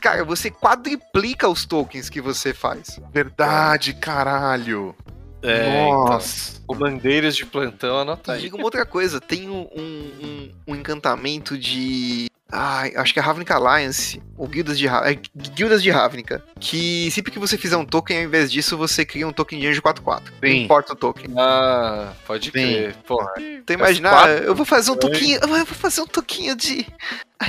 Cara, 0.00 0.24
você 0.24 0.50
quadriplica 0.50 1.48
os 1.48 1.64
tokens 1.66 2.08
que 2.08 2.20
você 2.20 2.54
faz. 2.54 2.98
Verdade, 3.12 3.92
caralho. 3.94 4.94
É, 5.42 5.86
então, 5.86 6.04
Nossa. 6.04 6.60
comandeiros 6.66 7.34
de 7.34 7.46
plantão, 7.46 7.98
anota 7.98 8.32
aí. 8.34 8.40
diga 8.42 8.56
uma 8.56 8.64
outra 8.64 8.84
coisa, 8.84 9.20
tem 9.20 9.48
um, 9.48 9.66
um- 9.74 10.50
um 10.68 10.74
encantamento 10.76 11.56
de. 11.56 12.28
Ai, 12.52 12.92
acho 12.96 13.12
que 13.12 13.18
é 13.20 13.22
Ravnica 13.22 13.54
Alliance, 13.54 14.20
ou 14.36 14.46
Guildas 14.46 14.78
de, 14.78 14.86
Ra- 14.86 15.10
é, 15.10 15.14
Guildas 15.54 15.82
de 15.82 15.90
Ravnica, 15.90 16.44
que 16.58 17.10
sempre 17.10 17.30
que 17.30 17.38
você 17.38 17.56
fizer 17.56 17.76
um 17.76 17.84
token, 17.84 18.18
ao 18.18 18.24
invés 18.24 18.50
disso, 18.50 18.76
você 18.76 19.04
cria 19.04 19.26
um 19.26 19.32
token 19.32 19.60
de 19.60 19.66
anjo 19.68 19.82
4-4. 19.82 20.22
Não 20.42 20.48
Sim. 20.48 20.64
importa 20.64 20.92
o 20.92 20.96
token. 20.96 21.32
Ah, 21.38 22.12
pode 22.26 22.50
crer. 22.50 22.94
Porra. 23.06 23.30
Então 23.38 23.74
imagina, 23.76 24.10
ah, 24.24 24.28
eu 24.28 24.54
vou 24.54 24.66
fazer 24.66 24.90
um 24.90 24.96
toquinho, 24.96 25.38
eu 25.40 25.48
vou 25.48 25.64
fazer 25.66 26.00
um 26.00 26.06
toquinho 26.06 26.56
de, 26.56 26.86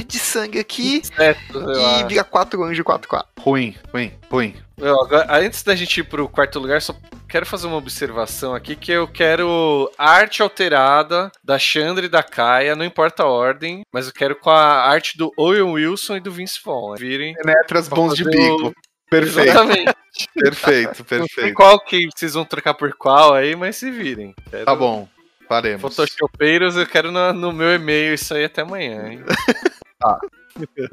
de 0.08 0.20
sangue 0.20 0.60
aqui 0.60 1.02
Certo, 1.16 1.60
e 1.72 2.04
vira 2.08 2.24
4 2.24 2.64
anjo 2.64 2.84
4-4. 2.84 3.26
Ruim, 3.40 3.76
ruim, 3.92 4.12
ruim. 4.30 4.56
Eu, 4.78 5.00
agora, 5.02 5.28
antes 5.40 5.64
da 5.64 5.76
gente 5.76 6.00
ir 6.00 6.04
pro 6.04 6.28
quarto 6.28 6.60
lugar, 6.60 6.82
só 6.82 6.96
quero 7.32 7.46
fazer 7.46 7.66
uma 7.68 7.78
observação 7.78 8.54
aqui 8.54 8.76
que 8.76 8.92
eu 8.92 9.08
quero 9.08 9.90
a 9.98 10.12
arte 10.12 10.42
alterada 10.42 11.32
da 11.42 11.58
Chandra 11.58 12.06
e 12.06 12.10
da 12.10 12.22
Kaia, 12.22 12.76
não 12.76 12.84
importa 12.84 13.24
a 13.24 13.28
ordem, 13.28 13.84
mas 13.92 14.08
eu 14.08 14.14
quero 14.14 14.36
com 14.36 14.50
a 14.50 14.86
arte 14.86 15.18
do 15.18 15.32
Owen 15.38 15.62
Wilson 15.62 16.18
e 16.18 16.20
do 16.20 16.30
Vince 16.30 16.60
Vaughn. 16.62 16.92
né? 16.92 16.98
Virem. 17.00 17.34
Penetras 17.36 17.88
bons 17.88 18.16
de 18.16 18.26
bico. 18.26 18.76
Perfeito, 19.10 19.50
Exatamente. 19.50 19.94
perfeito, 20.36 20.88
Não 20.90 20.96
sei 20.96 21.20
perfeito. 21.20 21.54
qual 21.56 21.80
que 21.80 22.10
vocês 22.14 22.34
vão 22.34 22.44
trocar 22.44 22.74
por 22.74 22.94
qual 22.96 23.34
aí, 23.34 23.56
mas 23.56 23.78
se 23.78 23.90
virem. 23.90 24.36
Quero 24.50 24.66
Tá 24.66 24.76
bom, 24.76 25.08
faremos. 25.48 25.82
Photoshopeiros, 25.82 26.76
eu 26.76 26.86
quero 26.86 27.14
no, 27.14 27.32
no 27.32 27.54
meu 27.54 27.74
e-mail 27.74 28.14
isso 28.14 28.34
aí 28.34 28.44
até 28.44 28.62
amanhã, 28.62 29.08
hein? 29.08 29.24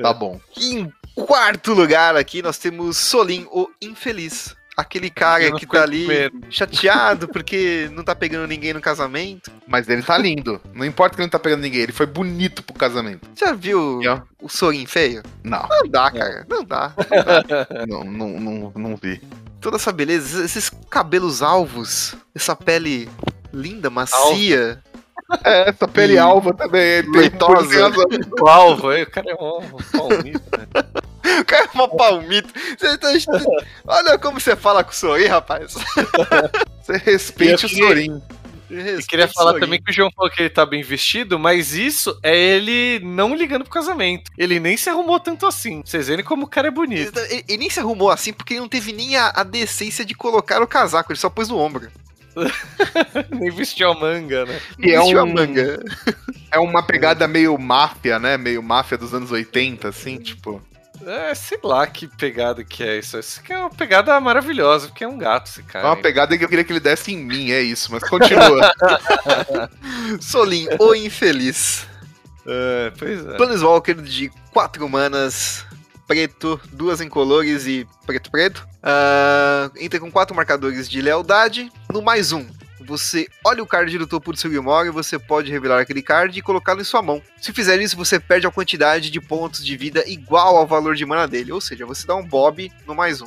Tá 0.00 0.12
bom. 0.12 0.40
E 0.56 0.78
em 0.78 0.92
quarto 1.16 1.72
lugar 1.72 2.14
aqui 2.14 2.42
nós 2.42 2.58
temos 2.58 2.96
Solim, 2.96 3.44
o 3.50 3.68
infeliz. 3.82 4.54
Aquele 4.78 5.10
cara 5.10 5.42
Eu 5.42 5.50
não 5.50 5.58
que 5.58 5.66
tá 5.66 5.82
ali 5.82 6.06
chateado 6.50 7.26
porque 7.26 7.90
não 7.92 8.04
tá 8.04 8.14
pegando 8.14 8.46
ninguém 8.46 8.72
no 8.72 8.80
casamento. 8.80 9.50
Mas 9.66 9.88
ele 9.88 10.02
tá 10.04 10.16
lindo. 10.16 10.60
Não 10.72 10.84
importa 10.84 11.16
que 11.16 11.20
ele 11.20 11.26
não 11.26 11.30
tá 11.32 11.38
pegando 11.40 11.62
ninguém, 11.62 11.80
ele 11.80 11.90
foi 11.92 12.06
bonito 12.06 12.62
pro 12.62 12.74
casamento. 12.76 13.28
Já 13.36 13.52
viu 13.52 14.00
E, 14.00 14.06
ó, 14.06 14.20
o 14.40 14.48
Sorin 14.48 14.86
feio? 14.86 15.24
Não, 15.42 15.66
Não 15.68 15.88
dá, 15.90 16.08
cara. 16.12 16.46
Não 16.48 16.62
dá. 16.64 16.92
não, 17.88 18.04
não, 18.04 18.28
não, 18.38 18.72
não 18.76 18.96
vi. 18.96 19.20
Toda 19.60 19.74
essa 19.74 19.90
beleza, 19.90 20.44
esses 20.44 20.70
cabelos 20.88 21.42
alvos, 21.42 22.14
essa 22.32 22.54
pele 22.54 23.08
linda, 23.52 23.90
macia. 23.90 24.80
É, 25.44 25.68
essa 25.70 25.88
pele 25.88 26.14
E- 26.14 26.18
alva 26.18 26.54
também. 26.54 26.80
Ele 26.80 27.10
tem 27.10 27.20
Leitosa. 27.22 27.90
O 28.40 28.46
alvo, 28.48 28.90
aí, 28.90 29.02
o 29.02 29.10
cara 29.10 29.30
é 29.30 29.34
um 29.34 29.58
um 29.58 29.98
palmito, 29.98 30.40
né? 30.56 30.66
O 31.40 31.44
cara 31.44 31.64
é 31.64 31.68
uma 31.74 31.88
palmito. 31.88 32.48
Você 32.78 32.96
tá- 32.98 33.08
Olha 33.86 34.18
como 34.18 34.40
você 34.40 34.54
fala 34.56 34.82
com 34.84 34.90
o 34.90 34.94
Sorin, 34.94 35.26
rapaz. 35.26 35.74
Você 36.82 36.96
respeite 36.96 37.66
o 37.66 37.66
Eu 37.66 37.70
queria- 37.70 37.86
Sorin. 37.88 38.22
E 38.70 39.02
queria 39.06 39.26
falar 39.28 39.58
também 39.58 39.80
que 39.82 39.90
o 39.90 39.94
João 39.94 40.10
falou 40.14 40.30
que 40.30 40.42
ele 40.42 40.50
tá 40.50 40.66
bem 40.66 40.82
vestido, 40.82 41.38
mas 41.38 41.72
isso 41.72 42.18
é 42.22 42.36
ele 42.36 43.00
não 43.02 43.34
ligando 43.34 43.62
pro 43.62 43.72
casamento. 43.72 44.30
Ele 44.36 44.60
nem 44.60 44.76
se 44.76 44.90
arrumou 44.90 45.18
tanto 45.18 45.46
assim. 45.46 45.82
Vocês 45.84 46.08
verem 46.08 46.22
como 46.24 46.44
o 46.44 46.48
cara 46.48 46.68
é 46.68 46.70
bonito. 46.70 47.18
Ele, 47.18 47.44
ele 47.48 47.58
nem 47.58 47.70
se 47.70 47.80
arrumou 47.80 48.10
assim 48.10 48.30
porque 48.32 48.54
ele 48.54 48.60
não 48.60 48.68
teve 48.68 48.92
nem 48.92 49.16
a, 49.16 49.32
a 49.34 49.42
decência 49.42 50.04
de 50.04 50.14
colocar 50.14 50.62
o 50.62 50.66
casaco, 50.66 51.10
ele 51.12 51.18
só 51.18 51.30
pôs 51.30 51.48
no 51.48 51.56
ombro. 51.58 51.88
nem 53.30 53.50
vestiu 53.50 53.90
a 53.90 53.94
manga, 53.98 54.44
né? 54.44 54.60
E 54.78 54.90
é 54.92 54.98
Vestiu 54.98 55.20
a 55.20 55.24
um- 55.24 55.32
manga. 55.32 55.82
É 56.52 56.58
uma 56.58 56.82
pegada 56.86 57.26
meio 57.26 57.56
máfia, 57.58 58.18
né? 58.18 58.36
Meio 58.36 58.62
máfia 58.62 58.98
dos 58.98 59.14
anos 59.14 59.30
80, 59.32 59.88
assim, 59.88 60.18
tipo. 60.18 60.62
É, 61.06 61.34
sei 61.34 61.58
lá 61.62 61.86
que 61.86 62.06
pegada 62.06 62.62
que 62.64 62.82
é 62.82 62.98
isso. 62.98 63.18
Isso 63.18 63.40
aqui 63.40 63.52
é 63.52 63.58
uma 63.58 63.70
pegada 63.70 64.18
maravilhosa, 64.20 64.88
porque 64.88 65.04
é 65.04 65.08
um 65.08 65.18
gato 65.18 65.48
esse 65.48 65.60
É 65.60 65.62
cara. 65.64 65.86
uma 65.86 65.96
hein? 65.96 66.02
pegada 66.02 66.36
que 66.36 66.44
eu 66.44 66.48
queria 66.48 66.64
que 66.64 66.72
ele 66.72 66.80
desse 66.80 67.12
em 67.12 67.18
mim, 67.18 67.50
é 67.50 67.60
isso, 67.60 67.90
mas 67.92 68.02
continua. 68.08 68.72
Solim, 70.20 70.66
o 70.78 70.94
infeliz. 70.94 71.86
É, 72.46 72.92
pois 72.98 73.26
é. 73.26 73.36
Planeswalker 73.36 73.94
de 73.96 74.30
4 74.52 74.88
manas, 74.88 75.64
preto, 76.06 76.60
duas 76.72 77.00
incolores 77.00 77.66
e 77.66 77.86
preto 78.06 78.30
preto. 78.30 78.66
Ah, 78.82 79.70
entra 79.76 80.00
com 80.00 80.10
quatro 80.10 80.34
marcadores 80.34 80.88
de 80.88 81.00
lealdade. 81.02 81.70
No 81.92 82.00
mais 82.00 82.32
um, 82.32 82.46
você 82.88 83.28
olha 83.44 83.62
o 83.62 83.66
card 83.66 83.96
do 83.98 84.06
topo 84.06 84.32
do 84.32 84.38
seu 84.38 84.50
Grimório, 84.50 84.92
você 84.92 85.18
pode 85.18 85.50
revelar 85.50 85.80
aquele 85.80 86.00
card 86.02 86.36
e 86.38 86.42
colocá-lo 86.42 86.80
em 86.80 86.84
sua 86.84 87.02
mão. 87.02 87.22
Se 87.40 87.52
fizer 87.52 87.80
isso, 87.80 87.96
você 87.96 88.18
perde 88.18 88.46
a 88.46 88.50
quantidade 88.50 89.10
de 89.10 89.20
pontos 89.20 89.64
de 89.64 89.76
vida 89.76 90.02
igual 90.06 90.56
ao 90.56 90.66
valor 90.66 90.96
de 90.96 91.04
mana 91.04 91.28
dele. 91.28 91.52
Ou 91.52 91.60
seja, 91.60 91.84
você 91.84 92.06
dá 92.06 92.16
um 92.16 92.24
bob 92.24 92.72
no 92.86 92.94
mais 92.94 93.20
um. 93.20 93.26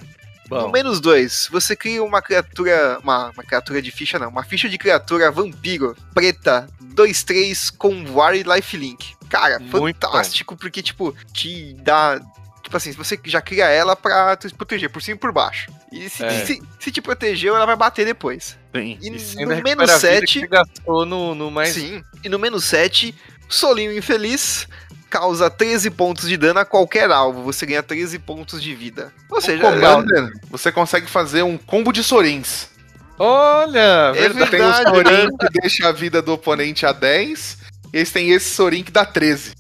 No 0.49 0.64
Bom, 0.64 0.72
menos 0.72 0.99
dois, 0.99 1.47
você 1.49 1.76
cria 1.78 2.03
uma 2.03 2.22
criatura. 2.22 2.99
Uma, 3.01 3.30
uma 3.30 3.43
criatura 3.43 3.82
de 3.82 3.89
ficha, 3.91 4.20
não. 4.20 4.28
Uma 4.28 4.43
ficha 4.43 4.68
de 4.68 4.78
criatura 4.78 5.32
vampiro 5.32 5.95
preta 6.14 6.68
2-3 6.93 7.74
com 7.78 8.03
voar 8.03 8.36
e 8.36 8.43
lifelink. 8.43 9.16
Cara, 9.30 9.59
Muito 9.59 10.05
fantástico, 10.05 10.57
porque, 10.57 10.82
tipo, 10.82 11.16
te 11.32 11.74
dá. 11.76 12.20
Tipo 12.62 12.76
assim, 12.78 12.91
você 12.91 13.18
já 13.26 13.41
cria 13.41 13.66
ela 13.70 13.95
pra 13.95 14.36
te 14.36 14.53
proteger 14.53 14.89
por 14.89 15.01
cima 15.01 15.16
e 15.16 15.20
por 15.20 15.32
baixo. 15.32 15.72
E 15.91 16.09
se, 16.09 16.24
É. 16.24 16.45
se, 16.45 16.62
se 16.80 16.91
te 16.91 17.01
protegeu, 17.01 17.55
ela 17.55 17.66
vai 17.66 17.76
bater 17.76 18.05
depois. 18.05 18.57
Sim. 18.74 18.97
E, 19.01 19.07
e 19.07 19.45
no 19.45 19.47
menos 19.47 19.55
recupera 19.55 19.84
a 19.84 19.86
vida 19.86 19.99
7. 19.99 20.26
que 20.26 20.39
você 20.39 20.47
gastou 20.47 21.05
no, 21.05 21.36
no 21.36 21.51
mais. 21.51 21.74
Sim. 21.74 22.03
E 22.24 22.30
no 22.30 22.39
menos 22.39 22.63
7, 22.65 23.13
Solinho 23.49 23.95
Infeliz 23.95 24.67
causa 25.09 25.49
13 25.49 25.91
pontos 25.91 26.28
de 26.28 26.38
dano 26.38 26.59
a 26.59 26.65
qualquer 26.65 27.11
alvo. 27.11 27.43
Você 27.43 27.65
ganha 27.65 27.84
13 27.84 28.17
pontos 28.19 28.63
de 28.63 28.74
vida. 28.74 29.13
Ou 29.30 29.41
seja, 29.41 29.67
O 29.67 29.74
Commander, 29.74 30.32
você 30.49 30.72
consegue 30.72 31.07
fazer 31.07 31.43
um 31.43 31.57
combo 31.57 31.91
de 31.91 32.01
Sorins. 32.01 32.69
Olha! 33.19 34.13
É 34.15 34.30
verdade. 34.30 34.51
Tem 34.51 34.61
o 34.61 34.74
Sorin 34.74 35.26
né? 35.26 35.28
que 35.39 35.59
deixa 35.59 35.88
a 35.89 35.91
vida 35.91 36.22
do 36.22 36.32
oponente 36.34 36.86
a 36.86 36.93
10, 36.93 37.57
e 37.93 37.97
eles 37.97 38.11
têm 38.11 38.32
esse 38.32 38.49
Sorin 38.49 38.84
que 38.84 38.91
dá 38.91 39.05
13. 39.05 39.51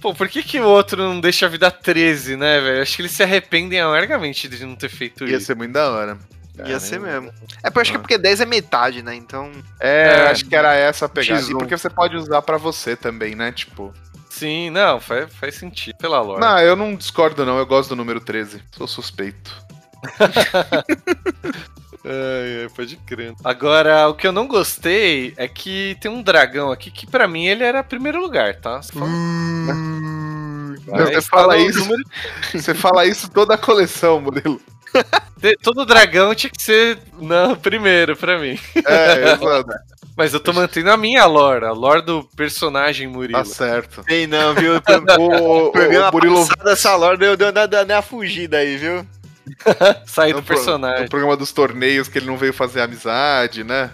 Pô, 0.00 0.12
por 0.12 0.28
que, 0.28 0.42
que 0.42 0.58
o 0.60 0.66
outro 0.66 1.00
não 1.00 1.20
deixa 1.20 1.46
a 1.46 1.48
vida 1.48 1.70
13, 1.70 2.36
né, 2.36 2.60
velho? 2.60 2.82
Acho 2.82 2.96
que 2.96 3.02
eles 3.02 3.12
se 3.12 3.22
arrependem 3.22 3.80
amargamente 3.80 4.48
de 4.48 4.66
não 4.66 4.74
ter 4.74 4.88
feito 4.88 5.24
Ia 5.24 5.36
isso. 5.36 5.46
ser 5.46 5.54
muito 5.54 5.72
da 5.72 5.90
hora. 5.92 6.18
Ia 6.66 6.78
ser 6.80 7.00
Caramba. 7.00 7.20
mesmo. 7.22 7.32
É 7.62 7.68
eu 7.74 7.80
acho 7.80 7.90
que 7.90 7.96
é 7.96 8.00
porque 8.00 8.18
10 8.18 8.40
é 8.40 8.44
metade, 8.46 9.02
né? 9.02 9.14
Então. 9.14 9.50
É, 9.80 10.06
É. 10.26 10.30
acho 10.30 10.44
que 10.46 10.54
era 10.54 10.74
essa 10.74 11.06
a 11.06 11.08
pegada. 11.08 11.40
E 11.40 11.44
X1. 11.44 11.58
porque 11.58 11.76
você 11.76 11.88
pode 11.90 12.16
usar 12.16 12.42
pra 12.42 12.56
você 12.58 12.94
também, 12.96 13.34
né? 13.34 13.50
Tipo. 13.52 13.92
Sim, 14.30 14.70
não, 14.70 14.98
faz, 14.98 15.32
faz 15.34 15.54
sentido. 15.56 15.96
Pela 15.98 16.20
lore. 16.20 16.40
Não, 16.40 16.58
eu 16.58 16.74
não 16.74 16.94
discordo, 16.96 17.44
não. 17.44 17.58
Eu 17.58 17.66
gosto 17.66 17.90
do 17.90 17.96
número 17.96 18.18
13. 18.20 18.62
Sou 18.72 18.86
suspeito. 18.88 19.54
Ai, 22.04 22.62
ai, 22.62 22.68
pode 22.74 22.96
crer. 22.96 23.32
Agora, 23.44 24.08
o 24.08 24.14
que 24.14 24.26
eu 24.26 24.32
não 24.32 24.48
gostei 24.48 25.34
é 25.36 25.46
que 25.46 25.96
tem 26.00 26.10
um 26.10 26.20
dragão 26.20 26.72
aqui 26.72 26.90
que 26.90 27.06
pra 27.06 27.28
mim 27.28 27.46
ele 27.46 27.62
era 27.62 27.84
primeiro 27.84 28.20
lugar, 28.20 28.56
tá? 28.56 28.82
Você 28.82 28.92
fala, 28.92 29.06
Você 31.06 31.14
Mas 31.14 31.26
fala 31.28 31.54
tá 31.54 31.60
no 31.60 31.70
isso. 31.70 31.78
número- 31.78 32.02
Você 32.52 32.74
fala 32.74 33.06
isso 33.06 33.30
toda 33.30 33.54
a 33.54 33.58
coleção, 33.58 34.20
Murilo. 34.20 34.60
de- 35.38 35.56
Todo 35.56 35.84
dragão 35.84 36.34
tinha 36.34 36.50
que 36.50 36.62
ser 36.62 36.98
não, 37.20 37.56
primeiro 37.56 38.16
pra 38.16 38.38
mim. 38.38 38.58
É, 38.86 39.32
exato. 39.34 39.70
Mas 40.16 40.34
eu 40.34 40.40
tô 40.40 40.52
mantendo 40.52 40.90
a 40.90 40.96
minha 40.96 41.24
lore, 41.24 41.64
a 41.64 41.72
lore 41.72 42.02
do 42.02 42.22
personagem 42.36 43.06
Murilo. 43.08 43.38
Tá 43.38 43.44
certo. 43.46 44.02
Tem 44.04 44.26
não, 44.26 44.54
viu? 44.54 44.74
O, 45.18 45.68
o, 45.68 45.72
Programa 45.72 46.08
o 46.10 46.12
Murilo. 46.12 46.48
essa 46.66 46.94
lore 46.94 47.16
deu, 47.16 47.36
deu, 47.36 47.50
deu, 47.50 47.66
deu 47.66 47.84
uma 47.96 48.02
fugida 48.02 48.58
aí, 48.58 48.76
viu? 48.76 49.06
Sair 50.06 50.32
do 50.32 50.36
no 50.40 50.42
pro- 50.42 50.54
personagem. 50.54 51.04
No 51.04 51.08
programa 51.08 51.36
dos 51.36 51.50
torneios 51.50 52.08
que 52.08 52.18
ele 52.18 52.26
não 52.26 52.36
veio 52.36 52.52
fazer 52.52 52.82
amizade, 52.82 53.64
né? 53.64 53.90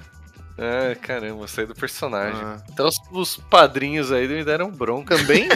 Ah, 0.60 0.94
caramba, 1.00 1.46
sair 1.46 1.66
do 1.66 1.74
personagem. 1.74 2.40
Ah. 2.42 2.56
Então 2.72 2.88
os, 2.88 2.96
os 3.12 3.36
padrinhos 3.36 4.10
aí 4.10 4.26
me 4.26 4.44
deram 4.44 4.68
bronca. 4.70 5.16
Também? 5.16 5.48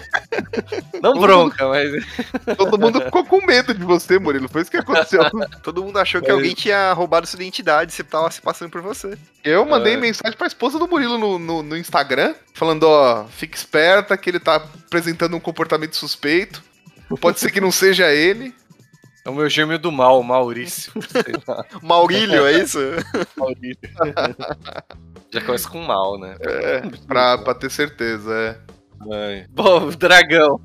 Não 1.03 1.18
bronca, 1.18 1.66
mas. 1.68 1.90
Todo 2.57 2.78
mundo 2.78 3.00
ficou 3.00 3.24
com 3.24 3.44
medo 3.44 3.74
de 3.74 3.82
você, 3.84 4.18
Murilo. 4.18 4.48
Foi 4.48 4.62
isso 4.62 4.70
que 4.70 4.76
aconteceu. 4.76 5.20
Todo 5.62 5.82
mundo 5.82 5.98
achou 5.98 6.20
que 6.20 6.28
Mas- 6.28 6.36
alguém 6.36 6.55
tinha 6.55 6.92
roubado 6.92 7.26
sua 7.26 7.38
identidade, 7.38 7.92
você 7.92 8.05
tava 8.05 8.30
se 8.30 8.40
passando 8.40 8.70
por 8.70 8.80
você. 8.80 9.18
Eu 9.42 9.64
mandei 9.66 9.94
É. 9.94 9.96
mensagem 9.96 10.38
pra 10.38 10.46
esposa 10.46 10.78
do 10.78 10.86
Murilo 10.86 11.18
no, 11.18 11.36
no, 11.38 11.62
no 11.64 11.76
Instagram, 11.76 12.34
falando, 12.55 12.84
ó, 12.84 13.24
fique 13.24 13.57
esperta 13.57 14.16
que 14.16 14.30
ele 14.30 14.38
tá 14.38 14.55
apresentando 14.57 15.36
um 15.36 15.40
comportamento 15.40 15.96
suspeito. 15.96 16.62
Pode 17.20 17.40
ser 17.40 17.50
que 17.50 17.61
não 17.61 17.72
seja 17.72 18.11
ele. 18.12 18.55
É 19.24 19.30
o 19.30 19.34
meu 19.34 19.48
gêmeo 19.48 19.78
do 19.78 19.92
mal, 19.92 20.22
Maurício. 20.22 20.92
Maurílio, 21.80 22.46
é 22.46 22.58
isso? 22.58 22.78
Maurício. 23.36 23.78
Já 25.32 25.40
começa 25.40 25.68
com 25.68 25.80
mal, 25.80 26.18
né? 26.18 26.36
É, 26.40 26.80
pra, 27.06 27.38
pra 27.38 27.54
ter 27.54 27.70
certeza, 27.70 28.32
é. 28.34 28.58
Ai. 29.12 29.46
Bom, 29.50 29.90
dragão. 29.90 30.60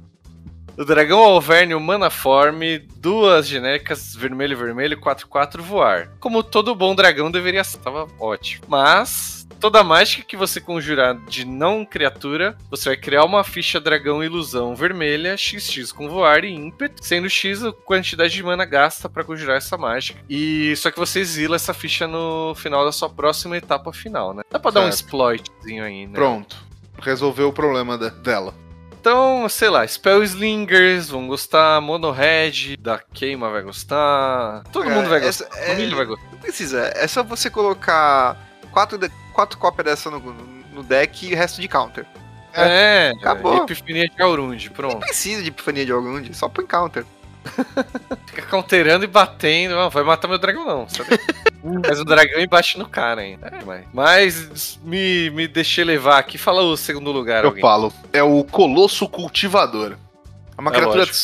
O 0.77 0.85
dragão 0.85 1.19
Alverne, 1.19 1.73
o 1.73 1.79
Manaform, 1.79 2.61
duas 2.97 3.47
genéricas, 3.47 4.15
vermelho 4.15 4.53
e 4.53 4.55
vermelho, 4.55 5.01
4-4 5.01 5.59
voar. 5.61 6.11
Como 6.19 6.43
todo 6.43 6.75
bom 6.75 6.93
dragão 6.93 7.31
deveria 7.31 7.63
ser, 7.63 7.79
tava 7.79 8.07
ótimo. 8.19 8.65
Mas, 8.67 9.36
toda 9.59 9.83
mágica 9.83 10.23
que 10.23 10.37
você 10.37 10.59
conjurar 10.61 11.15
de 11.27 11.45
não 11.45 11.85
criatura, 11.85 12.57
você 12.69 12.89
vai 12.89 12.97
criar 12.97 13.23
uma 13.25 13.43
ficha 13.43 13.79
dragão 13.79 14.23
ilusão 14.23 14.75
vermelha, 14.75 15.35
XX 15.37 15.91
com 15.91 16.09
voar 16.09 16.43
e 16.43 16.53
ímpeto, 16.53 17.03
sendo 17.03 17.29
X 17.29 17.63
a 17.63 17.71
quantidade 17.71 18.33
de 18.33 18.43
mana 18.43 18.65
gasta 18.65 19.09
para 19.09 19.23
conjurar 19.23 19.57
essa 19.57 19.77
mágica. 19.77 20.19
E 20.29 20.75
só 20.75 20.91
que 20.91 20.99
você 20.99 21.19
exila 21.19 21.55
essa 21.55 21.73
ficha 21.73 22.07
no 22.07 22.53
final 22.55 22.85
da 22.85 22.91
sua 22.91 23.09
próxima 23.09 23.57
etapa 23.57 23.91
final, 23.91 24.33
né? 24.33 24.43
Dá 24.49 24.59
pra 24.59 24.71
dar 24.71 24.81
um 24.81 24.83
Certo. 24.85 24.95
exploitzinho 24.95 25.83
aí, 25.83 26.05
né? 26.07 26.13
Pronto. 26.13 26.55
Resolveu 26.99 27.49
o 27.49 27.53
problema 27.53 27.97
de- 27.97 28.09
dela. 28.21 28.53
Então, 28.99 29.47
sei 29.47 29.69
lá, 29.69 29.87
Spell 29.87 30.23
Slingers 30.23 31.09
vão 31.09 31.27
gostar, 31.27 31.79
Mono 31.79 32.11
Red 32.11 32.75
da 32.79 32.99
Queima 32.99 33.49
vai 33.49 33.61
gostar. 33.61 34.63
Todo 34.71 34.83
Cara, 34.83 34.95
mundo 34.95 35.09
vai 35.09 35.25
essa- 35.25 35.45
gostar. 35.45 35.59
é- 35.61 35.67
família 35.67 35.95
vai 35.95 36.05
gostar. 36.05 36.27
Não 36.31 36.39
precisa, 36.39 36.91
é 36.95 37.07
só 37.07 37.23
você 37.23 37.49
colocar 37.49 38.35
quatro, 38.71 38.97
de- 38.97 39.11
quatro 39.37 39.59
cópias 39.59 39.85
dessa 39.85 40.09
no, 40.09 40.19
no 40.19 40.81
deck 40.81 41.27
e 41.27 41.33
o 41.35 41.37
resto 41.37 41.61
de 41.61 41.67
counter. 41.67 42.07
É, 42.53 43.11
acabou. 43.19 43.57
Epifania 43.63 44.09
de 44.09 44.19
Aurund, 44.19 44.65
Não 44.65 44.73
pronto. 44.73 44.97
precisa 44.97 45.43
de 45.43 45.49
epifania 45.49 45.85
de 45.85 45.91
Algund, 45.91 46.33
só 46.33 46.49
põe 46.49 46.65
counter. 46.65 47.05
Fica 48.25 48.41
counterando 48.49 49.03
e 49.05 49.07
batendo. 49.07 49.75
Não, 49.75 49.91
vai 49.91 50.03
matar 50.03 50.27
meu 50.27 50.39
dragão, 50.39 50.65
não. 50.65 50.89
Sabe? 50.89 51.19
Faz 51.85 51.99
um 51.99 52.03
dragão 52.03 52.39
e 52.39 52.47
bate 52.47 52.79
no 52.79 52.89
cara 52.89 53.21
ainda. 53.21 53.47
É, 53.47 53.63
mas 53.63 53.85
mas 53.93 54.79
me, 54.83 55.29
me 55.29 55.47
deixei 55.47 55.83
levar 55.83 56.17
aqui. 56.17 56.37
Fala 56.39 56.63
o 56.63 56.75
segundo 56.75 57.11
lugar, 57.11 57.43
Eu 57.43 57.49
alguém. 57.49 57.61
falo. 57.61 57.93
É 58.11 58.23
o 58.23 58.43
Colosso 58.43 59.07
Cultivador. 59.07 59.95
É 60.57 60.61
uma 60.61 60.71
É 60.71 60.73
criatura. 60.73 60.99
lógico. 60.99 61.17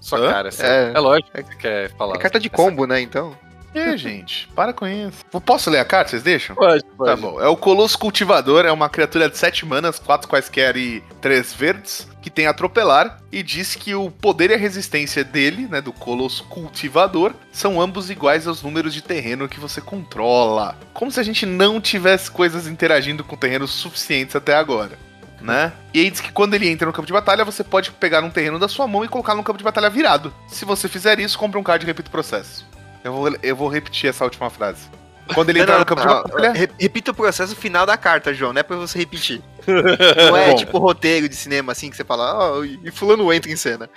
Sua 0.00 0.18
Hã? 0.18 0.32
cara, 0.32 0.48
assim. 0.48 0.62
É. 0.62 0.92
é. 0.94 0.98
lógico 0.98 1.30
que 1.30 1.42
você 1.42 1.56
quer 1.56 1.90
falar. 1.96 2.14
É 2.16 2.18
carta 2.18 2.40
de 2.40 2.48
combo, 2.48 2.86
né, 2.86 3.00
então? 3.02 3.36
É, 3.74 3.96
gente. 3.96 4.48
Para 4.54 4.72
com 4.72 4.86
isso. 4.86 5.24
Posso 5.44 5.68
ler 5.68 5.80
a 5.80 5.84
carta? 5.84 6.10
Vocês 6.10 6.22
deixam? 6.22 6.54
Pode, 6.54 6.84
pode. 6.96 7.10
Tá 7.10 7.16
bom. 7.16 7.40
É 7.40 7.48
o 7.48 7.56
Colosso 7.56 7.98
Cultivador, 7.98 8.64
é 8.64 8.70
uma 8.70 8.88
criatura 8.88 9.28
de 9.28 9.36
7 9.36 9.66
manas, 9.66 9.98
4 9.98 10.28
quaisquer 10.28 10.76
e 10.76 11.02
3 11.20 11.52
verdes, 11.52 12.08
que 12.22 12.30
tem 12.30 12.46
atropelar, 12.46 13.20
e 13.32 13.42
diz 13.42 13.74
que 13.74 13.94
o 13.94 14.10
poder 14.10 14.50
e 14.50 14.54
a 14.54 14.56
resistência 14.56 15.24
dele, 15.24 15.66
né, 15.68 15.80
do 15.80 15.92
Colosso 15.92 16.44
Cultivador, 16.44 17.34
são 17.52 17.80
ambos 17.80 18.10
iguais 18.10 18.46
aos 18.46 18.62
números 18.62 18.94
de 18.94 19.02
terreno 19.02 19.48
que 19.48 19.60
você 19.60 19.80
controla. 19.80 20.78
Como 20.92 21.10
se 21.10 21.18
a 21.18 21.24
gente 21.24 21.44
não 21.44 21.80
tivesse 21.80 22.30
coisas 22.30 22.68
interagindo 22.68 23.24
com 23.24 23.36
terrenos 23.36 23.72
suficientes 23.72 24.36
até 24.36 24.54
agora. 24.54 24.96
Né? 25.40 25.72
E 25.92 26.00
aí 26.00 26.10
diz 26.10 26.22
que 26.22 26.32
quando 26.32 26.54
ele 26.54 26.66
entra 26.66 26.86
no 26.86 26.92
campo 26.92 27.06
de 27.06 27.12
batalha, 27.12 27.44
você 27.44 27.62
pode 27.62 27.90
pegar 27.90 28.24
um 28.24 28.30
terreno 28.30 28.58
da 28.58 28.66
sua 28.66 28.88
mão 28.88 29.04
e 29.04 29.08
colocar 29.08 29.34
no 29.34 29.42
campo 29.42 29.58
de 29.58 29.64
batalha 29.64 29.90
virado. 29.90 30.32
Se 30.48 30.64
você 30.64 30.88
fizer 30.88 31.20
isso, 31.20 31.38
compra 31.38 31.60
um 31.60 31.62
card 31.62 31.84
e 31.84 31.86
repita 31.86 32.08
o 32.08 32.12
processo. 32.12 32.64
Eu 33.04 33.12
vou, 33.12 33.36
eu 33.42 33.54
vou 33.54 33.68
repetir 33.68 34.08
essa 34.10 34.24
última 34.24 34.48
frase. 34.50 34.88
Quando 35.34 35.50
ele 35.50 35.58
Não, 35.60 35.64
entrar 35.64 35.74
não, 35.74 35.80
no 35.80 35.86
campo 35.86 36.00
de 36.00 36.06
não, 36.06 36.22
batalha. 36.22 36.52
re- 36.52 36.70
Repita 36.78 37.10
o 37.10 37.14
processo 37.14 37.54
final 37.54 37.86
da 37.86 37.96
carta, 37.96 38.32
João, 38.34 38.52
não 38.52 38.60
é 38.60 38.62
pra 38.62 38.76
você 38.76 38.98
repetir. 38.98 39.40
Não 39.66 40.36
é 40.36 40.50
Bom. 40.50 40.56
tipo 40.56 40.78
roteiro 40.78 41.26
de 41.28 41.34
cinema 41.34 41.72
assim 41.72 41.88
que 41.88 41.96
você 41.96 42.04
fala, 42.04 42.50
ó, 42.58 42.62
e 42.64 42.90
fulano 42.90 43.32
entra 43.32 43.50
em 43.50 43.56
cena. 43.56 43.88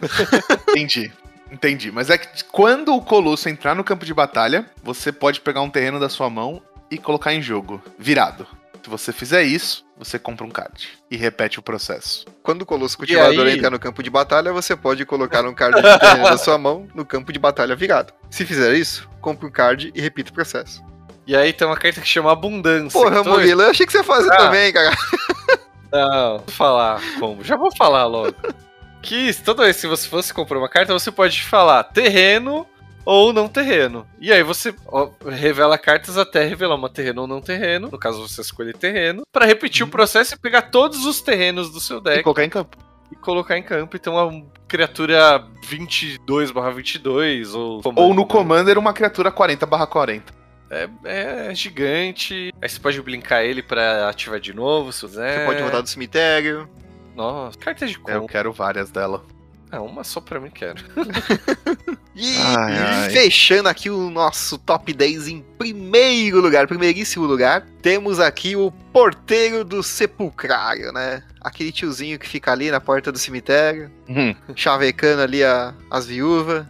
Entendi. 0.68 1.10
Entendi. 1.50 1.90
Mas 1.90 2.10
é 2.10 2.18
que 2.18 2.44
quando 2.44 2.94
o 2.94 3.00
Colosso 3.02 3.48
entrar 3.48 3.74
no 3.74 3.84
campo 3.84 4.04
de 4.04 4.12
batalha, 4.14 4.66
você 4.82 5.10
pode 5.12 5.40
pegar 5.40 5.60
um 5.62 5.70
terreno 5.70 5.98
da 6.00 6.08
sua 6.08 6.28
mão 6.30 6.60
e 6.90 6.98
colocar 6.98 7.32
em 7.32 7.40
jogo, 7.42 7.82
virado. 7.98 8.46
Se 8.82 8.90
você 8.90 9.12
fizer 9.12 9.44
isso, 9.44 9.84
você 9.96 10.18
compra 10.18 10.44
um 10.44 10.50
card 10.50 10.88
e 11.10 11.16
repete 11.16 11.58
o 11.58 11.62
processo. 11.62 12.24
Quando 12.42 12.62
o 12.62 12.66
Colosso 12.66 12.96
Cultivador 12.98 13.46
aí? 13.46 13.54
entrar 13.56 13.70
no 13.70 13.78
campo 13.78 14.02
de 14.02 14.10
batalha, 14.10 14.52
você 14.52 14.74
pode 14.74 15.04
colocar 15.06 15.44
um 15.46 15.54
card 15.54 15.80
de 15.80 15.98
terreno 16.00 16.24
da 16.24 16.36
sua 16.36 16.58
mão 16.58 16.88
no 16.94 17.04
campo 17.06 17.32
de 17.32 17.38
batalha 17.38 17.76
virado. 17.76 18.12
Se 18.28 18.44
fizer 18.44 18.74
isso, 18.74 19.08
compre 19.20 19.46
um 19.46 19.50
card 19.52 19.92
e 19.94 20.00
repita 20.00 20.30
o 20.30 20.34
processo. 20.34 20.82
E 21.26 21.36
aí 21.36 21.52
tem 21.52 21.64
uma 21.66 21.76
carta 21.76 22.00
que 22.00 22.08
chama 22.08 22.32
Abundância. 22.32 22.98
Porra, 23.00 23.18
toda- 23.22 23.30
Murilo, 23.30 23.62
eu 23.62 23.70
achei 23.70 23.86
que 23.86 23.92
você 23.92 24.02
fazia 24.02 24.32
Ah. 24.32 24.36
também, 24.38 24.72
cara. 24.72 24.96
Não, 25.92 26.38
vou 26.38 26.48
falar 26.48 27.00
como. 27.20 27.44
Já 27.44 27.56
vou 27.56 27.70
falar 27.76 28.06
logo. 28.06 28.34
que 29.00 29.32
toda 29.44 29.62
vez 29.64 29.80
que 29.80 29.86
você 29.86 30.08
fosse 30.08 30.34
comprar 30.34 30.58
uma 30.58 30.68
carta, 30.68 30.92
você 30.92 31.10
pode 31.12 31.42
falar 31.44 31.84
terreno 31.84 32.66
ou 33.04 33.32
não 33.32 33.48
terreno. 33.48 34.06
E 34.20 34.32
aí 34.32 34.42
você 34.42 34.74
ó, 34.86 35.08
revela 35.26 35.76
cartas 35.78 36.16
até 36.18 36.44
revelar 36.44 36.74
uma 36.76 36.88
terreno 36.90 37.22
ou 37.22 37.26
não 37.26 37.40
terreno. 37.40 37.88
No 37.90 37.98
caso, 37.98 38.26
você 38.26 38.40
escolhe 38.40 38.72
terreno. 38.72 39.22
Pra 39.32 39.46
repetir 39.46 39.84
o 39.84 39.88
processo 39.90 40.34
e 40.34 40.38
pegar 40.38 40.62
todos 40.62 41.04
os 41.04 41.20
terrenos 41.20 41.70
do 41.72 41.80
seu 41.80 41.98
E 41.98 42.02
deck 42.02 42.22
colocar 42.22 42.44
em 42.44 42.50
campo. 42.50 42.76
e 43.10 43.16
colocar 43.16 43.58
em 43.58 43.62
campo. 43.62 43.96
Então 43.96 44.18
é 44.18 44.22
uma 44.24 44.44
criatura 44.68 45.44
22/22 45.68 47.54
ou... 47.54 47.80
Ou 47.96 48.14
no 48.14 48.26
Commander, 48.26 48.78
uma 48.78 48.92
criatura 48.92 49.30
40/40. 49.30 50.22
É, 50.70 50.88
é 51.50 51.54
gigante. 51.54 52.50
Aí 52.62 52.68
você 52.68 52.80
pode 52.80 53.00
blinkar 53.02 53.42
ele 53.42 53.62
pra 53.62 54.08
ativar 54.08 54.40
de 54.40 54.54
novo, 54.54 54.90
se 54.92 55.04
quiser. 55.06 55.40
Você 55.40 55.46
pode 55.46 55.62
rodar 55.62 55.82
do 55.82 55.88
cemitério. 55.88 56.66
Nossa, 57.14 57.58
carta 57.58 57.86
de 57.86 57.94
É, 58.06 58.14
Eu 58.14 58.20
combo. 58.20 58.26
quero 58.32 58.52
várias 58.52 58.90
dela. 58.90 59.22
Ah, 59.72 59.80
uma 59.80 60.04
só 60.04 60.20
pra 60.20 60.38
mim 60.38 60.50
quero. 60.50 60.84
E, 62.14 62.36
Ai, 62.36 62.76
ai. 62.76 63.10
fechando 63.10 63.70
aqui 63.70 63.88
o 63.88 64.10
nosso 64.10 64.58
top 64.58 64.92
10 64.92 65.28
em 65.28 65.40
primeiro 65.56 66.42
lugar, 66.42 66.66
primeiríssimo 66.68 67.24
lugar, 67.24 67.64
temos 67.80 68.20
aqui 68.20 68.54
o 68.54 68.70
Porteiro 68.92 69.64
do 69.64 69.82
Sepulcrário, 69.82 70.92
né? 70.92 71.22
Aquele 71.40 71.72
tiozinho 71.72 72.18
que 72.18 72.28
fica 72.28 72.52
ali 72.52 72.70
na 72.70 72.80
porta 72.82 73.10
do 73.10 73.16
cemitério, 73.16 73.90
Hum. 74.06 74.34
chavecando 74.54 75.22
ali 75.22 75.42
a- 75.42 75.72
as 75.90 76.04
viúvas. 76.06 76.66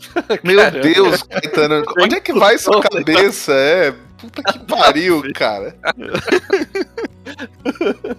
Meu 0.44 0.58
Caramba. 0.58 0.80
Deus, 0.86 1.22
Caetano. 1.22 1.82
Onde 1.98 2.16
é 2.16 2.20
que 2.20 2.34
vai 2.34 2.58
sua 2.58 2.82
cabeça? 2.82 3.54
É. 3.54 3.94
Puta 4.18 4.42
que 4.42 4.58
pariu, 4.68 5.22
cara. 5.34 5.74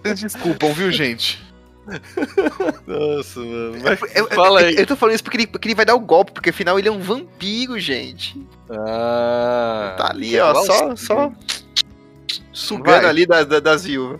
Vocês 0.01 0.21
desculpam, 0.21 0.73
viu, 0.73 0.91
gente? 0.91 1.39
Nossa, 2.87 3.39
mano. 3.39 3.77
Mas 3.83 4.01
Eu, 4.15 4.23
eu- 4.23 4.27
fala 4.29 4.61
eu- 4.61 4.67
aí. 4.67 4.75
eu 4.77 4.85
tô 4.85 4.95
falando 4.95 5.15
isso 5.15 5.23
porque 5.23 5.37
ele, 5.37 5.47
porque 5.47 5.67
ele 5.67 5.75
vai 5.75 5.85
dar 5.85 5.95
o 5.95 5.99
golpe, 5.99 6.31
porque 6.31 6.49
afinal 6.49 6.77
ele 6.79 6.87
é 6.87 6.91
um 6.91 6.99
vampiro, 6.99 7.79
gente. 7.79 8.39
Ah, 8.69 9.95
Tá 9.97 10.09
ali, 10.11 10.39
ó, 10.39 10.49
igual 10.51 10.65
só, 10.65 10.95
só 10.95 11.31
sugando 12.51 13.01
Vai. 13.01 13.05
ali 13.05 13.25
da- 13.25 13.43
da- 13.43 13.59
das 13.59 13.83
viúvas. 13.85 14.19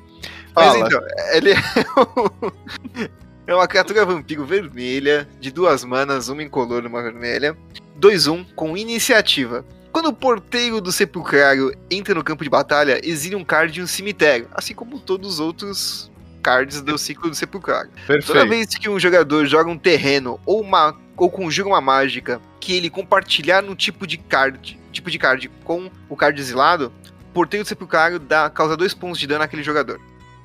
Mas 0.56 0.76
então, 0.76 1.02
ele 1.34 1.52
é, 1.52 1.56
um- 1.56 2.52
é 3.48 3.56
uma 3.56 3.68
criatura 3.68 4.06
vampiro 4.06 4.46
vermelha, 4.46 5.28
de 5.40 5.52
duas 5.52 5.84
manas, 5.84 6.30
uma 6.30 6.44
incolor 6.44 6.84
e 6.84 6.88
uma 6.88 7.02
vermelha. 7.02 7.58
2-1 8.00 8.46
com 8.56 8.76
iniciativa. 8.78 9.66
Quando 9.92 10.08
o 10.08 10.14
porteiro 10.14 10.82
do 10.82 10.92
sepulcrário 10.92 11.72
entra 11.90 12.16
no 12.16 12.24
campo 12.24 12.44
de 12.44 12.50
batalha, 12.50 13.00
exile 13.04 13.36
um 13.36 13.44
card 13.46 13.72
de 13.72 13.82
um 13.82 13.88
cemitério, 13.88 14.48
assim 14.54 14.74
como 14.74 15.00
todos 15.00 15.34
os 15.36 15.40
outros 15.40 16.12
cards 16.44 16.82
do 16.82 16.98
ciclo 16.98 17.30
do 17.30 17.36
sepulcrário. 17.36 17.90
Toda 18.26 18.46
vez 18.46 18.68
que 18.76 18.90
um 18.90 19.00
jogador 19.00 19.46
joga 19.46 19.70
um 19.70 19.78
terreno 19.78 20.40
ou 20.46 20.62
uma 20.62 20.96
ou 21.16 21.30
conjura 21.30 21.70
uma 21.70 21.82
mágica 21.82 22.42
que 22.60 22.76
ele 22.76 22.90
compartilhar 22.90 23.62
no 23.62 23.76
tipo 23.76 24.06
de 24.06 24.18
card, 24.18 24.80
tipo 24.92 25.10
de 25.10 25.18
card 25.18 25.50
com 25.64 25.90
o 26.10 26.16
card 26.16 26.40
exilado, 26.40 26.92
o 27.22 27.34
porteiro 27.34 27.64
do 27.64 27.68
sepulcrário 27.68 28.20
dá 28.20 28.50
causa 28.50 28.76
dois 28.76 28.94
pontos 28.94 29.20
de 29.20 29.28
dano 29.28 29.44
àquele 29.44 29.64
jogador. 29.64 30.02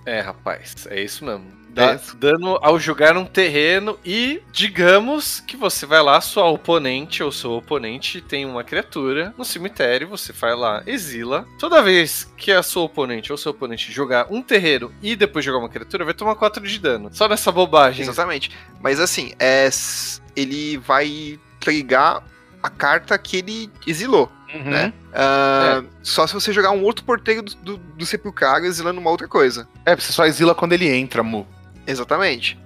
É, 0.06 0.20
rapaz, 0.20 0.86
é 0.88 1.02
isso 1.02 1.24
mesmo. 1.24 1.57
Dá 1.78 1.92
É 1.92 1.94
isso. 1.94 2.16
dano 2.16 2.58
ao 2.60 2.78
jogar 2.78 3.16
um 3.16 3.24
terreno 3.24 3.98
e 4.04 4.42
digamos 4.52 5.40
que 5.40 5.56
você 5.56 5.86
vai 5.86 6.02
lá, 6.02 6.20
sua 6.20 6.44
oponente 6.46 7.22
ou 7.22 7.30
seu 7.30 7.52
oponente 7.52 8.20
tem 8.20 8.44
uma 8.44 8.64
criatura 8.64 9.32
no 9.38 9.44
cemitério, 9.44 10.08
você 10.08 10.32
vai 10.32 10.54
lá, 10.56 10.82
exila. 10.86 11.46
Toda 11.58 11.80
vez 11.82 12.24
que 12.36 12.50
a 12.50 12.62
sua 12.62 12.82
oponente 12.82 13.30
ou 13.30 13.38
seu 13.38 13.52
oponente 13.52 13.92
jogar 13.92 14.26
um 14.30 14.42
terreno 14.42 14.92
e 15.00 15.14
depois 15.14 15.44
jogar 15.44 15.58
uma 15.58 15.68
criatura, 15.68 16.04
vai 16.04 16.14
tomar 16.14 16.34
4 16.34 16.66
de 16.66 16.78
dano. 16.78 17.10
Só 17.12 17.28
nessa 17.28 17.52
bobagem. 17.52 18.02
Exatamente. 18.02 18.50
Mas 18.82 18.98
assim, 18.98 19.32
é, 19.38 19.68
ele 20.34 20.76
vai 20.78 21.38
trigar 21.60 22.24
a 22.62 22.68
carta 22.68 23.16
que 23.16 23.36
ele 23.36 23.70
exilou. 23.86 24.30
Uhum. 24.52 24.70
né? 24.70 24.92
Ah, 25.12 25.82
Só 26.02 26.26
se 26.26 26.32
você 26.32 26.52
jogar 26.52 26.70
um 26.70 26.82
outro 26.82 27.04
porteiro 27.04 27.42
do, 27.42 27.54
do, 27.56 27.76
do 27.76 28.06
sepulcrário 28.06 28.66
exilando 28.66 29.00
uma 29.00 29.10
outra 29.10 29.28
coisa. 29.28 29.68
É, 29.84 29.94
você 29.94 30.12
só 30.12 30.24
exila 30.24 30.54
quando 30.54 30.72
ele 30.72 30.88
entra, 30.88 31.22
Mu. 31.22 31.46
Exatamente. 31.90 32.58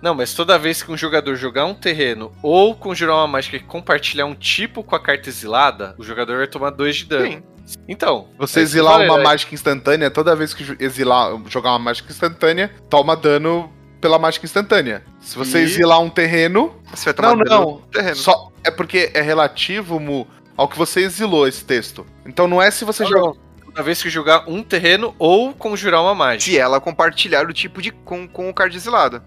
Não, 0.00 0.14
mas 0.14 0.32
toda 0.32 0.58
vez 0.58 0.82
que 0.82 0.90
um 0.90 0.96
jogador 0.96 1.36
jogar 1.36 1.66
um 1.66 1.74
terreno 1.74 2.32
ou 2.42 2.74
conjurar 2.74 3.16
uma 3.16 3.26
mágica 3.26 3.56
e 3.56 3.60
compartilhar 3.60 4.24
um 4.24 4.34
tipo 4.34 4.82
com 4.82 4.96
a 4.96 5.00
carta 5.00 5.28
exilada, 5.28 5.94
o 5.98 6.02
jogador 6.02 6.38
vai 6.38 6.46
tomar 6.46 6.70
2 6.70 6.96
de 6.96 7.04
dano. 7.04 7.26
Sim. 7.30 7.42
Então, 7.86 8.28
Você 8.38 8.60
é 8.60 8.62
que 8.62 8.68
exilar 8.68 8.92
falei, 8.94 9.08
uma 9.08 9.18
né? 9.18 9.24
mágica 9.24 9.54
instantânea, 9.54 10.10
toda 10.10 10.34
vez 10.34 10.54
que 10.54 10.76
exilar, 10.82 11.38
jogar 11.48 11.70
uma 11.72 11.78
mágica 11.78 12.10
instantânea, 12.10 12.70
toma 12.88 13.14
dano 13.14 13.70
pela 14.00 14.18
mágica 14.18 14.46
instantânea. 14.46 15.04
Se 15.20 15.36
você 15.36 15.58
E- 15.60 15.64
exilar 15.64 16.00
um 16.00 16.08
terreno. 16.08 16.74
Você 16.94 17.04
vai 17.06 17.14
tomar 17.14 17.28
Não, 17.36 17.44
dano 17.44 17.50
não. 17.60 17.70
no 17.72 17.78
terreno. 17.88 18.16
Só, 18.16 18.50
é 18.64 18.70
porque 18.70 19.10
é 19.12 19.20
relativo, 19.20 20.00
Mu, 20.00 20.26
ao 20.56 20.66
que 20.66 20.78
você 20.78 21.00
exilou 21.00 21.46
esse 21.46 21.62
texto. 21.64 22.06
Então 22.24 22.48
não 22.48 22.60
é 22.62 22.70
se 22.70 22.84
você 22.86 23.02
Não, 23.04 23.10
joga. 23.10 23.20
não. 23.26 23.49
Toda 23.80 23.86
vez 23.86 24.02
que 24.02 24.10
jogar 24.10 24.44
um 24.46 24.62
terreno 24.62 25.14
ou 25.18 25.54
conjurar 25.54 26.02
uma 26.02 26.14
mágica. 26.14 26.50
Se 26.52 26.58
ela 26.58 26.80
compartilhar 26.80 27.48
o 27.48 27.52
tipo 27.52 27.80
de 27.80 27.90
com, 27.90 28.28
com 28.28 28.48
o 28.50 28.54
card 28.54 28.76
exilado. 28.76 29.22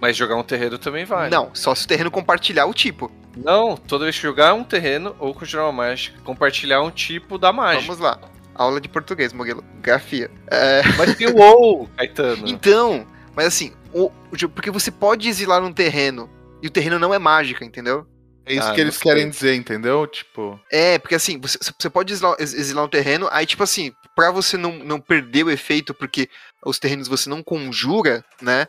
Mas 0.00 0.16
jogar 0.16 0.36
um 0.36 0.42
terreno 0.42 0.78
também 0.78 1.04
vale. 1.04 1.30
Não, 1.30 1.50
só 1.52 1.74
se 1.74 1.84
o 1.84 1.88
terreno 1.88 2.10
compartilhar 2.10 2.64
o 2.66 2.72
tipo. 2.72 3.10
Não, 3.36 3.76
toda 3.76 4.04
vez 4.04 4.16
que 4.16 4.22
jogar 4.22 4.54
um 4.54 4.64
terreno 4.64 5.14
ou 5.18 5.34
conjurar 5.34 5.66
uma 5.66 5.72
mágica, 5.72 6.18
compartilhar 6.24 6.80
um 6.82 6.90
tipo 6.90 7.36
da 7.36 7.52
mágica. 7.52 7.82
Vamos 7.86 7.98
lá. 8.00 8.18
Aula 8.54 8.80
de 8.80 8.88
português, 8.88 9.32
Moguelo. 9.32 9.62
Grafia. 9.82 10.30
É, 10.50 10.82
Mas 10.96 11.14
tem 11.14 11.28
o 11.28 11.36
ou, 11.38 11.86
Caetano. 11.96 12.44
Então, 12.48 13.06
mas 13.36 13.46
assim, 13.46 13.72
o- 13.92 14.10
porque 14.54 14.70
você 14.70 14.90
pode 14.90 15.28
exilar 15.28 15.62
um 15.62 15.72
terreno 15.72 16.28
e 16.62 16.66
o 16.66 16.70
terreno 16.70 16.98
não 16.98 17.12
é 17.14 17.18
mágica, 17.18 17.64
entendeu? 17.64 18.06
É 18.48 18.54
isso 18.54 18.68
Ah, 18.68 18.74
que 18.74 18.80
eles 18.80 18.94
não 18.94 19.02
sei. 19.02 19.12
querem 19.12 19.28
dizer, 19.30 19.54
entendeu? 19.54 20.06
Tipo. 20.06 20.58
É, 20.72 20.98
porque 20.98 21.14
assim, 21.14 21.38
você, 21.40 21.58
você 21.78 21.90
pode 21.90 22.12
exilar, 22.12 22.36
ex- 22.38 22.54
exilar 22.54 22.84
um 22.84 22.88
terreno, 22.88 23.28
aí 23.30 23.44
tipo 23.46 23.62
assim, 23.62 23.92
pra 24.16 24.30
você 24.30 24.56
não, 24.56 24.72
não 24.78 25.00
perder 25.00 25.44
o 25.44 25.50
efeito, 25.50 25.92
porque 25.94 26.28
os 26.64 26.78
terrenos 26.78 27.08
você 27.08 27.28
não 27.28 27.42
conjura, 27.42 28.24
né? 28.40 28.66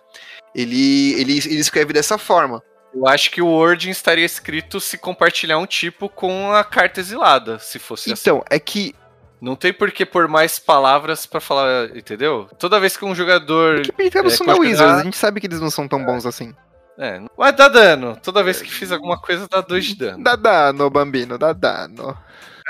Ele, 0.53 1.13
ele, 1.13 1.38
ele 1.38 1.59
escreve 1.59 1.93
dessa 1.93 2.17
forma. 2.17 2.61
Eu 2.93 3.07
acho 3.07 3.30
que 3.30 3.41
o 3.41 3.47
wording 3.47 3.91
estaria 3.91 4.25
escrito 4.25 4.80
se 4.82 4.97
compartilhar 4.97 5.59
um 5.59 5.65
tipo 5.67 6.09
com 6.09 6.51
a 6.51 6.63
carta 6.63 6.99
exilada, 6.99 7.59
se 7.59 7.77
fosse 7.80 8.11
assim. 8.11 8.21
Então, 8.21 8.43
é 8.49 8.59
que. 8.59 8.95
Não 9.41 9.55
tem 9.55 9.71
por 9.71 9.89
que 9.89 10.05
pôr 10.05 10.27
mais 10.27 10.59
palavras 10.59 11.25
pra 11.25 11.39
falar, 11.39 11.95
entendeu? 11.95 12.49
Toda 12.59 12.77
vez 12.77 12.97
que 12.97 13.05
um 13.05 13.15
jogador. 13.15 13.84
Que 13.84 14.17
É, 14.17 14.30
são 14.30 14.45
da 14.45 14.55
Wizards, 14.55 14.99
a 14.99 15.03
gente 15.03 15.15
sabe 15.15 15.39
que 15.39 15.47
eles 15.47 15.61
não 15.61 15.69
são 15.69 15.88
tão 15.88 16.03
bons 16.03 16.25
assim. 16.25 16.53
É, 17.00 17.22
vai 17.38 17.54
dar 17.54 17.70
dano. 17.70 18.18
Toda 18.22 18.43
vez 18.43 18.62
que 18.62 18.70
fiz 18.70 18.91
alguma 18.91 19.18
coisa, 19.18 19.47
dá 19.50 19.62
dois 19.62 19.86
de 19.86 19.95
dano. 19.95 20.24
Dá 20.24 20.36
dano, 20.36 20.89
Bambino, 20.89 21.38
dá 21.38 21.54
dano. 21.54 22.18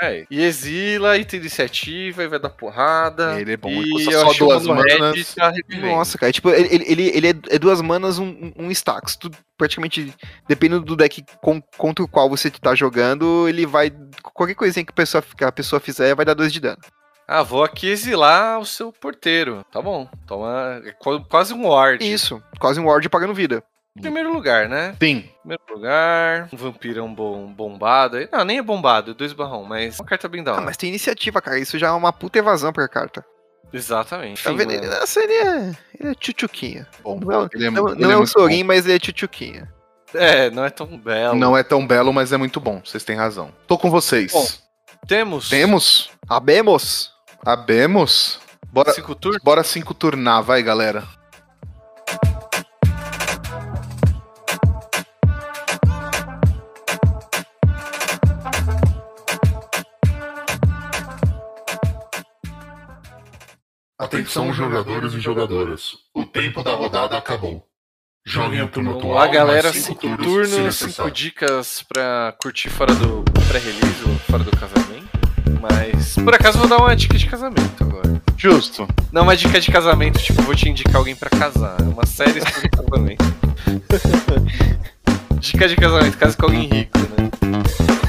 É, 0.02 0.24
e 0.30 0.40
exila, 0.42 1.18
e 1.18 1.26
tem 1.26 1.40
iniciativa, 1.40 2.22
e 2.22 2.26
vai 2.28 2.38
dar 2.38 2.48
porrada. 2.48 3.38
Ele 3.38 3.52
é 3.52 3.56
bom, 3.56 3.68
E 3.70 3.90
custa 3.90 4.12
só 4.12 4.32
duas 4.32 4.64
manas. 4.66 5.34
Tá. 5.34 5.52
Nossa, 5.82 6.16
cara, 6.16 6.32
tipo, 6.32 6.48
ele, 6.48 6.68
ele, 6.86 7.08
ele, 7.08 7.26
é, 7.28 7.34
é 7.50 7.58
duas 7.58 7.82
manas, 7.82 8.18
um, 8.18 8.50
um- 8.56 8.70
stacks. 8.70 9.16
Tu, 9.16 9.30
praticamente, 9.58 10.14
dependendo 10.48 10.84
do 10.86 10.96
deck 10.96 11.22
com- 11.42 11.60
contra 11.76 12.02
o 12.02 12.08
qual 12.08 12.30
você 12.30 12.50
tá 12.50 12.74
jogando, 12.74 13.46
ele 13.46 13.66
vai. 13.66 13.92
Qualquer 14.32 14.54
coisinha 14.54 14.84
que 14.86 14.90
a 14.92 14.94
pessoa, 14.94 15.22
que 15.36 15.44
a 15.44 15.52
pessoa 15.52 15.78
fizer 15.80 16.14
vai 16.14 16.24
dar 16.24 16.32
dois 16.34 16.50
de 16.52 16.60
dano. 16.60 16.78
Ah, 17.28 17.42
vou 17.42 17.62
aqui 17.62 17.88
exilar 17.88 18.58
o 18.58 18.64
seu 18.66 18.90
porteiro. 18.92 19.64
Tá 19.70 19.82
bom. 19.82 20.08
Toma. 20.26 20.80
É 20.84 20.92
qu- 20.92 21.22
quase 21.28 21.52
um 21.52 21.68
ward. 21.68 22.02
Isso, 22.04 22.42
quase 22.58 22.80
um 22.80 22.86
ward 22.86 23.06
pagando 23.10 23.34
vida. 23.34 23.62
Primeiro 24.00 24.32
lugar, 24.32 24.68
né? 24.68 24.94
Sim. 25.02 25.28
Primeiro 25.40 25.62
lugar. 25.70 26.48
Um 26.52 26.56
vampirão 26.56 27.12
bom, 27.12 27.52
bombado. 27.52 28.16
Não, 28.32 28.44
nem 28.44 28.58
é 28.58 28.62
bombado, 28.62 29.10
é 29.10 29.14
dois 29.14 29.32
barrão, 29.32 29.64
mas 29.64 29.98
uma 29.98 30.06
carta 30.06 30.28
bem 30.28 30.42
da 30.44 30.52
Ah, 30.52 30.54
hora. 30.56 30.64
mas 30.64 30.76
tem 30.76 30.88
iniciativa, 30.88 31.40
cara. 31.42 31.58
Isso 31.58 31.78
já 31.78 31.88
é 31.88 31.92
uma 31.92 32.12
puta 32.12 32.38
evasão 32.38 32.72
pra 32.72 32.86
carta. 32.88 33.24
Exatamente. 33.72 34.42
Tá 34.42 34.52
vendo? 34.52 34.72
Ele, 34.72 34.86
essa, 34.86 35.20
ele 35.20 35.32
é. 35.32 35.76
Ele 35.98 36.10
é 36.10 36.14
tchutchuquinha. 36.14 36.86
Bom, 37.02 37.20
Não 37.20 37.42
é, 37.42 37.48
ele 37.52 37.66
é, 37.66 37.70
não, 37.70 37.88
ele 37.88 38.00
não 38.00 38.10
é 38.10 38.14
é 38.14 38.16
um. 38.18 38.26
Sorin, 38.26 38.62
mas 38.64 38.84
ele 38.84 38.94
é 38.94 38.98
tchutchuquinha. 38.98 39.72
É, 40.14 40.50
não 40.50 40.64
é 40.64 40.70
tão 40.70 40.98
belo. 40.98 41.36
Não 41.36 41.56
é 41.56 41.62
tão 41.62 41.86
belo, 41.86 42.12
mas 42.12 42.32
é 42.32 42.36
muito 42.36 42.58
bom. 42.60 42.80
Vocês 42.84 43.04
têm 43.04 43.14
razão. 43.16 43.52
Tô 43.68 43.78
com 43.78 43.90
vocês. 43.90 44.32
Bom. 44.32 44.44
Temos. 45.06 45.48
Temos? 45.48 46.10
Abemos! 46.28 47.12
Abemos? 47.46 48.40
Bora, 48.72 48.92
Cinco 48.92 49.14
turnos. 49.14 49.42
bora 49.42 49.62
cinco 49.64 49.94
turnar, 49.94 50.42
vai, 50.42 50.62
galera. 50.62 51.04
Atenção, 64.12 64.52
jogadores 64.52 65.12
e 65.14 65.20
jogadoras. 65.20 65.92
O 66.12 66.24
tempo 66.24 66.64
da 66.64 66.74
rodada 66.74 67.16
acabou. 67.16 67.64
Joguem 68.26 68.60
o 68.60 68.66
turno 68.66 68.98
atual. 68.98 69.12
Olá, 69.12 69.28
galera. 69.28 69.70
mais 69.70 69.84
Cinco 69.84 70.00
turnos, 70.00 70.48
se 70.48 70.56
turnos, 70.56 70.76
cinco 70.76 71.10
dicas 71.12 71.84
pra 71.88 72.36
curtir 72.42 72.68
fora 72.70 72.92
do 72.92 73.22
pré-release 73.46 74.02
ou 74.08 74.18
fora 74.28 74.42
do 74.42 74.50
casamento. 74.50 75.08
Mas, 75.60 76.16
por 76.16 76.34
acaso, 76.34 76.58
vou 76.58 76.66
dar 76.66 76.78
uma 76.78 76.96
dica 76.96 77.16
de 77.16 77.24
casamento 77.24 77.84
agora. 77.84 78.20
Justo. 78.36 78.88
Não 79.12 79.22
uma 79.22 79.36
dica 79.36 79.60
de 79.60 79.70
casamento, 79.70 80.18
tipo, 80.18 80.42
vou 80.42 80.56
te 80.56 80.68
indicar 80.68 80.96
alguém 80.96 81.14
pra 81.14 81.30
casar. 81.30 81.80
É 81.80 81.84
uma 81.84 82.04
série 82.04 82.40
sobre 82.40 82.68
casamento. 82.74 83.24
Dica 85.40 85.66
de 85.68 85.76
casamento, 85.76 86.16
casa 86.18 86.36
com 86.36 86.46
alguém 86.46 86.68
rico, 86.68 86.98
né? 86.98 87.30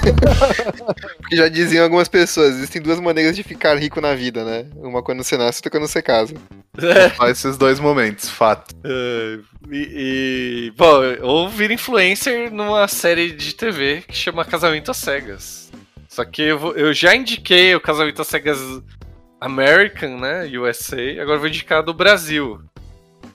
Porque 1.18 1.36
já 1.36 1.48
diziam 1.48 1.84
algumas 1.84 2.08
pessoas, 2.08 2.56
existem 2.56 2.82
duas 2.82 3.00
maneiras 3.00 3.36
de 3.36 3.44
ficar 3.44 3.78
rico 3.78 4.02
na 4.02 4.14
vida, 4.14 4.44
né? 4.44 4.66
Uma 4.76 5.02
quando 5.02 5.24
você 5.24 5.38
nasce 5.38 5.58
e 5.58 5.60
outra 5.60 5.72
quando 5.72 5.88
você 5.88 6.02
casa. 6.02 6.34
Só 7.16 7.28
esses 7.28 7.58
dois 7.58 7.80
momentos, 7.80 8.30
fato. 8.30 8.76
É, 8.84 9.38
e, 9.72 10.68
e, 10.68 10.74
bom, 10.76 11.02
ou 11.22 11.50
vira 11.50 11.74
influencer 11.74 12.52
numa 12.52 12.88
série 12.88 13.32
de 13.32 13.54
TV 13.54 14.04
que 14.08 14.16
chama 14.16 14.44
Casamento 14.46 14.92
às 14.92 14.98
Cegas. 14.98 15.72
Só 16.10 16.26
que 16.26 16.42
eu, 16.42 16.60
vou- 16.60 16.74
eu 16.76 16.94
já 16.94 17.16
indiquei 17.16 17.74
o 17.76 17.80
Casamento 17.82 18.22
às 18.22 18.28
Cegas 18.28 18.60
American, 19.40 20.20
né? 20.20 20.46
USA. 20.58 20.98
Agora 21.22 21.36
eu 21.36 21.40
vou 21.40 21.48
indicar 21.48 21.84
do 21.84 21.94
Brasil. 21.94 22.60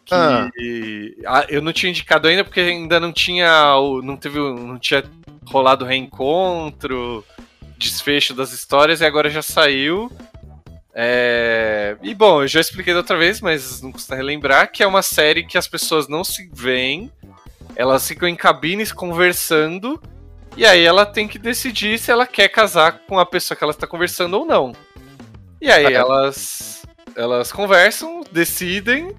Que 0.06 1.16
Ah. 1.26 1.44
eu 1.48 1.60
não 1.60 1.72
tinha 1.72 1.90
indicado 1.90 2.28
ainda 2.28 2.44
porque 2.44 2.60
ainda 2.60 2.98
não 3.00 3.12
tinha. 3.12 3.74
Não 4.02 4.16
teve. 4.16 4.38
Não 4.38 4.78
tinha 4.78 5.04
rolado 5.46 5.84
reencontro, 5.84 7.24
desfecho 7.76 8.32
das 8.34 8.52
histórias, 8.52 9.00
e 9.00 9.04
agora 9.04 9.28
já 9.28 9.42
saiu. 9.42 10.10
É, 10.94 11.96
E 12.02 12.14
bom, 12.14 12.42
eu 12.42 12.48
já 12.48 12.60
expliquei 12.60 12.94
da 12.94 13.00
outra 13.00 13.16
vez, 13.18 13.40
mas 13.40 13.82
não 13.82 13.92
custa 13.92 14.16
relembrar 14.16 14.72
que 14.72 14.82
é 14.82 14.86
uma 14.86 15.02
série 15.02 15.44
que 15.44 15.58
as 15.58 15.68
pessoas 15.68 16.08
não 16.08 16.24
se 16.24 16.48
veem, 16.52 17.12
elas 17.74 18.08
ficam 18.08 18.26
em 18.26 18.34
cabines 18.34 18.92
conversando, 18.92 20.00
e 20.56 20.64
aí 20.64 20.82
ela 20.82 21.04
tem 21.04 21.28
que 21.28 21.38
decidir 21.38 21.98
se 21.98 22.10
ela 22.10 22.26
quer 22.26 22.48
casar 22.48 23.00
com 23.06 23.18
a 23.18 23.26
pessoa 23.26 23.56
que 23.56 23.62
ela 23.62 23.72
está 23.72 23.86
conversando 23.86 24.38
ou 24.38 24.46
não. 24.46 24.72
E 25.60 25.70
aí 25.70 25.86
Ah, 25.86 25.92
elas 25.92 26.82
elas 27.14 27.52
conversam, 27.52 28.22
decidem, 28.32 29.14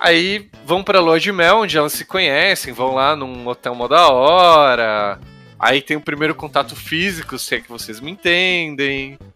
aí 0.00 0.48
vão 0.64 0.82
pra 0.82 1.00
lua 1.00 1.18
de 1.18 1.32
mel, 1.32 1.58
onde 1.58 1.76
elas 1.76 1.92
se 1.92 2.04
conhecem, 2.04 2.72
vão 2.72 2.94
lá 2.94 3.14
num 3.16 3.46
hotel 3.46 3.74
mó 3.74 3.88
da 3.88 4.08
hora. 4.08 5.18
Aí 5.58 5.80
tem 5.80 5.96
o 5.96 6.00
primeiro 6.00 6.34
contato 6.34 6.76
físico, 6.76 7.38
se 7.38 7.54
é 7.54 7.60
que 7.60 7.68
vocês 7.68 8.00
me 8.00 8.10
entendem. 8.10 9.18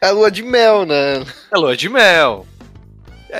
É 0.00 0.08
a 0.08 0.10
lua 0.10 0.30
de 0.30 0.42
mel, 0.42 0.84
né? 0.84 1.24
É 1.50 1.56
lua 1.56 1.74
de 1.74 1.88
mel. 1.88 2.46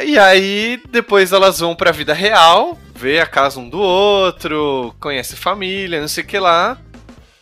E 0.07 0.19
aí, 0.19 0.81
depois 0.89 1.33
elas 1.33 1.61
vão 1.61 1.77
pra 1.77 1.93
vida 1.93 2.15
real, 2.15 2.79
ver 2.95 3.21
a 3.21 3.27
casa 3.27 3.61
um 3.61 3.69
do 3.69 3.79
outro, 3.79 4.95
conhece 4.99 5.37
família, 5.37 6.01
não 6.01 6.09
sei 6.09 6.25
o 6.25 6.27
que 6.27 6.39
lá, 6.39 6.79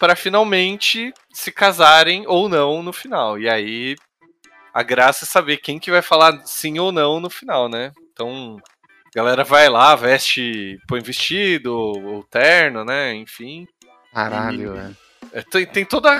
para 0.00 0.16
finalmente 0.16 1.12
se 1.32 1.52
casarem 1.52 2.24
ou 2.26 2.48
não 2.48 2.82
no 2.82 2.92
final. 2.92 3.38
E 3.38 3.48
aí, 3.48 3.94
a 4.72 4.82
graça 4.82 5.24
é 5.24 5.28
saber 5.28 5.58
quem 5.58 5.78
que 5.78 5.90
vai 5.90 6.02
falar 6.02 6.40
sim 6.46 6.78
ou 6.78 6.92
não 6.92 7.20
no 7.20 7.28
final, 7.30 7.68
né? 7.68 7.92
Então, 8.12 8.56
a 9.06 9.10
galera 9.16 9.44
vai 9.44 9.68
lá, 9.68 9.94
veste, 9.96 10.78
põe 10.86 11.00
vestido, 11.00 11.74
ou 11.74 12.22
terno, 12.24 12.84
né? 12.84 13.14
Enfim. 13.14 13.66
Caralho, 14.12 14.74
E- 14.74 14.78
velho. 14.78 14.96
É, 15.32 15.42
tem, 15.42 15.64
tem 15.66 15.84
toda 15.84 16.10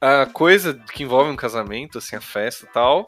a, 0.00 0.22
a 0.22 0.26
coisa 0.26 0.74
que 0.92 1.02
envolve 1.02 1.30
um 1.30 1.36
casamento, 1.36 1.98
assim, 1.98 2.14
a 2.16 2.20
festa 2.20 2.64
e 2.64 2.68
tal. 2.68 3.04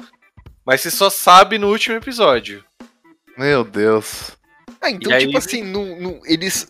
Mas 0.65 0.81
você 0.81 0.91
só 0.91 1.09
sabe 1.09 1.59
no 1.59 1.69
último 1.71 1.97
episódio. 1.97 2.65
Meu 3.37 3.63
Deus. 3.65 4.37
Ah, 4.81 4.91
então, 4.91 5.11
E 5.13 5.15
aí- 5.15 5.27
tipo 5.27 5.39
assim, 5.39 5.63
no, 5.63 6.01
no- 6.01 6.21
eles. 6.27 6.69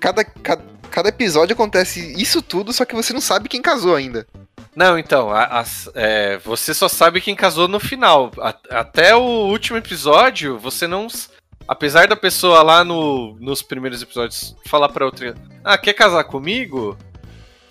Cada, 0.00 0.24
cada, 0.24 0.62
cada 0.90 1.08
episódio 1.08 1.54
acontece 1.54 2.14
isso 2.20 2.40
tudo, 2.42 2.72
só 2.72 2.84
que 2.84 2.94
você 2.94 3.12
não 3.12 3.20
sabe 3.20 3.48
quem 3.48 3.62
casou 3.62 3.94
ainda. 3.96 4.26
Não, 4.78 4.96
então, 4.96 5.30
a- 5.32 5.58
as- 5.58 5.90
é, 5.92 6.38
você 6.38 6.72
só 6.72 6.86
sabe 6.88 7.20
quem 7.20 7.34
casou 7.34 7.66
no 7.66 7.80
final. 7.80 8.30
A- 8.40 8.54
até 8.70 9.12
o 9.12 9.20
último 9.48 9.76
episódio, 9.76 10.56
você 10.56 10.86
não. 10.86 11.08
Apesar 11.66 12.06
da 12.06 12.14
pessoa 12.14 12.62
lá 12.62 12.84
no, 12.84 13.36
nos 13.40 13.60
primeiros 13.60 14.00
episódios 14.00 14.54
falar 14.66 14.88
pra 14.90 15.04
outra: 15.04 15.34
Ah, 15.64 15.76
quer 15.76 15.94
casar 15.94 16.22
comigo? 16.22 16.96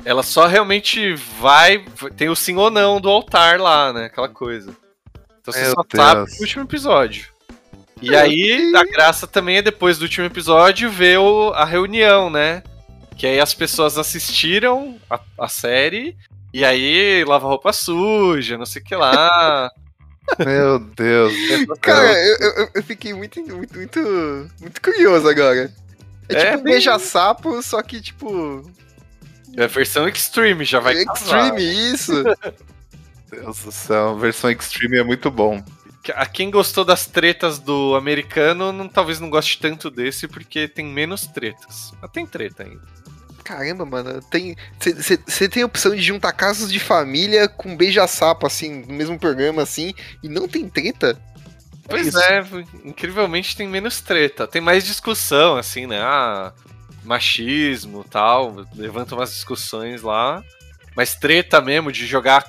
Ela 0.04 0.22
só 0.22 0.48
realmente 0.48 1.14
vai. 1.40 1.86
Tem 2.18 2.28
o 2.28 2.36
sim 2.36 2.58
ou 2.58 2.70
não 2.70 3.00
do 3.00 3.08
altar 3.10 3.58
lá, 3.58 3.94
né? 3.94 4.06
Aquela 4.08 4.28
coisa. 4.28 4.76
Então 5.40 5.54
você 5.54 5.62
Meu 5.62 5.72
só 5.72 5.84
Deus. 5.90 6.04
sabe 6.06 6.32
no 6.36 6.42
último 6.42 6.64
episódio. 6.66 7.28
E 8.02 8.10
Meu 8.10 8.20
aí, 8.20 8.74
a 8.76 8.84
graça 8.84 9.26
também 9.26 9.58
é 9.58 9.62
depois 9.62 9.98
do 9.98 10.02
último 10.02 10.26
episódio 10.26 10.92
ver 10.92 11.20
o- 11.20 11.54
a 11.54 11.64
reunião, 11.64 12.30
né? 12.30 12.64
Que 13.18 13.26
aí 13.28 13.40
as 13.40 13.54
pessoas 13.54 13.98
assistiram 13.98 14.98
a, 15.10 15.18
a 15.40 15.48
série 15.48 16.18
e 16.54 16.64
aí 16.66 17.24
lava 17.26 17.48
roupa 17.48 17.72
suja, 17.74 18.58
não 18.58 18.66
sei 18.66 18.82
o 18.82 18.86
que 18.86 18.96
lá. 18.96 19.70
Meu 20.40 20.80
Deus. 20.80 21.34
Cara, 21.82 22.14
eu, 22.14 22.38
eu, 22.40 22.70
eu 22.76 22.84
fiquei 22.84 23.14
muito, 23.14 23.40
muito, 23.42 23.76
muito, 23.78 24.00
muito 24.60 24.82
curioso 24.82 25.28
agora. 25.30 25.72
É, 26.30 26.34
É, 26.36 26.52
tipo 26.52 26.64
bem- 26.64 26.74
beija-sapo, 26.74 27.62
só 27.64 27.82
que 27.82 28.02
tipo. 28.02 28.70
É 29.56 29.64
a 29.64 29.68
versão 29.68 30.08
extreme, 30.08 30.66
já 30.66 30.80
vai 30.80 30.96
extreme, 30.96 31.64
isso. 31.64 32.24
Deus 33.32 33.64
do 33.64 33.72
céu, 33.72 34.10
a 34.10 34.14
versão 34.14 34.50
Extreme 34.52 34.98
é 35.00 35.04
muito 35.04 35.30
bom. 35.32 35.62
a 36.16 36.26
quem 36.26 36.50
gostou 36.52 36.86
das 36.86 37.06
tretas 37.08 37.58
do 37.60 37.96
americano, 37.96 38.72
não, 38.72 38.88
talvez 38.88 39.20
não 39.20 39.30
goste 39.30 39.60
tanto 39.60 39.90
desse, 39.90 40.28
porque 40.28 40.68
tem 40.68 40.86
menos 40.86 41.26
tretas. 41.28 41.92
Mas 42.02 42.12
tem 42.12 42.26
treta 42.26 42.64
ainda. 42.64 42.82
Caramba, 43.48 43.86
mano, 43.86 44.22
tem. 44.24 44.58
Você 45.26 45.48
tem 45.48 45.64
a 45.64 45.66
opção 45.66 45.96
de 45.96 46.02
juntar 46.02 46.34
casos 46.34 46.70
de 46.70 46.82
família 46.82 47.48
com 47.48 47.78
beija-sapo, 47.78 48.46
assim, 48.46 48.84
no 48.86 48.94
mesmo 48.94 49.18
programa, 49.18 49.62
assim, 49.62 49.94
e 50.22 50.28
não 50.28 50.50
tem 50.50 50.68
treta? 50.68 51.18
Pois 51.88 52.14
é, 52.14 52.40
é, 52.40 52.44
incrivelmente 52.84 53.56
tem 53.56 53.66
menos 53.66 54.02
treta. 54.02 54.46
Tem 54.46 54.60
mais 54.60 54.86
discussão, 54.86 55.56
assim, 55.56 55.88
né? 55.88 56.02
Ah, 56.02 56.52
machismo 57.06 58.04
tal. 58.04 58.68
Levanta 58.76 59.16
umas 59.16 59.30
discussões 59.30 60.02
lá. 60.02 60.44
Mas 60.94 61.16
treta 61.16 61.62
mesmo 61.62 61.90
de 61.90 62.06
jogar 62.06 62.46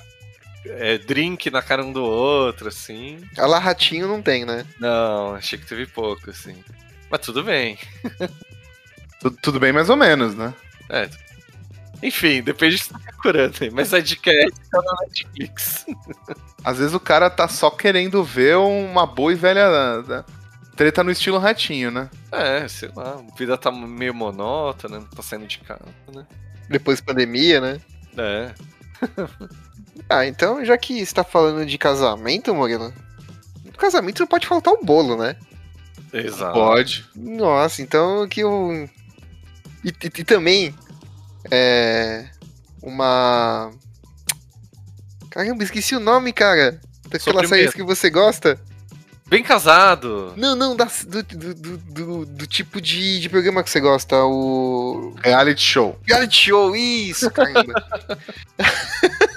é, 0.65 0.97
drink 0.97 1.49
na 1.49 1.61
cara 1.61 1.81
um 1.81 1.93
do 1.93 2.03
outro, 2.03 2.67
assim. 2.67 3.21
A 3.37 3.45
lá 3.45 3.57
ratinho 3.57 4.05
não 4.05 4.21
tem, 4.21 4.43
né? 4.43 4.65
Não, 4.77 5.35
achei 5.35 5.57
que 5.57 5.65
teve 5.65 5.85
pouco, 5.85 6.29
assim. 6.29 6.61
Mas 7.09 7.21
tudo 7.21 7.41
bem. 7.41 7.77
tudo, 9.21 9.37
tudo 9.41 9.59
bem 9.61 9.71
mais 9.71 9.89
ou 9.89 9.95
menos, 9.95 10.35
né? 10.35 10.53
É. 10.89 11.09
Enfim, 12.01 12.41
depende 12.41 12.77
do 12.77 12.79
que 12.79 12.85
você 12.85 12.93
tá 12.93 12.99
procurando. 12.99 13.53
Mas 13.73 13.93
a 13.93 13.99
dica 13.99 14.31
é 14.31 14.45
tá 14.71 14.81
na 14.81 14.95
Netflix. 15.01 15.85
Às 16.63 16.77
vezes 16.77 16.93
o 16.93 16.99
cara 16.99 17.29
tá 17.29 17.47
só 17.47 17.69
querendo 17.69 18.23
ver 18.23 18.57
uma 18.57 19.05
boa 19.05 19.31
e 19.31 19.35
velha 19.35 20.01
né? 20.01 20.23
treta 20.75 21.03
no 21.03 21.11
estilo 21.11 21.37
ratinho, 21.37 21.91
né? 21.91 22.09
É, 22.31 22.65
sei 22.67 22.89
lá. 22.95 23.19
A 23.19 23.37
vida 23.37 23.57
tá 23.57 23.69
meio 23.69 24.13
monótona, 24.13 24.99
não 24.99 25.07
tá 25.07 25.21
saindo 25.21 25.45
de 25.45 25.59
casa, 25.59 25.83
né? 26.13 26.25
Depois 26.69 27.01
da 27.01 27.07
pandemia, 27.07 27.59
né? 27.59 27.81
É. 28.17 28.53
ah, 30.09 30.25
então, 30.25 30.63
já 30.63 30.77
que 30.77 30.99
está 30.99 31.23
falando 31.23 31.65
de 31.65 31.77
casamento, 31.77 32.55
Moreno, 32.55 32.93
no 33.65 33.71
casamento 33.73 34.21
não 34.21 34.27
pode 34.27 34.47
faltar 34.47 34.73
o 34.73 34.83
bolo, 34.83 35.17
né? 35.17 35.35
Exato. 36.13 36.53
Pode. 36.53 37.05
Nossa, 37.13 37.81
então 37.81 38.25
que 38.27 38.43
o. 38.43 38.87
E, 39.83 39.89
e, 39.89 40.05
e 40.05 40.23
também. 40.23 40.75
É. 41.51 42.25
Uma. 42.81 43.71
Caramba, 45.29 45.63
esqueci 45.63 45.95
o 45.95 45.99
nome, 45.99 46.33
cara. 46.33 46.79
Daquela 47.07 47.47
série 47.47 47.71
que 47.71 47.83
você 47.83 48.09
gosta. 48.09 48.59
Bem 49.27 49.43
casado. 49.43 50.33
Não, 50.35 50.55
não, 50.55 50.75
da, 50.75 50.87
do, 51.05 51.21
do, 51.21 51.53
do, 51.77 52.25
do, 52.25 52.47
tipo 52.47 52.81
de, 52.81 53.19
de 53.19 53.29
programa 53.29 53.63
que 53.63 53.69
você 53.69 53.79
gosta, 53.79 54.15
o. 54.23 55.13
Reality 55.23 55.61
show. 55.61 55.99
Reality 56.03 56.35
show, 56.35 56.75
isso, 56.75 57.29
caramba. 57.29 57.73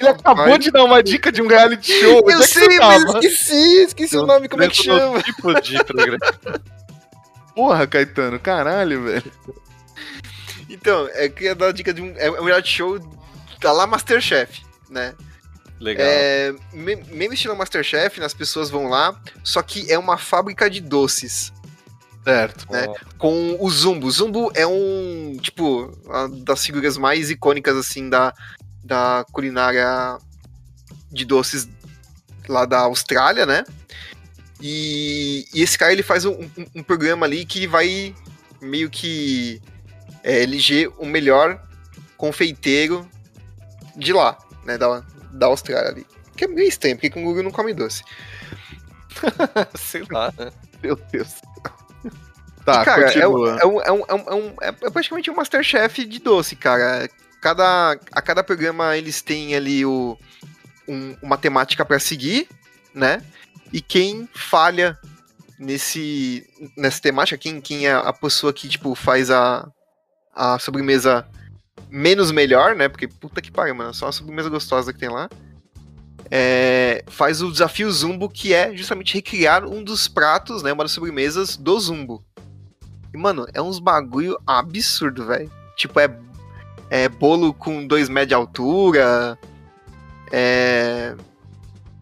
Ele 0.00 0.08
acabou 0.08 0.58
de 0.58 0.70
dar 0.70 0.84
uma 0.84 1.02
dica 1.02 1.30
de 1.30 1.40
um 1.42 1.46
reality 1.46 1.92
show. 1.92 2.28
Eu 2.28 2.40
é 2.40 2.46
sei, 2.46 2.78
mas 2.78 3.04
esqueci, 3.04 3.82
esqueci 3.84 4.16
Eu 4.16 4.22
o 4.22 4.26
nome, 4.26 4.48
como 4.48 4.64
é 4.64 4.68
que 4.68 4.82
chama? 4.82 5.22
Tipo 5.22 5.60
de 5.60 5.84
programa. 5.84 6.18
Porra, 7.54 7.86
Caetano, 7.86 8.38
caralho, 8.40 9.04
velho. 9.04 9.32
Então, 10.68 11.08
é 11.12 11.28
que 11.28 11.44
ia 11.44 11.54
dar 11.54 11.68
a 11.68 11.72
dica 11.72 11.92
de 11.92 12.00
um. 12.00 12.14
É 12.16 12.30
um 12.30 12.44
reality 12.44 12.68
show 12.68 12.98
da 13.60 13.72
lá 13.72 13.86
Masterchef, 13.86 14.62
né? 14.88 15.14
Legal. 15.78 16.06
É, 16.08 16.54
mesmo 16.72 17.34
estilo 17.34 17.56
Masterchef, 17.56 18.22
as 18.22 18.32
pessoas 18.32 18.70
vão 18.70 18.88
lá, 18.88 19.20
só 19.42 19.60
que 19.62 19.90
é 19.90 19.98
uma 19.98 20.16
fábrica 20.16 20.70
de 20.70 20.80
doces. 20.80 21.52
Certo. 22.24 22.70
Né? 22.70 22.86
Com 23.18 23.56
o 23.58 23.68
Zumbo. 23.68 24.06
O 24.06 24.10
Zumbo 24.10 24.52
é 24.54 24.64
um, 24.64 25.36
tipo, 25.40 25.92
uma 26.04 26.28
das 26.28 26.64
figuras 26.64 26.96
mais 26.96 27.30
icônicas, 27.30 27.76
assim, 27.76 28.08
da, 28.08 28.32
da 28.84 29.26
culinária 29.32 30.18
de 31.10 31.24
doces 31.24 31.68
lá 32.48 32.64
da 32.64 32.78
Austrália, 32.80 33.44
né? 33.44 33.64
E, 34.64 35.44
e 35.52 35.60
esse 35.60 35.76
cara, 35.76 35.92
ele 35.92 36.04
faz 36.04 36.24
um, 36.24 36.34
um, 36.34 36.66
um, 36.76 36.82
programa 36.84 37.26
ali 37.26 37.44
que 37.44 37.66
vai 37.66 38.14
meio 38.60 38.88
que 38.88 39.60
é, 40.22 40.40
eleger 40.40 40.88
o 40.98 41.04
melhor 41.04 41.60
confeiteiro 42.16 43.04
de 43.96 44.12
lá, 44.12 44.38
né? 44.64 44.78
Da, 44.78 45.04
da 45.32 45.46
Austrália 45.46 45.90
ali. 45.90 46.06
Que 46.36 46.44
é 46.44 46.46
meio 46.46 46.68
estranho, 46.68 46.94
porque 46.94 47.10
canguru 47.10 47.42
não 47.42 47.50
come 47.50 47.74
doce. 47.74 48.04
Sei 49.74 50.04
lá, 50.08 50.32
né? 50.38 50.52
Meu 50.80 50.94
Deus. 50.94 51.34
Tá, 52.64 52.82
e, 52.82 52.84
cara, 52.84 53.12
é, 53.12 53.18
é, 53.18 53.26
um, 53.26 53.46
é, 53.48 53.66
um, 53.66 53.80
é, 53.80 54.34
um, 54.34 54.48
é, 54.60 54.68
é, 54.68 54.90
praticamente 54.90 55.28
um 55.28 55.34
Masterchef 55.34 56.04
de 56.04 56.20
doce, 56.20 56.54
cara. 56.54 57.10
Cada, 57.40 57.98
a 58.12 58.22
cada 58.22 58.44
programa 58.44 58.96
eles 58.96 59.20
têm 59.20 59.56
ali 59.56 59.84
o, 59.84 60.16
um, 60.86 61.16
uma 61.20 61.36
temática 61.36 61.84
para 61.84 61.98
seguir, 61.98 62.48
né? 62.94 63.20
E 63.72 63.80
quem 63.80 64.28
falha 64.34 64.98
nesse 65.58 66.46
nessa 66.76 67.00
temática, 67.00 67.38
quem, 67.38 67.60
quem 67.60 67.86
é 67.86 67.92
a 67.92 68.12
pessoa 68.12 68.52
que 68.52 68.68
tipo 68.68 68.94
faz 68.94 69.30
a, 69.30 69.68
a 70.34 70.58
sobremesa 70.58 71.26
menos 71.88 72.30
melhor, 72.30 72.74
né? 72.74 72.88
Porque 72.88 73.08
puta 73.08 73.40
que 73.40 73.50
pariu, 73.50 73.74
mano, 73.74 73.94
só 73.94 74.08
a 74.08 74.12
sobremesa 74.12 74.48
gostosa 74.48 74.92
que 74.92 74.98
tem 74.98 75.08
lá. 75.08 75.28
É, 76.30 77.04
faz 77.08 77.42
o 77.42 77.52
desafio 77.52 77.90
Zumbo, 77.90 78.28
que 78.28 78.54
é 78.54 78.74
justamente 78.74 79.14
recriar 79.14 79.66
um 79.66 79.84
dos 79.84 80.08
pratos, 80.08 80.62
né? 80.62 80.72
Uma 80.72 80.84
das 80.84 80.92
sobremesas 80.92 81.56
do 81.56 81.78
Zumbo. 81.78 82.24
E, 83.12 83.18
mano, 83.18 83.46
é 83.52 83.60
uns 83.60 83.78
bagulho 83.78 84.38
absurdo, 84.46 85.26
velho. 85.26 85.50
Tipo, 85.76 86.00
é, 86.00 86.18
é 86.88 87.08
bolo 87.08 87.52
com 87.52 87.86
dois 87.86 88.08
metros 88.08 88.28
de 88.28 88.34
altura. 88.34 89.38
É. 90.30 91.14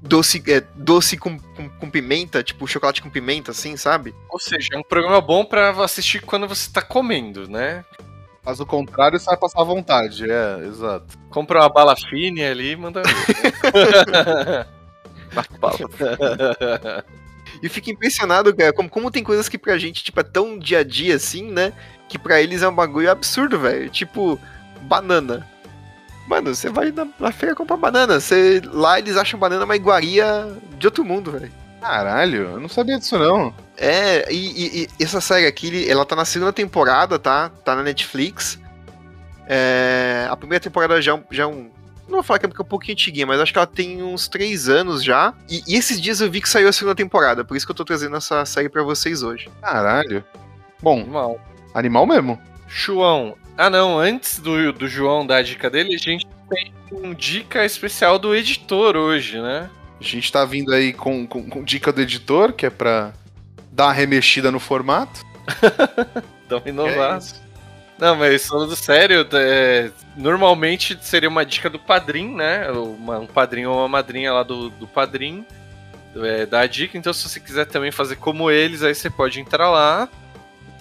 Doce, 0.02 0.42
é, 0.48 0.62
doce 0.74 1.16
com, 1.18 1.38
com, 1.38 1.68
com, 1.68 1.90
pimenta, 1.90 2.42
tipo 2.42 2.66
chocolate 2.66 3.02
com 3.02 3.10
pimenta, 3.10 3.50
assim, 3.50 3.76
sabe? 3.76 4.14
Ou 4.30 4.38
seja, 4.38 4.70
é 4.72 4.78
um 4.78 4.82
programa 4.82 5.20
bom 5.20 5.44
para 5.44 5.70
assistir 5.84 6.22
quando 6.22 6.48
você 6.48 6.70
tá 6.72 6.80
comendo, 6.80 7.48
né? 7.48 7.84
Faz 8.42 8.58
o 8.60 8.66
contrário 8.66 9.18
você 9.18 9.26
vai 9.26 9.36
passar 9.36 9.62
vontade, 9.62 10.24
é, 10.30 10.66
exato. 10.66 11.18
Compra 11.28 11.60
uma 11.60 11.68
bala 11.68 11.94
fine 11.94 12.42
ali 12.42 12.70
e 12.70 12.76
manda. 12.76 13.02
e 17.62 17.68
fico 17.68 17.90
impressionado, 17.90 18.56
cara, 18.56 18.72
como, 18.72 18.88
como 18.88 19.10
tem 19.10 19.22
coisas 19.22 19.50
que 19.50 19.58
pra 19.58 19.76
gente, 19.76 20.02
tipo, 20.02 20.18
é 20.18 20.24
tão 20.24 20.58
dia 20.58 20.78
a 20.78 20.84
dia 20.84 21.16
assim, 21.16 21.50
né? 21.50 21.74
Que 22.08 22.18
pra 22.18 22.40
eles 22.40 22.62
é 22.62 22.68
um 22.68 22.74
bagulho 22.74 23.10
absurdo, 23.10 23.58
velho. 23.58 23.90
Tipo, 23.90 24.40
banana. 24.82 25.46
Mano, 26.26 26.54
você 26.54 26.68
vai 26.68 26.92
na, 26.92 27.06
na 27.18 27.32
feira 27.32 27.54
comprar 27.54 27.76
banana. 27.76 28.20
Você, 28.20 28.62
lá 28.72 28.98
eles 28.98 29.16
acham 29.16 29.38
banana 29.38 29.64
uma 29.64 29.76
iguaria 29.76 30.56
de 30.78 30.86
outro 30.86 31.04
mundo, 31.04 31.32
velho. 31.32 31.52
Caralho, 31.80 32.50
eu 32.50 32.60
não 32.60 32.68
sabia 32.68 32.98
disso 32.98 33.18
não. 33.18 33.54
É, 33.76 34.30
e, 34.30 34.36
e, 34.36 34.88
e, 34.98 35.02
essa 35.02 35.20
série 35.20 35.46
aqui, 35.46 35.88
ela 35.88 36.04
tá 36.04 36.14
na 36.14 36.26
segunda 36.26 36.52
temporada, 36.52 37.18
tá? 37.18 37.50
Tá 37.64 37.74
na 37.74 37.82
Netflix. 37.82 38.58
É, 39.48 40.28
a 40.30 40.36
primeira 40.36 40.62
temporada 40.62 41.00
já, 41.00 41.18
já 41.30 41.44
é 41.44 41.46
um. 41.46 41.70
Não 42.06 42.16
vou 42.16 42.22
falar 42.22 42.38
que 42.38 42.46
é 42.46 42.48
um 42.48 42.64
pouquinho 42.64 42.92
antiguinha, 42.92 43.26
mas 43.26 43.40
acho 43.40 43.52
que 43.52 43.58
ela 43.58 43.66
tem 43.66 44.02
uns 44.02 44.28
três 44.28 44.68
anos 44.68 45.02
já. 45.02 45.32
E, 45.48 45.62
e, 45.66 45.74
esses 45.74 46.00
dias 46.00 46.20
eu 46.20 46.30
vi 46.30 46.40
que 46.40 46.48
saiu 46.48 46.68
a 46.68 46.72
segunda 46.72 46.94
temporada, 46.94 47.44
por 47.44 47.56
isso 47.56 47.64
que 47.64 47.72
eu 47.72 47.76
tô 47.76 47.84
trazendo 47.84 48.16
essa 48.16 48.44
série 48.44 48.68
para 48.68 48.82
vocês 48.82 49.22
hoje. 49.22 49.48
Caralho. 49.62 50.22
Bom, 50.82 51.00
animal, 51.00 51.40
animal 51.74 52.06
mesmo. 52.06 52.38
João. 52.68 53.36
Ah 53.56 53.70
não, 53.70 53.98
antes 53.98 54.38
do, 54.38 54.72
do 54.72 54.88
João 54.88 55.26
dar 55.26 55.36
a 55.36 55.42
dica 55.42 55.68
dele, 55.68 55.94
a 55.94 55.98
gente 55.98 56.26
tem 56.48 56.72
um 56.92 57.14
dica 57.14 57.64
especial 57.64 58.18
do 58.18 58.34
editor 58.34 58.96
hoje, 58.96 59.40
né? 59.40 59.70
A 60.00 60.04
gente 60.04 60.32
tá 60.32 60.44
vindo 60.44 60.72
aí 60.72 60.92
com, 60.92 61.26
com, 61.26 61.48
com 61.48 61.62
dica 61.62 61.92
do 61.92 62.00
editor, 62.00 62.52
que 62.52 62.66
é 62.66 62.70
pra 62.70 63.12
dar 63.70 63.86
uma 63.86 63.92
remexida 63.92 64.50
no 64.50 64.58
formato. 64.58 65.20
Dá 66.48 66.56
uma 66.56 66.68
inovada. 66.68 67.24
É 67.36 67.50
não, 68.00 68.16
mas 68.16 68.46
falando 68.46 68.74
sério, 68.74 69.26
é, 69.34 69.90
normalmente 70.16 70.98
seria 71.02 71.28
uma 71.28 71.44
dica 71.44 71.68
do 71.68 71.78
padrinho, 71.78 72.34
né? 72.34 72.70
Uma, 72.70 73.18
um 73.18 73.26
padrinho 73.26 73.70
ou 73.70 73.76
uma 73.76 73.88
madrinha 73.88 74.32
lá 74.32 74.42
do, 74.42 74.70
do 74.70 74.86
padrinho 74.86 75.44
é, 76.16 76.46
dar 76.46 76.60
a 76.60 76.66
dica. 76.66 76.96
Então, 76.96 77.12
se 77.12 77.28
você 77.28 77.38
quiser 77.38 77.66
também 77.66 77.90
fazer 77.90 78.16
como 78.16 78.50
eles, 78.50 78.82
aí 78.82 78.94
você 78.94 79.10
pode 79.10 79.38
entrar 79.38 79.70
lá, 79.70 80.08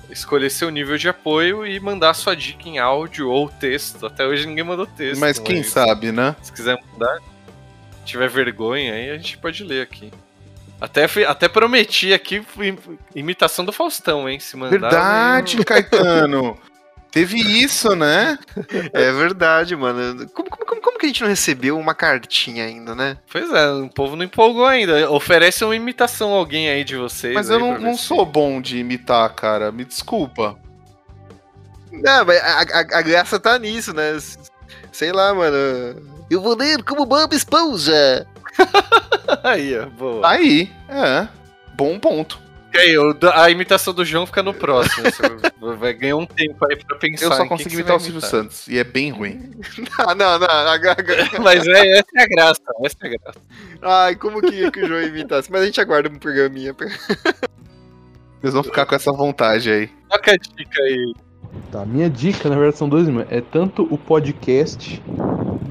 escolher 0.10 0.50
seu 0.50 0.70
nível 0.70 0.98
de 0.98 1.08
apoio 1.10 1.66
e 1.66 1.80
mandar 1.80 2.14
sua 2.14 2.36
dica 2.36 2.68
em 2.68 2.80
áudio 2.80 3.30
ou 3.30 3.50
texto. 3.50 4.06
Até 4.06 4.26
hoje 4.26 4.48
ninguém 4.48 4.64
mandou 4.64 4.86
texto. 4.86 5.20
Mas 5.20 5.40
quem 5.40 5.64
sabe, 5.64 6.12
né? 6.12 6.36
Se 6.42 6.52
quiser 6.52 6.80
mandar 6.92 7.20
tiver 8.10 8.30
vergonha 8.30 8.94
aí, 8.94 9.12
a 9.12 9.18
gente 9.18 9.38
pode 9.38 9.64
ler 9.64 9.82
aqui. 9.82 10.12
Até, 10.82 11.06
até 11.28 11.48
prometi 11.48 12.14
aqui 12.14 12.44
imitação 13.14 13.66
do 13.66 13.72
Faustão, 13.72 14.30
hein? 14.30 14.40
Se 14.40 14.56
mandar. 14.56 14.72
Verdade, 14.72 15.64
Caetano! 15.64 16.58
Teve 17.12 17.40
isso, 17.40 17.96
né? 17.96 18.38
É 18.94 19.12
verdade, 19.12 19.76
mano. 19.76 20.30
Como, 20.30 20.50
como, 20.50 20.82
como, 20.82 21.00
que 21.00 21.06
a 21.06 21.10
gente 21.10 21.22
não 21.22 21.30
recebeu 21.30 21.78
uma 21.78 21.96
cartinha 21.96 22.66
ainda, 22.66 22.94
né? 22.94 23.18
Pois 23.32 23.52
é, 23.52 23.72
o 23.72 23.90
povo 23.90 24.16
não 24.16 24.26
empolgou 24.26 24.66
ainda. 24.66 25.10
Oferece 25.10 25.64
uma 25.64 25.76
imitação 25.76 26.34
a 26.34 26.38
alguém 26.38 26.70
aí 26.70 26.84
de 26.84 26.96
vocês. 26.96 27.34
Mas 27.34 27.50
eu 27.50 27.60
não, 27.60 27.80
não 27.80 27.98
sou 27.98 28.26
bom 28.26 28.62
de 28.62 28.78
imitar, 28.78 29.34
cara. 29.34 29.72
Me 29.72 29.84
desculpa. 29.84 30.56
Não, 31.92 32.26
mas 32.26 32.40
a, 32.42 32.60
a, 32.60 32.80
a 32.80 33.02
graça 33.02 33.40
tá 33.40 33.58
nisso, 33.58 33.92
né? 33.94 34.18
Sei 34.92 35.12
lá, 35.12 35.34
mano. 35.34 35.58
Eu 36.30 36.42
vou 36.42 36.56
ler 36.56 36.84
como 36.84 37.08
Bob 37.08 37.34
Esponja. 37.36 38.28
Aí, 39.44 39.78
ó, 39.80 39.88
boa. 39.88 40.30
Aí, 40.30 40.72
é. 40.88 41.28
Bom 41.76 41.98
ponto. 41.98 42.49
Aí, 42.78 42.98
o 42.98 43.14
da- 43.14 43.44
a 43.44 43.50
imitação 43.50 43.94
do 43.94 44.06
João 44.06 44.26
fica 44.26 44.44
no 44.44 44.54
próximo. 44.54 45.04
Você 45.06 45.22
vai 45.78 45.94
ganhar 45.94 46.16
um 46.18 46.26
tempo 46.26 46.66
aí 46.70 46.76
pra 46.76 46.98
pensar. 46.98 47.26
Eu 47.26 47.32
só 47.34 47.46
consigo 47.48 47.74
imitar 47.74 47.96
o 47.96 48.00
Silvio. 48.00 48.22
Santos. 48.22 48.68
E 48.68 48.78
é 48.78 48.84
bem 48.84 49.12
ruim. 49.12 49.52
Ah, 50.00 50.16
não, 50.16 50.40
não. 50.40 50.48
agora- 50.48 50.96
Mas 51.42 51.66
é, 51.68 52.00
essa 52.00 52.08
é 52.16 52.24
a 52.24 52.28
graça, 52.28 52.62
essa 52.84 52.96
é 53.04 53.08
a 53.08 53.10
graça. 53.10 53.40
Ai, 53.82 54.16
como 54.16 54.42
que, 54.42 54.70
que 54.72 54.82
o 54.82 54.88
João 54.88 55.02
imitasse? 55.02 55.52
Mas 55.52 55.62
a 55.62 55.66
gente 55.66 55.82
aguarda 55.82 56.10
um 56.10 56.16
programinha. 56.20 56.74
pra- 56.74 56.88
Vocês 58.42 58.54
vão 58.54 58.64
ficar 58.64 58.86
com 58.86 58.96
essa 58.96 59.12
vontade 59.12 59.70
aí. 59.72 59.90
Toca 60.10 60.32
a 60.32 60.38
dica 60.38 60.82
aí. 60.82 61.14
Tá, 61.72 61.86
minha 61.86 62.10
dica, 62.10 62.48
na 62.50 62.56
verdade, 62.56 62.78
são 62.78 62.88
dois 62.88 63.08
irmãos. 63.08 63.26
É 63.30 63.42
tanto 63.42 63.84
o 63.94 63.98
podcast 63.98 65.02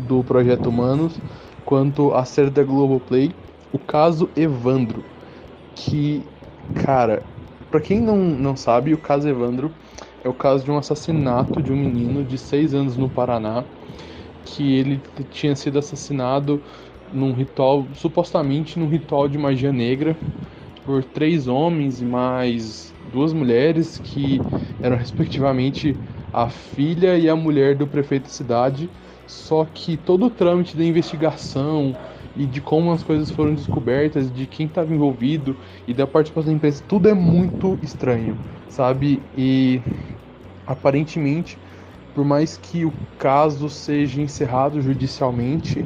do 0.06 0.22
Projeto 0.24 0.68
Humanos, 0.68 1.14
quanto 1.64 2.12
a 2.14 2.24
série 2.24 2.50
da 2.50 2.62
Globoplay, 2.62 3.34
o 3.72 3.78
caso 3.78 4.28
Evandro. 4.36 5.04
Que, 5.74 6.22
cara, 6.74 7.28
pra 7.70 7.80
quem 7.80 8.00
não, 8.00 8.16
não 8.16 8.56
sabe, 8.56 8.94
o 8.94 8.98
caso 9.00 9.28
Evandro 9.28 9.76
é 10.22 10.28
o 10.28 10.34
caso 10.34 10.64
de 10.64 10.70
um 10.70 10.78
assassinato 10.78 11.62
de 11.62 11.72
um 11.72 11.76
menino 11.76 12.24
de 12.24 12.38
6 12.38 12.74
anos 12.74 12.96
no 12.96 13.08
Paraná, 13.10 13.66
que 14.44 14.74
ele 14.74 15.02
tinha 15.30 15.56
sido 15.56 15.78
assassinado 15.78 16.64
num 17.06 17.32
ritual, 17.34 17.92
supostamente 17.94 18.78
num 18.78 18.88
ritual 18.88 19.28
de 19.28 19.38
magia 19.38 19.72
negra, 19.72 20.18
por 20.84 21.04
três 21.04 21.46
homens 21.48 22.00
e 22.00 22.04
mais 22.04 22.94
duas 23.04 23.32
mulheres 23.32 23.98
que 23.98 24.46
eram 24.80 24.96
respectivamente 24.96 26.00
a 26.32 26.48
filha 26.50 27.18
e 27.18 27.28
a 27.28 27.36
mulher 27.36 27.76
do 27.76 27.86
prefeito 27.88 28.24
da 28.24 28.30
cidade, 28.30 28.92
só 29.26 29.64
que 29.64 29.96
todo 29.96 30.26
o 30.26 30.30
trâmite 30.30 30.76
da 30.76 30.84
investigação 30.84 31.98
e 32.38 32.46
de 32.46 32.60
como 32.60 32.92
as 32.92 33.02
coisas 33.02 33.30
foram 33.30 33.54
descobertas, 33.54 34.30
de 34.32 34.46
quem 34.46 34.66
estava 34.66 34.94
envolvido 34.94 35.56
e 35.86 35.92
da 35.92 36.06
participação 36.06 36.52
da 36.52 36.56
imprensa, 36.56 36.82
tudo 36.86 37.08
é 37.08 37.14
muito 37.14 37.76
estranho, 37.82 38.38
sabe? 38.68 39.20
E 39.36 39.82
aparentemente, 40.66 41.58
por 42.14 42.24
mais 42.24 42.56
que 42.56 42.84
o 42.84 42.92
caso 43.18 43.68
seja 43.68 44.22
encerrado 44.22 44.80
judicialmente, 44.80 45.84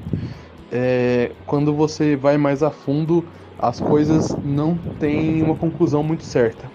é, 0.70 1.32
quando 1.46 1.74
você 1.74 2.16
vai 2.16 2.36
mais 2.36 2.62
a 2.62 2.70
fundo, 2.70 3.24
as 3.58 3.80
coisas 3.80 4.36
não 4.42 4.76
têm 4.98 5.42
uma 5.42 5.54
conclusão 5.56 6.02
muito 6.02 6.24
certa. 6.24 6.70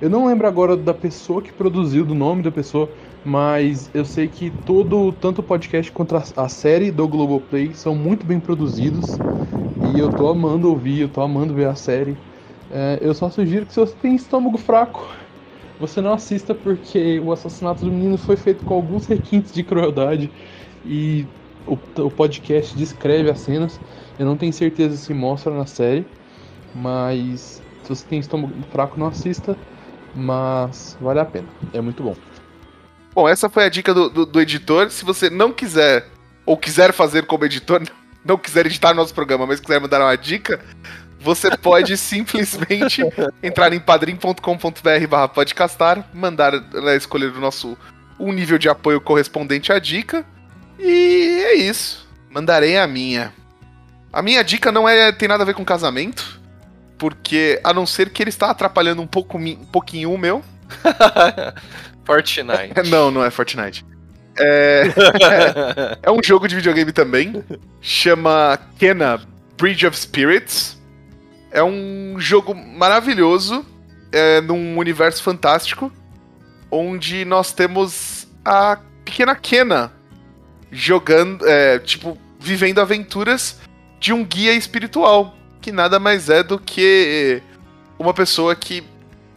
Eu 0.00 0.10
não 0.10 0.26
lembro 0.26 0.46
agora 0.46 0.76
da 0.76 0.92
pessoa 0.92 1.40
que 1.40 1.52
produziu, 1.52 2.04
do 2.04 2.14
nome 2.14 2.42
da 2.42 2.50
pessoa, 2.50 2.90
mas 3.26 3.90
eu 3.92 4.04
sei 4.04 4.28
que 4.28 4.52
todo, 4.52 5.12
tanto 5.12 5.40
o 5.40 5.44
podcast 5.44 5.90
quanto 5.90 6.14
a, 6.36 6.48
série 6.48 6.92
do 6.92 7.08
Globoplay 7.08 7.74
são 7.74 7.94
muito 7.96 8.24
bem 8.24 8.38
produzidos 8.40 9.20
e 9.80 9.98
eu 9.98 10.08
tô 10.10 10.28
amando 10.28 10.68
ouvir, 10.70 11.00
eu 11.00 11.08
tô 11.08 11.20
amando 11.22 11.54
ver 11.54 11.68
a 11.68 11.74
série. 11.74 12.18
É, 12.70 12.98
eu 13.02 13.14
só 13.14 13.30
sugiro 13.30 13.66
que 13.66 13.72
se 13.74 13.80
você 13.80 13.96
tem 13.96 14.14
estômago 14.16 14.58
fraco, 14.58 15.08
você 15.78 16.00
não 16.00 16.12
assista 16.12 16.54
porque 16.54 17.20
o 17.20 17.32
assassinato 17.32 17.84
do 17.84 17.92
menino 17.92 18.18
foi 18.18 18.36
feito 18.36 18.64
com 18.64 18.74
alguns 18.74 19.06
requintes 19.08 19.52
de 19.52 19.64
crueldade 19.64 20.32
e 20.84 21.28
o, 21.66 21.74
o 21.74 22.10
podcast 22.12 22.76
descreve 22.76 23.30
as 23.30 23.40
cenas. 23.40 23.80
Eu 24.18 24.26
não 24.26 24.36
tenho 24.36 24.52
certeza 24.52 24.96
se 24.96 25.12
mostra 25.14 25.52
na 25.54 25.66
série, 25.66 26.12
mas 26.72 27.62
se 27.82 27.88
você 27.90 28.06
tem 28.06 28.20
estômago 28.20 28.62
fraco, 28.70 28.98
não 29.00 29.06
assista. 29.08 29.58
Mas 30.14 30.96
vale 31.00 31.20
a 31.20 31.26
pena, 31.26 31.50
é 31.72 31.80
muito 31.80 32.02
bom. 32.04 32.35
Bom, 33.16 33.26
essa 33.26 33.48
foi 33.48 33.64
a 33.64 33.70
dica 33.70 33.94
do, 33.94 34.10
do, 34.10 34.26
do 34.26 34.40
editor. 34.42 34.90
Se 34.90 35.02
você 35.02 35.30
não 35.30 35.50
quiser, 35.50 36.06
ou 36.44 36.54
quiser 36.54 36.92
fazer 36.92 37.24
como 37.24 37.46
editor, 37.46 37.80
não 38.22 38.36
quiser 38.36 38.66
editar 38.66 38.92
nosso 38.92 39.14
programa, 39.14 39.46
mas 39.46 39.58
quiser 39.58 39.80
mandar 39.80 40.02
uma 40.02 40.14
dica, 40.18 40.60
você 41.18 41.48
pode 41.56 41.96
simplesmente 41.96 43.02
entrar 43.42 43.72
em 43.72 43.80
padrim.com.br 43.80 45.06
barra 45.08 45.28
podcastar, 45.28 46.06
mandar, 46.12 46.52
né, 46.52 46.94
escolher 46.94 47.32
o 47.32 47.40
nosso 47.40 47.74
um 48.20 48.30
nível 48.32 48.58
de 48.58 48.68
apoio 48.68 49.00
correspondente 49.00 49.72
à 49.72 49.78
dica. 49.78 50.22
E 50.78 51.42
é 51.42 51.54
isso. 51.54 52.06
Mandarei 52.30 52.76
a 52.76 52.86
minha. 52.86 53.32
A 54.12 54.20
minha 54.20 54.44
dica 54.44 54.70
não 54.70 54.86
é 54.86 55.10
tem 55.10 55.26
nada 55.26 55.42
a 55.42 55.46
ver 55.46 55.54
com 55.54 55.64
casamento, 55.64 56.38
porque 56.98 57.58
a 57.64 57.72
não 57.72 57.86
ser 57.86 58.10
que 58.10 58.22
ele 58.22 58.28
está 58.28 58.50
atrapalhando 58.50 59.00
um, 59.00 59.06
pouco, 59.06 59.38
um 59.38 59.64
pouquinho 59.64 60.12
o 60.12 60.18
meu. 60.18 60.44
Fortnite. 62.06 62.72
Não, 62.88 63.10
não 63.10 63.24
é 63.24 63.30
Fortnite. 63.30 63.84
É, 64.38 64.84
é 66.04 66.10
um 66.10 66.22
jogo 66.22 66.46
de 66.46 66.54
videogame 66.54 66.92
também. 66.92 67.44
Chama 67.80 68.58
Kena 68.78 69.20
Bridge 69.58 69.86
of 69.86 69.98
Spirits. 69.98 70.80
É 71.50 71.62
um 71.62 72.14
jogo 72.18 72.54
maravilhoso, 72.54 73.66
é, 74.12 74.40
num 74.40 74.78
universo 74.78 75.22
fantástico, 75.22 75.90
onde 76.70 77.24
nós 77.24 77.52
temos 77.52 78.28
a 78.44 78.78
pequena 79.04 79.34
Kena 79.34 79.92
jogando, 80.70 81.46
é, 81.48 81.78
tipo, 81.78 82.18
vivendo 82.38 82.80
aventuras 82.80 83.58
de 83.98 84.12
um 84.12 84.24
guia 84.24 84.52
espiritual, 84.52 85.34
que 85.60 85.72
nada 85.72 85.98
mais 85.98 86.28
é 86.28 86.42
do 86.42 86.58
que 86.58 87.42
uma 87.98 88.12
pessoa 88.12 88.54
que 88.54 88.84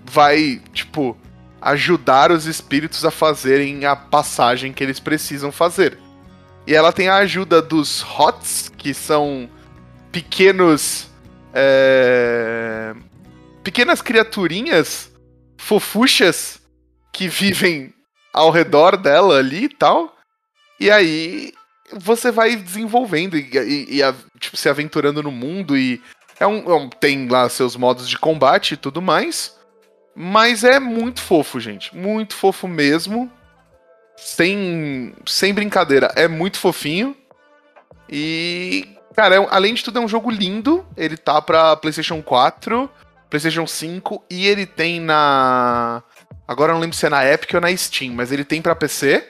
vai, 0.03 0.61
tipo, 0.73 1.15
ajudar 1.61 2.31
os 2.31 2.45
espíritos 2.45 3.03
a 3.05 3.11
fazerem 3.11 3.85
a 3.85 3.95
passagem 3.95 4.71
que 4.73 4.83
eles 4.83 4.99
precisam 4.99 5.51
fazer. 5.51 5.97
E 6.67 6.73
ela 6.75 6.91
tem 6.93 7.07
a 7.09 7.15
ajuda 7.17 7.61
dos 7.61 8.01
HOTS, 8.01 8.71
que 8.77 8.93
são 8.93 9.49
pequenos. 10.11 11.07
é, 11.53 12.93
pequenas 13.63 14.01
criaturinhas 14.01 15.11
fofuchas 15.57 16.59
que 17.11 17.27
vivem 17.27 17.93
ao 18.33 18.51
redor 18.51 18.95
dela 18.97 19.37
ali 19.39 19.65
e 19.65 19.69
tal. 19.69 20.15
E 20.79 20.89
aí 20.91 21.51
você 21.91 22.31
vai 22.31 22.55
desenvolvendo 22.55 23.35
e, 23.37 23.49
e- 23.57 23.97
e 23.97 24.03
a- 24.03 24.13
tipo, 24.39 24.55
se 24.55 24.69
aventurando 24.69 25.21
no 25.23 25.31
mundo 25.31 25.75
e 25.77 26.01
é 26.39 26.45
um, 26.47 26.59
é 26.85 26.89
tem 26.99 27.27
lá 27.27 27.49
seus 27.49 27.75
modos 27.75 28.07
de 28.07 28.17
combate 28.17 28.73
e 28.73 28.77
tudo 28.77 29.01
mais. 29.01 29.55
Mas 30.21 30.65
é 30.65 30.81
muito 30.81 31.21
fofo, 31.21 31.61
gente. 31.61 31.95
Muito 31.95 32.35
fofo 32.35 32.67
mesmo. 32.67 33.31
Sem, 34.17 35.15
sem 35.25 35.53
brincadeira. 35.53 36.11
É 36.13 36.27
muito 36.27 36.59
fofinho. 36.59 37.15
E, 38.09 38.97
cara, 39.15 39.35
é 39.35 39.47
além 39.49 39.73
de 39.73 39.81
tudo, 39.81 39.97
é 39.97 40.01
um 40.01 40.09
jogo 40.09 40.29
lindo. 40.29 40.85
Ele 40.97 41.15
tá 41.15 41.41
pra 41.41 41.77
PlayStation 41.77 42.21
4, 42.21 42.91
PlayStation 43.29 43.65
5 43.65 44.25
e 44.29 44.45
ele 44.45 44.65
tem 44.65 44.99
na. 44.99 46.03
Agora 46.45 46.71
eu 46.71 46.73
não 46.73 46.81
lembro 46.81 46.97
se 46.97 47.05
é 47.05 47.09
na 47.09 47.25
Epic 47.25 47.53
ou 47.53 47.61
na 47.61 47.73
Steam, 47.77 48.13
mas 48.13 48.29
ele 48.29 48.43
tem 48.43 48.61
pra 48.61 48.75
PC. 48.75 49.25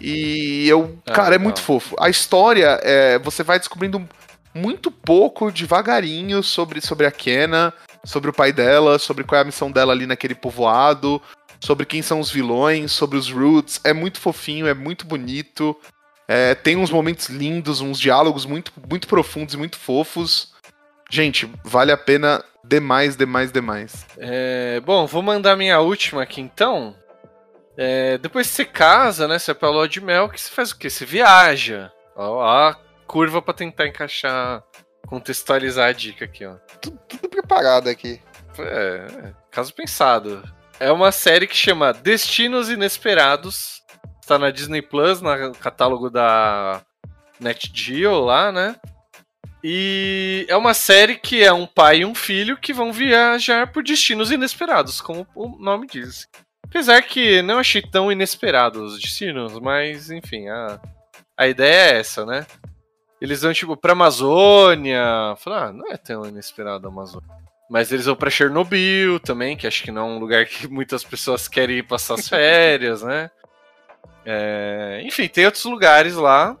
E 0.00 0.66
eu. 0.70 0.98
Ah, 1.06 1.12
cara, 1.12 1.28
é 1.28 1.30
legal. 1.32 1.44
muito 1.44 1.60
fofo. 1.60 1.94
A 2.00 2.08
história, 2.08 2.80
é, 2.82 3.18
você 3.18 3.42
vai 3.42 3.58
descobrindo 3.58 4.08
muito 4.54 4.90
pouco, 4.90 5.52
devagarinho, 5.52 6.42
sobre, 6.42 6.80
sobre 6.80 7.04
a 7.04 7.10
Kena 7.10 7.74
sobre 8.04 8.30
o 8.30 8.32
pai 8.32 8.52
dela, 8.52 8.98
sobre 8.98 9.24
qual 9.24 9.38
é 9.38 9.42
a 9.42 9.46
missão 9.46 9.70
dela 9.70 9.92
ali 9.92 10.06
naquele 10.06 10.34
povoado, 10.34 11.20
sobre 11.60 11.86
quem 11.86 12.02
são 12.02 12.20
os 12.20 12.30
vilões, 12.30 12.92
sobre 12.92 13.16
os 13.16 13.30
roots. 13.30 13.80
É 13.84 13.92
muito 13.92 14.20
fofinho, 14.20 14.66
é 14.66 14.74
muito 14.74 15.06
bonito. 15.06 15.76
É, 16.26 16.54
tem 16.54 16.76
uns 16.76 16.90
momentos 16.90 17.28
lindos, 17.28 17.80
uns 17.80 18.00
diálogos 18.00 18.44
muito, 18.46 18.72
muito 18.88 19.06
profundos 19.06 19.54
e 19.54 19.58
muito 19.58 19.78
fofos. 19.78 20.52
Gente, 21.10 21.50
vale 21.64 21.92
a 21.92 21.96
pena 21.96 22.42
demais, 22.64 23.16
demais, 23.16 23.52
demais. 23.52 24.06
É, 24.16 24.80
bom, 24.80 25.06
vou 25.06 25.22
mandar 25.22 25.56
minha 25.56 25.78
última 25.80 26.22
aqui 26.22 26.40
então. 26.40 26.96
É, 27.76 28.18
depois 28.18 28.48
que 28.48 28.54
você 28.54 28.64
casa, 28.64 29.28
né? 29.28 29.38
Você 29.38 29.50
é 29.50 29.54
pra 29.54 29.70
lua 29.70 29.88
de 29.88 30.00
mel, 30.00 30.28
que 30.28 30.40
você 30.40 30.50
faz 30.50 30.70
o 30.70 30.78
quê? 30.78 30.88
Você 30.88 31.04
viaja. 31.04 31.92
Ó, 32.16 32.42
a 32.42 32.76
curva 33.06 33.42
pra 33.42 33.54
tentar 33.54 33.86
encaixar, 33.86 34.62
contextualizar 35.06 35.88
a 35.88 35.92
dica 35.92 36.24
aqui, 36.24 36.44
ó. 36.46 36.56
Tudo 36.80 37.28
preparado 37.28 37.88
aqui. 37.88 38.20
É, 38.58 39.06
é, 39.24 39.34
caso 39.50 39.74
pensado. 39.74 40.42
É 40.78 40.90
uma 40.90 41.12
série 41.12 41.46
que 41.46 41.56
chama 41.56 41.92
Destinos 41.92 42.68
Inesperados. 42.68 43.82
Está 44.20 44.38
na 44.38 44.50
Disney 44.50 44.82
Plus, 44.82 45.20
no 45.20 45.52
catálogo 45.54 46.08
da 46.08 46.82
NetGeo 47.40 48.20
lá, 48.20 48.52
né? 48.52 48.76
E 49.64 50.44
é 50.48 50.56
uma 50.56 50.74
série 50.74 51.16
que 51.16 51.42
é 51.42 51.52
um 51.52 51.66
pai 51.66 51.98
e 51.98 52.04
um 52.04 52.14
filho 52.14 52.56
que 52.56 52.72
vão 52.72 52.92
viajar 52.92 53.70
por 53.70 53.82
destinos 53.82 54.32
inesperados, 54.32 55.00
como 55.00 55.26
o 55.36 55.48
nome 55.58 55.86
diz. 55.86 56.28
Apesar 56.64 57.02
que 57.02 57.42
não 57.42 57.58
achei 57.58 57.82
tão 57.82 58.10
inesperado 58.10 58.82
os 58.82 59.00
destinos, 59.00 59.58
mas 59.60 60.10
enfim, 60.10 60.48
a, 60.48 60.80
a 61.36 61.46
ideia 61.46 61.92
é 61.92 61.98
essa, 62.00 62.26
né? 62.26 62.44
Eles 63.22 63.42
vão, 63.42 63.52
tipo, 63.52 63.76
pra 63.76 63.92
Amazônia. 63.92 65.36
Falar, 65.38 65.68
ah, 65.68 65.72
não 65.72 65.92
é 65.92 65.96
tão 65.96 66.26
inesperado 66.26 66.88
a 66.88 66.90
Amazônia. 66.90 67.28
Mas 67.70 67.92
eles 67.92 68.06
vão 68.06 68.16
pra 68.16 68.28
Chernobyl 68.28 69.20
também, 69.20 69.56
que 69.56 69.64
acho 69.64 69.84
que 69.84 69.92
não 69.92 70.02
é 70.02 70.10
um 70.10 70.18
lugar 70.18 70.44
que 70.44 70.66
muitas 70.68 71.04
pessoas 71.04 71.46
querem 71.46 71.78
ir 71.78 71.84
passar 71.84 72.14
as 72.14 72.28
férias, 72.28 73.00
né? 73.04 73.30
É, 74.26 75.02
enfim, 75.04 75.28
tem 75.28 75.46
outros 75.46 75.64
lugares 75.64 76.16
lá. 76.16 76.56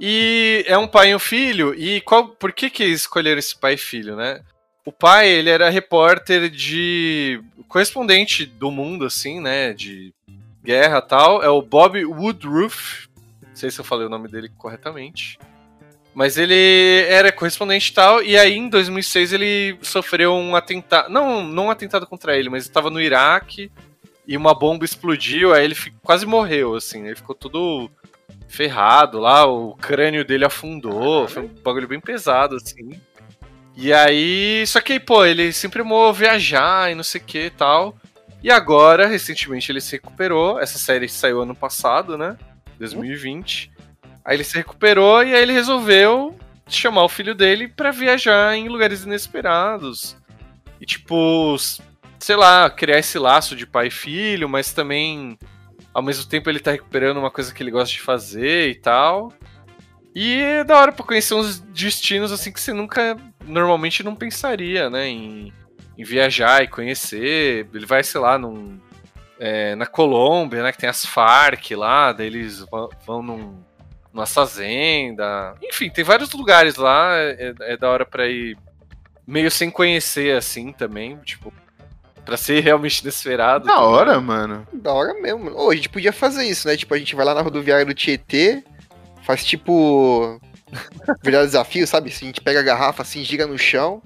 E 0.00 0.64
é 0.66 0.76
um 0.76 0.88
pai 0.88 1.10
e 1.10 1.14
um 1.14 1.18
filho. 1.20 1.72
E 1.72 2.00
qual, 2.00 2.26
por 2.26 2.52
que 2.52 2.68
que 2.70 2.84
escolheram 2.84 3.38
esse 3.38 3.56
pai 3.56 3.74
e 3.74 3.78
filho, 3.78 4.16
né? 4.16 4.42
O 4.84 4.90
pai, 4.90 5.28
ele 5.28 5.48
era 5.48 5.70
repórter 5.70 6.50
de 6.50 7.40
correspondente 7.68 8.44
do 8.44 8.72
mundo 8.72 9.04
assim, 9.04 9.38
né, 9.38 9.72
de 9.74 10.12
guerra 10.64 11.00
tal, 11.00 11.40
é 11.40 11.48
o 11.48 11.62
Bob 11.62 12.04
Woodruff. 12.04 13.08
Não 13.46 13.54
sei 13.54 13.70
se 13.70 13.78
eu 13.78 13.84
falei 13.84 14.06
o 14.06 14.10
nome 14.10 14.28
dele 14.28 14.50
corretamente. 14.58 15.38
Mas 16.18 16.36
ele 16.36 17.04
era 17.08 17.30
correspondente 17.30 17.92
e 17.92 17.94
tal, 17.94 18.20
e 18.20 18.36
aí 18.36 18.56
em 18.56 18.68
2006 18.68 19.32
ele 19.32 19.78
sofreu 19.80 20.34
um 20.34 20.56
atentado. 20.56 21.08
Não, 21.08 21.44
não 21.44 21.66
um 21.66 21.70
atentado 21.70 22.08
contra 22.08 22.36
ele, 22.36 22.48
mas 22.48 22.64
estava 22.64 22.90
no 22.90 23.00
Iraque 23.00 23.70
e 24.26 24.36
uma 24.36 24.52
bomba 24.52 24.84
explodiu, 24.84 25.54
aí 25.54 25.64
ele 25.64 25.76
quase 26.02 26.26
morreu, 26.26 26.74
assim. 26.74 27.06
Ele 27.06 27.14
ficou 27.14 27.36
todo 27.36 27.88
ferrado 28.48 29.20
lá, 29.20 29.46
o 29.46 29.76
crânio 29.76 30.24
dele 30.24 30.44
afundou, 30.44 31.28
foi 31.28 31.44
um 31.44 31.48
bagulho 31.62 31.86
bem 31.86 32.00
pesado, 32.00 32.56
assim. 32.56 33.00
E 33.76 33.92
aí, 33.92 34.66
só 34.66 34.80
que, 34.80 34.98
pô, 34.98 35.24
ele 35.24 35.52
sempre 35.52 35.82
amou 35.82 36.12
viajar 36.12 36.90
e 36.90 36.96
não 36.96 37.04
sei 37.04 37.20
o 37.20 37.24
que 37.24 37.44
e 37.44 37.50
tal. 37.50 37.96
E 38.42 38.50
agora, 38.50 39.06
recentemente, 39.06 39.70
ele 39.70 39.80
se 39.80 39.92
recuperou. 39.92 40.58
Essa 40.58 40.80
série 40.80 41.08
saiu 41.08 41.42
ano 41.42 41.54
passado, 41.54 42.18
né? 42.18 42.36
2020. 42.76 43.77
Aí 44.28 44.36
ele 44.36 44.44
se 44.44 44.58
recuperou 44.58 45.22
e 45.22 45.34
aí 45.34 45.40
ele 45.40 45.54
resolveu 45.54 46.38
chamar 46.68 47.02
o 47.02 47.08
filho 47.08 47.34
dele 47.34 47.66
para 47.66 47.90
viajar 47.90 48.54
em 48.54 48.68
lugares 48.68 49.02
inesperados. 49.02 50.18
E, 50.78 50.84
tipo, 50.84 51.56
sei 52.18 52.36
lá, 52.36 52.68
criar 52.68 52.98
esse 52.98 53.18
laço 53.18 53.56
de 53.56 53.66
pai 53.66 53.86
e 53.86 53.90
filho, 53.90 54.46
mas 54.46 54.70
também, 54.70 55.38
ao 55.94 56.02
mesmo 56.02 56.28
tempo, 56.28 56.50
ele 56.50 56.60
tá 56.60 56.72
recuperando 56.72 57.16
uma 57.16 57.30
coisa 57.30 57.54
que 57.54 57.62
ele 57.62 57.70
gosta 57.70 57.94
de 57.94 58.02
fazer 58.02 58.68
e 58.68 58.74
tal. 58.74 59.32
E 60.14 60.34
é 60.34 60.62
da 60.62 60.76
hora 60.76 60.92
pra 60.92 61.06
conhecer 61.06 61.32
uns 61.32 61.58
destinos 61.60 62.30
assim 62.30 62.52
que 62.52 62.60
você 62.60 62.74
nunca 62.74 63.16
normalmente 63.46 64.02
não 64.02 64.14
pensaria, 64.14 64.90
né? 64.90 65.08
Em, 65.08 65.54
em 65.96 66.04
viajar 66.04 66.62
e 66.62 66.68
conhecer. 66.68 67.66
Ele 67.72 67.86
vai, 67.86 68.04
sei 68.04 68.20
lá, 68.20 68.38
num, 68.38 68.78
é, 69.40 69.74
na 69.74 69.86
Colômbia, 69.86 70.62
né? 70.62 70.70
Que 70.70 70.76
tem 70.76 70.90
as 70.90 71.06
Farc 71.06 71.70
lá, 71.74 72.12
daí 72.12 72.26
eles 72.26 72.58
vão, 72.70 72.90
vão 73.06 73.22
num, 73.22 73.67
numa 74.12 74.26
fazenda. 74.26 75.54
Enfim, 75.62 75.90
tem 75.90 76.04
vários 76.04 76.32
lugares 76.32 76.76
lá. 76.76 77.14
É, 77.16 77.54
é 77.60 77.76
da 77.76 77.88
hora 77.88 78.06
pra 78.06 78.26
ir 78.26 78.56
meio 79.26 79.50
sem 79.50 79.70
conhecer, 79.70 80.36
assim, 80.36 80.72
também. 80.72 81.16
Tipo, 81.18 81.52
pra 82.24 82.36
ser 82.36 82.60
realmente 82.60 83.00
inesperado. 83.00 83.66
Da 83.66 83.80
hora, 83.80 84.20
mano. 84.20 84.66
Da 84.72 84.92
hora 84.92 85.14
mesmo. 85.14 85.50
Ô, 85.54 85.70
a 85.70 85.74
gente 85.74 85.88
podia 85.88 86.12
fazer 86.12 86.44
isso, 86.44 86.68
né? 86.68 86.76
Tipo, 86.76 86.94
a 86.94 86.98
gente 86.98 87.14
vai 87.14 87.24
lá 87.24 87.34
na 87.34 87.42
rodoviária 87.42 87.86
do 87.86 87.94
Tietê, 87.94 88.62
faz 89.22 89.44
tipo 89.44 90.40
Virar 91.22 91.44
desafio, 91.44 91.86
sabe? 91.86 92.10
Se 92.10 92.24
a 92.24 92.26
gente 92.26 92.40
pega 92.40 92.60
a 92.60 92.62
garrafa 92.62 93.02
assim, 93.02 93.24
gira 93.24 93.46
no 93.46 93.58
chão. 93.58 94.02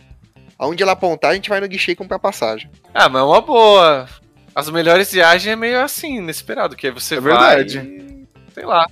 Aonde 0.58 0.82
ela 0.82 0.92
apontar, 0.92 1.32
a 1.32 1.34
gente 1.34 1.48
vai 1.48 1.60
no 1.60 1.68
guichê 1.68 1.92
e 1.92 1.96
comprar 1.96 2.18
passagem. 2.18 2.70
Ah, 2.94 3.08
mas 3.08 3.22
é 3.22 3.24
uma 3.24 3.40
boa. 3.40 4.08
As 4.54 4.70
melhores 4.70 5.10
viagens 5.12 5.52
é 5.52 5.56
meio 5.56 5.80
assim, 5.80 6.18
inesperado, 6.18 6.76
que 6.76 6.86
aí 6.86 6.92
você 6.92 7.16
é 7.16 7.20
vai 7.20 7.32
verdade. 7.32 7.78
E, 7.78 8.28
sei 8.54 8.64
lá, 8.64 8.86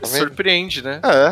tá 0.00 0.06
surpreende, 0.06 0.82
né? 0.82 1.00
É. 1.04 1.28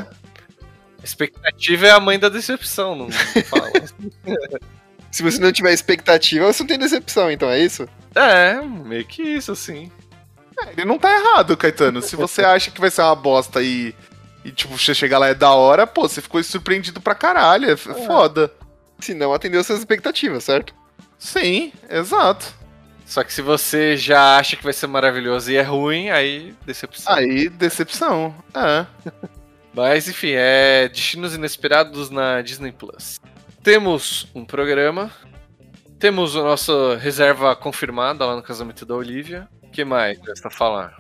A 1.01 1.05
expectativa 1.05 1.87
é 1.87 1.91
a 1.91 2.01
mãe 2.01 2.19
da 2.19 2.29
decepção, 2.29 2.97
não 2.97 3.11
fala. 3.11 3.71
Se 5.11 5.23
você 5.23 5.41
não 5.41 5.51
tiver 5.51 5.73
expectativa, 5.73 6.53
você 6.53 6.63
não 6.63 6.69
tem 6.69 6.79
decepção, 6.79 7.31
então 7.31 7.49
é 7.49 7.59
isso? 7.59 7.89
É, 8.15 8.61
meio 8.61 9.07
que 9.07 9.23
isso, 9.23 9.53
assim. 9.53 9.91
É, 10.61 10.73
ele 10.73 10.85
não 10.85 10.99
tá 10.99 11.11
errado, 11.11 11.57
Caetano. 11.57 12.03
Se 12.03 12.15
você 12.15 12.43
acha 12.45 12.71
que 12.71 12.81
vai 12.81 12.91
ser 12.91 13.03
uma 13.03 13.15
bosta 13.15 13.63
e 13.63 13.95
e, 14.49 14.53
tipo, 14.53 14.79
você 14.79 14.95
chegar 14.95 15.19
lá 15.19 15.29
é 15.29 15.35
da 15.35 15.53
hora, 15.53 15.87
pô, 15.87 16.09
você 16.09 16.23
ficou 16.23 16.43
surpreendido 16.43 17.01
pra 17.01 17.15
caralho. 17.15 17.69
É, 17.69 17.73
é. 17.73 17.77
foda. 17.77 18.51
Se 18.99 19.13
não 19.13 19.33
atendeu 19.33 19.63
suas 19.63 19.81
expectativas, 19.81 20.45
certo? 20.45 20.75
Sim, 21.19 21.73
exato. 21.89 22.55
Só 23.09 23.25
que 23.25 23.33
se 23.33 23.41
você 23.41 23.97
já 23.97 24.37
acha 24.37 24.55
que 24.55 24.63
vai 24.63 24.73
ser 24.75 24.87
maravilhoso 24.87 25.51
e 25.51 25.57
é 25.57 25.63
ruim, 25.63 26.11
aí 26.11 26.55
decepção. 26.67 27.15
Aí 27.15 27.49
decepção, 27.49 28.35
é. 28.55 28.85
Mas 29.73 30.09
enfim, 30.09 30.33
é 30.35 30.91
Destinos 30.91 31.35
Inesperados 31.35 32.11
na 32.11 32.43
Disney 32.43 32.71
Plus. 32.71 33.19
Temos 33.63 34.29
um 34.35 34.45
programa, 34.45 35.11
temos 35.99 36.37
a 36.37 36.43
nossa 36.43 36.99
reserva 36.99 37.57
confirmada 37.57 38.27
lá 38.27 38.37
no 38.37 38.43
casamento 38.43 38.85
da 38.85 38.95
Olivia. 38.95 39.49
O 39.63 39.71
que 39.71 39.87
mais 39.87 40.19
resta 40.21 40.51
falar? 40.51 40.95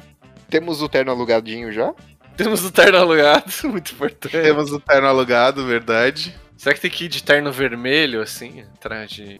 Temos 0.48 0.80
o 0.80 0.88
terno 0.88 1.12
alugadinho 1.12 1.70
já? 1.70 1.92
Temos 2.38 2.64
o 2.64 2.70
terno 2.70 2.96
alugado, 2.96 3.52
muito 3.68 3.92
importante. 3.92 4.32
Temos 4.32 4.72
o 4.72 4.80
terno 4.80 5.08
alugado, 5.08 5.66
verdade. 5.66 6.34
Será 6.56 6.74
que 6.74 6.80
tem 6.80 6.90
que 6.90 7.04
ir 7.04 7.08
de 7.08 7.22
terno 7.22 7.52
vermelho, 7.52 8.22
assim, 8.22 8.62
atrás 8.62 9.10
de. 9.10 9.38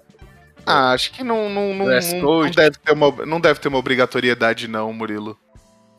Ah, 0.69 0.93
acho 0.93 1.13
que 1.13 1.25
não, 1.25 1.49
não, 1.49 1.75
não, 1.75 1.87
não, 1.87 2.51
deve 2.51 2.79
ter 2.79 2.93
uma, 2.93 3.27
não 3.27 3.41
deve 3.41 3.61
ter 3.61 3.69
uma 3.69 3.79
obrigatoriedade, 3.79 4.69
não, 4.69 4.93
Murilo. 4.93 5.39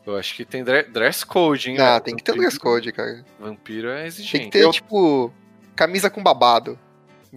Eu 0.06 0.16
acho 0.16 0.34
que 0.34 0.44
tem 0.44 0.64
dress 0.64 1.24
code, 1.24 1.70
hein? 1.70 1.78
Ah, 1.78 2.00
tem 2.00 2.16
que 2.16 2.22
ter 2.22 2.34
dress 2.34 2.58
code, 2.58 2.92
cara. 2.92 3.24
Vampiro 3.38 3.88
é 3.88 4.06
exigente. 4.06 4.32
Tem 4.32 4.44
que 4.44 4.50
ter, 4.50 4.64
Eu... 4.64 4.70
tipo, 4.70 5.32
camisa 5.76 6.08
com 6.08 6.22
babado. 6.22 6.78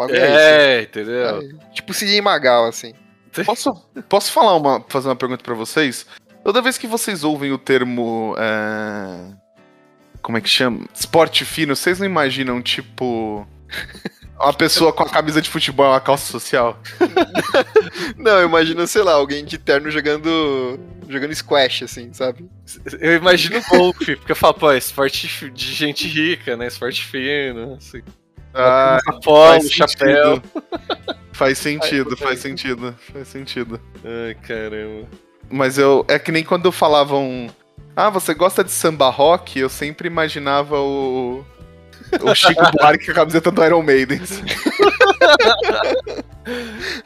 É, 0.10 0.80
é 0.80 0.81
entendeu? 0.84 1.39
É, 1.39 1.72
tipo 1.72 1.93
Cidinho 1.93 2.23
Magal, 2.23 2.65
assim. 2.65 2.93
Posso, 3.45 3.73
posso 4.07 4.31
falar 4.31 4.55
uma, 4.55 4.84
fazer 4.88 5.07
uma 5.07 5.15
pergunta 5.15 5.43
para 5.43 5.53
vocês? 5.53 6.05
Toda 6.43 6.61
vez 6.61 6.77
que 6.77 6.88
vocês 6.88 7.23
ouvem 7.23 7.51
o 7.51 7.57
termo 7.57 8.35
é, 8.38 9.34
como 10.23 10.38
é 10.38 10.41
que 10.41 10.49
chama? 10.49 10.85
Esporte 10.93 11.43
fino, 11.43 11.76
vocês 11.76 11.99
não 11.99 12.05
imaginam, 12.05 12.61
tipo. 12.61 13.45
Uma 14.39 14.53
pessoa 14.53 14.91
com 14.91 15.03
a 15.03 15.10
camisa 15.10 15.41
de 15.41 15.49
futebol 15.49 15.85
e 15.85 15.89
uma 15.89 16.01
calça 16.01 16.31
social? 16.31 16.80
não, 18.18 18.39
eu 18.39 18.47
imagino, 18.47 18.85
sei 18.88 19.01
lá, 19.03 19.14
alguém 19.14 19.45
de 19.45 19.57
terno 19.57 19.89
jogando. 19.89 20.80
jogando 21.07 21.34
squash, 21.34 21.84
assim, 21.84 22.11
sabe? 22.14 22.49
Eu 22.99 23.14
imagino 23.14 23.61
golfe, 23.69 24.15
porque 24.15 24.31
eu 24.31 24.35
falo, 24.35 24.55
pô, 24.55 24.72
é 24.72 24.77
esporte 24.77 25.49
de 25.51 25.73
gente 25.73 26.07
rica, 26.07 26.57
né? 26.57 26.68
Esporte 26.68 27.05
fino, 27.05 27.76
assim. 27.76 28.01
Ah, 28.53 28.99
Apolo, 29.07 29.68
chapéu. 29.69 30.41
Faz 31.31 31.57
sentido, 31.57 32.15
faz 32.15 32.39
sentido, 32.39 32.95
faz 33.11 33.27
sentido. 33.27 33.81
Ai, 34.05 34.35
caramba. 34.35 35.07
Mas 35.49 35.77
eu. 35.77 36.05
É 36.07 36.19
que 36.19 36.31
nem 36.31 36.43
quando 36.43 36.72
falavam. 36.72 37.47
Ah, 37.95 38.10
você 38.10 38.34
gosta 38.34 38.64
de 38.64 38.72
samba 38.72 39.10
rock? 39.10 39.60
Eu 39.60 39.69
sempre 39.69 40.07
imaginava 40.07 40.80
o. 40.80 41.43
O 42.22 42.35
Chico 42.35 42.61
Buarque 42.73 43.06
com 43.06 43.11
a 43.11 43.15
camiseta 43.15 43.52
do 43.52 43.64
Iron 43.64 43.81
Maiden. 43.81 44.22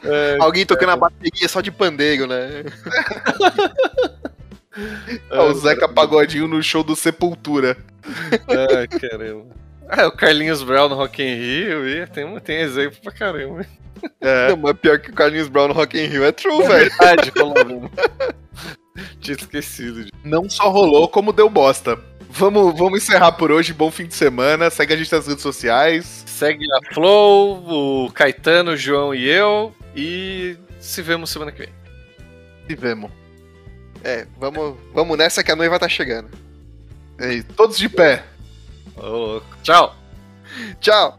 é, 0.04 0.36
Alguém 0.40 0.66
tocando 0.66 0.90
é. 0.90 0.92
a 0.92 0.96
bateria 0.96 1.48
só 1.48 1.60
de 1.60 1.70
pandeiro, 1.70 2.26
né? 2.26 2.64
é, 5.30 5.40
o 5.40 5.54
Zeca 5.54 5.88
Pagodinho 5.88 6.48
no 6.48 6.62
show 6.62 6.82
do 6.82 6.96
Sepultura. 6.96 7.76
Ai, 8.76 8.88
caramba. 8.88 9.46
Ah, 9.88 10.06
o 10.06 10.12
Carlinhos 10.12 10.62
Brown 10.62 10.88
no 10.88 10.94
Rock 10.94 11.22
in 11.22 11.34
Rio, 11.34 11.88
e 11.88 12.06
tem, 12.06 12.38
tem 12.40 12.60
exemplo 12.60 12.98
pra 13.02 13.12
caramba. 13.12 13.64
É. 14.20 14.50
Não, 14.50 14.56
mas 14.58 14.76
pior 14.78 14.98
que 14.98 15.10
o 15.10 15.14
Carlinhos 15.14 15.48
Brown 15.48 15.68
no 15.68 15.74
Rock 15.74 15.98
in 15.98 16.06
Rio 16.06 16.24
é 16.24 16.32
true, 16.32 16.62
é 16.62 16.68
velho. 16.68 16.90
Verdade, 16.90 17.32
Tinha 19.20 19.36
esquecido. 19.36 20.04
De... 20.04 20.12
Não 20.24 20.48
só 20.50 20.68
rolou, 20.68 21.08
como 21.08 21.32
deu 21.32 21.48
bosta. 21.48 21.98
Vamos, 22.38 22.78
vamos 22.78 23.02
encerrar 23.02 23.32
por 23.32 23.50
hoje. 23.50 23.72
Bom 23.72 23.90
fim 23.90 24.06
de 24.06 24.14
semana. 24.14 24.70
Segue 24.70 24.94
a 24.94 24.96
gente 24.96 25.10
nas 25.10 25.26
redes 25.26 25.42
sociais. 25.42 26.22
Segue 26.24 26.64
a 26.72 26.94
Flow, 26.94 28.04
o 28.06 28.12
Caetano, 28.12 28.70
o 28.70 28.76
João 28.76 29.12
e 29.12 29.28
eu. 29.28 29.74
E 29.96 30.56
se 30.78 31.02
vemos 31.02 31.30
semana 31.30 31.50
que 31.50 31.58
vem. 31.58 31.74
Se 32.68 32.76
vemos. 32.76 33.10
É, 34.04 34.24
vamos, 34.38 34.76
vamos 34.94 35.18
nessa 35.18 35.42
que 35.42 35.50
a 35.50 35.56
noiva 35.56 35.80
tá 35.80 35.88
chegando. 35.88 36.30
É, 37.18 37.42
todos 37.56 37.76
de 37.76 37.88
pé. 37.88 38.24
Oh, 38.96 39.40
tchau. 39.64 39.96
Tchau. 40.80 41.18